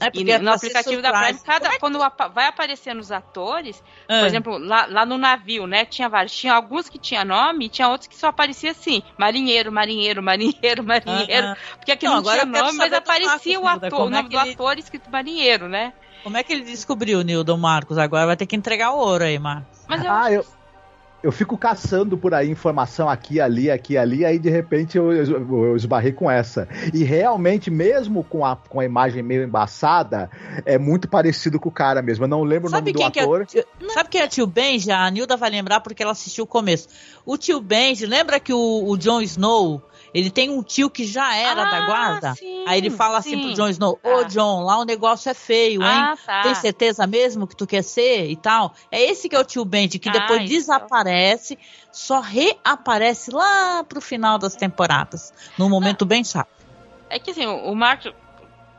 É 0.00 0.06
E 0.06 0.10
porque 0.10 0.32
é 0.32 0.38
no 0.38 0.50
aplicativo 0.50 1.02
da. 1.02 1.12
Prime, 1.12 1.38
cada, 1.40 1.78
quando 1.78 1.98
vai 2.32 2.46
aparecendo 2.46 3.00
os 3.00 3.10
atores, 3.12 3.82
Ah, 4.08 4.18
por 4.20 4.26
exemplo, 4.26 4.58
lá, 4.58 4.86
lá 4.86 5.04
no 5.06 5.18
navio, 5.18 5.66
né, 5.66 5.84
tinha 5.84 6.08
vários, 6.08 6.34
tinha 6.36 6.54
alguns 6.54 6.88
que 6.88 6.98
tinha 6.98 7.24
nome 7.24 7.66
e 7.66 7.68
tinha 7.68 7.88
outros 7.88 8.06
que 8.08 8.16
só 8.16 8.28
aparecia 8.28 8.70
assim, 8.70 9.02
marinheiro, 9.18 9.70
marinheiro, 9.72 10.22
marinheiro, 10.22 10.82
marinheiro, 10.84 11.46
ah, 11.48 11.56
porque 11.76 11.92
aqui 11.92 12.06
Não, 12.06 12.12
não, 12.12 12.18
agora 12.20 12.40
tinha 12.46 12.62
nome, 12.62 12.78
mas 12.78 12.92
aparecia 12.92 13.60
o 13.60 13.64
Marcos, 13.64 13.82
Nilda, 13.82 13.86
ator, 13.88 14.00
o 14.00 14.02
como 14.04 14.14
é 14.14 14.18
nome 14.18 14.28
que 14.30 14.36
do 14.36 14.40
ele- 14.40 14.50
ator 14.52 14.78
escrito 14.78 15.10
marinheiro, 15.10 15.68
né? 15.68 15.92
Como 16.22 16.36
é 16.36 16.42
que 16.42 16.52
ele 16.52 16.62
descobriu, 16.64 17.22
Nildo 17.22 17.56
Marcos? 17.56 17.96
Agora 17.96 18.26
vai 18.26 18.36
ter 18.36 18.46
que 18.46 18.54
entregar 18.54 18.92
o 18.92 18.98
ouro 18.98 19.24
aí, 19.24 19.38
Marcos. 19.38 19.86
Mas 19.88 20.04
eu, 20.04 20.12
Ah, 20.12 20.30
eu, 20.30 20.44
eu 21.22 21.30
fico 21.30 21.56
caçando 21.58 22.16
por 22.16 22.32
aí 22.32 22.50
informação 22.50 23.08
aqui, 23.08 23.40
ali, 23.40 23.70
aqui, 23.70 23.96
ali, 23.96 24.24
aí 24.24 24.38
de 24.38 24.48
repente 24.48 24.96
eu, 24.96 25.12
eu, 25.12 25.64
eu 25.66 25.76
esbarrei 25.76 26.12
com 26.12 26.30
essa. 26.30 26.68
E 26.94 27.04
realmente, 27.04 27.70
mesmo 27.70 28.24
com 28.24 28.44
a, 28.44 28.56
com 28.56 28.80
a 28.80 28.84
imagem 28.84 29.22
meio 29.22 29.44
embaçada, 29.44 30.30
é 30.64 30.78
muito 30.78 31.08
parecido 31.08 31.60
com 31.60 31.68
o 31.68 31.72
cara 31.72 32.00
mesmo. 32.00 32.24
Eu 32.24 32.28
não 32.28 32.42
lembro 32.42 32.70
Sabe 32.70 32.90
o 32.90 32.94
nome 32.94 33.12
do 33.12 33.18
é 33.18 33.22
ator. 33.22 33.46
Sabe 33.92 34.08
quem 34.08 34.20
é 34.22 34.28
tio 34.28 34.46
Benji? 34.46 34.90
A 34.90 35.10
Nilda 35.10 35.36
vai 35.36 35.50
lembrar 35.50 35.80
porque 35.80 36.02
ela 36.02 36.12
assistiu 36.12 36.44
o 36.44 36.46
começo. 36.46 36.88
O 37.24 37.36
tio 37.36 37.60
Benji, 37.60 38.06
lembra 38.06 38.40
que 38.40 38.52
o, 38.52 38.88
o 38.88 38.96
Jon 38.96 39.20
Snow, 39.20 39.82
ele 40.14 40.30
tem 40.30 40.50
um 40.50 40.62
tio 40.62 40.88
que 40.90 41.04
já 41.04 41.34
era 41.36 41.64
da 41.64 41.78
Ah, 41.78 41.86
guarda? 41.86 42.34
sim, 42.34 42.64
Aí 42.66 42.78
ele 42.78 42.90
fala 42.90 43.18
assim 43.18 43.30
sim. 43.30 43.40
pro 43.40 43.54
Jon 43.54 43.68
Snow, 43.68 43.98
ô 44.02 44.20
Ah. 44.20 44.22
Jon, 44.24 44.62
lá 44.64 44.78
o 44.78 44.84
negócio 44.84 45.30
é 45.30 45.34
feio, 45.34 45.82
hein? 45.82 45.88
Ah, 45.88 46.14
tá. 46.26 46.42
Tem 46.42 46.54
certeza 46.54 47.06
mesmo 47.06 47.46
que 47.46 47.56
tu 47.56 47.66
quer 47.66 47.82
ser 47.82 48.28
e 48.30 48.36
tal? 48.36 48.74
É 48.90 49.00
esse 49.02 49.28
que 49.28 49.36
é 49.36 49.38
o 49.40 49.44
tio 49.44 49.64
Benji, 49.64 49.98
que 49.98 50.08
Ah, 50.08 50.12
depois 50.12 50.42
isso. 50.42 50.50
desaparece, 50.50 51.58
só 51.92 52.20
reaparece 52.20 53.30
lá 53.30 53.84
pro 53.84 54.00
final 54.00 54.38
das 54.38 54.54
temporadas. 54.56 55.32
Num 55.58 55.68
momento 55.68 56.04
bem 56.04 56.22
chato. 56.24 56.48
É 57.08 57.18
que 57.18 57.30
assim, 57.32 57.46
o 57.46 57.74
Marco. 57.74 58.08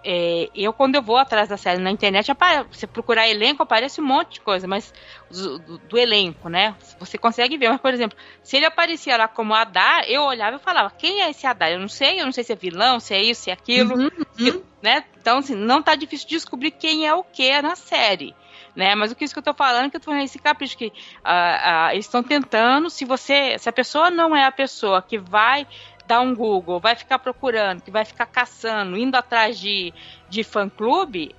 É, 0.03 0.49
eu, 0.55 0.73
quando 0.73 0.95
eu 0.95 1.01
vou 1.01 1.17
atrás 1.17 1.47
da 1.47 1.57
série 1.57 1.79
na 1.79 1.91
internet, 1.91 2.31
você 2.71 2.87
procurar 2.87 3.27
elenco, 3.29 3.61
aparece 3.61 4.01
um 4.01 4.05
monte 4.05 4.33
de 4.35 4.41
coisa, 4.41 4.67
mas 4.67 4.93
do, 5.29 5.59
do- 5.59 5.77
do 5.77 5.97
elenco, 5.97 6.49
né? 6.49 6.75
Você 6.99 7.17
consegue 7.17 7.57
ver. 7.57 7.69
Mas, 7.69 7.81
por 7.81 7.93
exemplo, 7.93 8.17
se 8.43 8.57
ele 8.57 8.65
aparecia 8.65 9.15
lá 9.17 9.27
como 9.27 9.53
Adar, 9.53 10.03
eu 10.07 10.23
olhava 10.23 10.57
e 10.57 10.59
falava: 10.59 10.91
quem 10.97 11.21
é 11.21 11.29
esse 11.29 11.45
Adar? 11.45 11.71
Eu 11.71 11.79
não 11.79 11.87
sei, 11.87 12.19
eu 12.19 12.25
não 12.25 12.31
sei 12.31 12.43
se 12.43 12.53
é 12.53 12.55
vilão, 12.55 12.99
se 12.99 13.13
é 13.13 13.21
isso, 13.21 13.43
se 13.43 13.49
é 13.51 13.53
aquilo. 13.53 13.95
Uhum, 13.95 14.09
uhum. 14.39 14.63
né? 14.81 15.03
Então, 15.19 15.37
assim, 15.37 15.55
não 15.55 15.81
tá 15.83 15.93
difícil 15.95 16.27
descobrir 16.27 16.71
quem 16.71 17.07
é 17.07 17.13
o 17.13 17.23
que 17.23 17.61
na 17.61 17.75
série. 17.75 18.35
Né? 18.75 18.95
Mas 18.95 19.11
o 19.11 19.15
que 19.15 19.25
isso 19.25 19.33
que 19.33 19.39
eu 19.39 19.43
tô 19.43 19.53
falando 19.53 19.87
é 19.87 19.89
que 19.89 19.97
eu 19.97 19.99
tô 19.99 20.05
falando 20.05 20.23
esse 20.23 20.39
capricho 20.39 20.77
que 20.77 20.93
ah, 21.23 21.87
ah, 21.87 21.93
eles 21.93 22.05
estão 22.05 22.23
tentando, 22.23 22.89
se 22.89 23.03
você, 23.03 23.57
se 23.59 23.67
a 23.67 23.73
pessoa 23.73 24.09
não 24.09 24.33
é 24.33 24.45
a 24.45 24.51
pessoa 24.51 25.01
que 25.01 25.17
vai 25.17 25.67
dar 26.11 26.19
um 26.21 26.35
Google, 26.35 26.79
vai 26.79 26.93
ficar 26.93 27.19
procurando, 27.19 27.81
que 27.81 27.89
vai 27.89 28.03
ficar 28.03 28.25
caçando, 28.25 28.97
indo 28.97 29.15
atrás 29.15 29.57
de, 29.57 29.93
de 30.29 30.43
fã 30.43 30.67
clube, 30.67 31.33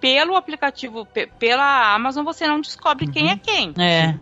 pelo 0.00 0.36
aplicativo, 0.36 1.04
pe- 1.06 1.28
pela 1.38 1.92
Amazon, 1.92 2.24
você 2.24 2.46
não 2.46 2.60
descobre 2.60 3.08
quem 3.08 3.30
é 3.30 3.36
quem. 3.36 3.74
É. 3.78 4.14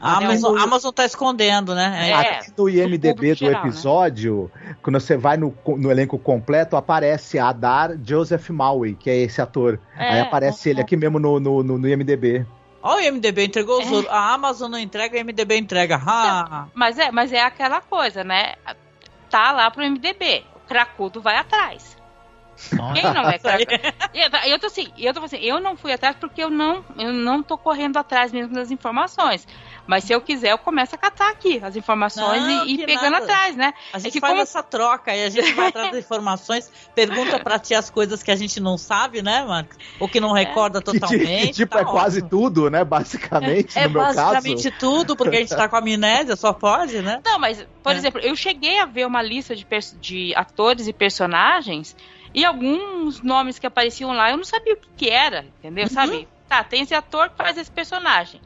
A 0.00 0.18
Até 0.18 0.26
Amazon, 0.26 0.56
a 0.56 0.62
Amazon 0.62 0.92
tá 0.92 1.04
escondendo, 1.04 1.74
né? 1.74 2.10
É. 2.10 2.12
Aqui 2.14 2.52
no 2.56 2.68
IMDB 2.68 3.34
do 3.34 3.38
geral, 3.38 3.62
né? 3.64 3.68
episódio, 3.68 4.48
quando 4.82 5.00
você 5.00 5.16
vai 5.16 5.36
no, 5.36 5.52
no 5.66 5.90
elenco 5.90 6.16
completo, 6.16 6.76
aparece 6.76 7.40
Adar 7.40 7.96
Joseph 8.04 8.50
Maui, 8.50 8.94
que 8.94 9.10
é 9.10 9.16
esse 9.16 9.42
ator. 9.42 9.80
É, 9.96 10.12
Aí 10.12 10.20
aparece 10.20 10.70
ele 10.70 10.80
aqui 10.80 10.96
mesmo 10.96 11.18
no, 11.18 11.40
no, 11.40 11.64
no, 11.64 11.76
no 11.76 11.88
IMDB. 11.88 12.46
Ó, 12.82 12.96
o 12.96 13.12
MDB 13.12 13.46
entregou 13.46 13.80
os 13.82 14.04
É. 14.06 14.08
A 14.08 14.32
Amazon 14.32 14.70
não 14.70 14.78
entrega, 14.78 15.18
o 15.18 15.24
MDB 15.24 15.56
entrega. 15.58 15.96
Ha! 15.96 16.68
Mas 16.72 16.96
é, 16.98 17.10
mas 17.10 17.32
é 17.32 17.42
aquela 17.42 17.80
coisa, 17.80 18.22
né? 18.22 18.54
Tá 19.30 19.52
lá 19.52 19.70
pro 19.70 19.84
MDB. 19.84 20.44
O 20.56 20.60
cracudo 20.60 21.22
vai 21.22 21.36
atrás. 21.36 21.96
Quem 22.94 23.14
não 23.14 23.28
é 23.30 23.38
cracudo? 23.38 23.70
Eu, 24.12 24.50
eu 24.50 24.58
tô 24.58 24.66
assim, 24.66 24.92
eu 24.98 25.14
tô 25.14 25.20
assim, 25.24 25.38
eu 25.38 25.60
não 25.60 25.76
fui 25.76 25.92
atrás 25.92 26.16
porque 26.16 26.42
eu 26.42 26.50
não, 26.50 26.84
eu 26.98 27.12
não 27.12 27.42
tô 27.42 27.56
correndo 27.56 27.96
atrás 27.96 28.32
mesmo 28.32 28.52
das 28.52 28.70
informações. 28.70 29.46
Mas 29.90 30.04
se 30.04 30.12
eu 30.12 30.20
quiser, 30.20 30.52
eu 30.52 30.58
começo 30.58 30.94
a 30.94 30.98
catar 30.98 31.30
aqui 31.32 31.58
as 31.64 31.74
informações 31.74 32.40
Não, 32.44 32.64
e, 32.64 32.74
e 32.74 32.76
que 32.78 32.86
pegando 32.86 33.10
nada. 33.10 33.24
atrás, 33.24 33.56
né? 33.56 33.72
A 33.92 33.98
gente 33.98 34.12
que 34.12 34.20
faz 34.20 34.30
como- 34.34 34.42
essa 34.42 34.62
troca 34.62 35.16
e 35.16 35.24
a 35.24 35.28
gente 35.28 35.52
vai 35.52 35.66
atrás 35.66 35.90
das 35.90 35.98
informações, 36.06 36.70
pergunta 36.94 37.40
pra 37.40 37.58
ti 37.58 37.74
as 37.74 37.90
coisas 37.90 38.22
que 38.22 38.30
a 38.30 38.36
gente 38.36 38.60
não 38.60 38.78
sabe, 38.78 39.20
né, 39.20 39.44
Marcos? 39.44 39.76
Ou 39.98 40.08
que 40.08 40.20
não 40.20 40.30
recorda 40.32 40.78
ti- 40.80 40.92
totalmente. 40.92 41.46
que, 41.48 41.52
tipo, 41.54 41.74
tá 41.74 41.80
é 41.80 41.84
quase 41.84 42.18
ótimo. 42.18 42.30
tudo, 42.30 42.70
né? 42.70 42.84
Basicamente, 42.84 43.76
É 43.76 43.88
no 43.88 43.94
meu 43.94 44.02
basicamente 44.02 44.70
caso. 44.70 44.76
tudo, 44.78 45.16
porque 45.16 45.36
a 45.36 45.40
gente 45.40 45.56
tá 45.56 45.68
com 45.68 45.74
amnésia, 45.76 46.36
só 46.36 46.52
pode, 46.52 47.02
né? 47.02 47.20
Não, 47.26 47.40
mas, 47.40 47.66
por 47.82 47.92
É. 47.92 47.96
exemplo, 47.96 48.20
eu 48.20 48.36
cheguei 48.36 48.78
a 48.78 48.86
ver 48.86 49.06
uma 49.08 49.20
lista 49.20 49.56
de, 49.56 49.66
de 49.98 50.32
atores 50.36 50.86
e 50.86 50.92
personagens 50.92 51.96
e 52.32 52.44
alguns 52.44 53.20
nomes 53.24 53.58
que 53.58 53.66
apareciam 53.66 54.12
lá 54.12 54.30
eu 54.30 54.36
não 54.36 54.44
sabia 54.44 54.74
o 54.74 54.76
que, 54.76 54.88
que 54.96 55.10
era, 55.10 55.46
entendeu? 55.46 55.84
Uhum. 55.84 55.90
Sabe? 55.90 56.28
Tá, 56.48 56.62
tem 56.62 56.82
esse 56.82 56.94
ator 56.94 57.28
que 57.30 57.36
faz 57.36 57.56
esse 57.56 57.70
personagem. 57.70 58.40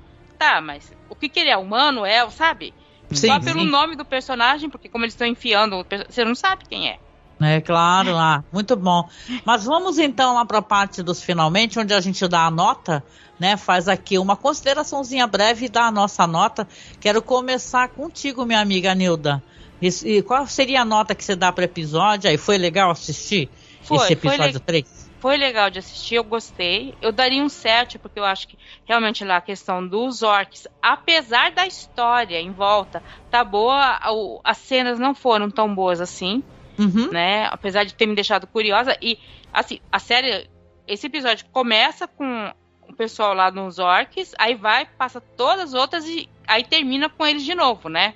Tá, 0.44 0.60
mas 0.60 0.92
o 1.08 1.14
que, 1.14 1.28
que 1.28 1.40
ele 1.40 1.50
é? 1.50 1.56
Humano? 1.56 2.04
É, 2.04 2.28
sabe? 2.30 2.74
Sim, 3.10 3.28
Só 3.28 3.40
pelo 3.40 3.60
sim. 3.60 3.70
nome 3.70 3.96
do 3.96 4.04
personagem, 4.04 4.68
porque 4.68 4.88
como 4.88 5.04
eles 5.04 5.14
estão 5.14 5.26
enfiando, 5.26 5.84
você 6.08 6.24
não 6.24 6.34
sabe 6.34 6.64
quem 6.68 6.88
é. 6.88 6.98
É 7.40 7.60
claro, 7.60 8.12
lá, 8.12 8.44
muito 8.52 8.76
bom. 8.76 9.08
Mas 9.44 9.64
vamos 9.64 9.98
então 9.98 10.34
lá 10.34 10.44
para 10.44 10.58
a 10.58 10.62
parte 10.62 11.02
dos 11.02 11.22
finalmente, 11.22 11.78
onde 11.78 11.92
a 11.94 12.00
gente 12.00 12.26
dá 12.28 12.46
a 12.46 12.50
nota, 12.50 13.02
né? 13.40 13.56
Faz 13.56 13.88
aqui 13.88 14.18
uma 14.18 14.36
consideraçãozinha 14.36 15.26
breve 15.26 15.66
e 15.66 15.68
dá 15.68 15.86
a 15.86 15.90
nossa 15.90 16.26
nota. 16.26 16.66
Quero 17.00 17.20
começar 17.22 17.88
contigo, 17.88 18.44
minha 18.46 18.60
amiga 18.60 18.94
Nilda. 18.94 19.42
Esse- 19.82 20.08
E 20.08 20.22
qual 20.22 20.46
seria 20.46 20.82
a 20.82 20.84
nota 20.84 21.14
que 21.14 21.24
você 21.24 21.34
dá 21.34 21.50
para 21.52 21.62
o 21.62 21.64
episódio? 21.64 22.30
Aí 22.30 22.36
foi 22.36 22.56
legal 22.58 22.90
assistir 22.90 23.48
Foi, 23.82 23.96
esse 23.98 24.16
foi 24.16 24.30
episódio 24.30 24.54
le- 24.54 24.60
3? 24.60 25.03
Foi 25.24 25.38
legal 25.38 25.70
de 25.70 25.78
assistir, 25.78 26.16
eu 26.16 26.22
gostei. 26.22 26.94
Eu 27.00 27.10
daria 27.10 27.42
um 27.42 27.48
7, 27.48 27.98
porque 27.98 28.20
eu 28.20 28.26
acho 28.26 28.46
que 28.46 28.58
realmente 28.84 29.24
lá 29.24 29.38
a 29.38 29.40
questão 29.40 29.88
dos 29.88 30.22
orcs, 30.22 30.68
apesar 30.82 31.50
da 31.50 31.66
história 31.66 32.38
em 32.38 32.50
volta, 32.50 33.02
tá 33.30 33.42
boa, 33.42 33.98
as 34.44 34.58
cenas 34.58 34.98
não 34.98 35.14
foram 35.14 35.50
tão 35.50 35.74
boas 35.74 35.98
assim. 35.98 36.42
Uhum. 36.78 37.10
né? 37.10 37.46
Apesar 37.50 37.84
de 37.84 37.94
ter 37.94 38.04
me 38.04 38.14
deixado 38.14 38.46
curiosa. 38.46 38.98
E, 39.00 39.18
assim, 39.50 39.80
a 39.90 39.98
série. 39.98 40.46
Esse 40.86 41.06
episódio 41.06 41.46
começa 41.50 42.06
com 42.06 42.52
o 42.86 42.92
pessoal 42.92 43.32
lá 43.32 43.50
nos 43.50 43.78
orcs, 43.78 44.34
aí 44.38 44.54
vai, 44.54 44.84
passa 44.84 45.22
todas 45.22 45.72
as 45.72 45.72
outras 45.72 46.06
e 46.06 46.28
aí 46.46 46.64
termina 46.64 47.08
com 47.08 47.24
eles 47.24 47.44
de 47.44 47.54
novo, 47.54 47.88
né? 47.88 48.12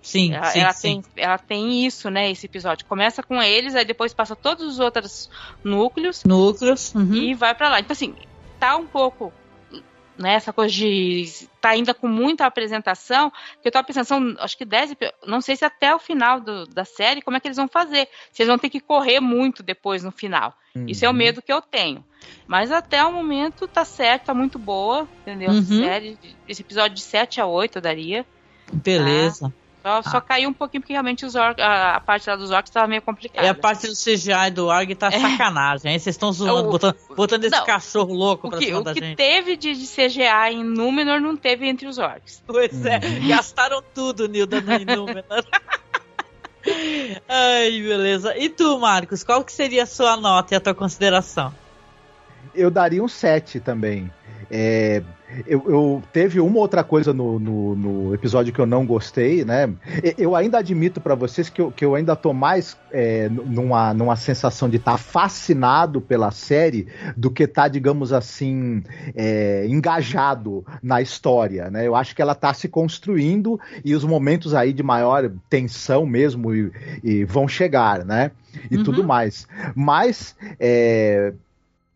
Sim, 0.00 0.32
ela, 0.34 0.44
sim, 0.46 0.60
ela 0.60 0.72
sim. 0.72 1.02
Tem, 1.02 1.24
ela 1.24 1.38
tem 1.38 1.84
isso, 1.86 2.08
né? 2.08 2.30
Esse 2.30 2.46
episódio. 2.46 2.86
Começa 2.86 3.22
com 3.22 3.42
eles, 3.42 3.74
aí 3.74 3.84
depois 3.84 4.14
passa 4.14 4.34
todos 4.36 4.64
os 4.64 4.78
outros 4.80 5.28
núcleos 5.62 6.24
Núcleos. 6.24 6.94
uhum. 6.94 7.14
e 7.14 7.34
vai 7.34 7.54
pra 7.54 7.68
lá. 7.68 7.80
Então, 7.80 7.92
assim, 7.92 8.14
tá 8.58 8.76
um 8.76 8.86
pouco. 8.86 9.32
Né, 10.16 10.32
essa 10.34 10.52
coisa 10.52 10.74
de 10.74 11.26
tá 11.60 11.68
ainda 11.68 11.94
com 11.94 12.08
muita 12.08 12.44
apresentação, 12.44 13.30
que 13.62 13.68
eu 13.68 13.70
tava 13.70 13.86
pensando, 13.86 14.04
são 14.04 14.34
acho 14.40 14.58
que 14.58 14.64
10, 14.64 14.90
epi- 14.90 15.12
não 15.24 15.40
sei 15.40 15.54
se 15.54 15.64
até 15.64 15.94
o 15.94 15.98
final 16.00 16.40
do- 16.40 16.66
da 16.66 16.84
série, 16.84 17.22
como 17.22 17.36
é 17.36 17.40
que 17.40 17.46
eles 17.46 17.56
vão 17.56 17.68
fazer. 17.68 18.08
Se 18.32 18.42
eles 18.42 18.48
vão 18.48 18.58
ter 18.58 18.68
que 18.68 18.80
correr 18.80 19.20
muito 19.20 19.62
depois 19.62 20.02
no 20.02 20.10
final. 20.10 20.52
Isso 20.88 21.04
é 21.04 21.08
o 21.08 21.12
Uhum. 21.12 21.16
medo 21.18 21.40
que 21.40 21.52
eu 21.52 21.62
tenho. 21.62 22.04
Mas 22.48 22.72
até 22.72 23.04
o 23.04 23.12
momento 23.12 23.68
tá 23.68 23.84
certo, 23.84 24.24
tá 24.24 24.34
muito 24.34 24.58
boa, 24.58 25.08
entendeu? 25.22 25.50
Uhum. 25.50 25.62
Série, 25.62 26.18
esse 26.48 26.62
episódio 26.62 26.96
de 26.96 27.02
7 27.02 27.40
a 27.40 27.46
8 27.46 27.76
eu 27.76 27.82
daria. 27.82 28.26
Beleza. 28.72 29.54
Só, 29.82 30.02
só 30.02 30.20
caiu 30.20 30.50
um 30.50 30.52
pouquinho 30.52 30.80
porque 30.82 30.92
realmente 30.92 31.24
os 31.24 31.34
or- 31.34 31.54
a, 31.58 31.96
a 31.96 32.00
parte 32.00 32.28
lá 32.28 32.36
dos 32.36 32.50
orcs 32.50 32.70
tava 32.70 32.86
meio 32.88 33.00
complicada. 33.00 33.46
E 33.46 33.48
a 33.48 33.54
parte 33.54 33.86
do 33.86 33.94
CGI 33.94 34.50
do 34.52 34.68
ARG 34.70 34.94
tá 34.94 35.08
sacanagem. 35.12 35.92
Aí 35.92 35.98
vocês 36.00 36.14
estão 36.14 36.32
zoando, 36.32 36.68
O- 36.68 36.72
botando, 36.72 36.96
botando 37.16 37.44
esse 37.44 37.64
cachorro 37.64 38.12
louco 38.12 38.48
O 38.48 38.50
pra 38.50 38.58
que, 38.58 38.66
cima 38.66 38.80
o 38.80 38.82
da 38.82 38.92
que 38.92 39.00
gente. 39.00 39.16
teve 39.16 39.56
de, 39.56 39.74
de 39.74 39.86
CGI 39.86 40.52
em 40.52 40.64
Númenor 40.64 41.20
não 41.20 41.36
teve 41.36 41.66
entre 41.68 41.86
os 41.86 41.96
orcs. 41.98 42.42
Pois 42.46 42.84
é, 42.84 42.96
Uhum. 42.98 43.28
gastaram 43.28 43.82
tudo, 43.94 44.28
Nilda, 44.28 44.60
no 44.60 44.74
Inúmenor. 44.74 45.24
Ai, 47.28 47.70
beleza. 47.80 48.36
E 48.36 48.48
tu, 48.48 48.78
Marcos, 48.78 49.22
qual 49.24 49.44
que 49.44 49.52
seria 49.52 49.84
a 49.84 49.86
sua 49.86 50.16
nota 50.16 50.54
e 50.54 50.56
a 50.56 50.60
tua 50.60 50.74
consideração? 50.74 51.54
Eu 52.54 52.70
daria 52.70 53.02
um 53.02 53.08
7 53.08 53.60
também. 53.60 54.10
É, 54.50 55.02
eu, 55.46 55.62
eu, 55.66 56.02
teve 56.12 56.40
uma 56.40 56.58
outra 56.58 56.82
coisa 56.82 57.12
no, 57.12 57.38
no, 57.38 57.74
no, 57.76 58.14
episódio 58.14 58.52
que 58.52 58.58
eu 58.58 58.66
não 58.66 58.86
gostei, 58.86 59.44
né? 59.44 59.70
Eu 60.16 60.34
ainda 60.34 60.58
admito 60.58 61.00
para 61.00 61.14
vocês 61.14 61.50
que 61.50 61.60
eu, 61.60 61.70
que 61.70 61.84
eu 61.84 61.94
ainda 61.94 62.16
tô 62.16 62.32
mais 62.32 62.76
é, 62.90 63.28
numa, 63.28 63.92
numa 63.92 64.16
sensação 64.16 64.68
de 64.68 64.76
estar 64.76 64.92
tá 64.92 64.98
fascinado 64.98 66.00
pela 66.00 66.30
série 66.30 66.88
do 67.16 67.30
que 67.30 67.46
tá, 67.46 67.68
digamos 67.68 68.12
assim, 68.12 68.82
é, 69.14 69.66
engajado 69.66 70.64
na 70.82 71.02
história, 71.02 71.70
né? 71.70 71.86
Eu 71.86 71.94
acho 71.94 72.16
que 72.16 72.22
ela 72.22 72.34
tá 72.34 72.54
se 72.54 72.68
construindo 72.68 73.60
e 73.84 73.94
os 73.94 74.04
momentos 74.04 74.54
aí 74.54 74.72
de 74.72 74.82
maior 74.82 75.30
tensão 75.50 76.06
mesmo 76.06 76.54
e, 76.54 76.72
e 77.04 77.24
vão 77.24 77.46
chegar, 77.46 78.04
né? 78.04 78.30
E 78.70 78.78
uhum. 78.78 78.84
tudo 78.84 79.04
mais. 79.04 79.46
Mas 79.74 80.34
é, 80.58 81.32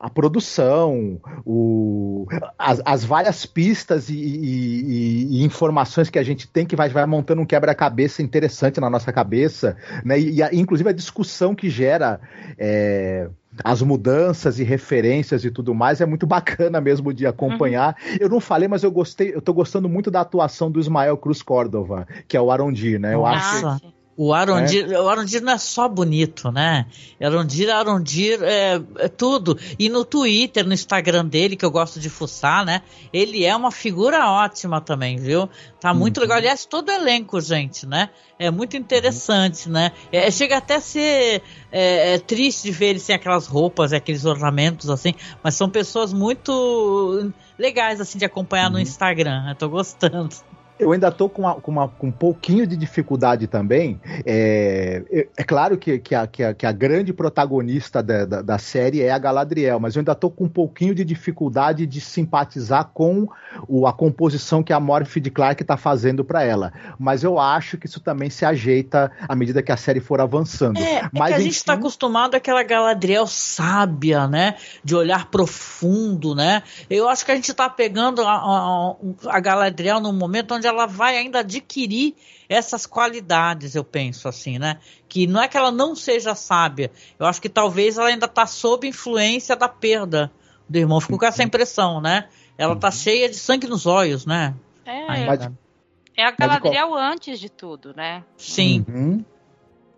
a 0.02 0.10
produção, 0.10 1.20
o, 1.46 2.26
as, 2.58 2.82
as 2.84 3.04
várias 3.04 3.46
pistas 3.46 4.08
e, 4.08 4.14
e, 4.14 5.26
e, 5.30 5.44
informações 5.44 6.10
que 6.10 6.18
a 6.18 6.24
gente 6.24 6.48
tem 6.48 6.66
que 6.66 6.74
vai, 6.74 6.88
vai 6.88 7.06
montando 7.06 7.40
um 7.40 7.46
quebra-cabeça 7.46 8.20
interessante 8.20 8.80
na 8.80 8.90
nossa 8.90 9.12
cabeça, 9.12 9.76
né? 10.04 10.18
E, 10.18 10.42
a, 10.42 10.52
inclusive 10.52 10.90
a 10.90 10.92
discussão 10.92 11.54
que 11.54 11.70
gera 11.70 12.20
é, 12.58 13.28
as 13.62 13.80
mudanças 13.80 14.58
e 14.58 14.64
referências 14.64 15.44
e 15.44 15.52
tudo 15.52 15.72
mais 15.72 16.00
é 16.00 16.06
muito 16.06 16.26
bacana 16.26 16.80
mesmo 16.80 17.14
de 17.14 17.24
acompanhar. 17.24 17.94
Uhum. 18.04 18.16
Eu 18.18 18.28
não 18.28 18.40
falei, 18.40 18.66
mas 18.66 18.82
eu 18.82 18.90
gostei, 18.90 19.32
eu 19.32 19.40
tô 19.40 19.54
gostando 19.54 19.88
muito 19.88 20.10
da 20.10 20.22
atuação 20.22 20.68
do 20.68 20.80
Ismael 20.80 21.16
Cruz 21.16 21.42
Córdova, 21.42 22.08
que 22.26 22.36
é 22.36 22.40
o 22.40 22.50
Arondir, 22.50 22.98
né? 22.98 23.14
Eu 23.14 23.20
Nossa. 23.20 23.68
acho 23.68 23.80
que 23.82 24.01
o 24.14 24.34
Arondir, 24.34 24.93
é. 24.93 25.01
o 25.01 25.09
Arondir 25.09 25.43
não 25.43 25.55
é 25.55 25.59
só 25.59 25.89
bonito, 25.89 26.52
né? 26.52 26.86
Arondir, 27.20 27.70
Arondir 27.70 28.43
é, 28.43 28.80
é, 28.98 29.09
tudo. 29.09 29.59
E 29.78 29.89
no 29.89 30.05
Twitter, 30.05 30.66
no 30.66 30.74
Instagram 30.74 31.24
dele, 31.24 31.56
que 31.56 31.64
eu 31.64 31.70
gosto 31.70 31.98
de 31.98 32.10
fuçar, 32.10 32.64
né? 32.64 32.82
Ele 33.10 33.44
é 33.44 33.56
uma 33.56 33.70
figura 33.70 34.28
ótima 34.28 34.82
também, 34.82 35.16
viu? 35.16 35.48
Tá 35.80 35.94
muito 35.94 36.18
uhum. 36.18 36.22
legal. 36.22 36.39
Aliás, 36.39 36.66
todo 36.66 36.90
elenco, 36.90 37.40
gente, 37.40 37.86
né? 37.86 38.10
É 38.39 38.51
muito 38.51 38.76
interessante, 38.76 39.66
uhum. 39.66 39.72
né? 39.72 39.93
É, 40.12 40.30
chega 40.30 40.59
até 40.59 40.74
a 40.74 40.80
ser 40.80 41.43
é, 41.70 42.14
é, 42.14 42.18
triste 42.18 42.64
de 42.64 42.70
ver 42.70 42.89
eles 42.89 43.02
sem 43.02 43.16
aquelas 43.16 43.47
roupas, 43.47 43.94
aqueles 43.94 44.26
ornamentos, 44.26 44.90
assim. 44.90 45.14
Mas 45.43 45.55
são 45.55 45.70
pessoas 45.70 46.12
muito 46.12 47.32
legais, 47.59 47.98
assim, 47.98 48.18
de 48.18 48.26
acompanhar 48.26 48.66
uhum. 48.66 48.72
no 48.74 48.80
Instagram. 48.80 49.48
Eu 49.48 49.55
tô 49.55 49.70
gostando 49.70 50.36
eu 50.78 50.93
ainda 50.93 51.11
tô 51.12 51.28
com, 51.28 51.43
uma, 51.43 51.55
com, 51.55 51.70
uma, 51.70 51.89
com 51.89 52.09
um 52.09 52.12
pouquinho 52.12 52.66
de 52.66 52.77
dificuldade 52.77 53.47
também. 53.47 54.01
É, 54.27 55.03
é, 55.11 55.28
é 55.36 55.44
claro 55.44 55.78
que, 55.78 55.99
que, 55.99 56.15
a, 56.15 56.27
que, 56.27 56.43
a, 56.43 56.53
que, 56.53 56.66
a, 56.66 56.73
grande 56.73 57.12
protagonista 57.12 58.03
da, 58.03 58.24
da, 58.24 58.43
da, 58.43 58.59
série 58.59 59.01
é 59.01 59.11
a 59.11 59.19
Galadriel, 59.19 59.78
mas 59.78 59.94
eu 59.94 60.01
ainda 60.01 60.15
tô 60.15 60.28
com 60.31 60.44
um 60.44 60.49
pouquinho 60.49 60.94
de 60.94 61.05
dificuldade 61.05 61.86
de 61.86 62.01
simpatizar 62.01 62.90
com 62.93 63.28
o, 63.69 63.86
a 63.86 63.93
composição 63.93 64.62
que 64.62 64.73
a 64.73 64.81
Morphy 64.81 65.20
de 65.20 65.31
Clark 65.31 65.62
tá 65.62 65.77
fazendo 65.77 66.24
para 66.24 66.43
ela. 66.43 66.73
Mas 66.99 67.23
eu 67.23 67.39
acho 67.39 67.78
que 67.78 67.86
isso 67.86 68.01
também 68.01 68.28
se 68.28 68.44
ajeita 68.44 69.12
à 69.28 69.36
medida 69.36 69.62
que 69.62 69.70
a 69.70 69.77
série 69.77 70.01
for 70.01 70.20
avançando. 70.20 70.78
É, 70.78 71.09
mas, 71.12 71.32
é 71.32 71.35
a 71.36 71.39
gente 71.39 71.55
está 71.55 71.74
acostumado 71.74 72.35
àquela 72.35 72.62
Galadriel 72.62 73.27
sábia, 73.27 74.27
né? 74.27 74.57
De 74.82 74.97
olhar 74.97 75.27
profundo, 75.27 76.35
né? 76.35 76.62
Eu 76.90 77.09
acho 77.09 77.24
que 77.24 77.31
a 77.31 77.36
gente 77.36 77.53
tá 77.55 77.69
pegando 77.69 78.23
a, 78.23 78.32
a, 78.32 78.94
a 79.28 79.40
Galadriel 79.40 80.01
num 80.01 80.12
momento 80.12 80.55
onde 80.55 80.66
ela 80.66 80.72
vai 80.86 81.16
ainda 81.16 81.40
adquirir 81.40 82.15
essas 82.49 82.86
qualidades, 82.86 83.74
eu 83.74 83.85
penso 83.85 84.28
assim, 84.28 84.59
né? 84.59 84.78
Que 85.09 85.27
não 85.27 85.43
é 85.43 85.49
que 85.49 85.57
ela 85.57 85.70
não 85.70 85.94
seja 85.94 86.35
sábia, 86.35 86.90
eu 87.19 87.27
acho 87.27 87.40
que 87.40 87.49
talvez 87.49 87.99
ela 87.99 88.09
ainda 88.09 88.27
está 88.27 88.47
sob 88.47 88.86
influência 88.86 89.57
da 89.57 89.69
perda 89.69 90.31
do 90.69 90.78
irmão. 90.78 91.01
Ficou 91.01 91.19
com 91.19 91.27
essa 91.27 91.43
impressão, 91.43 92.01
né? 92.01 92.28
Ela 92.57 92.77
tá 92.77 92.89
uhum. 92.89 92.93
cheia 92.93 93.28
de 93.28 93.36
sangue 93.36 93.66
nos 93.66 93.86
olhos, 93.86 94.27
né? 94.27 94.55
É, 94.85 96.23
é 96.23 96.24
a 96.24 96.31
Galadriel 96.31 96.94
antes 96.94 97.40
de 97.40 97.49
tudo, 97.49 97.94
né? 97.97 98.23
Sim. 98.36 98.85
Uhum. 98.89 99.24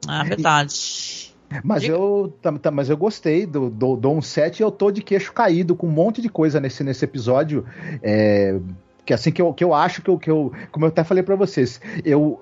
Ah, 0.07 0.23
verdade. 0.23 1.35
Mas 1.63 1.85
eu, 1.85 2.35
mas 2.73 2.91
eu 2.91 2.97
gostei 2.97 3.47
do, 3.47 3.71
do 3.71 3.97
Dom 3.97 4.21
7 4.21 4.63
eu 4.63 4.71
tô 4.71 4.91
de 4.91 5.03
queixo 5.03 5.33
caído 5.33 5.77
com 5.77 5.87
um 5.87 5.91
monte 5.91 6.21
de 6.21 6.29
coisa 6.29 6.59
nesse, 6.59 6.83
nesse 6.83 7.05
episódio. 7.05 7.65
É, 8.03 8.59
que 9.05 9.12
assim 9.12 9.31
que 9.31 9.40
eu, 9.40 9.52
que 9.52 9.62
eu 9.62 9.74
acho 9.74 10.02
que 10.02 10.09
eu, 10.09 10.18
que 10.18 10.31
eu 10.31 10.52
como 10.72 10.86
eu 10.86 10.89
até 10.89 11.05
falei 11.05 11.22
para 11.22 11.36
vocês, 11.36 11.81
eu, 12.05 12.40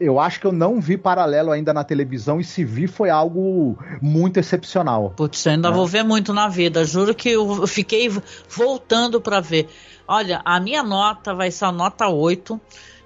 eu 0.00 0.18
acho 0.18 0.40
que 0.40 0.46
eu 0.46 0.52
não 0.52 0.80
vi 0.80 0.96
paralelo 0.96 1.50
ainda 1.50 1.72
na 1.72 1.84
televisão 1.84 2.40
e 2.40 2.44
se 2.44 2.64
vi 2.64 2.86
foi 2.86 3.10
algo 3.10 3.78
muito 4.00 4.38
excepcional. 4.38 5.12
Putz, 5.16 5.46
eu 5.46 5.52
ainda 5.52 5.68
é. 5.68 5.72
vou 5.72 5.86
ver 5.86 6.02
muito 6.02 6.32
na 6.32 6.48
vida, 6.48 6.84
juro 6.84 7.14
que 7.14 7.30
eu 7.30 7.66
fiquei 7.66 8.10
voltando 8.48 9.20
para 9.20 9.40
ver. 9.40 9.68
Olha, 10.06 10.42
a 10.44 10.58
minha 10.58 10.82
nota 10.82 11.32
vai 11.32 11.50
ser 11.50 11.66
a 11.66 11.72
nota 11.72 12.08
8 12.08 12.60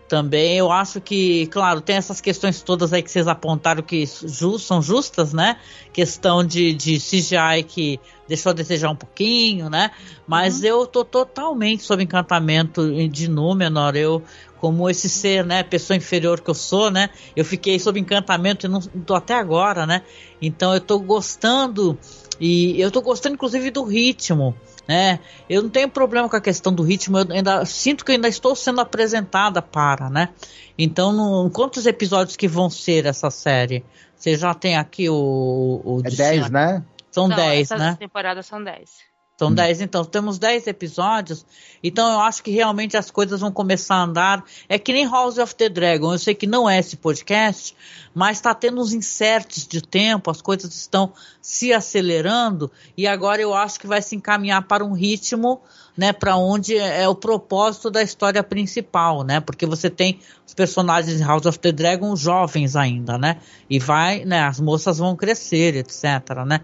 também. 0.09 0.59
Eu 0.59 0.71
acho 0.71 1.01
que, 1.01 1.47
claro, 1.49 1.81
tem 1.81 1.97
essas 1.97 2.21
questões 2.21 2.63
todas 2.63 2.93
aí 2.93 3.03
que 3.03 3.11
vocês 3.11 3.29
apontaram 3.29 3.83
que 3.83 4.05
just, 4.07 4.67
são 4.67 4.81
justas, 4.81 5.33
né? 5.33 5.57
Questão 5.93 6.45
de, 6.45 6.73
de 6.73 6.99
CGI 6.99 7.63
que 7.67 8.01
deixou 8.29 8.51
a 8.51 8.53
desejar 8.53 8.91
um 8.91 8.97
pouquinho, 8.97 9.69
né? 9.69 9.91
Mas 10.27 10.61
uhum. 10.61 10.67
eu 10.67 10.87
tô 10.87 11.05
totalmente 11.05 11.83
sob 11.83 12.03
encantamento 12.03 13.09
de 13.09 13.29
Númenor. 13.29 13.97
Eu, 13.97 14.23
como 14.59 14.89
esse 14.89 15.09
ser, 15.09 15.45
né? 15.45 15.63
Pessoa 15.63 15.97
inferior 15.97 16.41
que 16.41 16.51
eu 16.51 16.55
sou, 16.55 16.91
né? 16.91 17.11
Eu 17.35 17.45
fiquei 17.45 17.79
sob 17.79 17.99
encantamento 17.99 18.67
e 18.67 18.69
não 18.69 18.81
tô 18.81 19.15
até 19.15 19.35
agora, 19.35 19.87
né? 19.87 20.03
Então 20.41 20.75
eu 20.75 20.81
tô 20.81 20.99
gostando. 20.99 21.99
E 22.41 22.81
eu 22.81 22.91
tô 22.91 23.01
gostando, 23.01 23.35
inclusive, 23.35 23.71
do 23.71 23.85
ritmo 23.85 24.55
né? 24.87 25.21
Eu 25.49 25.63
não 25.63 25.71
tenho 25.71 25.89
problema 25.89 26.29
com 26.29 26.37
a 26.37 26.41
questão 26.41 26.73
do 26.73 26.83
ritmo, 26.83 27.19
eu 27.19 27.27
ainda 27.31 27.65
sinto 27.65 28.05
que 28.05 28.13
eu 28.13 28.15
ainda 28.15 28.29
estou 28.29 28.55
sendo 28.55 28.81
apresentada 28.81 29.61
para, 29.61 30.09
né? 30.09 30.31
Então, 30.79 31.13
no, 31.13 31.51
quantos 31.51 31.87
episódios 31.87 32.37
que 32.37 32.47
vão 32.47 32.69
ser 32.69 33.07
essa 33.07 33.31
série? 33.31 33.85
Você 34.17 34.37
já 34.37 34.55
tem 34.55 34.77
aqui 34.77 35.09
o. 35.09 35.81
o 35.85 36.01
é 36.05 36.11
10, 36.11 36.51
né? 36.51 36.85
São 37.11 37.29
10, 37.29 37.71
né? 37.71 37.89
Essa 37.89 37.97
temporada 37.97 38.43
são 38.43 38.63
10. 38.63 39.16
São 39.39 39.53
10, 39.53 39.81
hum. 39.81 39.85
então 39.85 40.05
temos 40.05 40.39
10 40.39 40.67
episódios. 40.67 41.45
Então 41.83 42.11
eu 42.11 42.21
acho 42.21 42.43
que 42.43 42.51
realmente 42.51 42.97
as 42.97 43.11
coisas 43.11 43.41
vão 43.41 43.53
começar 43.53 43.97
a 43.97 44.03
andar. 44.03 44.45
É 44.69 44.79
que 44.79 44.93
nem 44.93 45.07
House 45.07 45.37
of 45.37 45.55
the 45.55 45.69
Dragon. 45.69 46.13
Eu 46.13 46.19
sei 46.19 46.35
que 46.35 46.47
não 46.47 46.69
é 46.69 46.79
esse 46.79 46.97
podcast, 46.97 47.77
mas 48.15 48.39
está 48.39 48.55
tendo 48.55 48.81
uns 48.81 48.95
inserts 48.95 49.67
de 49.67 49.83
tempo, 49.83 50.31
as 50.31 50.41
coisas 50.41 50.75
estão 50.75 51.13
se 51.43 51.73
acelerando 51.73 52.71
e 52.97 53.07
agora 53.07 53.43
eu 53.43 53.55
acho 53.55 53.79
que 53.79 53.87
vai 53.87 54.01
se 54.01 54.17
encaminhar 54.17 54.67
para 54.67 54.83
um 54.83 54.95
ritmo 54.95 55.61
né, 55.97 56.13
para 56.13 56.37
onde 56.37 56.77
é, 56.77 57.09
o 57.09 57.15
propósito 57.15 57.91
da 57.91 58.03
história 58.03 58.43
principal, 58.43 59.23
né? 59.23 59.41
Porque 59.41 59.65
você 59.65 59.89
tem 59.89 60.19
os 60.47 60.53
personagens 60.53 61.17
de 61.17 61.23
House 61.23 61.47
of 61.47 61.59
the 61.59 61.73
Dragon 61.73 62.15
jovens 62.15 62.77
ainda, 62.77 63.17
né? 63.17 63.39
E 63.69 63.79
vai, 63.79 64.25
né, 64.25 64.41
as 64.43 64.61
moças 64.61 64.99
vão 64.99 65.17
crescer, 65.17 65.75
etc, 65.77 66.45
né? 66.47 66.61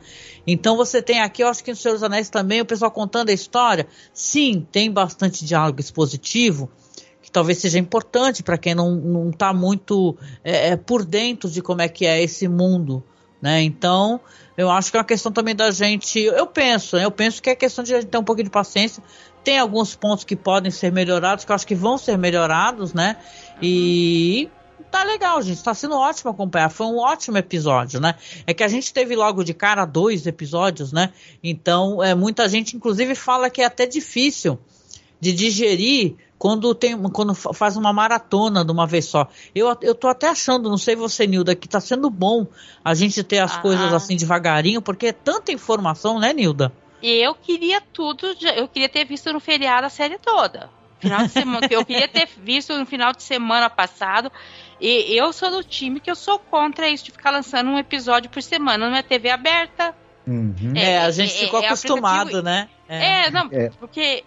Então 0.47 0.77
você 0.77 1.01
tem 1.01 1.21
aqui, 1.21 1.43
eu 1.43 1.49
acho 1.49 1.65
que 1.65 1.71
no 1.71 1.77
Senhor 1.77 1.95
dos 1.95 2.03
Anéis 2.03 2.29
também, 2.29 2.61
o 2.61 2.67
pessoal 2.67 2.91
contando 2.91 3.31
a 3.31 3.33
história, 3.33 3.87
sim, 4.13 4.67
tem 4.71 4.91
bastante 4.91 5.45
diálogo 5.45 5.81
expositivo, 5.81 6.71
que 7.23 7.31
talvez 7.31 7.59
seja 7.59 7.79
importante 7.79 8.43
para 8.43 8.59
quem 8.59 8.75
não, 8.75 8.95
não 8.97 9.31
tá 9.31 9.55
muito 9.55 10.17
é, 10.45 10.71
é, 10.71 10.77
por 10.77 11.05
dentro 11.05 11.49
de 11.49 11.63
como 11.63 11.81
é 11.81 11.89
que 11.89 12.05
é 12.05 12.23
esse 12.23 12.47
mundo, 12.49 13.03
né? 13.43 13.61
Então, 13.63 14.21
eu 14.57 14.71
acho 14.71 14.91
que 14.91 14.97
é 14.97 15.01
uma 15.01 15.05
questão 15.07 15.33
também 15.33 15.55
da 15.55 15.71
gente. 15.73 16.21
Eu 16.21 16.47
penso, 16.47 16.97
né? 16.97 17.05
eu 17.05 17.11
penso 17.11 17.43
que 17.43 17.51
é 17.51 17.57
questão 17.57 17.83
de 17.83 17.95
a 17.95 18.01
gente 18.01 18.11
ter 18.11 18.19
um 18.19 18.25
pouquinho 18.25 18.45
de 18.45 18.51
paciência. 18.51 19.03
Tem 19.43 19.59
alguns 19.59 19.97
pontos 19.97 20.25
que 20.25 20.37
podem 20.37 20.71
ser 20.71 20.93
melhorados, 20.93 21.45
que 21.45 21.51
eu 21.51 21.57
acho 21.57 21.67
que 21.67 21.75
vão 21.75 21.99
ser 21.99 22.17
melhorados, 22.17 22.95
né? 22.95 23.17
E 23.61 24.49
tá 24.89 25.03
legal, 25.03 25.43
gente. 25.43 25.61
Tá 25.65 25.75
sendo 25.75 25.97
ótimo 25.97 26.31
acompanhar. 26.31 26.71
Foi 26.71 26.87
um 26.87 26.99
ótimo 26.99 27.39
episódio, 27.39 27.99
né? 27.99 28.15
É 28.47 28.55
que 28.55 28.63
a 28.63 28.69
gente 28.69 28.93
teve 28.93 29.17
logo 29.17 29.43
de 29.43 29.53
cara 29.53 29.85
dois 29.85 30.27
episódios, 30.29 30.93
né? 30.93 31.13
Então, 31.43 32.01
é, 32.01 32.15
muita 32.15 32.49
gente, 32.49 32.77
inclusive, 32.77 33.17
fala 33.17 33.51
que 33.51 33.63
é 33.63 33.65
até 33.65 33.85
difícil 33.85 34.57
de 35.23 35.33
digerir 35.33 36.17
quando 36.37 36.75
tem 36.75 37.01
quando 37.01 37.33
faz 37.33 37.77
uma 37.77 37.93
maratona 37.93 38.65
de 38.65 38.73
uma 38.73 38.89
vez 38.89 39.05
só. 39.05 39.29
Eu, 39.55 39.69
eu 39.81 39.95
tô 39.95 40.09
até 40.09 40.29
achando, 40.29 40.69
não 40.69 40.77
sei 40.77 40.97
você, 40.97 41.29
Nilda, 41.29 41.55
que 41.55 41.69
tá 41.69 41.79
sendo 41.79 42.11
bom 42.11 42.45
a 42.85 42.93
gente 42.93 43.23
ter 43.23 43.39
as 43.39 43.57
ah. 43.57 43.61
coisas 43.61 43.95
assim 43.95 44.17
devagarinho, 44.17 44.83
porque 44.83 45.07
é 45.07 45.13
tanta 45.13 45.53
informação, 45.53 46.19
né, 46.19 46.33
Nilda? 46.33 46.73
Eu 47.01 47.37
queria 47.37 47.81
tudo, 47.81 48.35
eu 48.57 48.67
queria 48.67 48.89
ter 48.89 49.05
visto 49.05 49.33
no 49.33 49.39
feriado 49.39 49.87
a 49.87 49.91
série 49.91 50.19
toda. 50.19 50.69
Final 50.99 51.23
de 51.23 51.29
semana, 51.29 51.67
eu 51.71 51.85
queria 51.85 52.09
ter 52.09 52.29
visto 52.43 52.77
no 52.77 52.85
final 52.85 53.13
de 53.13 53.23
semana 53.23 53.71
passado. 53.71 54.33
E 54.81 55.17
eu 55.17 55.33
sou 55.33 55.53
do 55.53 55.63
time 55.63 56.01
que 56.01 56.11
eu 56.11 56.17
sou 56.17 56.41
contra 56.41 56.89
isso 56.89 57.05
de 57.05 57.13
ficar 57.13 57.31
lançando 57.31 57.71
um 57.71 57.79
episódio 57.79 58.29
por 58.29 58.43
semana 58.43 58.91
na 58.91 59.05
TV 59.05 59.31
aberta. 59.31 59.95
Uhum. 60.27 60.73
É, 60.75 60.95
é, 60.95 60.99
a 60.99 61.11
gente 61.13 61.35
é, 61.35 61.45
ficou 61.45 61.63
é, 61.63 61.67
acostumado, 61.67 62.43
né? 62.43 62.69
É, 62.89 63.31
não, 63.31 63.49
é. 63.53 63.71
porque 63.79 64.25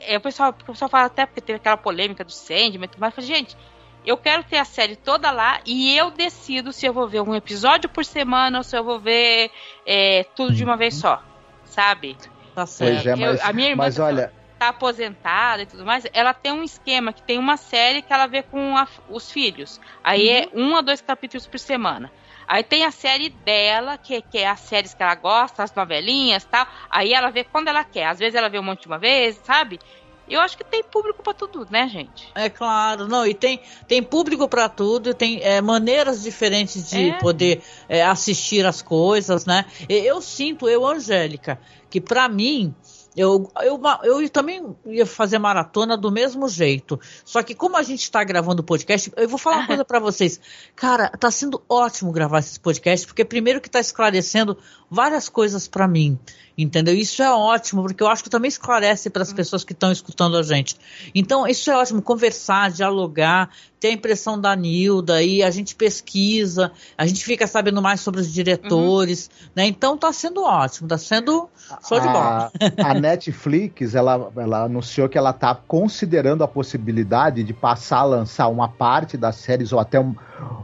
é, 0.00 0.16
o, 0.16 0.20
pessoal, 0.20 0.50
o 0.50 0.64
pessoal 0.64 0.88
fala 0.88 1.06
até 1.06 1.26
porque 1.26 1.40
teve 1.40 1.56
aquela 1.56 1.76
polêmica 1.76 2.24
do 2.24 2.32
Sandman, 2.32 2.88
mas 2.98 3.14
gente, 3.18 3.56
eu 4.04 4.16
quero 4.16 4.42
ter 4.44 4.58
a 4.58 4.64
série 4.64 4.96
toda 4.96 5.30
lá 5.30 5.60
e 5.66 5.96
eu 5.96 6.10
decido 6.10 6.72
se 6.72 6.86
eu 6.86 6.92
vou 6.92 7.08
ver 7.08 7.20
um 7.20 7.34
episódio 7.34 7.88
por 7.88 8.04
semana 8.04 8.58
ou 8.58 8.64
se 8.64 8.76
eu 8.76 8.84
vou 8.84 8.98
ver 9.00 9.50
é, 9.86 10.24
tudo 10.34 10.54
de 10.54 10.64
uma 10.64 10.76
vez 10.76 10.94
só, 10.94 11.22
sabe? 11.64 12.16
Tá 12.54 12.66
certo. 12.66 12.94
Pois 12.94 13.06
é, 13.06 13.16
mas, 13.16 13.40
eu, 13.40 13.46
a 13.46 13.52
minha 13.52 13.68
irmã 13.70 13.84
mas 13.84 13.98
olha, 13.98 14.28
tá 14.28 14.38
tá 14.58 14.68
aposentada 14.70 15.62
e 15.62 15.66
tudo 15.66 15.84
mais, 15.84 16.04
ela 16.12 16.34
tem 16.34 16.52
um 16.52 16.64
esquema 16.64 17.12
que 17.12 17.22
tem 17.22 17.38
uma 17.38 17.56
série 17.56 18.02
que 18.02 18.12
ela 18.12 18.26
vê 18.26 18.42
com 18.42 18.76
a, 18.76 18.88
os 19.08 19.30
filhos. 19.30 19.80
Aí 20.02 20.28
é 20.28 20.48
Uhum. 20.52 20.70
um 20.70 20.76
a 20.76 20.80
dois 20.80 21.00
capítulos 21.00 21.46
por 21.46 21.58
semana. 21.58 22.10
Aí 22.48 22.64
tem 22.64 22.84
a 22.84 22.90
série 22.90 23.28
dela, 23.28 23.98
que, 23.98 24.22
que 24.22 24.38
é 24.38 24.48
as 24.48 24.60
séries 24.60 24.94
que 24.94 25.02
ela 25.02 25.14
gosta, 25.14 25.62
as 25.62 25.74
novelinhas 25.74 26.44
e 26.44 26.46
tal. 26.46 26.66
Aí 26.90 27.12
ela 27.12 27.30
vê 27.30 27.44
quando 27.44 27.68
ela 27.68 27.84
quer. 27.84 28.06
Às 28.06 28.18
vezes 28.18 28.34
ela 28.34 28.48
vê 28.48 28.58
um 28.58 28.62
monte 28.62 28.82
de 28.82 28.88
uma 28.88 28.98
vez, 28.98 29.38
sabe? 29.44 29.78
Eu 30.26 30.40
acho 30.40 30.56
que 30.56 30.64
tem 30.64 30.82
público 30.82 31.22
pra 31.22 31.32
tudo, 31.32 31.66
né, 31.70 31.88
gente? 31.88 32.30
É 32.34 32.50
claro, 32.50 33.08
não, 33.08 33.26
e 33.26 33.34
tem, 33.34 33.60
tem 33.86 34.02
público 34.02 34.46
para 34.46 34.68
tudo, 34.68 35.14
tem 35.14 35.40
é, 35.42 35.60
maneiras 35.60 36.22
diferentes 36.22 36.90
de 36.90 37.08
É. 37.08 37.18
poder 37.18 37.62
é, 37.88 38.02
assistir 38.02 38.64
as 38.66 38.82
coisas, 38.82 39.46
né? 39.46 39.64
Eu, 39.88 40.20
sinto, 40.20 40.68
eu, 40.68 40.86
Angélica, 40.86 41.58
que 41.90 42.00
para 42.00 42.28
mim, 42.28 42.74
eu, 43.18 43.50
eu, 43.62 43.80
eu 44.04 44.28
também 44.30 44.76
ia 44.86 45.04
fazer 45.04 45.38
maratona 45.38 45.96
do 45.96 46.10
mesmo 46.10 46.48
jeito. 46.48 47.00
Só 47.24 47.42
que 47.42 47.54
como 47.54 47.76
a 47.76 47.82
gente 47.82 48.02
está 48.02 48.22
gravando 48.22 48.62
o 48.62 48.64
podcast, 48.64 49.12
eu 49.16 49.28
vou 49.28 49.38
falar 49.38 49.58
uma 49.58 49.66
coisa 49.68 49.84
para 49.84 49.98
vocês. 49.98 50.40
Cara, 50.76 51.08
tá 51.08 51.30
sendo 51.30 51.60
ótimo 51.68 52.12
gravar 52.12 52.38
esse 52.38 52.60
podcast, 52.60 53.06
porque 53.06 53.24
primeiro 53.24 53.60
que 53.60 53.68
tá 53.68 53.80
esclarecendo 53.80 54.56
várias 54.90 55.28
coisas 55.28 55.68
para 55.68 55.86
mim. 55.86 56.18
Entendeu? 56.60 56.92
Isso 56.92 57.22
é 57.22 57.30
ótimo, 57.30 57.82
porque 57.82 58.02
eu 58.02 58.08
acho 58.08 58.24
que 58.24 58.28
também 58.28 58.48
esclarece 58.48 59.08
para 59.10 59.22
as 59.22 59.32
pessoas 59.32 59.62
que 59.62 59.72
estão 59.72 59.92
escutando 59.92 60.36
a 60.36 60.42
gente. 60.42 60.76
Então, 61.14 61.46
isso 61.46 61.70
é 61.70 61.76
ótimo, 61.76 62.02
conversar, 62.02 62.72
dialogar, 62.72 63.50
ter 63.78 63.88
a 63.88 63.92
impressão 63.92 64.40
da 64.40 64.56
Nilda, 64.56 65.22
e 65.22 65.40
a 65.40 65.52
gente 65.52 65.76
pesquisa, 65.76 66.72
a 66.96 67.06
gente 67.06 67.24
fica 67.24 67.46
sabendo 67.46 67.80
mais 67.80 68.00
sobre 68.00 68.20
os 68.20 68.32
diretores, 68.32 69.30
né? 69.54 69.66
Então 69.66 69.96
tá 69.96 70.12
sendo 70.12 70.42
ótimo, 70.42 70.88
tá 70.88 70.98
sendo 70.98 71.48
show 71.86 72.00
de 72.00 72.06
bola. 72.08 72.50
A, 72.82 72.90
a 72.90 72.94
Netflix, 72.94 73.94
ela, 73.94 74.32
ela 74.36 74.64
anunciou 74.64 75.08
que 75.08 75.16
ela 75.16 75.32
tá 75.32 75.54
considerando 75.54 76.42
a 76.42 76.48
possibilidade 76.48 77.44
de 77.44 77.54
passar 77.54 77.98
a 77.98 78.04
lançar 78.04 78.48
uma 78.48 78.68
parte 78.68 79.16
das 79.16 79.36
séries 79.36 79.72
ou 79.72 79.78
até 79.78 80.00
um- 80.00 80.16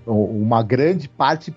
uma 0.06 0.60
grande 0.64 1.08
parte 1.08 1.54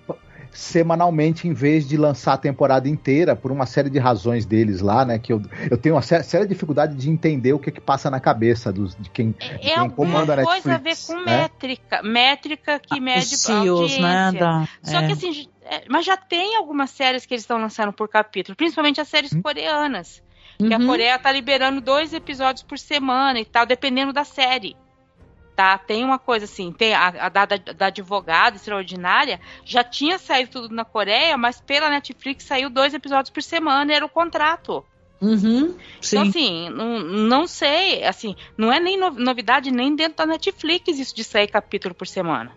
semanalmente 0.58 1.48
em 1.48 1.54
vez 1.54 1.88
de 1.88 1.96
lançar 1.96 2.34
a 2.34 2.38
temporada 2.38 2.90
inteira 2.90 3.36
por 3.36 3.52
uma 3.52 3.68
série 3.68 3.92
de 3.92 4.00
razões 4.00 4.44
deles 4.44 4.82
lá, 4.82 5.06
né? 5.06 5.20
Que 5.20 5.32
eu, 5.32 5.40
eu 5.70 5.78
tenho 5.78 5.94
uma 5.94 6.02
sé- 6.02 6.24
séria 6.24 6.48
dificuldade 6.48 6.96
de 6.96 7.10
entender 7.12 7.54
o 7.54 7.60
que 7.60 7.72
que 7.72 7.80
passa 7.80 8.10
na 8.10 8.20
cabeça 8.20 8.74
dos, 8.74 8.96
de 8.96 9.08
quem, 9.12 9.32
de 9.32 9.46
É 9.46 9.58
quem 9.60 9.76
alguma 9.76 9.96
comanda 9.96 10.34
a 10.34 10.44
coisa 10.44 10.74
a 10.74 10.78
ver 10.78 10.90
Netflix. 10.90 11.06
com 11.06 11.16
né? 11.24 11.38
métrica. 11.44 12.02
Métrica 12.02 12.80
que 12.80 13.00
mede 13.00 13.20
Os 13.36 13.42
CEOs, 13.42 13.98
né? 14.00 14.32
Da, 14.32 14.68
Só 14.82 14.98
é. 15.00 15.06
que 15.06 15.14
assim, 15.14 15.48
é, 15.64 15.84
mas 15.88 16.04
já 16.04 16.18
tem 16.18 16.56
algumas 16.56 16.90
séries 16.90 17.24
que 17.26 17.36
eles 17.36 17.44
estão 17.44 17.60
lançando 17.60 17.94
por 17.94 18.10
capítulo, 18.10 18.56
principalmente 18.56 19.00
as 19.00 19.08
séries 19.08 19.32
Hum. 19.34 19.42
coreanas. 19.44 20.24
Que 20.58 20.74
a 20.74 20.80
Uhum. 20.80 20.88
Coreia 20.88 21.20
tá 21.20 21.32
liberando 21.32 21.80
dois 21.80 22.14
episódios 22.14 22.64
por 22.64 22.80
semana 22.80 23.40
e 23.40 23.46
tal, 23.46 23.64
dependendo 23.64 24.12
da 24.12 24.24
série. 24.24 24.76
Tá? 25.58 25.76
Tem 25.76 26.06
uma 26.06 26.20
coisa 26.20 26.46
assim, 26.46 26.72
tem 26.72 26.94
a, 26.94 27.08
a 27.08 27.30
da, 27.30 27.46
da, 27.48 27.58
da 27.58 27.86
advogada 27.88 28.58
extraordinária, 28.58 29.40
já 29.66 29.84
tinha 29.84 30.20
saído 30.20 30.52
tudo 30.52 30.76
na 30.76 30.86
Coreia, 30.86 31.36
mas 31.36 31.60
pela 31.60 31.90
Netflix 31.90 32.44
saiu 32.46 32.70
dois 32.70 32.94
episódios 32.94 33.32
por 33.32 33.42
semana, 33.42 33.92
era 33.92 34.06
o 34.06 34.10
contrato. 34.10 34.86
Uhum, 35.20 35.76
sim. 36.00 36.18
Então, 36.18 36.22
assim, 36.22 36.70
não, 36.70 37.00
não 37.00 37.48
sei, 37.48 38.04
assim, 38.04 38.36
não 38.56 38.72
é 38.72 38.80
nem 38.80 39.00
no- 39.00 39.10
novidade 39.10 39.72
nem 39.72 39.96
dentro 39.96 40.18
da 40.18 40.28
Netflix 40.28 41.00
isso 41.00 41.16
de 41.16 41.24
sair 41.24 41.48
capítulo 41.48 41.96
por 41.96 42.06
semana. 42.06 42.56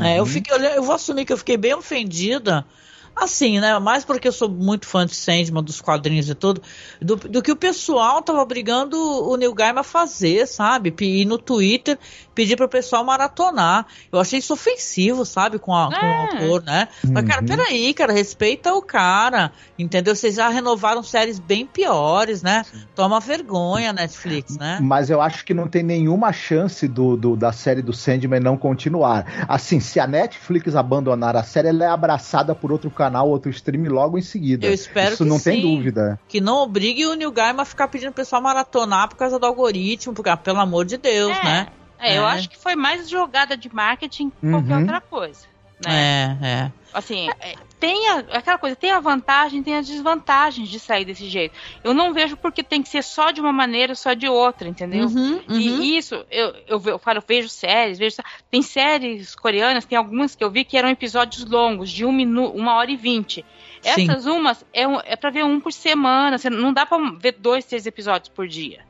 É, 0.00 0.18
eu 0.18 0.24
Uhum. 0.24 0.26
fiquei, 0.26 0.56
eu 0.76 0.82
vou 0.82 0.96
assumir 0.96 1.24
que 1.24 1.32
eu 1.32 1.38
fiquei 1.38 1.56
bem 1.56 1.74
ofendida. 1.74 2.66
Assim, 3.14 3.60
né? 3.60 3.78
Mais 3.78 4.06
porque 4.06 4.26
eu 4.26 4.32
sou 4.32 4.48
muito 4.48 4.86
fã 4.86 5.04
de 5.04 5.14
Sandman, 5.14 5.62
dos 5.62 5.82
quadrinhos 5.82 6.30
e 6.30 6.34
tudo, 6.34 6.62
do, 6.98 7.14
do 7.16 7.42
que 7.42 7.52
o 7.52 7.56
pessoal 7.56 8.22
tava 8.22 8.40
obrigando 8.40 8.96
o 8.96 9.36
Neil 9.36 9.52
Gaiman 9.52 9.80
a 9.80 9.84
fazer, 9.84 10.46
sabe? 10.46 10.94
Ir 10.98 11.26
no 11.26 11.36
Twitter, 11.36 11.98
pedir 12.34 12.56
pro 12.56 12.68
pessoal 12.68 13.04
maratonar. 13.04 13.86
Eu 14.10 14.18
achei 14.20 14.38
isso 14.38 14.52
ofensivo, 14.52 15.24
sabe? 15.24 15.58
Com, 15.58 15.74
a, 15.74 15.86
com 15.88 16.06
o 16.06 16.08
É. 16.08 16.14
autor, 16.22 16.62
né? 16.62 16.88
Mas, 17.10 17.24
cara, 17.24 17.40
Uhum. 17.40 17.46
peraí, 17.46 17.94
cara, 17.94 18.12
respeita 18.12 18.72
o 18.74 18.80
cara, 18.82 19.52
entendeu? 19.78 20.14
Vocês 20.16 20.34
já 20.36 20.48
renovaram 20.48 21.02
séries 21.02 21.38
bem 21.38 21.66
piores, 21.66 22.42
né? 22.42 22.64
Toma 22.94 23.20
vergonha, 23.20 23.92
Netflix, 23.92 24.56
né? 24.56 24.78
Mas 24.80 25.10
eu 25.10 25.20
acho 25.20 25.44
que 25.44 25.52
não 25.54 25.68
tem 25.68 25.82
nenhuma 25.82 26.32
chance 26.32 26.88
do, 26.88 27.16
do- 27.16 27.36
da 27.36 27.52
série 27.52 27.82
do 27.82 27.92
Sandman 27.92 28.40
não 28.40 28.56
continuar. 28.56 29.26
Assim, 29.48 29.80
se 29.80 30.00
a 30.00 30.06
Netflix 30.06 30.74
abandonar 30.74 31.36
a 31.36 31.42
série, 31.42 31.68
ela 31.68 31.84
é 31.84 31.88
abraçada 31.88 32.54
por 32.54 32.72
outro 32.72 32.90
canal, 32.90 33.28
outro 33.28 33.50
stream 33.50 33.84
logo 33.92 34.18
em 34.18 34.22
seguida. 34.22 34.66
Eu 34.66 34.72
espero 34.72 35.14
Isso 35.14 35.24
que 35.24 35.28
não 35.30 35.38
tem 35.40 35.56
sim. 35.56 35.62
dúvida. 35.76 36.18
Que 36.28 36.40
não 36.40 36.56
obrigue 36.62 37.06
o 37.06 37.14
Neil 37.14 37.30
Gaiman 37.30 37.62
a 37.62 37.64
ficar 37.64 37.88
pedindo 37.88 38.12
pro 38.12 38.22
pessoal 38.22 38.40
maratonar 38.42 39.08
por 39.08 39.16
causa 39.16 39.38
do 39.38 39.46
algoritmo, 39.46 40.14
porque, 40.14 40.30
ah, 40.30 40.36
pelo 40.36 40.60
amor 40.60 40.84
de 40.84 40.96
Deus, 40.96 41.36
É, 41.38 41.44
né? 41.44 41.66
É, 42.02 42.18
eu 42.18 42.26
É. 42.26 42.32
acho 42.32 42.50
que 42.50 42.58
foi 42.58 42.74
mais 42.74 43.08
jogada 43.08 43.56
de 43.56 43.72
marketing 43.72 44.30
que 44.30 44.50
qualquer 44.50 44.74
Uhum. 44.74 44.80
outra 44.80 45.00
coisa. 45.00 45.46
Né? 45.84 46.36
É, 46.40 46.46
é. 46.46 46.72
Assim, 46.94 47.28
é, 47.40 47.54
tem 47.80 48.08
a, 48.10 48.18
aquela 48.36 48.58
coisa, 48.58 48.76
tem 48.76 48.92
a 48.92 49.00
vantagem, 49.00 49.62
tem 49.62 49.74
as 49.76 49.86
desvantagens 49.86 50.68
de 50.68 50.78
sair 50.78 51.04
desse 51.04 51.26
jeito. 51.28 51.54
Eu 51.82 51.94
não 51.94 52.12
vejo 52.12 52.36
porque 52.36 52.62
tem 52.62 52.82
que 52.82 52.88
ser 52.88 53.02
só 53.02 53.30
de 53.30 53.40
uma 53.40 53.52
maneira, 53.52 53.94
só 53.94 54.12
de 54.12 54.28
outra, 54.28 54.68
entendeu? 54.68 55.06
Uhum, 55.06 55.40
uhum. 55.48 55.58
E 55.58 55.96
isso, 55.96 56.24
eu, 56.30 56.54
eu, 56.68 56.82
eu 56.84 56.98
falo, 56.98 57.18
eu 57.18 57.24
vejo 57.26 57.48
séries, 57.48 57.98
vejo. 57.98 58.16
Tem 58.50 58.62
séries 58.62 59.34
coreanas, 59.34 59.84
tem 59.86 59.96
algumas 59.96 60.34
que 60.36 60.44
eu 60.44 60.50
vi 60.50 60.64
que 60.64 60.76
eram 60.76 60.90
episódios 60.90 61.44
longos, 61.48 61.90
de 61.90 62.04
um 62.04 62.12
minuto, 62.12 62.54
uma 62.56 62.74
hora 62.74 62.90
e 62.90 62.96
vinte. 62.96 63.44
Sim. 63.80 64.08
Essas 64.08 64.26
umas 64.26 64.64
é, 64.72 64.82
é 65.04 65.16
pra 65.16 65.30
ver 65.30 65.44
um 65.44 65.58
por 65.58 65.72
semana. 65.72 66.36
Não 66.50 66.72
dá 66.72 66.86
pra 66.86 66.98
ver 67.18 67.32
dois, 67.38 67.64
três 67.64 67.86
episódios 67.86 68.28
por 68.28 68.46
dia. 68.46 68.84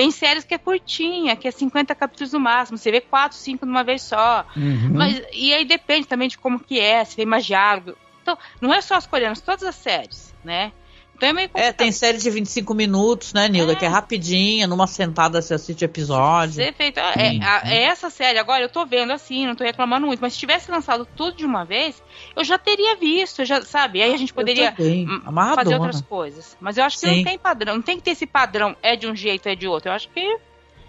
Tem 0.00 0.10
séries 0.10 0.44
que 0.44 0.54
é 0.54 0.58
curtinha, 0.58 1.36
que 1.36 1.46
é 1.46 1.50
50 1.50 1.94
capítulos 1.94 2.32
no 2.32 2.40
máximo. 2.40 2.78
Você 2.78 2.90
vê 2.90 3.02
quatro, 3.02 3.36
cinco 3.36 3.66
de 3.66 3.70
uma 3.70 3.84
vez 3.84 4.00
só. 4.00 4.46
Uhum. 4.56 4.92
Mas, 4.94 5.22
e 5.30 5.52
aí 5.52 5.62
depende 5.62 6.06
também 6.06 6.26
de 6.26 6.38
como 6.38 6.58
que 6.58 6.80
é, 6.80 7.04
se 7.04 7.16
tem 7.16 7.26
mais 7.26 7.44
diálogo. 7.44 7.94
Então, 8.22 8.38
não 8.62 8.72
é 8.72 8.80
só 8.80 8.94
as 8.94 9.06
coreanas, 9.06 9.42
todas 9.42 9.62
as 9.62 9.74
séries, 9.74 10.34
né? 10.42 10.72
Então 11.20 11.28
é 11.28 11.32
meio 11.34 11.44
É, 11.44 11.48
complicado. 11.48 11.76
tem 11.76 11.92
série 11.92 12.16
de 12.16 12.30
25 12.30 12.72
minutos, 12.72 13.34
né, 13.34 13.46
Nilda? 13.46 13.72
É. 13.72 13.76
Que 13.76 13.84
é 13.84 13.88
rapidinha, 13.88 14.66
numa 14.66 14.86
sentada 14.86 15.42
você 15.42 15.52
assiste 15.52 15.82
o 15.82 15.84
episódio. 15.84 16.54
Ser 16.54 16.72
feito. 16.72 16.98
É, 16.98 17.36
é 17.64 17.82
essa 17.82 18.08
série 18.08 18.38
agora, 18.38 18.62
eu 18.62 18.70
tô 18.70 18.86
vendo 18.86 19.12
assim, 19.12 19.46
não 19.46 19.54
tô 19.54 19.62
reclamando 19.62 20.06
muito, 20.06 20.18
mas 20.20 20.32
se 20.32 20.38
tivesse 20.38 20.70
lançado 20.70 21.06
tudo 21.14 21.36
de 21.36 21.44
uma 21.44 21.62
vez, 21.62 22.02
eu 22.34 22.42
já 22.42 22.56
teria 22.56 22.96
visto, 22.96 23.44
já, 23.44 23.60
sabe? 23.60 24.00
Aí 24.00 24.14
a 24.14 24.16
gente 24.16 24.32
poderia 24.32 24.74
hum, 24.78 25.20
fazer 25.54 25.74
outras 25.74 26.00
coisas. 26.00 26.56
Mas 26.58 26.78
eu 26.78 26.84
acho 26.84 26.98
que 26.98 27.06
Sim. 27.06 27.16
não 27.18 27.24
tem 27.24 27.38
padrão, 27.38 27.74
não 27.74 27.82
tem 27.82 27.98
que 27.98 28.02
ter 28.02 28.12
esse 28.12 28.26
padrão, 28.26 28.74
é 28.82 28.96
de 28.96 29.06
um 29.06 29.14
jeito, 29.14 29.46
é 29.46 29.54
de 29.54 29.68
outro. 29.68 29.90
Eu 29.90 29.94
acho 29.94 30.08
que 30.08 30.38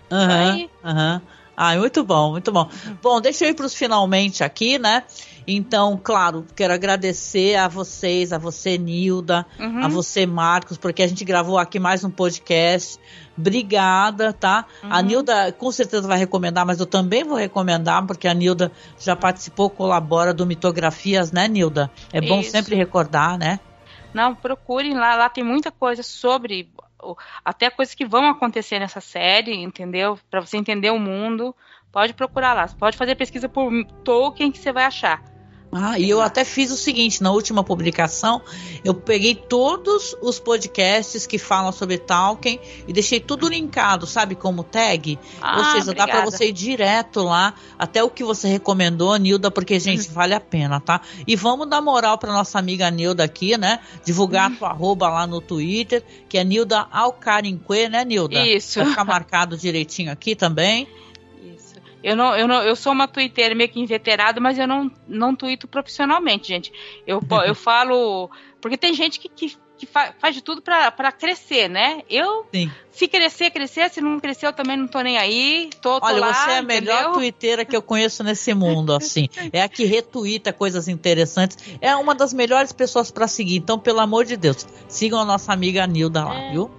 Aham, 0.09 0.51
Aí- 0.53 0.69
aham. 0.83 1.21
Ah, 1.63 1.77
muito 1.77 2.03
bom, 2.03 2.31
muito 2.31 2.51
bom. 2.51 2.67
Bom, 3.03 3.21
deixa 3.21 3.45
eu 3.45 3.49
ir 3.51 3.53
para 3.53 3.67
os 3.67 3.75
finalmente 3.75 4.43
aqui, 4.43 4.79
né? 4.79 5.03
Então, 5.45 5.95
claro, 6.03 6.43
quero 6.55 6.73
agradecer 6.73 7.55
a 7.55 7.67
vocês, 7.67 8.33
a 8.33 8.39
você, 8.39 8.79
Nilda, 8.79 9.45
Uhum. 9.59 9.83
a 9.85 9.87
você, 9.87 10.25
Marcos, 10.25 10.75
porque 10.75 11.03
a 11.03 11.07
gente 11.07 11.23
gravou 11.23 11.59
aqui 11.59 11.77
mais 11.77 12.03
um 12.03 12.09
podcast. 12.09 12.99
Obrigada, 13.37 14.33
tá? 14.33 14.65
A 14.81 14.97
Uhum. 15.01 15.05
Nilda 15.05 15.51
com 15.51 15.71
certeza 15.71 16.07
vai 16.07 16.17
recomendar, 16.17 16.65
mas 16.65 16.79
eu 16.79 16.87
também 16.87 17.23
vou 17.23 17.37
recomendar, 17.37 18.03
porque 18.07 18.27
a 18.27 18.33
Nilda 18.33 18.71
já 18.99 19.15
participou, 19.15 19.69
colabora 19.69 20.33
do 20.33 20.47
Mitografias, 20.47 21.31
né, 21.31 21.47
Nilda? 21.47 21.91
É 22.11 22.19
bom 22.21 22.39
Isso. 22.39 22.49
sempre 22.49 22.75
recordar, 22.75 23.37
né? 23.37 23.59
Não, 24.15 24.33
procurem 24.33 24.95
lá, 24.95 25.15
lá 25.15 25.29
tem 25.29 25.43
muita 25.43 25.71
coisa 25.71 26.01
sobre 26.01 26.67
até 27.43 27.69
coisas 27.69 27.95
que 27.95 28.05
vão 28.05 28.27
acontecer 28.27 28.79
nessa 28.79 29.01
série, 29.01 29.53
entendeu? 29.55 30.19
Pra 30.29 30.39
você 30.39 30.57
entender 30.57 30.89
o 30.89 30.99
mundo, 30.99 31.55
pode 31.91 32.13
procurar 32.13 32.53
lá. 32.53 32.67
Pode 32.67 32.97
fazer 32.97 33.15
pesquisa 33.15 33.49
por 33.49 33.71
Tolkien 34.03 34.51
que 34.51 34.57
você 34.57 34.71
vai 34.71 34.85
achar. 34.85 35.23
Ah, 35.73 35.97
e 35.97 36.09
eu 36.09 36.19
até 36.19 36.43
fiz 36.43 36.69
o 36.69 36.75
seguinte, 36.75 37.23
na 37.23 37.31
última 37.31 37.63
publicação, 37.63 38.41
eu 38.83 38.93
peguei 38.93 39.33
todos 39.35 40.13
os 40.21 40.37
podcasts 40.37 41.25
que 41.25 41.37
falam 41.37 41.71
sobre 41.71 41.97
Tolkien 41.97 42.59
e 42.85 42.91
deixei 42.91 43.21
tudo 43.21 43.47
linkado, 43.47 44.05
sabe, 44.05 44.35
como 44.35 44.65
tag? 44.65 45.17
Ah, 45.41 45.59
Ou 45.59 45.63
seja, 45.63 45.85
dá 45.93 46.03
pra 46.05 46.19
obrigada. 46.19 46.31
você 46.31 46.49
ir 46.49 46.51
direto 46.51 47.23
lá, 47.23 47.53
até 47.79 48.03
o 48.03 48.09
que 48.09 48.21
você 48.21 48.49
recomendou, 48.49 49.15
Nilda, 49.15 49.49
porque, 49.49 49.79
gente, 49.79 50.09
Uhum. 50.09 50.13
vale 50.13 50.33
a 50.33 50.41
pena, 50.41 50.81
tá? 50.81 50.99
E 51.25 51.37
vamos 51.37 51.69
dar 51.69 51.81
moral 51.81 52.17
pra 52.17 52.33
nossa 52.33 52.59
amiga 52.59 52.91
Nilda 52.91 53.23
aqui, 53.23 53.57
né? 53.57 53.79
Divulgar 54.03 54.49
Uhum. 54.49 54.55
a 54.55 54.59
tua 54.59 54.69
arroba 54.71 55.09
lá 55.09 55.25
no 55.25 55.39
Twitter, 55.39 56.03
que 56.27 56.37
é 56.37 56.43
Nilda 56.43 56.85
Alcarinque, 56.91 57.87
né, 57.87 58.03
Nilda? 58.03 58.45
Isso. 58.45 58.77
Vai 58.79 58.89
ficar 58.89 59.05
marcado 59.05 59.55
direitinho 59.57 60.11
aqui 60.11 60.35
também. 60.35 60.85
Eu 62.03 62.15
não, 62.15 62.35
eu 62.35 62.47
não, 62.47 62.63
eu 62.63 62.75
sou 62.75 62.91
uma 62.93 63.07
twitteira 63.07 63.53
meio 63.53 63.69
que 63.69 63.79
inveterada, 63.79 64.39
mas 64.39 64.57
eu 64.57 64.67
não, 64.67 64.91
não 65.07 65.35
tuito 65.35 65.67
profissionalmente, 65.67 66.47
gente. 66.47 66.71
Eu, 67.05 67.21
eu 67.45 67.53
falo. 67.55 68.29
Porque 68.59 68.77
tem 68.77 68.93
gente 68.93 69.19
que, 69.19 69.29
que 69.29 69.57
que 69.81 69.87
fa 69.87 70.13
faz 70.19 70.35
de 70.35 70.41
tudo 70.43 70.61
para 70.61 71.11
crescer, 71.11 71.67
né? 71.67 72.03
Eu, 72.07 72.45
Sim. 72.53 72.71
se 72.91 73.07
crescer, 73.07 73.49
crescer, 73.49 73.89
se 73.89 73.99
não 73.99 74.19
crescer, 74.19 74.45
eu 74.45 74.53
também 74.53 74.77
não 74.77 74.87
tô 74.87 75.01
nem 75.01 75.17
aí. 75.17 75.71
Tô, 75.81 75.99
tô 75.99 76.05
Olha, 76.05 76.19
lá, 76.19 76.33
você 76.33 76.51
é 76.51 76.57
a 76.59 76.61
melhor 76.61 76.93
entendeu? 76.99 77.13
twitteira 77.13 77.65
que 77.65 77.75
eu 77.75 77.81
conheço 77.81 78.23
nesse 78.23 78.53
mundo, 78.55 78.93
assim. 78.93 79.27
É 79.51 79.63
a 79.63 79.67
que 79.67 79.83
retuita 79.85 80.53
coisas 80.53 80.87
interessantes. 80.87 81.57
É 81.81 81.95
uma 81.95 82.13
das 82.13 82.31
melhores 82.31 82.71
pessoas 82.71 83.09
para 83.09 83.27
seguir. 83.27 83.55
Então, 83.55 83.79
pelo 83.79 83.99
amor 84.01 84.23
de 84.25 84.37
Deus, 84.37 84.67
sigam 84.87 85.19
a 85.19 85.25
nossa 85.25 85.51
amiga 85.51 85.87
Nilda 85.87 86.25
lá, 86.25 86.39
É. 86.39 86.51
viu? 86.51 86.69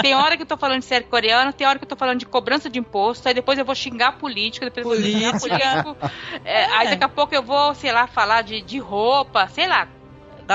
Tem 0.00 0.14
hora 0.16 0.36
que 0.36 0.42
eu 0.42 0.46
tô 0.46 0.56
falando 0.56 0.80
de 0.80 0.86
série 0.86 1.04
coreana, 1.04 1.52
tem 1.52 1.64
hora 1.66 1.78
que 1.78 1.84
eu 1.84 1.88
tô 1.88 1.94
falando 1.96 2.18
de 2.18 2.26
cobrança 2.26 2.68
de 2.68 2.78
imposto, 2.80 3.28
aí 3.28 3.34
depois 3.34 3.56
eu 3.58 3.64
vou 3.64 3.74
xingar 3.74 4.18
político, 4.18 4.64
depois 4.64 4.84
eu 4.84 4.90
vou 4.90 5.12
xingar 5.12 5.38
Política. 5.38 5.82
político. 5.84 5.96
É, 6.44 6.64
Aí 6.72 6.88
daqui 6.88 7.04
a 7.04 7.08
pouco 7.08 7.34
eu 7.34 7.42
vou, 7.42 7.72
sei 7.74 7.92
lá, 7.92 8.06
falar 8.08 8.42
de, 8.42 8.62
de 8.62 8.78
roupa, 8.78 9.46
sei 9.48 9.68
lá. 9.68 9.86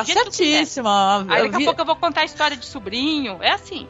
Tá 0.05 0.13
certíssima. 0.13 1.25
Aí 1.29 1.49
daqui 1.49 1.63
a 1.63 1.65
pouco 1.65 1.81
eu 1.81 1.85
vou 1.85 1.95
contar 1.95 2.21
a 2.21 2.25
história 2.25 2.57
de 2.57 2.65
sobrinho. 2.65 3.37
É 3.41 3.51
assim. 3.51 3.87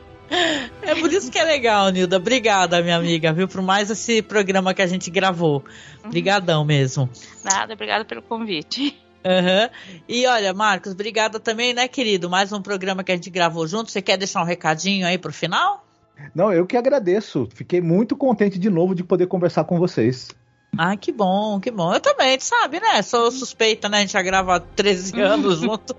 É 0.81 0.93
por 0.95 1.11
isso 1.11 1.31
que 1.31 1.39
é 1.39 1.43
legal, 1.43 1.89
Nilda. 1.89 2.17
Obrigada, 2.17 2.81
minha 2.81 2.97
amiga, 2.97 3.31
viu? 3.31 3.47
Por 3.47 3.61
mais 3.61 3.89
esse 3.89 4.21
programa 4.21 4.73
que 4.73 4.81
a 4.81 4.87
gente 4.87 5.09
gravou. 5.09 5.63
Obrigadão 6.03 6.65
mesmo. 6.65 7.09
Nada, 7.43 7.73
obrigada 7.73 8.03
pelo 8.03 8.21
convite. 8.21 8.99
Aham. 9.25 9.69
E 10.07 10.25
olha, 10.27 10.53
Marcos, 10.53 10.93
obrigada 10.93 11.39
também, 11.39 11.73
né, 11.73 11.87
querido? 11.87 12.29
Mais 12.29 12.51
um 12.51 12.61
programa 12.61 13.03
que 13.03 13.11
a 13.11 13.15
gente 13.15 13.29
gravou 13.29 13.67
junto. 13.67 13.91
Você 13.91 14.01
quer 14.01 14.17
deixar 14.17 14.41
um 14.41 14.45
recadinho 14.45 15.07
aí 15.07 15.17
pro 15.17 15.33
final? 15.33 15.85
Não, 16.33 16.51
eu 16.51 16.65
que 16.65 16.77
agradeço. 16.77 17.47
Fiquei 17.53 17.81
muito 17.81 18.15
contente 18.15 18.57
de 18.57 18.69
novo 18.69 18.95
de 18.95 19.03
poder 19.03 19.27
conversar 19.27 19.63
com 19.65 19.77
vocês. 19.77 20.29
Ah, 20.77 20.95
que 20.95 21.11
bom, 21.11 21.59
que 21.59 21.71
bom. 21.71 21.93
Eu 21.93 21.99
também, 21.99 22.39
sabe, 22.39 22.79
né? 22.79 23.01
Sou 23.01 23.31
suspeita, 23.31 23.89
né? 23.89 23.97
A 23.97 24.01
gente 24.01 24.13
já 24.13 24.21
grava 24.21 24.55
há 24.55 24.59
13 24.59 25.19
anos 25.21 25.59
junto. 25.59 25.95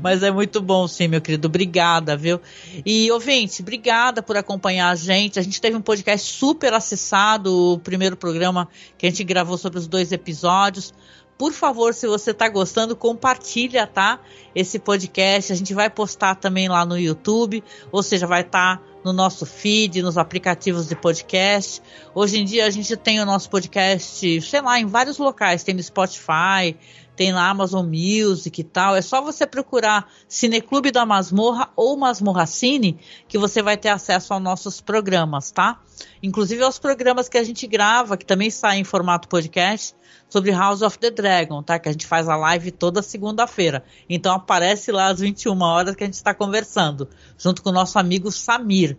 Mas 0.00 0.22
é 0.22 0.30
muito 0.30 0.60
bom, 0.60 0.88
sim, 0.88 1.08
meu 1.08 1.20
querido. 1.20 1.48
Obrigada, 1.48 2.16
viu? 2.16 2.40
E, 2.84 3.10
ouvinte, 3.12 3.60
obrigada 3.60 4.22
por 4.22 4.36
acompanhar 4.36 4.88
a 4.90 4.94
gente. 4.94 5.38
A 5.38 5.42
gente 5.42 5.60
teve 5.60 5.76
um 5.76 5.82
podcast 5.82 6.32
super 6.32 6.72
acessado, 6.72 7.74
o 7.74 7.78
primeiro 7.78 8.16
programa 8.16 8.68
que 8.96 9.06
a 9.06 9.10
gente 9.10 9.24
gravou 9.24 9.58
sobre 9.58 9.78
os 9.78 9.86
dois 9.86 10.10
episódios. 10.10 10.94
Por 11.36 11.52
favor, 11.52 11.92
se 11.92 12.06
você 12.06 12.32
tá 12.32 12.48
gostando, 12.48 12.96
compartilha, 12.96 13.86
tá? 13.86 14.20
Esse 14.54 14.78
podcast. 14.78 15.52
A 15.52 15.56
gente 15.56 15.74
vai 15.74 15.90
postar 15.90 16.36
também 16.36 16.68
lá 16.68 16.84
no 16.84 16.98
YouTube, 16.98 17.62
ou 17.90 18.02
seja, 18.02 18.26
vai 18.26 18.42
estar 18.42 18.80
no 19.04 19.12
nosso 19.12 19.44
feed, 19.44 20.02
nos 20.02 20.16
aplicativos 20.16 20.88
de 20.88 20.94
podcast. 20.94 21.82
Hoje 22.14 22.38
em 22.38 22.44
dia 22.44 22.66
a 22.66 22.70
gente 22.70 22.96
tem 22.96 23.20
o 23.20 23.26
nosso 23.26 23.50
podcast, 23.50 24.40
sei 24.40 24.60
lá, 24.60 24.78
em 24.78 24.86
vários 24.86 25.18
locais. 25.18 25.62
Tem 25.64 25.74
no 25.74 25.82
Spotify, 25.82 26.76
tem 27.22 27.30
na 27.32 27.48
Amazon 27.48 27.86
Music 27.86 28.60
e 28.60 28.64
tal. 28.64 28.96
É 28.96 29.00
só 29.00 29.22
você 29.22 29.46
procurar 29.46 30.10
Cineclube 30.26 30.90
da 30.90 31.06
Masmorra 31.06 31.70
ou 31.76 31.96
Masmorra 31.96 32.46
Cine 32.46 32.98
que 33.28 33.38
você 33.38 33.62
vai 33.62 33.76
ter 33.76 33.90
acesso 33.90 34.34
aos 34.34 34.42
nossos 34.42 34.80
programas, 34.80 35.52
tá? 35.52 35.80
Inclusive 36.20 36.64
aos 36.64 36.80
programas 36.80 37.28
que 37.28 37.38
a 37.38 37.44
gente 37.44 37.64
grava, 37.68 38.16
que 38.16 38.26
também 38.26 38.50
saem 38.50 38.80
em 38.80 38.84
formato 38.84 39.28
podcast, 39.28 39.94
sobre 40.28 40.50
House 40.50 40.82
of 40.82 40.98
the 40.98 41.10
Dragon, 41.12 41.62
tá? 41.62 41.78
Que 41.78 41.88
a 41.88 41.92
gente 41.92 42.08
faz 42.08 42.28
a 42.28 42.34
live 42.34 42.72
toda 42.72 43.00
segunda-feira. 43.02 43.84
Então 44.10 44.34
aparece 44.34 44.90
lá 44.90 45.06
às 45.06 45.20
21 45.20 45.60
horas 45.62 45.94
que 45.94 46.02
a 46.02 46.06
gente 46.06 46.14
está 46.14 46.34
conversando, 46.34 47.08
junto 47.38 47.62
com 47.62 47.70
o 47.70 47.72
nosso 47.72 48.00
amigo 48.00 48.32
Samir. 48.32 48.96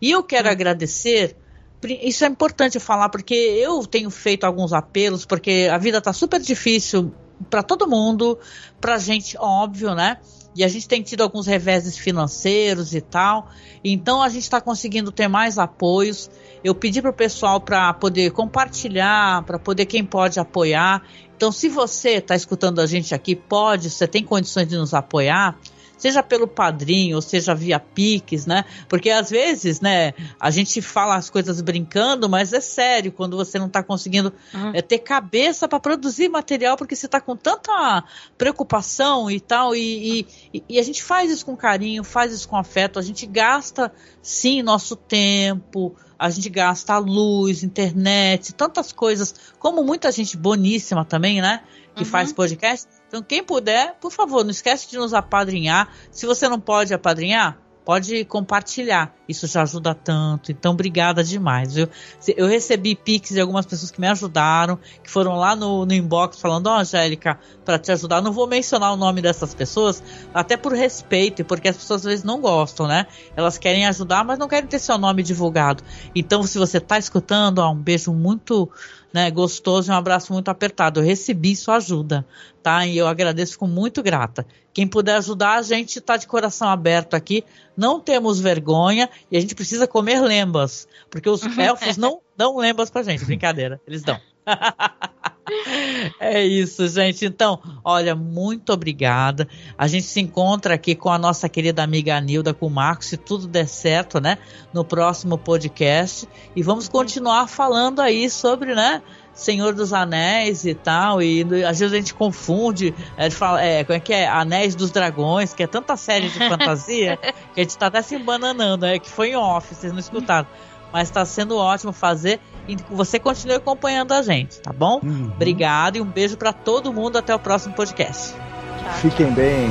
E 0.00 0.10
eu 0.10 0.24
quero 0.24 0.50
agradecer 0.50 1.36
pri- 1.80 2.00
isso 2.02 2.24
é 2.24 2.26
importante 2.26 2.80
falar 2.80 3.08
porque 3.08 3.34
eu 3.34 3.86
tenho 3.86 4.10
feito 4.10 4.42
alguns 4.44 4.72
apelos 4.72 5.24
porque 5.24 5.68
a 5.70 5.78
vida 5.78 6.00
tá 6.00 6.12
super 6.12 6.40
difícil 6.40 7.12
para 7.48 7.62
todo 7.62 7.88
mundo, 7.88 8.38
pra 8.80 8.98
gente, 8.98 9.36
óbvio, 9.38 9.94
né? 9.94 10.18
E 10.54 10.62
a 10.62 10.68
gente 10.68 10.86
tem 10.86 11.02
tido 11.02 11.22
alguns 11.22 11.46
reveses 11.46 11.96
financeiros 11.96 12.94
e 12.94 13.00
tal. 13.00 13.48
Então 13.82 14.22
a 14.22 14.28
gente 14.28 14.42
está 14.42 14.60
conseguindo 14.60 15.10
ter 15.10 15.26
mais 15.28 15.58
apoios. 15.58 16.30
Eu 16.62 16.74
pedi 16.74 17.00
para 17.00 17.10
o 17.10 17.14
pessoal 17.14 17.60
para 17.60 17.92
poder 17.94 18.30
compartilhar, 18.32 19.42
para 19.44 19.58
poder 19.58 19.86
quem 19.86 20.04
pode 20.04 20.38
apoiar. 20.38 21.02
Então, 21.42 21.50
se 21.50 21.68
você 21.68 22.10
está 22.10 22.36
escutando 22.36 22.80
a 22.80 22.86
gente 22.86 23.12
aqui, 23.12 23.34
pode, 23.34 23.90
você 23.90 24.06
tem 24.06 24.22
condições 24.22 24.68
de 24.68 24.76
nos 24.76 24.94
apoiar, 24.94 25.58
seja 26.02 26.20
pelo 26.22 26.48
padrinho, 26.48 27.14
ou 27.14 27.22
seja 27.22 27.54
via 27.54 27.78
Pix, 27.78 28.44
né? 28.44 28.64
Porque 28.88 29.08
às 29.08 29.30
vezes, 29.30 29.80
né, 29.80 30.12
a 30.40 30.50
gente 30.50 30.82
fala 30.82 31.14
as 31.14 31.30
coisas 31.30 31.60
brincando, 31.60 32.28
mas 32.28 32.52
é 32.52 32.60
sério 32.60 33.12
quando 33.12 33.36
você 33.36 33.56
não 33.58 33.68
está 33.68 33.82
conseguindo 33.84 34.32
Uhum. 34.52 34.72
é, 34.74 34.82
ter 34.82 34.98
cabeça 34.98 35.68
para 35.68 35.78
produzir 35.78 36.28
material, 36.28 36.76
porque 36.76 36.96
você 36.96 37.06
está 37.06 37.20
com 37.20 37.36
tanta 37.36 38.02
preocupação 38.36 39.30
e 39.30 39.38
tal, 39.38 39.76
e, 39.76 40.26
e, 40.52 40.64
e 40.68 40.78
a 40.80 40.82
gente 40.82 41.02
faz 41.02 41.30
isso 41.30 41.46
com 41.46 41.56
carinho, 41.56 42.02
faz 42.02 42.32
isso 42.32 42.48
com 42.48 42.56
afeto, 42.56 42.98
a 42.98 43.02
gente 43.02 43.24
gasta 43.24 43.92
sim 44.20 44.60
nosso 44.60 44.96
tempo, 44.96 45.94
a 46.18 46.28
gente 46.30 46.48
gasta 46.50 46.94
a 46.94 46.98
luz, 46.98 47.62
internet, 47.62 48.52
tantas 48.54 48.90
coisas, 48.92 49.34
como 49.58 49.84
muita 49.84 50.10
gente 50.10 50.36
boníssima 50.36 51.04
também, 51.04 51.40
né? 51.40 51.62
Que 51.94 52.02
Uhum. 52.02 52.08
faz 52.10 52.32
podcast. 52.32 52.88
Então, 53.12 53.22
quem 53.22 53.44
puder, 53.44 53.94
por 54.00 54.10
favor, 54.10 54.42
não 54.42 54.50
esquece 54.50 54.88
de 54.88 54.96
nos 54.96 55.12
apadrinhar. 55.12 55.86
Se 56.10 56.24
você 56.24 56.48
não 56.48 56.58
pode 56.58 56.94
apadrinhar, 56.94 57.58
pode 57.84 58.24
compartilhar. 58.24 59.14
Isso 59.28 59.46
já 59.46 59.60
ajuda 59.60 59.94
tanto. 59.94 60.50
Então, 60.50 60.72
obrigada 60.72 61.22
demais, 61.22 61.74
viu? 61.74 61.90
Eu 62.34 62.46
recebi 62.46 62.94
pix 62.94 63.28
de 63.28 63.40
algumas 63.42 63.66
pessoas 63.66 63.90
que 63.90 64.00
me 64.00 64.06
ajudaram, 64.06 64.78
que 65.04 65.10
foram 65.10 65.36
lá 65.36 65.54
no, 65.54 65.84
no 65.84 65.92
inbox 65.92 66.40
falando, 66.40 66.68
ó, 66.68 66.78
Angélica, 66.78 67.38
para 67.66 67.78
te 67.78 67.92
ajudar. 67.92 68.22
Não 68.22 68.32
vou 68.32 68.46
mencionar 68.46 68.94
o 68.94 68.96
nome 68.96 69.20
dessas 69.20 69.54
pessoas, 69.54 70.02
até 70.32 70.56
por 70.56 70.72
respeito, 70.72 71.44
porque 71.44 71.68
as 71.68 71.76
pessoas 71.76 72.00
às 72.00 72.06
vezes 72.06 72.24
não 72.24 72.40
gostam, 72.40 72.86
né? 72.86 73.06
Elas 73.36 73.58
querem 73.58 73.84
ajudar, 73.84 74.24
mas 74.24 74.38
não 74.38 74.48
querem 74.48 74.66
ter 74.66 74.78
seu 74.78 74.96
nome 74.96 75.22
divulgado. 75.22 75.84
Então, 76.14 76.42
se 76.44 76.56
você 76.56 76.80
tá 76.80 76.96
escutando, 76.96 77.58
ó, 77.58 77.72
um 77.72 77.76
beijo 77.76 78.10
muito 78.10 78.70
né, 79.12 79.30
gostoso 79.30 79.90
e 79.90 79.94
um 79.94 79.96
abraço 79.96 80.32
muito 80.32 80.48
apertado. 80.48 81.00
Eu 81.00 81.04
recebi 81.04 81.54
sua 81.54 81.76
ajuda, 81.76 82.26
tá? 82.62 82.86
E 82.86 82.96
eu 82.96 83.06
agradeço, 83.06 83.52
fico 83.52 83.66
muito 83.66 84.02
grata. 84.02 84.46
Quem 84.72 84.86
puder 84.86 85.16
ajudar, 85.16 85.56
a 85.56 85.62
gente 85.62 86.00
tá 86.00 86.16
de 86.16 86.26
coração 86.26 86.68
aberto 86.68 87.14
aqui. 87.14 87.44
Não 87.76 88.00
temos 88.00 88.40
vergonha 88.40 89.08
e 89.30 89.36
a 89.36 89.40
gente 89.40 89.54
precisa 89.54 89.86
comer 89.86 90.20
lembas, 90.20 90.88
porque 91.10 91.28
os 91.28 91.42
elfos 91.58 91.96
não 91.96 92.20
dão 92.36 92.56
lembas 92.56 92.90
pra 92.90 93.02
gente. 93.02 93.24
Brincadeira, 93.24 93.80
eles 93.86 94.02
dão. 94.02 94.18
É 96.20 96.44
isso, 96.44 96.86
gente. 96.88 97.24
Então, 97.24 97.60
olha, 97.84 98.14
muito 98.14 98.72
obrigada. 98.72 99.48
A 99.76 99.86
gente 99.86 100.04
se 100.04 100.20
encontra 100.20 100.74
aqui 100.74 100.94
com 100.94 101.10
a 101.10 101.18
nossa 101.18 101.48
querida 101.48 101.82
amiga 101.82 102.16
Anilda, 102.16 102.54
com 102.54 102.66
o 102.66 102.70
Marcos, 102.70 103.08
se 103.08 103.16
tudo 103.16 103.46
der 103.46 103.66
certo, 103.66 104.20
né? 104.20 104.38
No 104.72 104.84
próximo 104.84 105.36
podcast. 105.36 106.28
E 106.54 106.62
vamos 106.62 106.88
continuar 106.88 107.48
falando 107.48 108.00
aí 108.00 108.28
sobre, 108.30 108.74
né? 108.74 109.02
Senhor 109.34 109.74
dos 109.74 109.92
Anéis 109.92 110.64
e 110.64 110.74
tal. 110.74 111.22
E 111.22 111.42
às 111.64 111.78
vezes 111.80 111.92
a 111.92 111.96
gente 111.96 112.14
confunde, 112.14 112.94
é, 113.16 113.30
fala, 113.30 113.62
é, 113.62 113.84
como 113.84 113.96
é 113.96 114.00
que 114.00 114.12
é? 114.12 114.28
Anéis 114.28 114.74
dos 114.74 114.90
Dragões, 114.90 115.54
que 115.54 115.62
é 115.62 115.66
tanta 115.66 115.96
série 115.96 116.28
de 116.28 116.38
fantasia, 116.38 117.16
que 117.54 117.60
a 117.60 117.62
gente 117.62 117.76
tá 117.76 117.86
até 117.86 118.02
se 118.02 118.14
embananando, 118.14 118.86
é 118.86 118.98
que 118.98 119.10
foi 119.10 119.30
em 119.30 119.36
off, 119.36 119.74
vocês 119.74 119.92
não 119.92 120.00
escutaram. 120.00 120.46
Mas 120.92 121.10
tá 121.10 121.24
sendo 121.24 121.56
ótimo 121.56 121.92
fazer 121.92 122.38
e 122.68 122.76
você 122.90 123.18
continue 123.18 123.56
acompanhando 123.56 124.12
a 124.12 124.22
gente, 124.22 124.60
tá 124.60 124.72
bom? 124.72 125.00
Uhum. 125.02 125.30
Obrigado 125.34 125.96
e 125.96 126.00
um 126.00 126.06
beijo 126.06 126.36
pra 126.36 126.52
todo 126.52 126.92
mundo. 126.92 127.18
Até 127.18 127.34
o 127.34 127.38
próximo 127.38 127.74
podcast. 127.74 128.34
Tchau. 128.34 128.92
Fiquem 128.94 129.32
bem 129.32 129.68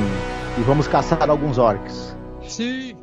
e 0.58 0.62
vamos 0.62 0.86
caçar 0.86 1.28
alguns 1.28 1.58
orcs. 1.58 2.16
Sim. 2.46 3.01